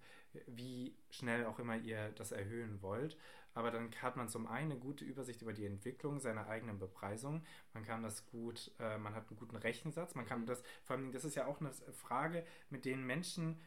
Wie 0.47 0.95
schnell 1.09 1.45
auch 1.45 1.59
immer 1.59 1.75
ihr 1.77 2.11
das 2.11 2.31
erhöhen 2.31 2.81
wollt. 2.81 3.17
Aber 3.53 3.71
dann 3.71 3.91
hat 4.01 4.15
man 4.15 4.29
zum 4.29 4.47
einen 4.47 4.71
eine 4.71 4.79
gute 4.79 5.05
Übersicht 5.05 5.41
über 5.41 5.53
die 5.53 5.65
Entwicklung 5.65 6.19
seiner 6.19 6.47
eigenen 6.47 6.79
Bepreisung. 6.79 7.43
Man 7.73 7.85
kann 7.85 8.03
das 8.03 8.25
gut, 8.27 8.71
äh, 8.79 8.97
man 8.97 9.15
hat 9.15 9.27
einen 9.29 9.37
guten 9.39 9.55
Rechensatz. 9.55 10.15
Man 10.15 10.25
kann 10.25 10.45
das, 10.45 10.63
vor 10.83 10.95
allem, 10.95 11.11
das 11.11 11.25
ist 11.25 11.35
ja 11.35 11.45
auch 11.47 11.59
eine 11.59 11.71
Frage, 11.93 12.45
mit 12.69 12.85
denen 12.85 13.05
Menschen 13.05 13.59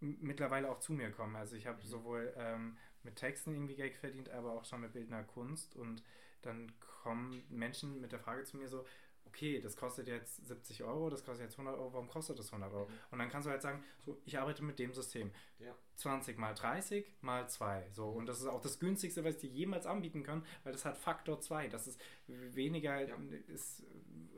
mittlerweile 0.00 0.70
auch 0.70 0.80
zu 0.80 0.92
mir 0.92 1.10
kommen. 1.10 1.36
Also 1.36 1.56
ich 1.56 1.66
habe 1.66 1.82
Mhm. 1.82 1.88
sowohl 1.88 2.34
ähm, 2.36 2.76
mit 3.02 3.16
Texten 3.16 3.54
irgendwie 3.54 3.76
Geld 3.76 3.94
verdient, 3.96 4.28
aber 4.30 4.52
auch 4.52 4.64
schon 4.64 4.80
mit 4.82 4.92
bildender 4.92 5.24
Kunst. 5.24 5.76
Und 5.76 6.02
dann 6.42 6.72
kommen 6.80 7.44
Menschen 7.48 8.00
mit 8.00 8.12
der 8.12 8.18
Frage 8.20 8.44
zu 8.44 8.56
mir 8.56 8.68
so, 8.68 8.84
okay, 9.26 9.60
das 9.60 9.76
kostet 9.76 10.06
jetzt 10.08 10.46
70 10.46 10.84
Euro, 10.84 11.10
das 11.10 11.24
kostet 11.24 11.46
jetzt 11.46 11.58
100 11.58 11.76
Euro, 11.78 11.92
warum 11.92 12.08
kostet 12.08 12.38
das 12.38 12.46
100 12.52 12.72
Euro? 12.72 12.88
Und 13.10 13.18
dann 13.18 13.28
kannst 13.30 13.46
du 13.46 13.50
halt 13.50 13.62
sagen, 13.62 13.82
so, 14.04 14.20
ich 14.24 14.38
arbeite 14.38 14.62
mit 14.62 14.78
dem 14.78 14.92
System. 14.92 15.30
Ja. 15.58 15.74
20 15.96 16.38
mal 16.38 16.54
30 16.54 17.06
mal 17.20 17.48
2. 17.48 17.88
So. 17.92 18.08
Und 18.08 18.26
das 18.26 18.40
ist 18.40 18.46
auch 18.46 18.60
das 18.60 18.78
günstigste, 18.78 19.24
was 19.24 19.36
ich 19.36 19.40
dir 19.42 19.50
jemals 19.50 19.86
anbieten 19.86 20.22
kann, 20.22 20.44
weil 20.64 20.72
das 20.72 20.84
hat 20.84 20.96
Faktor 20.96 21.40
2. 21.40 21.68
Das 21.68 21.86
ist 21.86 22.00
weniger, 22.26 23.00
Ja. 23.00 23.16
ist 23.48 23.82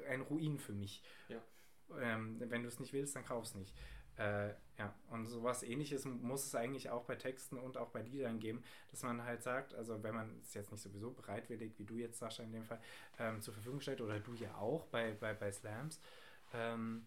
ein 0.09 0.21
Ruin 0.23 0.59
für 0.59 0.73
mich. 0.73 1.03
Ja. 1.29 1.43
Ähm, 2.01 2.41
wenn 2.41 2.63
du 2.63 2.69
es 2.69 2.81
nicht 2.81 2.93
willst, 2.93 3.15
dann 3.17 3.25
kauf 3.25 3.45
es 3.45 3.55
nicht. 3.55 3.75
Äh, 4.19 4.55
ja, 4.79 4.95
und 5.11 5.27
sowas 5.27 5.63
ähnliches 5.63 6.05
muss 6.05 6.45
es 6.47 6.55
eigentlich 6.55 6.91
auch 6.91 7.05
bei 7.05 7.17
Texten 7.17 7.59
und 7.59 7.77
auch 7.77 7.91
bei 7.91 8.03
Liedern 8.03 8.39
geben, 8.39 8.63
dass 8.91 9.03
man 9.03 9.23
halt 9.25 9.43
sagt, 9.43 9.75
also 9.75 10.03
wenn 10.03 10.15
man 10.15 10.41
es 10.43 10.55
jetzt 10.55 10.71
nicht 10.73 10.83
sowieso 10.83 11.11
bereitwillig, 11.11 11.79
wie 11.79 11.85
du 11.85 11.97
jetzt, 11.97 12.19
Sascha, 12.19 12.43
in 12.43 12.53
dem 12.53 12.65
Fall, 12.65 12.81
ähm, 13.19 13.41
zur 13.41 13.55
Verfügung 13.55 13.81
stellt, 13.81 14.01
oder 14.01 14.21
du 14.21 14.35
ja 14.35 14.55
auch 14.57 14.87
bei, 14.87 15.13
bei, 15.13 15.35
bei 15.35 15.53
Slams, 15.53 16.01
ähm, 16.53 17.07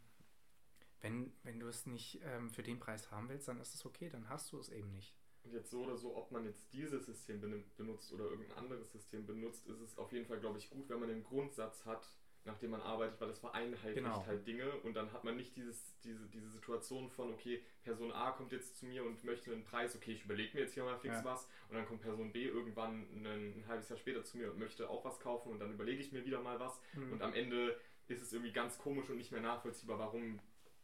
wenn, 1.02 1.32
wenn 1.44 1.60
du 1.60 1.68
es 1.68 1.86
nicht 1.86 2.22
ähm, 2.24 2.50
für 2.50 2.64
den 2.64 2.80
Preis 2.80 3.10
haben 3.12 3.30
willst, 3.30 3.48
dann 3.48 3.60
ist 3.60 3.74
es 3.74 3.86
okay, 3.86 4.10
dann 4.10 4.28
hast 4.30 4.52
du 4.52 4.60
es 4.60 4.70
eben 4.70 4.92
nicht. 4.92 5.16
Und 5.44 5.54
jetzt 5.54 5.72
so 5.72 5.84
oder 5.84 5.98
so, 5.98 6.16
ob 6.16 6.32
man 6.32 6.46
jetzt 6.46 6.74
dieses 6.74 7.06
System 7.06 7.40
ben- 7.40 7.64
benutzt 7.78 8.12
oder 8.12 8.26
irgendein 8.26 8.58
anderes 8.58 8.92
System 8.92 9.26
benutzt, 9.26 9.66
ist 9.68 9.80
es 9.80 9.98
auf 9.98 10.12
jeden 10.12 10.26
Fall, 10.26 10.40
glaube 10.40 10.58
ich, 10.58 10.70
gut, 10.70 10.90
wenn 10.90 11.00
man 11.00 11.10
den 11.10 11.24
Grundsatz 11.24 11.86
hat, 11.86 12.19
nach 12.46 12.58
dem 12.58 12.72
man 12.72 12.82
arbeitet, 12.82 13.20
weil 13.20 13.28
das 13.28 13.40
vereinheitlicht 13.40 13.96
Genau. 13.96 14.26
halt 14.26 14.48
Dinge 14.48 14.72
und 14.84 14.94
dann 14.96 15.12
hat 15.12 15.24
man 15.24 15.36
nicht 15.36 15.56
dieses, 15.56 15.98
diese, 16.00 16.26
diese 16.30 16.50
Situation 16.50 17.10
von, 17.10 17.32
okay, 17.34 17.62
Person 17.84 18.12
A 18.12 18.32
kommt 18.32 18.52
jetzt 18.52 18.78
zu 18.78 18.86
mir 18.86 19.04
und 19.06 19.24
möchte 19.24 19.52
einen 19.52 19.64
Preis, 19.64 19.96
okay, 19.96 20.14
ich 20.14 20.24
überlege 20.26 20.56
mir 20.56 20.62
jetzt 20.64 20.74
hier 20.74 20.84
mal 20.84 20.98
fix 20.98 21.16
Ja. 21.16 21.26
was 21.26 21.48
und 21.70 21.76
dann 21.76 21.86
kommt 21.86 22.02
Person 22.02 22.32
B 22.32 22.46
irgendwann 22.46 23.02
ein, 23.14 23.26
ein 23.26 23.68
halbes 23.68 23.90
Jahr 23.90 23.98
später 24.00 24.24
zu 24.24 24.38
mir 24.38 24.52
und 24.52 24.58
möchte 24.60 24.90
auch 24.90 25.04
was 25.06 25.20
kaufen 25.20 25.52
und 25.52 25.60
dann 25.60 25.72
überlege 25.74 26.02
ich 26.02 26.12
mir 26.12 26.26
wieder 26.26 26.42
mal 26.42 26.60
was 26.60 26.80
Mhm. 26.94 27.12
und 27.14 27.22
am 27.22 27.34
Ende 27.34 27.80
ist 28.08 28.22
es 28.22 28.34
irgendwie 28.34 28.54
ganz 28.54 28.78
komisch 28.80 29.10
und 29.10 29.18
nicht 29.18 29.32
mehr 29.32 29.42
nachvollziehbar, 29.42 30.00
warum 30.00 30.40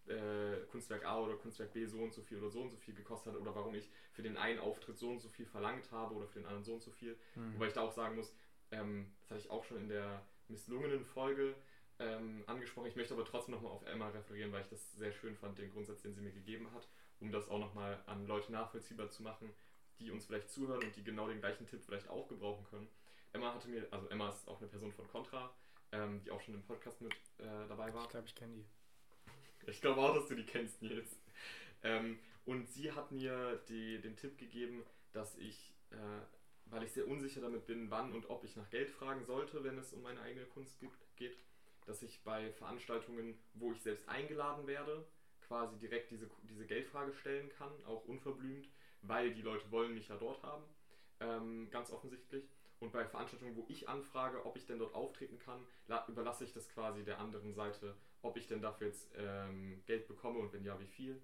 äh, 0.07 0.57
Kunstwerk 0.69 1.03
A 1.05 1.19
oder 1.19 1.35
Kunstwerk 1.35 1.73
B 1.73 1.85
so 1.87 1.99
und 1.99 2.13
so 2.13 2.21
viel 2.21 2.37
oder 2.37 2.49
so 2.51 2.61
und 2.61 2.69
so 2.69 2.77
viel 2.77 2.93
gekostet 2.93 3.33
hat 3.33 3.41
oder 3.41 3.55
warum 3.55 3.73
ich 3.73 3.89
für 4.11 4.21
den 4.21 4.37
einen 4.37 4.59
Auftritt 4.59 4.97
so 4.99 5.09
und 5.09 5.19
so 5.19 5.29
viel 5.29 5.47
verlangt 5.47 5.89
habe 5.91 6.13
oder 6.13 6.27
für 6.27 6.37
den 6.39 6.45
anderen 6.45 6.63
so 6.63 6.73
und 6.75 6.83
so 6.83 6.91
viel. 6.91 7.17
Mhm. 7.33 7.55
Wobei 7.55 7.67
ich 7.67 7.73
da 7.73 7.81
auch 7.81 7.91
sagen 7.91 8.15
muss, 8.15 8.35
ähm, 8.71 9.11
das 9.21 9.31
hatte 9.31 9.39
ich 9.41 9.49
auch 9.49 9.63
schon 9.63 9.77
in 9.77 9.87
der 9.89 10.23
misslungenen 10.49 11.05
Folge 11.05 11.55
ähm, 11.99 12.43
angesprochen. 12.47 12.87
Ich 12.87 12.95
möchte 12.95 13.13
aber 13.13 13.25
trotzdem 13.25 13.55
nochmal 13.55 13.71
auf 13.71 13.85
Emma 13.85 14.09
referieren, 14.09 14.51
weil 14.51 14.61
ich 14.61 14.69
das 14.69 14.93
sehr 14.95 15.11
schön 15.11 15.35
fand, 15.35 15.57
den 15.57 15.71
Grundsatz, 15.71 16.01
den 16.01 16.13
sie 16.13 16.21
mir 16.21 16.31
gegeben 16.31 16.69
hat, 16.73 16.87
um 17.19 17.31
das 17.31 17.49
auch 17.49 17.59
nochmal 17.59 18.01
an 18.05 18.27
Leute 18.27 18.51
nachvollziehbar 18.51 19.09
zu 19.09 19.23
machen, 19.23 19.53
die 19.99 20.11
uns 20.11 20.25
vielleicht 20.25 20.49
zuhören 20.49 20.83
und 20.83 20.95
die 20.95 21.03
genau 21.03 21.27
den 21.27 21.39
gleichen 21.39 21.67
Tipp 21.67 21.81
vielleicht 21.83 22.09
auch 22.09 22.27
gebrauchen 22.27 22.65
können. 22.69 22.87
Emma 23.31 23.53
hatte 23.53 23.69
mir, 23.69 23.87
also 23.91 24.07
Emma 24.09 24.29
ist 24.29 24.47
auch 24.47 24.59
eine 24.59 24.67
Person 24.67 24.91
von 24.91 25.07
Contra, 25.07 25.53
ähm, 25.91 26.21
die 26.21 26.31
auch 26.31 26.41
schon 26.41 26.53
im 26.53 26.63
Podcast 26.63 27.01
mit 27.01 27.13
äh, 27.37 27.67
dabei 27.67 27.93
war. 27.93 28.03
Ich 28.03 28.09
glaube, 28.09 28.27
ich 28.27 28.35
kenne 28.35 28.55
die. 28.55 28.65
Ich 29.67 29.81
glaube 29.81 29.99
auch, 30.01 30.13
dass 30.13 30.27
du 30.27 30.35
die 30.35 30.45
kennst, 30.45 30.81
Nils. 30.81 31.19
Ähm, 31.83 32.19
und 32.45 32.67
sie 32.67 32.91
hat 32.91 33.11
mir 33.11 33.61
die, 33.67 33.99
den 33.99 34.15
Tipp 34.15 34.37
gegeben, 34.37 34.83
dass 35.11 35.35
ich, 35.37 35.73
äh, 35.91 35.95
weil 36.65 36.83
ich 36.83 36.91
sehr 36.93 37.07
unsicher 37.07 37.41
damit 37.41 37.65
bin, 37.65 37.89
wann 37.91 38.13
und 38.13 38.29
ob 38.29 38.43
ich 38.43 38.55
nach 38.55 38.69
Geld 38.69 38.89
fragen 38.89 39.23
sollte, 39.23 39.63
wenn 39.63 39.77
es 39.77 39.93
um 39.93 40.01
meine 40.01 40.21
eigene 40.21 40.45
Kunst 40.45 40.79
geht, 41.15 41.37
dass 41.85 42.01
ich 42.01 42.23
bei 42.23 42.51
Veranstaltungen, 42.53 43.37
wo 43.53 43.71
ich 43.71 43.81
selbst 43.81 44.07
eingeladen 44.09 44.67
werde, 44.67 45.05
quasi 45.41 45.77
direkt 45.77 46.11
diese, 46.11 46.29
diese 46.43 46.65
Geldfrage 46.65 47.13
stellen 47.13 47.49
kann, 47.49 47.71
auch 47.85 48.05
unverblümt, 48.05 48.67
weil 49.01 49.33
die 49.33 49.41
Leute 49.43 49.69
wollen 49.71 49.93
mich 49.93 50.07
ja 50.07 50.17
dort 50.17 50.41
haben, 50.43 50.63
ähm, 51.19 51.69
ganz 51.69 51.91
offensichtlich. 51.91 52.49
Und 52.79 52.91
bei 52.91 53.05
Veranstaltungen, 53.05 53.55
wo 53.55 53.65
ich 53.69 53.87
anfrage, 53.87 54.45
ob 54.45 54.57
ich 54.57 54.65
denn 54.65 54.79
dort 54.79 54.93
auftreten 54.95 55.39
kann, 55.39 55.65
la- 55.87 56.05
überlasse 56.07 56.43
ich 56.43 56.53
das 56.53 56.67
quasi 56.69 57.03
der 57.03 57.19
anderen 57.19 57.53
Seite, 57.53 57.95
ob 58.21 58.37
ich 58.37 58.47
denn 58.47 58.61
dafür 58.61 58.87
jetzt 58.87 59.09
ähm, 59.15 59.81
Geld 59.85 60.07
bekomme 60.07 60.39
und 60.39 60.51
wenn 60.53 60.65
ja, 60.65 60.79
wie 60.79 60.87
viel. 60.87 61.21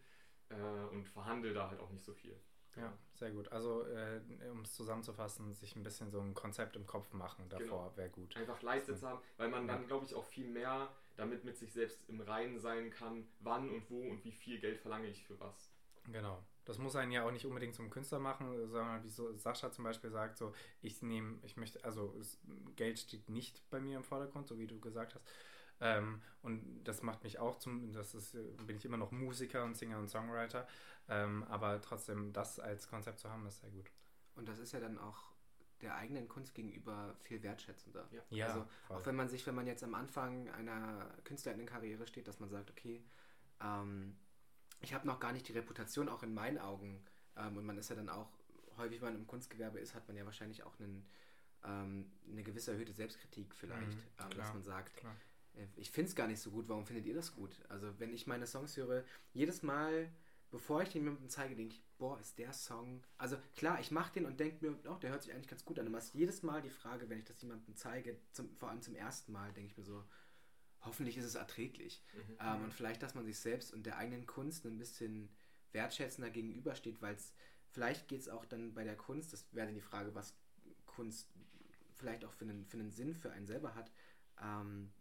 Äh, 0.50 0.56
und 0.92 1.08
verhandle 1.08 1.54
da 1.54 1.70
halt 1.70 1.80
auch 1.80 1.90
nicht 1.92 2.06
so 2.06 2.14
viel. 2.14 2.36
Ja, 2.78 2.98
sehr 3.16 3.32
gut. 3.32 3.52
Also, 3.52 3.86
äh, 3.88 4.22
um 4.52 4.62
es 4.62 4.74
zusammenzufassen, 4.74 5.54
sich 5.54 5.76
ein 5.76 5.84
bisschen 5.84 6.10
so 6.10 6.20
ein 6.22 6.34
Konzept 6.34 6.76
im 6.76 6.86
Kopf 6.88 7.12
machen 7.14 7.50
davor 7.50 7.66
Genau. 7.90 7.98
wäre 7.98 8.10
gut. 8.10 8.36
Einfach 8.38 8.62
Leitsätze 8.62 9.08
haben, 9.08 9.22
weil 9.38 9.50
man 9.50 9.68
dann, 9.68 9.82
Ja. 9.82 9.88
glaube 9.88 10.06
ich, 10.06 10.16
auch 10.16 10.26
viel 10.26 10.48
mehr 10.48 10.90
damit 11.18 11.44
mit 11.44 11.58
sich 11.58 11.74
selbst 11.74 12.08
im 12.08 12.22
Reinen 12.22 12.58
sein 12.60 12.90
kann, 12.90 13.28
wann 13.42 13.70
und 13.70 13.90
wo 13.90 14.02
und 14.10 14.24
wie 14.24 14.32
viel 14.32 14.60
Geld 14.60 14.80
verlange 14.80 15.08
ich 15.08 15.24
für 15.26 15.40
was. 15.40 15.70
Genau. 16.06 16.44
Das 16.66 16.78
muss 16.78 16.96
einen 16.96 17.12
ja 17.12 17.26
auch 17.26 17.32
nicht 17.32 17.46
unbedingt 17.46 17.76
zum 17.76 17.90
Künstler 17.90 18.20
machen, 18.20 18.70
sondern 18.70 19.04
wie 19.04 19.10
so 19.10 19.36
Sascha 19.38 19.72
zum 19.72 19.84
Beispiel 19.84 20.10
sagt, 20.12 20.38
so 20.38 20.54
ich 20.82 21.02
nehme, 21.02 21.40
ich 21.44 21.58
möchte, 21.58 21.84
also 21.84 22.16
Geld 22.76 23.00
steht 23.00 23.30
nicht 23.30 23.70
bei 23.70 23.80
mir 23.80 23.98
im 23.98 24.04
Vordergrund, 24.04 24.48
so 24.48 24.58
wie 24.58 24.68
du 24.68 24.80
gesagt 24.80 25.16
hast. 25.16 25.26
Ähm, 25.82 26.22
und 26.44 26.84
das 26.84 27.02
macht 27.02 27.24
mich 27.24 27.40
auch 27.40 27.58
zum, 27.58 27.92
das 27.92 28.14
ist, 28.14 28.34
bin 28.66 28.78
ich 28.78 28.86
immer 28.86 28.98
noch 28.98 29.12
Musiker 29.12 29.64
und 29.64 29.76
Singer 29.76 29.98
und 30.00 30.10
Songwriter. 30.10 30.68
Ähm, 31.10 31.44
aber 31.50 31.82
trotzdem 31.82 32.32
das 32.34 32.60
als 32.60 32.88
Konzept 32.88 33.20
zu 33.20 33.30
haben, 33.30 33.46
ist 33.48 33.62
sehr 33.62 33.72
gut. 33.72 33.92
Und 34.36 34.48
das 34.48 34.60
ist 34.60 34.72
ja 34.72 34.80
dann 34.80 34.98
auch 34.98 35.32
der 35.82 35.96
eigenen 35.96 36.28
Kunst 36.28 36.54
gegenüber 36.54 37.16
viel 37.22 37.42
wertschätzender. 37.44 38.08
Ja. 38.12 38.22
Ja, 38.30 38.48
also 38.48 38.66
voll. 38.88 38.98
auch 38.98 39.06
wenn 39.06 39.16
man 39.16 39.28
sich, 39.30 39.46
wenn 39.48 39.56
man 39.56 39.68
jetzt 39.68 39.84
am 39.84 39.96
Anfang 39.96 40.48
einer 40.50 41.10
Künstlerinnenkarriere 41.24 42.06
steht, 42.08 42.28
dass 42.28 42.40
man 42.40 42.50
sagt, 42.50 42.70
okay, 42.70 43.04
ähm, 43.60 44.16
ich 44.82 44.94
habe 44.94 45.08
noch 45.08 45.20
gar 45.20 45.32
nicht 45.32 45.48
die 45.48 45.54
Reputation, 45.54 46.10
auch 46.10 46.24
in 46.24 46.34
meinen 46.34 46.60
Augen, 46.60 47.04
ähm, 47.36 47.58
und 47.58 47.66
man 47.66 47.78
ist 47.78 47.90
ja 47.90 47.96
dann 47.96 48.10
auch, 48.10 48.30
häufig, 48.78 49.02
wenn 49.02 49.14
man 49.14 49.22
im 49.22 49.28
Kunstgewerbe 49.28 49.80
ist, 49.80 49.96
hat 49.96 50.08
man 50.08 50.18
ja 50.18 50.26
wahrscheinlich 50.26 50.64
auch 50.64 50.80
einen, 50.80 51.06
ähm, 51.64 52.12
eine 52.30 52.44
gewisse 52.44 52.72
erhöhte 52.72 52.94
Selbstkritik 52.94 53.54
vielleicht, 53.56 53.98
Mhm, 53.98 54.04
ähm, 54.20 54.30
dass 54.30 54.34
klar, 54.34 54.54
man 54.54 54.64
sagt, 54.64 54.98
klar. 54.98 55.16
Äh, 55.56 55.66
ich 55.76 55.92
finde 55.92 56.10
es 56.10 56.16
gar 56.16 56.28
nicht 56.28 56.40
so 56.40 56.52
gut, 56.52 56.70
warum 56.70 56.86
findet 56.86 57.06
ihr 57.06 57.14
das 57.14 57.34
gut? 57.34 57.56
Also 57.70 57.94
wenn 58.00 58.14
ich 58.14 58.28
meine 58.28 58.48
Songs 58.48 58.78
höre, 58.78 59.04
jedes 59.34 59.64
Mal, 59.64 60.12
bevor 60.50 60.82
ich 60.82 60.90
den 60.90 61.04
jemandem 61.04 61.30
zeige, 61.30 61.56
denke 61.56 61.76
ich, 61.76 61.84
boah, 61.98 62.20
ist 62.20 62.38
der 62.38 62.54
Song... 62.54 63.04
Also 63.18 63.38
klar, 63.56 63.80
ich 63.80 63.92
mache 63.92 64.14
den 64.14 64.26
und 64.26 64.40
denke 64.40 64.66
mir, 64.66 64.78
oh, 64.90 64.96
der 64.96 65.12
hört 65.12 65.24
sich 65.24 65.34
eigentlich 65.34 65.48
ganz 65.48 65.64
gut 65.66 65.80
an. 65.80 65.88
Aber 65.88 65.98
es 65.98 66.06
ist 66.06 66.14
jedes 66.14 66.44
Mal 66.44 66.62
die 66.62 66.70
Frage, 66.70 67.10
wenn 67.10 67.20
ich 67.20 67.26
das 67.26 67.42
jemandem 67.42 67.76
zeige, 67.76 68.18
zum, 68.32 68.56
vor 68.58 68.70
allem 68.70 68.82
zum 68.82 68.96
ersten 68.96 69.32
Mal, 69.32 69.54
denke 69.54 69.72
ich 69.72 69.78
mir 69.78 69.84
so, 69.84 70.04
hoffentlich 70.82 71.18
ist 71.18 71.26
es 71.26 71.36
erträglich. 71.36 72.04
Mhm. 72.14 72.38
Ähm, 72.40 72.64
und 72.64 72.74
vielleicht, 72.74 73.04
dass 73.04 73.16
man 73.16 73.26
sich 73.26 73.40
selbst 73.40 73.74
und 73.74 73.86
der 73.86 73.98
eigenen 73.98 74.26
Kunst 74.26 74.66
ein 74.66 74.78
bisschen 74.78 75.30
wertschätzender 75.72 76.30
gegenübersteht, 76.30 77.02
weil 77.02 77.16
es 77.16 77.34
vielleicht 77.70 78.08
geht 78.08 78.22
es 78.22 78.30
auch 78.30 78.46
dann 78.46 78.74
bei 78.74 78.84
der 78.84 78.98
Kunst, 78.98 79.32
das 79.32 79.46
wäre 79.54 79.68
dann 79.68 79.76
die 79.76 79.82
Frage, 79.82 80.14
was 80.14 80.36
Kunst 80.86 81.30
vielleicht 81.96 82.26
auch 82.26 82.34
für 82.34 82.46
einen, 82.46 82.66
für 82.66 82.78
einen 82.78 82.92
Sinn 82.92 83.16
für 83.16 83.32
einen 83.32 83.46
selber 83.46 83.76
hat. 83.76 83.92
Ähm, 84.42 84.92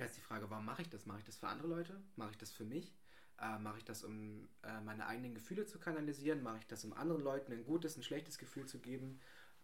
da 0.00 0.06
ist 0.06 0.16
die 0.16 0.20
Frage, 0.22 0.48
warum 0.50 0.64
mache 0.64 0.82
ich 0.82 0.88
das? 0.88 1.06
Mache 1.06 1.18
ich 1.18 1.24
das 1.24 1.36
für 1.36 1.48
andere 1.48 1.68
Leute? 1.68 2.00
Mache 2.16 2.30
ich 2.30 2.38
das 2.38 2.50
für 2.52 2.64
mich? 2.64 2.94
Äh, 3.40 3.58
mache 3.58 3.78
ich 3.78 3.84
das, 3.84 4.02
um 4.04 4.48
äh, 4.62 4.80
meine 4.80 5.06
eigenen 5.06 5.34
Gefühle 5.34 5.66
zu 5.66 5.78
kanalisieren? 5.78 6.42
Mache 6.42 6.58
ich 6.58 6.66
das, 6.66 6.84
um 6.84 6.92
anderen 6.92 7.22
Leuten 7.22 7.52
ein 7.52 7.64
gutes, 7.64 7.96
ein 7.96 8.02
schlechtes 8.02 8.38
Gefühl 8.38 8.66
zu 8.66 8.78
geben? 8.78 9.20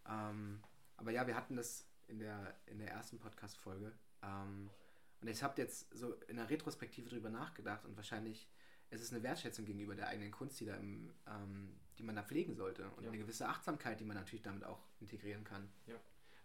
Ähm, 0.07 0.61
aber 0.97 1.11
ja, 1.11 1.27
wir 1.27 1.35
hatten 1.35 1.55
das 1.55 1.85
in 2.07 2.19
der, 2.19 2.55
in 2.65 2.79
der 2.79 2.89
ersten 2.89 3.19
Podcast-Folge. 3.19 3.91
Ähm, 4.23 4.69
und 5.21 5.27
ich 5.27 5.41
habe 5.43 5.59
jetzt 5.61 5.87
so 5.95 6.13
in 6.27 6.37
der 6.37 6.49
Retrospektive 6.49 7.09
drüber 7.09 7.29
nachgedacht 7.29 7.85
und 7.85 7.95
wahrscheinlich 7.95 8.47
ist 8.89 9.01
es 9.01 9.11
eine 9.11 9.21
Wertschätzung 9.23 9.65
gegenüber 9.65 9.95
der 9.95 10.07
eigenen 10.07 10.31
Kunst, 10.31 10.59
die, 10.59 10.65
da 10.65 10.75
im, 10.75 11.11
ähm, 11.27 11.75
die 11.97 12.03
man 12.03 12.15
da 12.15 12.23
pflegen 12.23 12.55
sollte 12.55 12.89
und 12.91 13.03
Ja. 13.03 13.09
eine 13.09 13.17
gewisse 13.17 13.47
Achtsamkeit, 13.47 13.99
die 13.99 14.05
man 14.05 14.15
natürlich 14.15 14.43
damit 14.43 14.63
auch 14.63 14.87
integrieren 14.99 15.43
kann. 15.43 15.69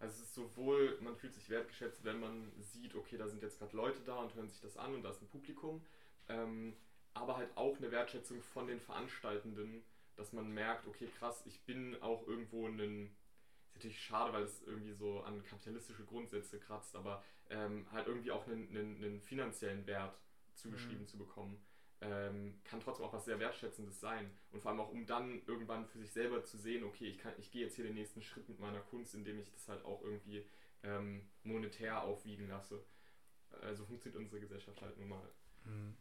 Also 0.03 0.15
es 0.15 0.23
ist 0.23 0.35
sowohl, 0.35 0.97
man 0.99 1.15
fühlt 1.15 1.33
sich 1.33 1.49
wertgeschätzt, 1.49 2.03
wenn 2.03 2.19
man 2.19 2.51
sieht, 2.59 2.93
okay, 2.93 3.15
da 3.15 3.25
sind 3.29 3.41
jetzt 3.41 3.57
gerade 3.57 3.77
Leute 3.77 4.01
da 4.05 4.17
und 4.17 4.35
hören 4.35 4.49
sich 4.49 4.59
das 4.59 4.75
an 4.75 4.93
und 4.93 5.01
da 5.01 5.11
ist 5.11 5.21
ein 5.21 5.29
Publikum, 5.29 5.81
ähm, 6.27 6.75
aber 7.13 7.37
halt 7.37 7.55
auch 7.55 7.77
eine 7.77 7.89
Wertschätzung 7.89 8.41
von 8.41 8.67
den 8.67 8.81
Veranstaltenden, 8.81 9.81
dass 10.17 10.33
man 10.33 10.53
merkt, 10.53 10.87
okay, 10.87 11.07
krass, 11.17 11.41
ich 11.45 11.61
bin 11.61 11.95
auch 12.01 12.27
irgendwo 12.27 12.67
ein, 12.67 13.15
ist 13.63 13.75
natürlich 13.75 14.01
schade, 14.01 14.33
weil 14.33 14.43
es 14.43 14.61
irgendwie 14.63 14.91
so 14.91 15.21
an 15.21 15.41
kapitalistische 15.45 16.03
Grundsätze 16.03 16.59
kratzt, 16.59 16.97
aber 16.97 17.23
ähm, 17.49 17.87
halt 17.93 18.07
irgendwie 18.07 18.31
auch 18.31 18.45
einen, 18.45 18.67
einen, 18.75 18.97
einen 18.97 19.21
finanziellen 19.21 19.87
Wert 19.87 20.19
zugeschrieben 20.53 21.07
zu 21.07 21.17
bekommen. 21.17 21.63
Ähm, 22.05 22.55
kann 22.63 22.79
trotzdem 22.79 23.05
auch 23.05 23.13
was 23.13 23.25
sehr 23.25 23.39
Wertschätzendes 23.39 23.99
sein. 23.99 24.29
Und 24.51 24.61
vor 24.61 24.71
allem 24.71 24.79
auch, 24.81 24.91
um 24.91 25.05
dann 25.05 25.41
irgendwann 25.45 25.85
für 25.85 25.99
sich 25.99 26.11
selber 26.11 26.43
zu 26.43 26.57
sehen, 26.57 26.83
okay, 26.83 27.05
ich, 27.05 27.17
kann, 27.17 27.33
ich 27.37 27.51
gehe 27.51 27.63
jetzt 27.63 27.75
hier 27.75 27.85
den 27.85 27.93
nächsten 27.93 28.21
Schritt 28.21 28.47
mit 28.49 28.59
meiner 28.59 28.81
Kunst, 28.81 29.15
indem 29.15 29.39
ich 29.39 29.51
das 29.51 29.67
halt 29.67 29.83
auch 29.85 30.01
irgendwie 30.01 30.45
ähm, 30.83 31.21
monetär 31.43 32.03
aufwiegen 32.03 32.47
lasse. 32.47 32.83
Also 33.61 33.85
funktioniert 33.85 34.21
unsere 34.21 34.41
Gesellschaft 34.41 34.81
halt 34.81 34.97
nun 34.97 35.09
mal. 35.09 35.29
Mhm. 35.65 35.95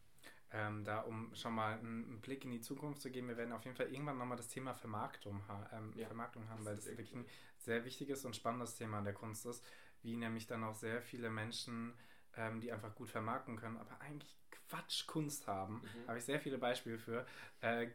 Ähm, 0.54 0.84
da, 0.84 1.00
um 1.00 1.34
schon 1.34 1.54
mal 1.54 1.78
einen, 1.78 2.04
einen 2.04 2.20
Blick 2.20 2.44
in 2.44 2.50
die 2.50 2.60
Zukunft 2.60 3.00
zu 3.00 3.10
geben, 3.10 3.28
wir 3.28 3.38
werden 3.38 3.52
auf 3.52 3.64
jeden 3.64 3.76
Fall 3.76 3.90
irgendwann 3.90 4.18
nochmal 4.18 4.36
das 4.36 4.48
Thema 4.48 4.74
Vermarktung, 4.74 5.46
ha 5.48 5.70
ähm, 5.72 5.92
Ja, 5.96 6.06
Vermarktung 6.06 6.46
haben, 6.48 6.58
das 6.58 6.66
weil 6.66 6.76
das 6.76 6.86
wirklich 6.86 7.14
ein 7.14 7.24
sehr 7.56 7.86
wichtiges 7.86 8.24
und 8.26 8.36
spannendes 8.36 8.76
Thema 8.76 8.98
in 8.98 9.04
der 9.04 9.14
Kunst 9.14 9.46
ist, 9.46 9.64
wie 10.02 10.16
nämlich 10.16 10.46
dann 10.46 10.62
auch 10.64 10.74
sehr 10.74 11.00
viele 11.00 11.30
Menschen, 11.30 11.94
ähm, 12.36 12.60
die 12.60 12.70
einfach 12.70 12.94
gut 12.94 13.08
vermarkten 13.08 13.56
können, 13.56 13.78
aber 13.78 13.98
eigentlich 14.02 14.36
Quatschkunst 14.72 15.46
haben, 15.46 15.82
Mhm. 15.82 16.08
habe 16.08 16.18
ich 16.18 16.24
sehr 16.24 16.40
viele 16.40 16.58
Beispiele 16.58 16.98
für, 16.98 17.26
äh, 17.60 17.88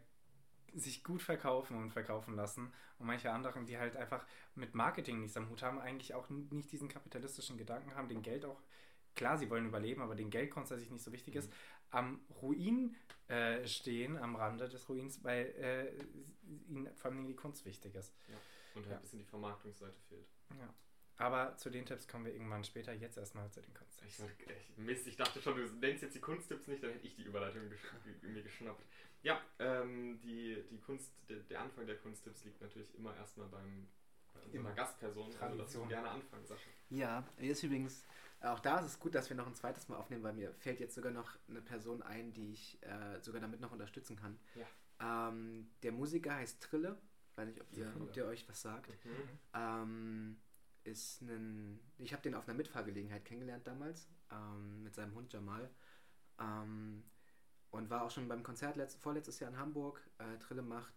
sich 0.75 1.03
gut 1.03 1.23
verkaufen 1.23 1.75
und 1.78 1.89
verkaufen 1.91 2.36
lassen 2.36 2.71
und 2.99 3.07
manche 3.07 3.32
anderen, 3.32 3.65
die 3.65 3.78
halt 3.78 3.95
einfach 3.95 4.25
mit 4.53 4.75
Marketing 4.75 5.21
nichts 5.21 5.36
am 5.38 5.49
Hut 5.49 5.63
haben, 5.63 5.80
eigentlich 5.80 6.13
auch 6.13 6.30
nicht 6.30 6.71
diesen 6.71 6.88
kapitalistischen 6.88 7.57
Gedanken 7.57 7.95
haben, 7.95 8.09
den 8.09 8.21
Geld 8.21 8.45
auch 8.45 8.61
klar, 9.15 9.38
sie 9.39 9.49
wollen 9.49 9.65
überleben, 9.65 10.01
aber 10.01 10.13
den 10.13 10.30
Geld 10.30 10.51
grundsätzlich 10.51 10.91
nicht 10.91 11.03
so 11.03 11.11
wichtig 11.11 11.36
ist, 11.36 11.51
am 11.89 12.21
Ruin 12.41 12.95
äh, 13.28 13.65
stehen, 13.65 14.17
am 14.17 14.36
Rande 14.36 14.69
des 14.69 14.88
Ruins, 14.88 15.23
weil 15.23 15.45
äh, 15.57 16.03
ihnen 16.69 16.93
vor 16.95 17.09
allem 17.09 17.25
die 17.25 17.36
Kunst 17.36 17.65
wichtig 17.65 17.95
ist. 17.95 18.13
Ja. 18.28 18.36
Und 18.75 18.84
halt 18.84 18.91
Ja. 18.91 18.95
ein 18.97 19.01
bisschen 19.01 19.19
die 19.19 19.25
Vermarktungsseite 19.25 19.99
fehlt. 20.07 20.28
Ja. 20.59 20.71
Aber 21.18 21.57
zu 21.57 21.70
den 21.70 21.86
Tipps 21.86 22.07
kommen 22.07 22.26
wir 22.26 22.34
irgendwann 22.34 22.63
später. 22.63 22.93
Jetzt 22.93 23.18
erstmal 23.18 23.49
zu 23.51 23.61
den 23.61 23.74
Kunsttipps. 23.74 24.20
Ich, 24.20 24.47
ich, 24.47 24.78
Mist, 24.78 25.07
ich 25.07 25.15
dachte 25.15 25.41
schon, 25.41 25.55
du 25.55 25.65
nennst 25.80 26.03
jetzt 26.03 26.15
die 26.15 26.20
Kunsttipps 26.20 26.68
nicht, 26.68 26.84
dann 26.84 26.91
hätte 26.91 27.07
ich 27.07 27.15
die 27.15 27.24
Überleitung 27.24 27.70
gesch 27.70 27.82
mir 28.22 28.43
geschnappt. 28.43 28.86
Ja, 29.24 29.41
ähm, 29.57 30.20
die, 30.22 30.63
die 30.70 30.80
Kunst, 30.80 31.11
der, 31.28 31.38
der 31.38 31.61
Anfang 31.61 31.88
der 31.88 31.97
Kunsttipps 31.97 32.45
liegt 32.45 32.61
natürlich 32.61 32.93
immer 32.95 33.15
erstmal 33.15 33.47
beim 33.47 33.88
bei 34.38 34.45
unserer 34.45 34.59
Immer. 34.59 34.74
Gastperson. 34.74 35.26
Also 35.26 35.38
Tradition. 35.38 35.84
uns 35.84 35.91
gerne 35.91 36.09
anfangen, 36.09 36.45
Sascha. 36.45 36.70
Ja, 36.89 37.24
ist 37.38 37.63
übrigens, 37.63 38.05
auch 38.41 38.59
da 38.59 38.80
ist 38.80 38.86
es 38.86 38.99
gut, 38.99 39.15
dass 39.15 39.30
wir 39.30 39.36
noch 39.36 39.47
ein 39.47 39.55
zweites 39.55 39.88
Mal 39.88 39.97
aufnehmen, 39.97 40.24
weil 40.24 40.34
mir 40.34 40.53
fällt 40.53 40.80
jetzt 40.80 40.95
sogar 40.95 41.11
noch 41.11 41.38
eine 41.49 41.61
Person 41.61 42.01
ein, 42.01 42.34
die 42.34 42.51
ich 42.51 42.82
äh, 42.84 43.20
sogar 43.22 43.41
damit 43.41 43.59
noch 43.59 43.72
unterstützen 43.72 44.15
kann. 44.15 44.39
Ähm, 44.99 45.70
der 45.84 45.91
Musiker 45.91 46.36
heißt 46.36 46.61
Trille, 46.61 46.97
weiß 47.36 47.47
nicht, 47.47 47.61
ob 47.61 47.72
ihr, 47.72 47.91
ob 47.99 48.13
der 48.13 48.28
euch 48.28 48.47
was 48.47 48.61
sagt. 48.61 49.05
Mhm. 49.05 49.11
Ähm, 49.53 50.38
ist 50.88 51.21
ein, 51.21 51.79
ich 51.97 52.13
habe 52.13 52.23
den 52.23 52.35
auf 52.35 52.47
einer 52.47 52.57
Mitfahrgelegenheit 52.57 53.25
kennengelernt 53.25 53.67
damals, 53.67 54.09
ähm, 54.31 54.83
mit 54.83 54.95
seinem 54.95 55.13
Hund 55.15 55.31
Jamal. 55.33 55.69
Ähm, 56.39 57.03
und 57.71 57.89
war 57.89 58.03
auch 58.03 58.11
schon 58.11 58.27
beim 58.27 58.43
Konzert 58.43 58.77
letzt, 58.77 58.97
vorletztes 59.01 59.39
Jahr 59.39 59.51
in 59.51 59.57
Hamburg. 59.59 60.01
Äh, 60.19 60.38
Trille 60.39 60.61
macht 60.61 60.93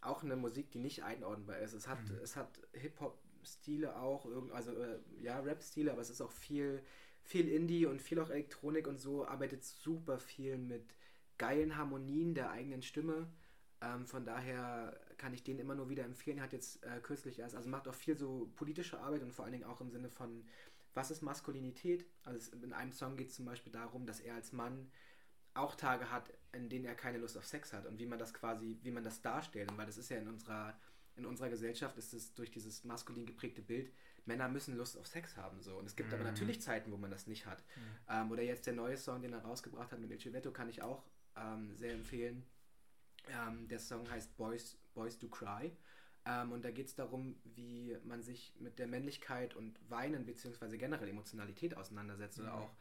auch 0.00 0.22
eine 0.22 0.36
Musik, 0.36 0.70
die 0.70 0.78
nicht 0.78 1.02
einordnbar 1.04 1.58
ist. 1.58 1.72
Es 1.72 1.88
hat, 1.88 2.10
Mhm. 2.10 2.18
es 2.22 2.36
hat 2.36 2.60
Hip-Hop-Stile 2.72 3.96
auch, 3.96 4.26
also 4.52 4.72
äh, 4.72 4.98
ja, 5.20 5.38
Rap-Stile, 5.40 5.92
aber 5.92 6.00
es 6.02 6.10
ist 6.10 6.20
auch 6.20 6.32
viel, 6.32 6.82
viel 7.22 7.48
Indie 7.48 7.86
und 7.86 8.02
viel 8.02 8.20
auch 8.20 8.30
Elektronik 8.30 8.86
und 8.88 8.98
so, 8.98 9.26
arbeitet 9.26 9.64
super 9.64 10.18
viel 10.18 10.58
mit 10.58 10.94
geilen 11.38 11.76
Harmonien 11.76 12.34
der 12.34 12.50
eigenen 12.50 12.82
Stimme. 12.82 13.28
Ähm, 13.80 14.06
von 14.06 14.24
daher 14.24 14.98
kann 15.18 15.34
ich 15.34 15.42
den 15.42 15.58
immer 15.58 15.74
nur 15.74 15.88
wieder 15.88 16.04
empfehlen. 16.04 16.38
Er 16.38 16.44
hat 16.44 16.52
jetzt 16.52 16.82
äh, 16.84 17.00
kürzlich 17.02 17.38
erst, 17.38 17.54
also 17.56 17.68
macht 17.68 17.88
auch 17.88 17.94
viel 17.94 18.16
so 18.16 18.50
politische 18.56 19.00
Arbeit 19.00 19.22
und 19.22 19.32
vor 19.32 19.44
allen 19.44 19.52
Dingen 19.52 19.64
auch 19.64 19.80
im 19.80 19.90
Sinne 19.90 20.08
von, 20.10 20.46
was 20.94 21.10
ist 21.10 21.22
Maskulinität? 21.22 22.06
Also 22.24 22.38
es, 22.38 22.48
in 22.48 22.72
einem 22.72 22.92
Song 22.92 23.16
geht 23.16 23.28
es 23.30 23.36
zum 23.36 23.44
Beispiel 23.44 23.72
darum, 23.72 24.06
dass 24.06 24.20
er 24.20 24.34
als 24.34 24.52
Mann 24.52 24.90
auch 25.54 25.74
Tage 25.74 26.10
hat, 26.10 26.32
in 26.52 26.68
denen 26.68 26.84
er 26.84 26.94
keine 26.94 27.18
Lust 27.18 27.36
auf 27.36 27.44
Sex 27.46 27.72
hat 27.72 27.86
und 27.86 27.98
wie 27.98 28.06
man 28.06 28.18
das 28.18 28.32
quasi, 28.32 28.78
wie 28.82 28.90
man 28.92 29.04
das 29.04 29.20
darstellt. 29.22 29.70
Und 29.70 29.78
weil 29.78 29.86
das 29.86 29.98
ist 29.98 30.08
ja 30.08 30.18
in 30.18 30.28
unserer, 30.28 30.78
in 31.16 31.26
unserer 31.26 31.48
Gesellschaft 31.48 31.98
ist 31.98 32.14
es 32.14 32.34
durch 32.34 32.50
dieses 32.50 32.84
maskulin 32.84 33.26
geprägte 33.26 33.60
Bild, 33.62 33.92
Männer 34.24 34.48
müssen 34.48 34.76
Lust 34.76 34.96
auf 34.96 35.06
Sex 35.06 35.36
haben. 35.36 35.60
So. 35.62 35.76
Und 35.78 35.86
es 35.86 35.96
gibt 35.96 36.12
aber 36.14 36.22
Mhm. 36.22 36.28
natürlich 36.28 36.60
Zeiten, 36.62 36.92
wo 36.92 36.96
man 36.96 37.10
das 37.10 37.26
nicht 37.26 37.46
hat. 37.46 37.64
Ähm, 38.08 38.30
oder 38.30 38.42
jetzt 38.42 38.66
der 38.66 38.74
neue 38.74 38.96
Song, 38.96 39.20
den 39.22 39.32
er 39.32 39.40
rausgebracht 39.40 39.90
hat 39.90 40.00
mit 40.00 40.10
Il 40.10 40.20
Civetto, 40.20 40.52
kann 40.52 40.68
ich 40.68 40.82
auch 40.82 41.04
ähm, 41.36 41.74
sehr 41.76 41.92
empfehlen. 41.94 42.44
Ähm, 43.28 43.68
der 43.68 43.78
Song 43.78 44.08
heißt 44.10 44.36
Boys, 44.36 44.76
Boys 44.94 45.18
Do 45.18 45.28
Cry. 45.28 45.72
Ähm, 46.24 46.52
und 46.52 46.64
da 46.64 46.70
geht 46.70 46.88
es 46.88 46.94
darum, 46.94 47.36
wie 47.44 47.96
man 48.04 48.22
sich 48.22 48.54
mit 48.58 48.78
der 48.78 48.86
Männlichkeit 48.86 49.54
und 49.56 49.78
Weinen 49.90 50.26
beziehungsweise 50.26 50.78
generell 50.78 51.08
Emotionalität 51.08 51.76
auseinandersetzt 51.76 52.38
oder 52.40 52.50
Mhm. 52.50 52.54
auch 52.54 52.74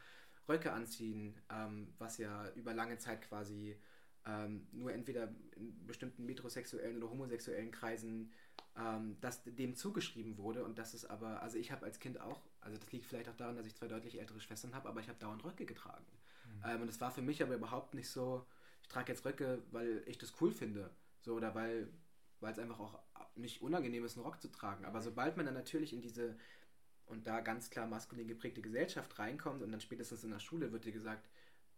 Röcke 0.50 0.72
anziehen, 0.72 1.36
ähm, 1.50 1.93
was 1.98 2.18
ja 2.18 2.50
über 2.56 2.74
lange 2.74 2.98
Zeit 2.98 3.22
quasi 3.22 3.78
ähm, 4.26 4.68
nur 4.72 4.91
entweder 4.93 5.34
in 5.56 5.86
bestimmten 5.86 6.26
metrosexuellen 6.26 6.98
oder 6.98 7.10
homosexuellen 7.12 7.72
Kreisen 7.72 8.32
ähm, 8.76 9.18
das 9.22 9.43
dem 9.45 9.76
zugeschrieben 9.76 10.38
wurde 10.38 10.64
und 10.66 10.78
das 10.78 10.93
ist 10.93 11.06
aber, 11.06 11.41
also 11.41 11.58
ich 11.58 11.72
habe 11.72 11.86
als 11.86 12.00
Kind 12.00 12.20
auch, 12.20 12.41
also 12.62 12.78
das 12.78 12.91
liegt 12.91 13.06
vielleicht 13.06 13.30
auch 13.30 13.36
daran, 13.36 13.56
dass 13.56 13.66
ich 13.66 13.76
zwei 13.76 13.88
deutlich 13.88 14.20
ältere 14.20 14.39
Schwestern 14.39 14.76
habe, 14.76 14.89
aber 14.89 15.00
ich 15.00 15.10
habe 15.10 15.20
dauernd 15.20 15.43
Röcke 15.43 15.66
getragen. 15.66 16.06
Mhm. 16.45 16.64
Ähm, 16.66 16.82
und 16.84 16.89
es 16.89 17.02
war 17.02 17.12
für 17.12 17.22
mich 17.22 17.41
aber 17.41 17.56
überhaupt 17.56 17.93
nicht 17.93 18.10
so, 18.10 18.45
ich 18.88 18.94
trage 18.94 19.12
jetzt 19.12 19.26
Röcke, 19.26 19.62
weil 19.72 20.02
ich 20.06 20.18
das 20.18 20.34
cool 20.40 20.52
finde. 20.52 20.90
So, 21.22 21.36
oder 21.36 21.54
weil 21.54 21.90
weil 22.40 22.54
es 22.54 22.60
einfach 22.60 22.80
auch 22.80 23.00
nicht 23.36 23.62
unangenehm 23.62 24.06
ist, 24.06 24.16
einen 24.16 24.26
Rock 24.26 24.40
zu 24.40 24.52
tragen. 24.52 24.86
Aber 24.86 25.02
sobald 25.02 25.38
man 25.38 25.46
dann 25.46 25.56
natürlich 25.56 25.92
in 25.92 26.02
diese 26.02 26.38
und 27.08 27.26
da 27.26 27.40
ganz 27.42 27.70
klar 27.70 27.88
maskulin 27.88 28.28
geprägte 28.28 28.62
Gesellschaft 28.62 29.18
reinkommt 29.18 29.64
und 29.64 29.72
dann 29.72 29.82
spätestens 29.82 30.24
in 30.24 30.30
der 30.32 30.40
Schule 30.40 30.72
wird 30.72 30.86
dir 30.86 30.92
gesagt, 30.92 31.28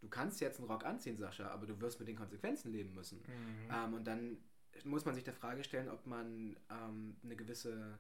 du 0.02 0.10
kannst 0.10 0.42
jetzt 0.42 0.60
einen 0.60 0.68
Rock 0.70 0.86
anziehen, 0.86 1.18
Sascha, 1.18 1.50
aber 1.50 1.66
du 1.66 1.80
wirst 1.80 2.00
mit 2.00 2.08
den 2.08 2.16
Konsequenzen 2.16 2.72
leben 2.72 2.94
müssen. 2.94 3.20
Mhm. 3.20 3.72
Ähm, 3.74 3.94
und 3.94 4.06
dann 4.06 4.38
muss 4.84 5.06
man 5.06 5.16
sich 5.16 5.24
der 5.24 5.34
Frage 5.34 5.64
stellen, 5.64 5.88
ob 5.88 6.06
man 6.06 6.58
ähm, 6.70 7.16
eine 7.24 7.36
gewisse 7.36 7.98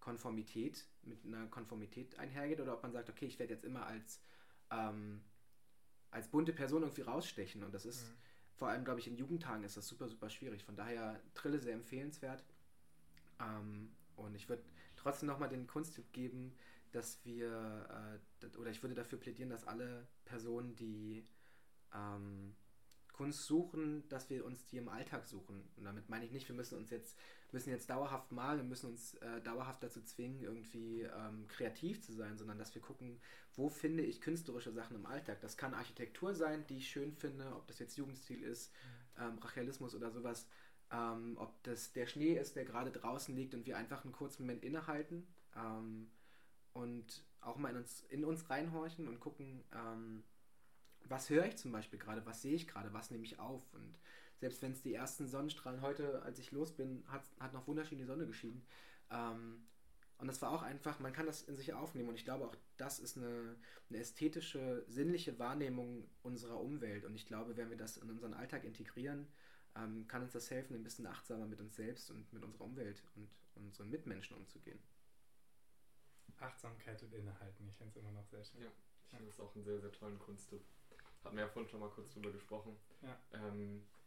Konformität 0.00 0.86
mit 1.02 1.24
einer 1.24 1.46
Konformität 1.46 2.18
einhergeht 2.18 2.60
oder 2.60 2.74
ob 2.74 2.82
man 2.82 2.92
sagt, 2.92 3.08
okay, 3.08 3.26
ich 3.26 3.38
werde 3.38 3.54
jetzt 3.54 3.64
immer 3.64 3.86
als, 3.86 4.20
ähm, 4.70 5.20
als 6.10 6.28
bunte 6.28 6.52
Person 6.52 6.82
irgendwie 6.82 7.02
rausstechen. 7.02 7.62
Und 7.62 7.72
das 7.72 7.84
ist 7.86 8.02
Mhm. 8.02 8.16
Vor 8.60 8.68
allem, 8.68 8.84
glaube 8.84 9.00
ich, 9.00 9.06
in 9.06 9.16
Jugendtagen 9.16 9.64
ist 9.64 9.78
das 9.78 9.88
super, 9.88 10.06
super 10.06 10.28
schwierig. 10.28 10.64
Von 10.64 10.76
daher 10.76 11.18
Trille 11.32 11.58
sehr 11.58 11.72
empfehlenswert. 11.72 12.44
Ähm, 13.40 13.88
und 14.16 14.34
ich 14.34 14.50
würde 14.50 14.62
trotzdem 14.96 15.28
nochmal 15.28 15.48
den 15.48 15.66
Kunsttipp 15.66 16.12
geben, 16.12 16.52
dass 16.92 17.24
wir, 17.24 18.20
äh, 18.42 18.58
oder 18.58 18.68
ich 18.70 18.82
würde 18.82 18.94
dafür 18.94 19.18
plädieren, 19.18 19.48
dass 19.48 19.66
alle 19.66 20.06
Personen, 20.26 20.76
die 20.76 21.24
ähm, 21.94 22.54
Kunst 23.14 23.46
suchen, 23.46 24.06
dass 24.10 24.28
wir 24.28 24.44
uns 24.44 24.66
die 24.66 24.76
im 24.76 24.90
Alltag 24.90 25.26
suchen. 25.26 25.66
Und 25.78 25.84
damit 25.84 26.10
meine 26.10 26.26
ich 26.26 26.30
nicht, 26.30 26.46
wir 26.46 26.54
müssen 26.54 26.76
uns 26.76 26.90
jetzt, 26.90 27.16
müssen 27.52 27.70
jetzt 27.70 27.90
dauerhaft 27.90 28.32
malen 28.32 28.60
und 28.60 28.68
müssen 28.68 28.90
uns 28.90 29.14
äh, 29.14 29.40
dauerhaft 29.42 29.82
dazu 29.82 30.02
zwingen, 30.02 30.40
irgendwie 30.40 31.02
ähm, 31.02 31.46
kreativ 31.48 32.02
zu 32.02 32.12
sein, 32.12 32.36
sondern 32.36 32.58
dass 32.58 32.74
wir 32.74 32.82
gucken, 32.82 33.20
wo 33.54 33.68
finde 33.68 34.02
ich 34.02 34.20
künstlerische 34.20 34.72
Sachen 34.72 34.96
im 34.96 35.06
Alltag. 35.06 35.40
Das 35.40 35.56
kann 35.56 35.74
Architektur 35.74 36.34
sein, 36.34 36.66
die 36.68 36.78
ich 36.78 36.88
schön 36.88 37.12
finde, 37.12 37.54
ob 37.54 37.66
das 37.66 37.78
jetzt 37.78 37.96
Jugendstil 37.96 38.42
ist, 38.42 38.72
ähm, 39.18 39.36
Brachialismus 39.36 39.94
oder 39.94 40.10
sowas. 40.10 40.48
Ähm, 40.92 41.36
ob 41.38 41.62
das 41.62 41.92
der 41.92 42.06
Schnee 42.06 42.34
ist, 42.34 42.56
der 42.56 42.64
gerade 42.64 42.90
draußen 42.90 43.34
liegt 43.34 43.54
und 43.54 43.64
wir 43.66 43.76
einfach 43.76 44.04
einen 44.04 44.12
kurzen 44.12 44.42
Moment 44.42 44.64
innehalten 44.64 45.26
ähm, 45.56 46.10
und 46.72 47.24
auch 47.40 47.56
mal 47.56 47.70
in 47.70 47.76
uns, 47.76 48.02
in 48.08 48.24
uns 48.24 48.50
reinhorchen 48.50 49.06
und 49.06 49.20
gucken, 49.20 49.62
ähm, 49.72 50.24
was 51.04 51.30
höre 51.30 51.46
ich 51.46 51.56
zum 51.56 51.72
Beispiel 51.72 51.98
gerade, 51.98 52.24
was 52.26 52.42
sehe 52.42 52.54
ich 52.54 52.66
gerade, 52.66 52.92
was 52.92 53.10
nehme 53.10 53.24
ich 53.24 53.38
auf. 53.38 53.62
Und 53.72 53.98
selbst 54.40 54.62
wenn 54.62 54.72
es 54.72 54.82
die 54.82 54.94
ersten 54.94 55.28
Sonnenstrahlen 55.28 55.82
heute, 55.82 56.22
als 56.22 56.38
ich 56.38 56.50
los 56.50 56.72
bin, 56.72 57.04
hat, 57.08 57.22
hat 57.38 57.52
noch 57.52 57.66
wunderschön 57.66 57.98
die 57.98 58.04
Sonne 58.04 58.26
geschienen. 58.26 58.62
Ähm, 59.10 59.62
und 60.18 60.26
das 60.26 60.42
war 60.42 60.50
auch 60.50 60.62
einfach, 60.62 60.98
man 61.00 61.12
kann 61.12 61.26
das 61.26 61.42
in 61.42 61.56
sich 61.56 61.72
aufnehmen. 61.72 62.08
Und 62.08 62.14
ich 62.14 62.24
glaube, 62.24 62.44
auch 62.46 62.56
das 62.76 62.98
ist 62.98 63.16
eine, 63.16 63.56
eine 63.88 63.98
ästhetische, 63.98 64.84
sinnliche 64.86 65.38
Wahrnehmung 65.38 66.08
unserer 66.22 66.60
Umwelt. 66.60 67.04
Und 67.04 67.14
ich 67.14 67.26
glaube, 67.26 67.56
wenn 67.56 67.70
wir 67.70 67.76
das 67.76 67.96
in 67.96 68.10
unseren 68.10 68.34
Alltag 68.34 68.64
integrieren, 68.64 69.26
ähm, 69.76 70.06
kann 70.08 70.22
uns 70.22 70.32
das 70.32 70.50
helfen, 70.50 70.74
ein 70.74 70.82
bisschen 70.82 71.06
achtsamer 71.06 71.46
mit 71.46 71.60
uns 71.60 71.76
selbst 71.76 72.10
und 72.10 72.32
mit 72.32 72.42
unserer 72.42 72.64
Umwelt 72.64 73.02
und 73.16 73.30
unseren 73.54 73.90
Mitmenschen 73.90 74.36
umzugehen. 74.36 74.78
Achtsamkeit 76.38 77.02
und 77.02 77.12
Innehalten, 77.12 77.68
ich 77.68 77.76
finde 77.76 77.90
es 77.90 77.96
immer 77.96 78.12
noch 78.12 78.26
sehr 78.26 78.42
schön. 78.44 78.62
Ja. 78.62 78.70
Ich 79.04 79.10
finde 79.10 79.26
das 79.26 79.40
auch 79.40 79.54
einen 79.54 79.64
sehr, 79.64 79.80
sehr 79.80 79.92
tollen 79.92 80.18
Kunsttipp. 80.18 80.62
Hatten 81.24 81.36
wir 81.36 81.44
ja 81.44 81.48
vorhin 81.48 81.68
schon 81.68 81.80
mal 81.80 81.90
kurz 81.90 82.10
drüber 82.12 82.30
gesprochen. 82.30 82.76
Ja. 83.02 83.18
Ähm, 83.32 83.78
ja. 83.78 83.99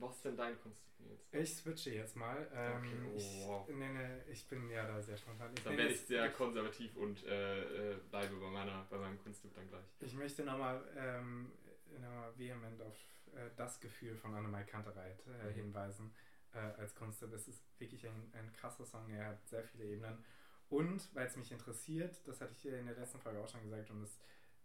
Was 0.00 0.16
ist 0.16 0.24
denn 0.24 0.36
dein 0.36 0.58
Kunsttipp 0.60 0.86
jetzt? 1.10 1.34
Ich 1.34 1.56
switche 1.56 1.90
jetzt 1.94 2.16
mal. 2.16 2.48
Ähm, 2.54 2.76
Okay, 2.84 2.96
oh, 3.16 3.64
ich, 3.68 3.74
nenne, 3.76 4.22
ich 4.30 4.46
bin 4.48 4.68
ja 4.70 4.86
da 4.86 5.00
sehr 5.02 5.16
spontan. 5.16 5.52
Ich, 5.56 5.62
Dann 5.64 5.76
werde 5.76 5.92
ich 5.92 6.00
sehr 6.00 6.30
konservativ 6.30 6.96
und 6.96 7.24
äh, 7.24 7.92
äh, 7.92 7.96
bleibe 8.10 8.36
bei, 8.36 8.50
meiner, 8.50 8.86
bei 8.90 8.98
meinem 8.98 9.18
Kunsttipp 9.22 9.54
dann 9.54 9.68
gleich. 9.68 9.84
Ich 10.00 10.14
möchte 10.14 10.44
nochmal 10.44 10.82
ähm, 10.96 11.52
noch 12.00 12.32
vehement 12.38 12.80
auf 12.82 12.96
äh, 13.34 13.50
das 13.56 13.80
Gefühl 13.80 14.16
von 14.16 14.34
Annemai 14.34 14.64
Kantereit 14.64 15.22
äh, 15.26 15.48
Mhm. 15.50 15.54
hinweisen 15.54 16.14
äh, 16.54 16.58
als 16.58 16.94
Kunsttipp. 16.94 17.32
Es 17.32 17.48
ist 17.48 17.62
wirklich 17.78 18.06
ein, 18.06 18.32
ein 18.34 18.52
krasser 18.52 18.84
Song, 18.84 19.08
er 19.10 19.26
hat 19.28 19.48
sehr 19.48 19.64
viele 19.64 19.84
Ebenen. 19.84 20.24
Und 20.70 21.14
weil 21.14 21.26
es 21.26 21.36
mich 21.36 21.50
interessiert, 21.50 22.20
das 22.26 22.40
hatte 22.40 22.52
ich 22.52 22.66
in 22.66 22.86
der 22.86 22.94
letzten 22.96 23.18
Folge 23.20 23.40
auch 23.40 23.48
schon 23.48 23.62
gesagt, 23.62 23.90
und 23.90 24.02
es, 24.02 24.18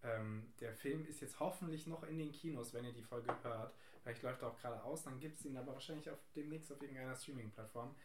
ähm, 0.04 0.52
der 0.60 0.74
Film 0.74 1.06
ist 1.06 1.22
jetzt 1.22 1.40
hoffentlich 1.40 1.88
noch 1.88 2.04
in 2.04 2.18
den 2.18 2.32
Kinos, 2.34 2.74
wenn 2.74 2.84
ihr 2.84 2.92
die 2.94 3.04
Folge 3.04 3.34
hört. 3.44 3.74
Vielleicht 4.04 4.22
läuft 4.22 4.42
er 4.42 4.50
auch 4.50 4.60
gerade 4.60 4.84
aus, 4.84 5.04
dann 5.04 5.20
gibt 5.20 5.40
es 5.40 5.46
ihn 5.46 5.56
aber 5.56 5.74
wahrscheinlich 5.74 6.10
auf 6.10 6.20
demnächst 6.36 6.72
auf 6.72 6.82
irgendeiner 6.82 7.16
Streaming-Plattform. 7.16 7.96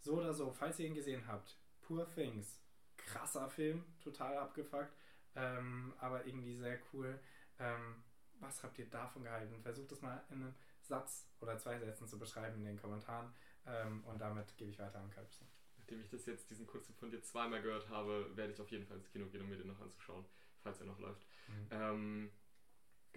So 0.00 0.18
oder 0.18 0.34
so, 0.34 0.52
falls 0.52 0.78
ihr 0.78 0.86
ihn 0.86 0.94
gesehen 0.94 1.26
habt, 1.26 1.56
Poor 1.80 2.06
Things, 2.06 2.60
krasser 2.98 3.48
Film, 3.48 3.82
total 3.98 4.36
abgefuckt, 4.36 4.92
ähm, 5.34 5.94
aber 5.98 6.26
irgendwie 6.26 6.54
sehr 6.54 6.78
cool. 6.92 7.18
Ähm, 7.58 8.04
was 8.40 8.62
habt 8.62 8.78
ihr 8.78 8.86
davon 8.90 9.24
gehalten? 9.24 9.62
Versucht 9.62 9.90
es 9.92 10.02
mal 10.02 10.22
in 10.28 10.42
einem 10.42 10.54
Satz 10.82 11.26
oder 11.40 11.56
zwei 11.56 11.78
Sätzen 11.78 12.06
zu 12.06 12.18
beschreiben 12.18 12.58
in 12.58 12.64
den 12.66 12.80
Kommentaren 12.80 13.32
ähm, 13.66 14.04
und 14.04 14.20
damit 14.20 14.54
gebe 14.58 14.70
ich 14.70 14.78
weiter 14.78 15.00
an 15.00 15.10
Kalbsen. 15.10 15.48
Nachdem 15.78 16.02
ich 16.02 16.10
das 16.10 16.26
jetzt, 16.26 16.50
diesen 16.50 16.66
Kurztipp 16.66 16.98
von 16.98 17.10
dir 17.10 17.22
zweimal 17.22 17.62
gehört 17.62 17.88
habe, 17.88 18.36
werde 18.36 18.52
ich 18.52 18.60
auf 18.60 18.70
jeden 18.70 18.86
Fall 18.86 18.98
ins 18.98 19.08
Kino 19.08 19.26
gehen, 19.26 19.40
um 19.40 19.48
mir 19.48 19.56
den 19.56 19.68
noch 19.68 19.80
anzuschauen, 19.80 20.26
falls 20.62 20.78
er 20.80 20.86
noch 20.86 20.98
läuft. 20.98 21.26
Ähm, 21.70 22.30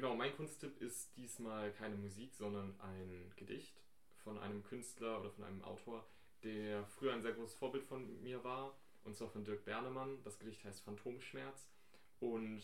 genau, 0.01 0.15
mein 0.15 0.35
Kunsttipp 0.35 0.81
ist 0.81 1.15
diesmal 1.15 1.71
keine 1.73 1.95
Musik, 1.95 2.33
sondern 2.33 2.73
ein 2.79 3.31
Gedicht 3.35 3.83
von 4.23 4.39
einem 4.39 4.63
Künstler 4.63 5.19
oder 5.19 5.29
von 5.29 5.43
einem 5.43 5.61
Autor, 5.63 6.05
der 6.43 6.85
früher 6.87 7.13
ein 7.13 7.21
sehr 7.21 7.33
großes 7.33 7.55
Vorbild 7.55 7.85
von 7.85 8.21
mir 8.23 8.43
war, 8.43 8.75
und 9.03 9.15
zwar 9.15 9.29
von 9.29 9.43
Dirk 9.43 9.63
Bernemann. 9.63 10.23
Das 10.23 10.39
Gedicht 10.39 10.63
heißt 10.65 10.81
Phantomschmerz 10.83 11.69
und 12.19 12.61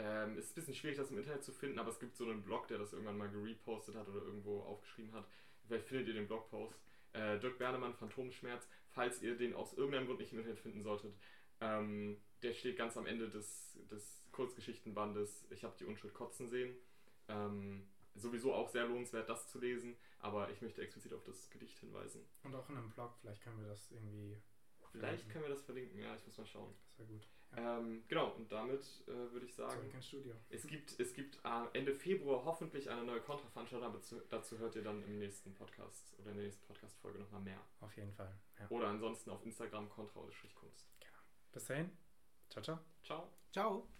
Ähm, 0.00 0.38
ist 0.38 0.52
ein 0.52 0.54
bisschen 0.54 0.76
schwierig, 0.76 0.96
das 0.96 1.10
im 1.10 1.18
Internet 1.18 1.42
zu 1.42 1.50
finden, 1.50 1.80
aber 1.80 1.90
es 1.90 1.98
gibt 1.98 2.14
so 2.16 2.24
einen 2.24 2.44
Blog, 2.44 2.68
der 2.68 2.78
das 2.78 2.92
irgendwann 2.92 3.18
mal 3.18 3.28
gerepostet 3.28 3.96
hat 3.96 4.06
oder 4.08 4.22
irgendwo 4.22 4.60
aufgeschrieben 4.60 5.12
hat. 5.12 5.26
Vielleicht 5.66 5.88
findet 5.88 6.06
ihr 6.06 6.14
den 6.14 6.28
Blogpost. 6.28 6.80
Äh, 7.14 7.40
Dirk 7.40 7.58
Bernemann, 7.58 7.94
Phantomschmerz, 7.94 8.68
falls 8.90 9.20
ihr 9.22 9.36
den 9.36 9.54
aus 9.54 9.72
irgendeinem 9.72 10.06
Grund 10.06 10.20
nicht 10.20 10.32
im 10.32 10.38
Internet 10.38 10.60
finden 10.60 10.82
solltet. 10.84 11.12
Ähm, 11.60 12.16
der 12.42 12.54
steht 12.54 12.76
ganz 12.76 12.96
am 12.96 13.06
Ende 13.06 13.28
des, 13.28 13.76
des 13.90 14.17
Kurzgeschichtenbandes 14.32 15.46
Ich 15.50 15.64
habe 15.64 15.76
die 15.78 15.84
Unschuld 15.84 16.14
kotzen 16.14 16.48
sehen. 16.48 16.74
Ähm, 17.28 17.86
sowieso 18.14 18.54
auch 18.54 18.68
sehr 18.68 18.86
lohnenswert, 18.86 19.28
das 19.28 19.48
zu 19.48 19.58
lesen, 19.58 19.96
aber 20.18 20.50
ich 20.50 20.60
möchte 20.60 20.82
explizit 20.82 21.12
auf 21.12 21.24
das 21.24 21.50
Gedicht 21.50 21.78
hinweisen. 21.78 22.24
Und 22.42 22.54
auch 22.54 22.68
in 22.68 22.76
einem 22.76 22.90
Blog, 22.90 23.14
vielleicht 23.20 23.42
können 23.42 23.60
wir 23.60 23.68
das 23.68 23.90
irgendwie. 23.90 24.36
Vielleicht 24.90 25.02
verlinken. 25.02 25.32
können 25.32 25.44
wir 25.44 25.50
das 25.50 25.62
verlinken, 25.62 26.00
ja, 26.00 26.14
ich 26.16 26.26
muss 26.26 26.38
mal 26.38 26.46
schauen. 26.46 26.74
Das 26.86 26.98
wäre 26.98 27.08
gut. 27.08 27.28
Ähm, 27.56 28.04
genau, 28.08 28.32
und 28.32 28.50
damit 28.52 28.82
äh, 29.06 29.32
würde 29.32 29.46
ich 29.46 29.54
sagen, 29.54 29.80
Zurück 29.80 29.94
ins 29.94 30.06
Studio. 30.06 30.34
es 30.50 30.66
gibt, 30.66 31.00
es 31.00 31.14
gibt 31.14 31.38
äh, 31.44 31.66
Ende 31.72 31.94
Februar 31.94 32.44
hoffentlich 32.44 32.90
eine 32.90 33.04
neue 33.04 33.20
Kontrafveranstaltung, 33.20 33.88
aber 33.88 34.02
zu, 34.02 34.20
dazu 34.28 34.58
hört 34.58 34.76
ihr 34.76 34.82
dann 34.82 35.02
im 35.04 35.18
nächsten 35.18 35.54
Podcast 35.54 36.14
oder 36.18 36.30
in 36.30 36.36
der 36.36 36.44
nächsten 36.44 36.66
Podcast-Folge 36.66 37.18
nochmal 37.18 37.40
mehr. 37.40 37.60
Auf 37.80 37.96
jeden 37.96 38.12
Fall. 38.12 38.34
Ja. 38.58 38.68
Oder 38.68 38.88
ansonsten 38.88 39.30
auf 39.30 39.44
Instagram 39.44 39.88
kontra-kunst. 39.88 40.88
Bis 41.52 41.64
dahin. 41.64 41.90
Ciao, 42.50 42.62
ciao. 42.62 42.78
Ciao. 43.02 43.32
Ciao. 43.52 43.97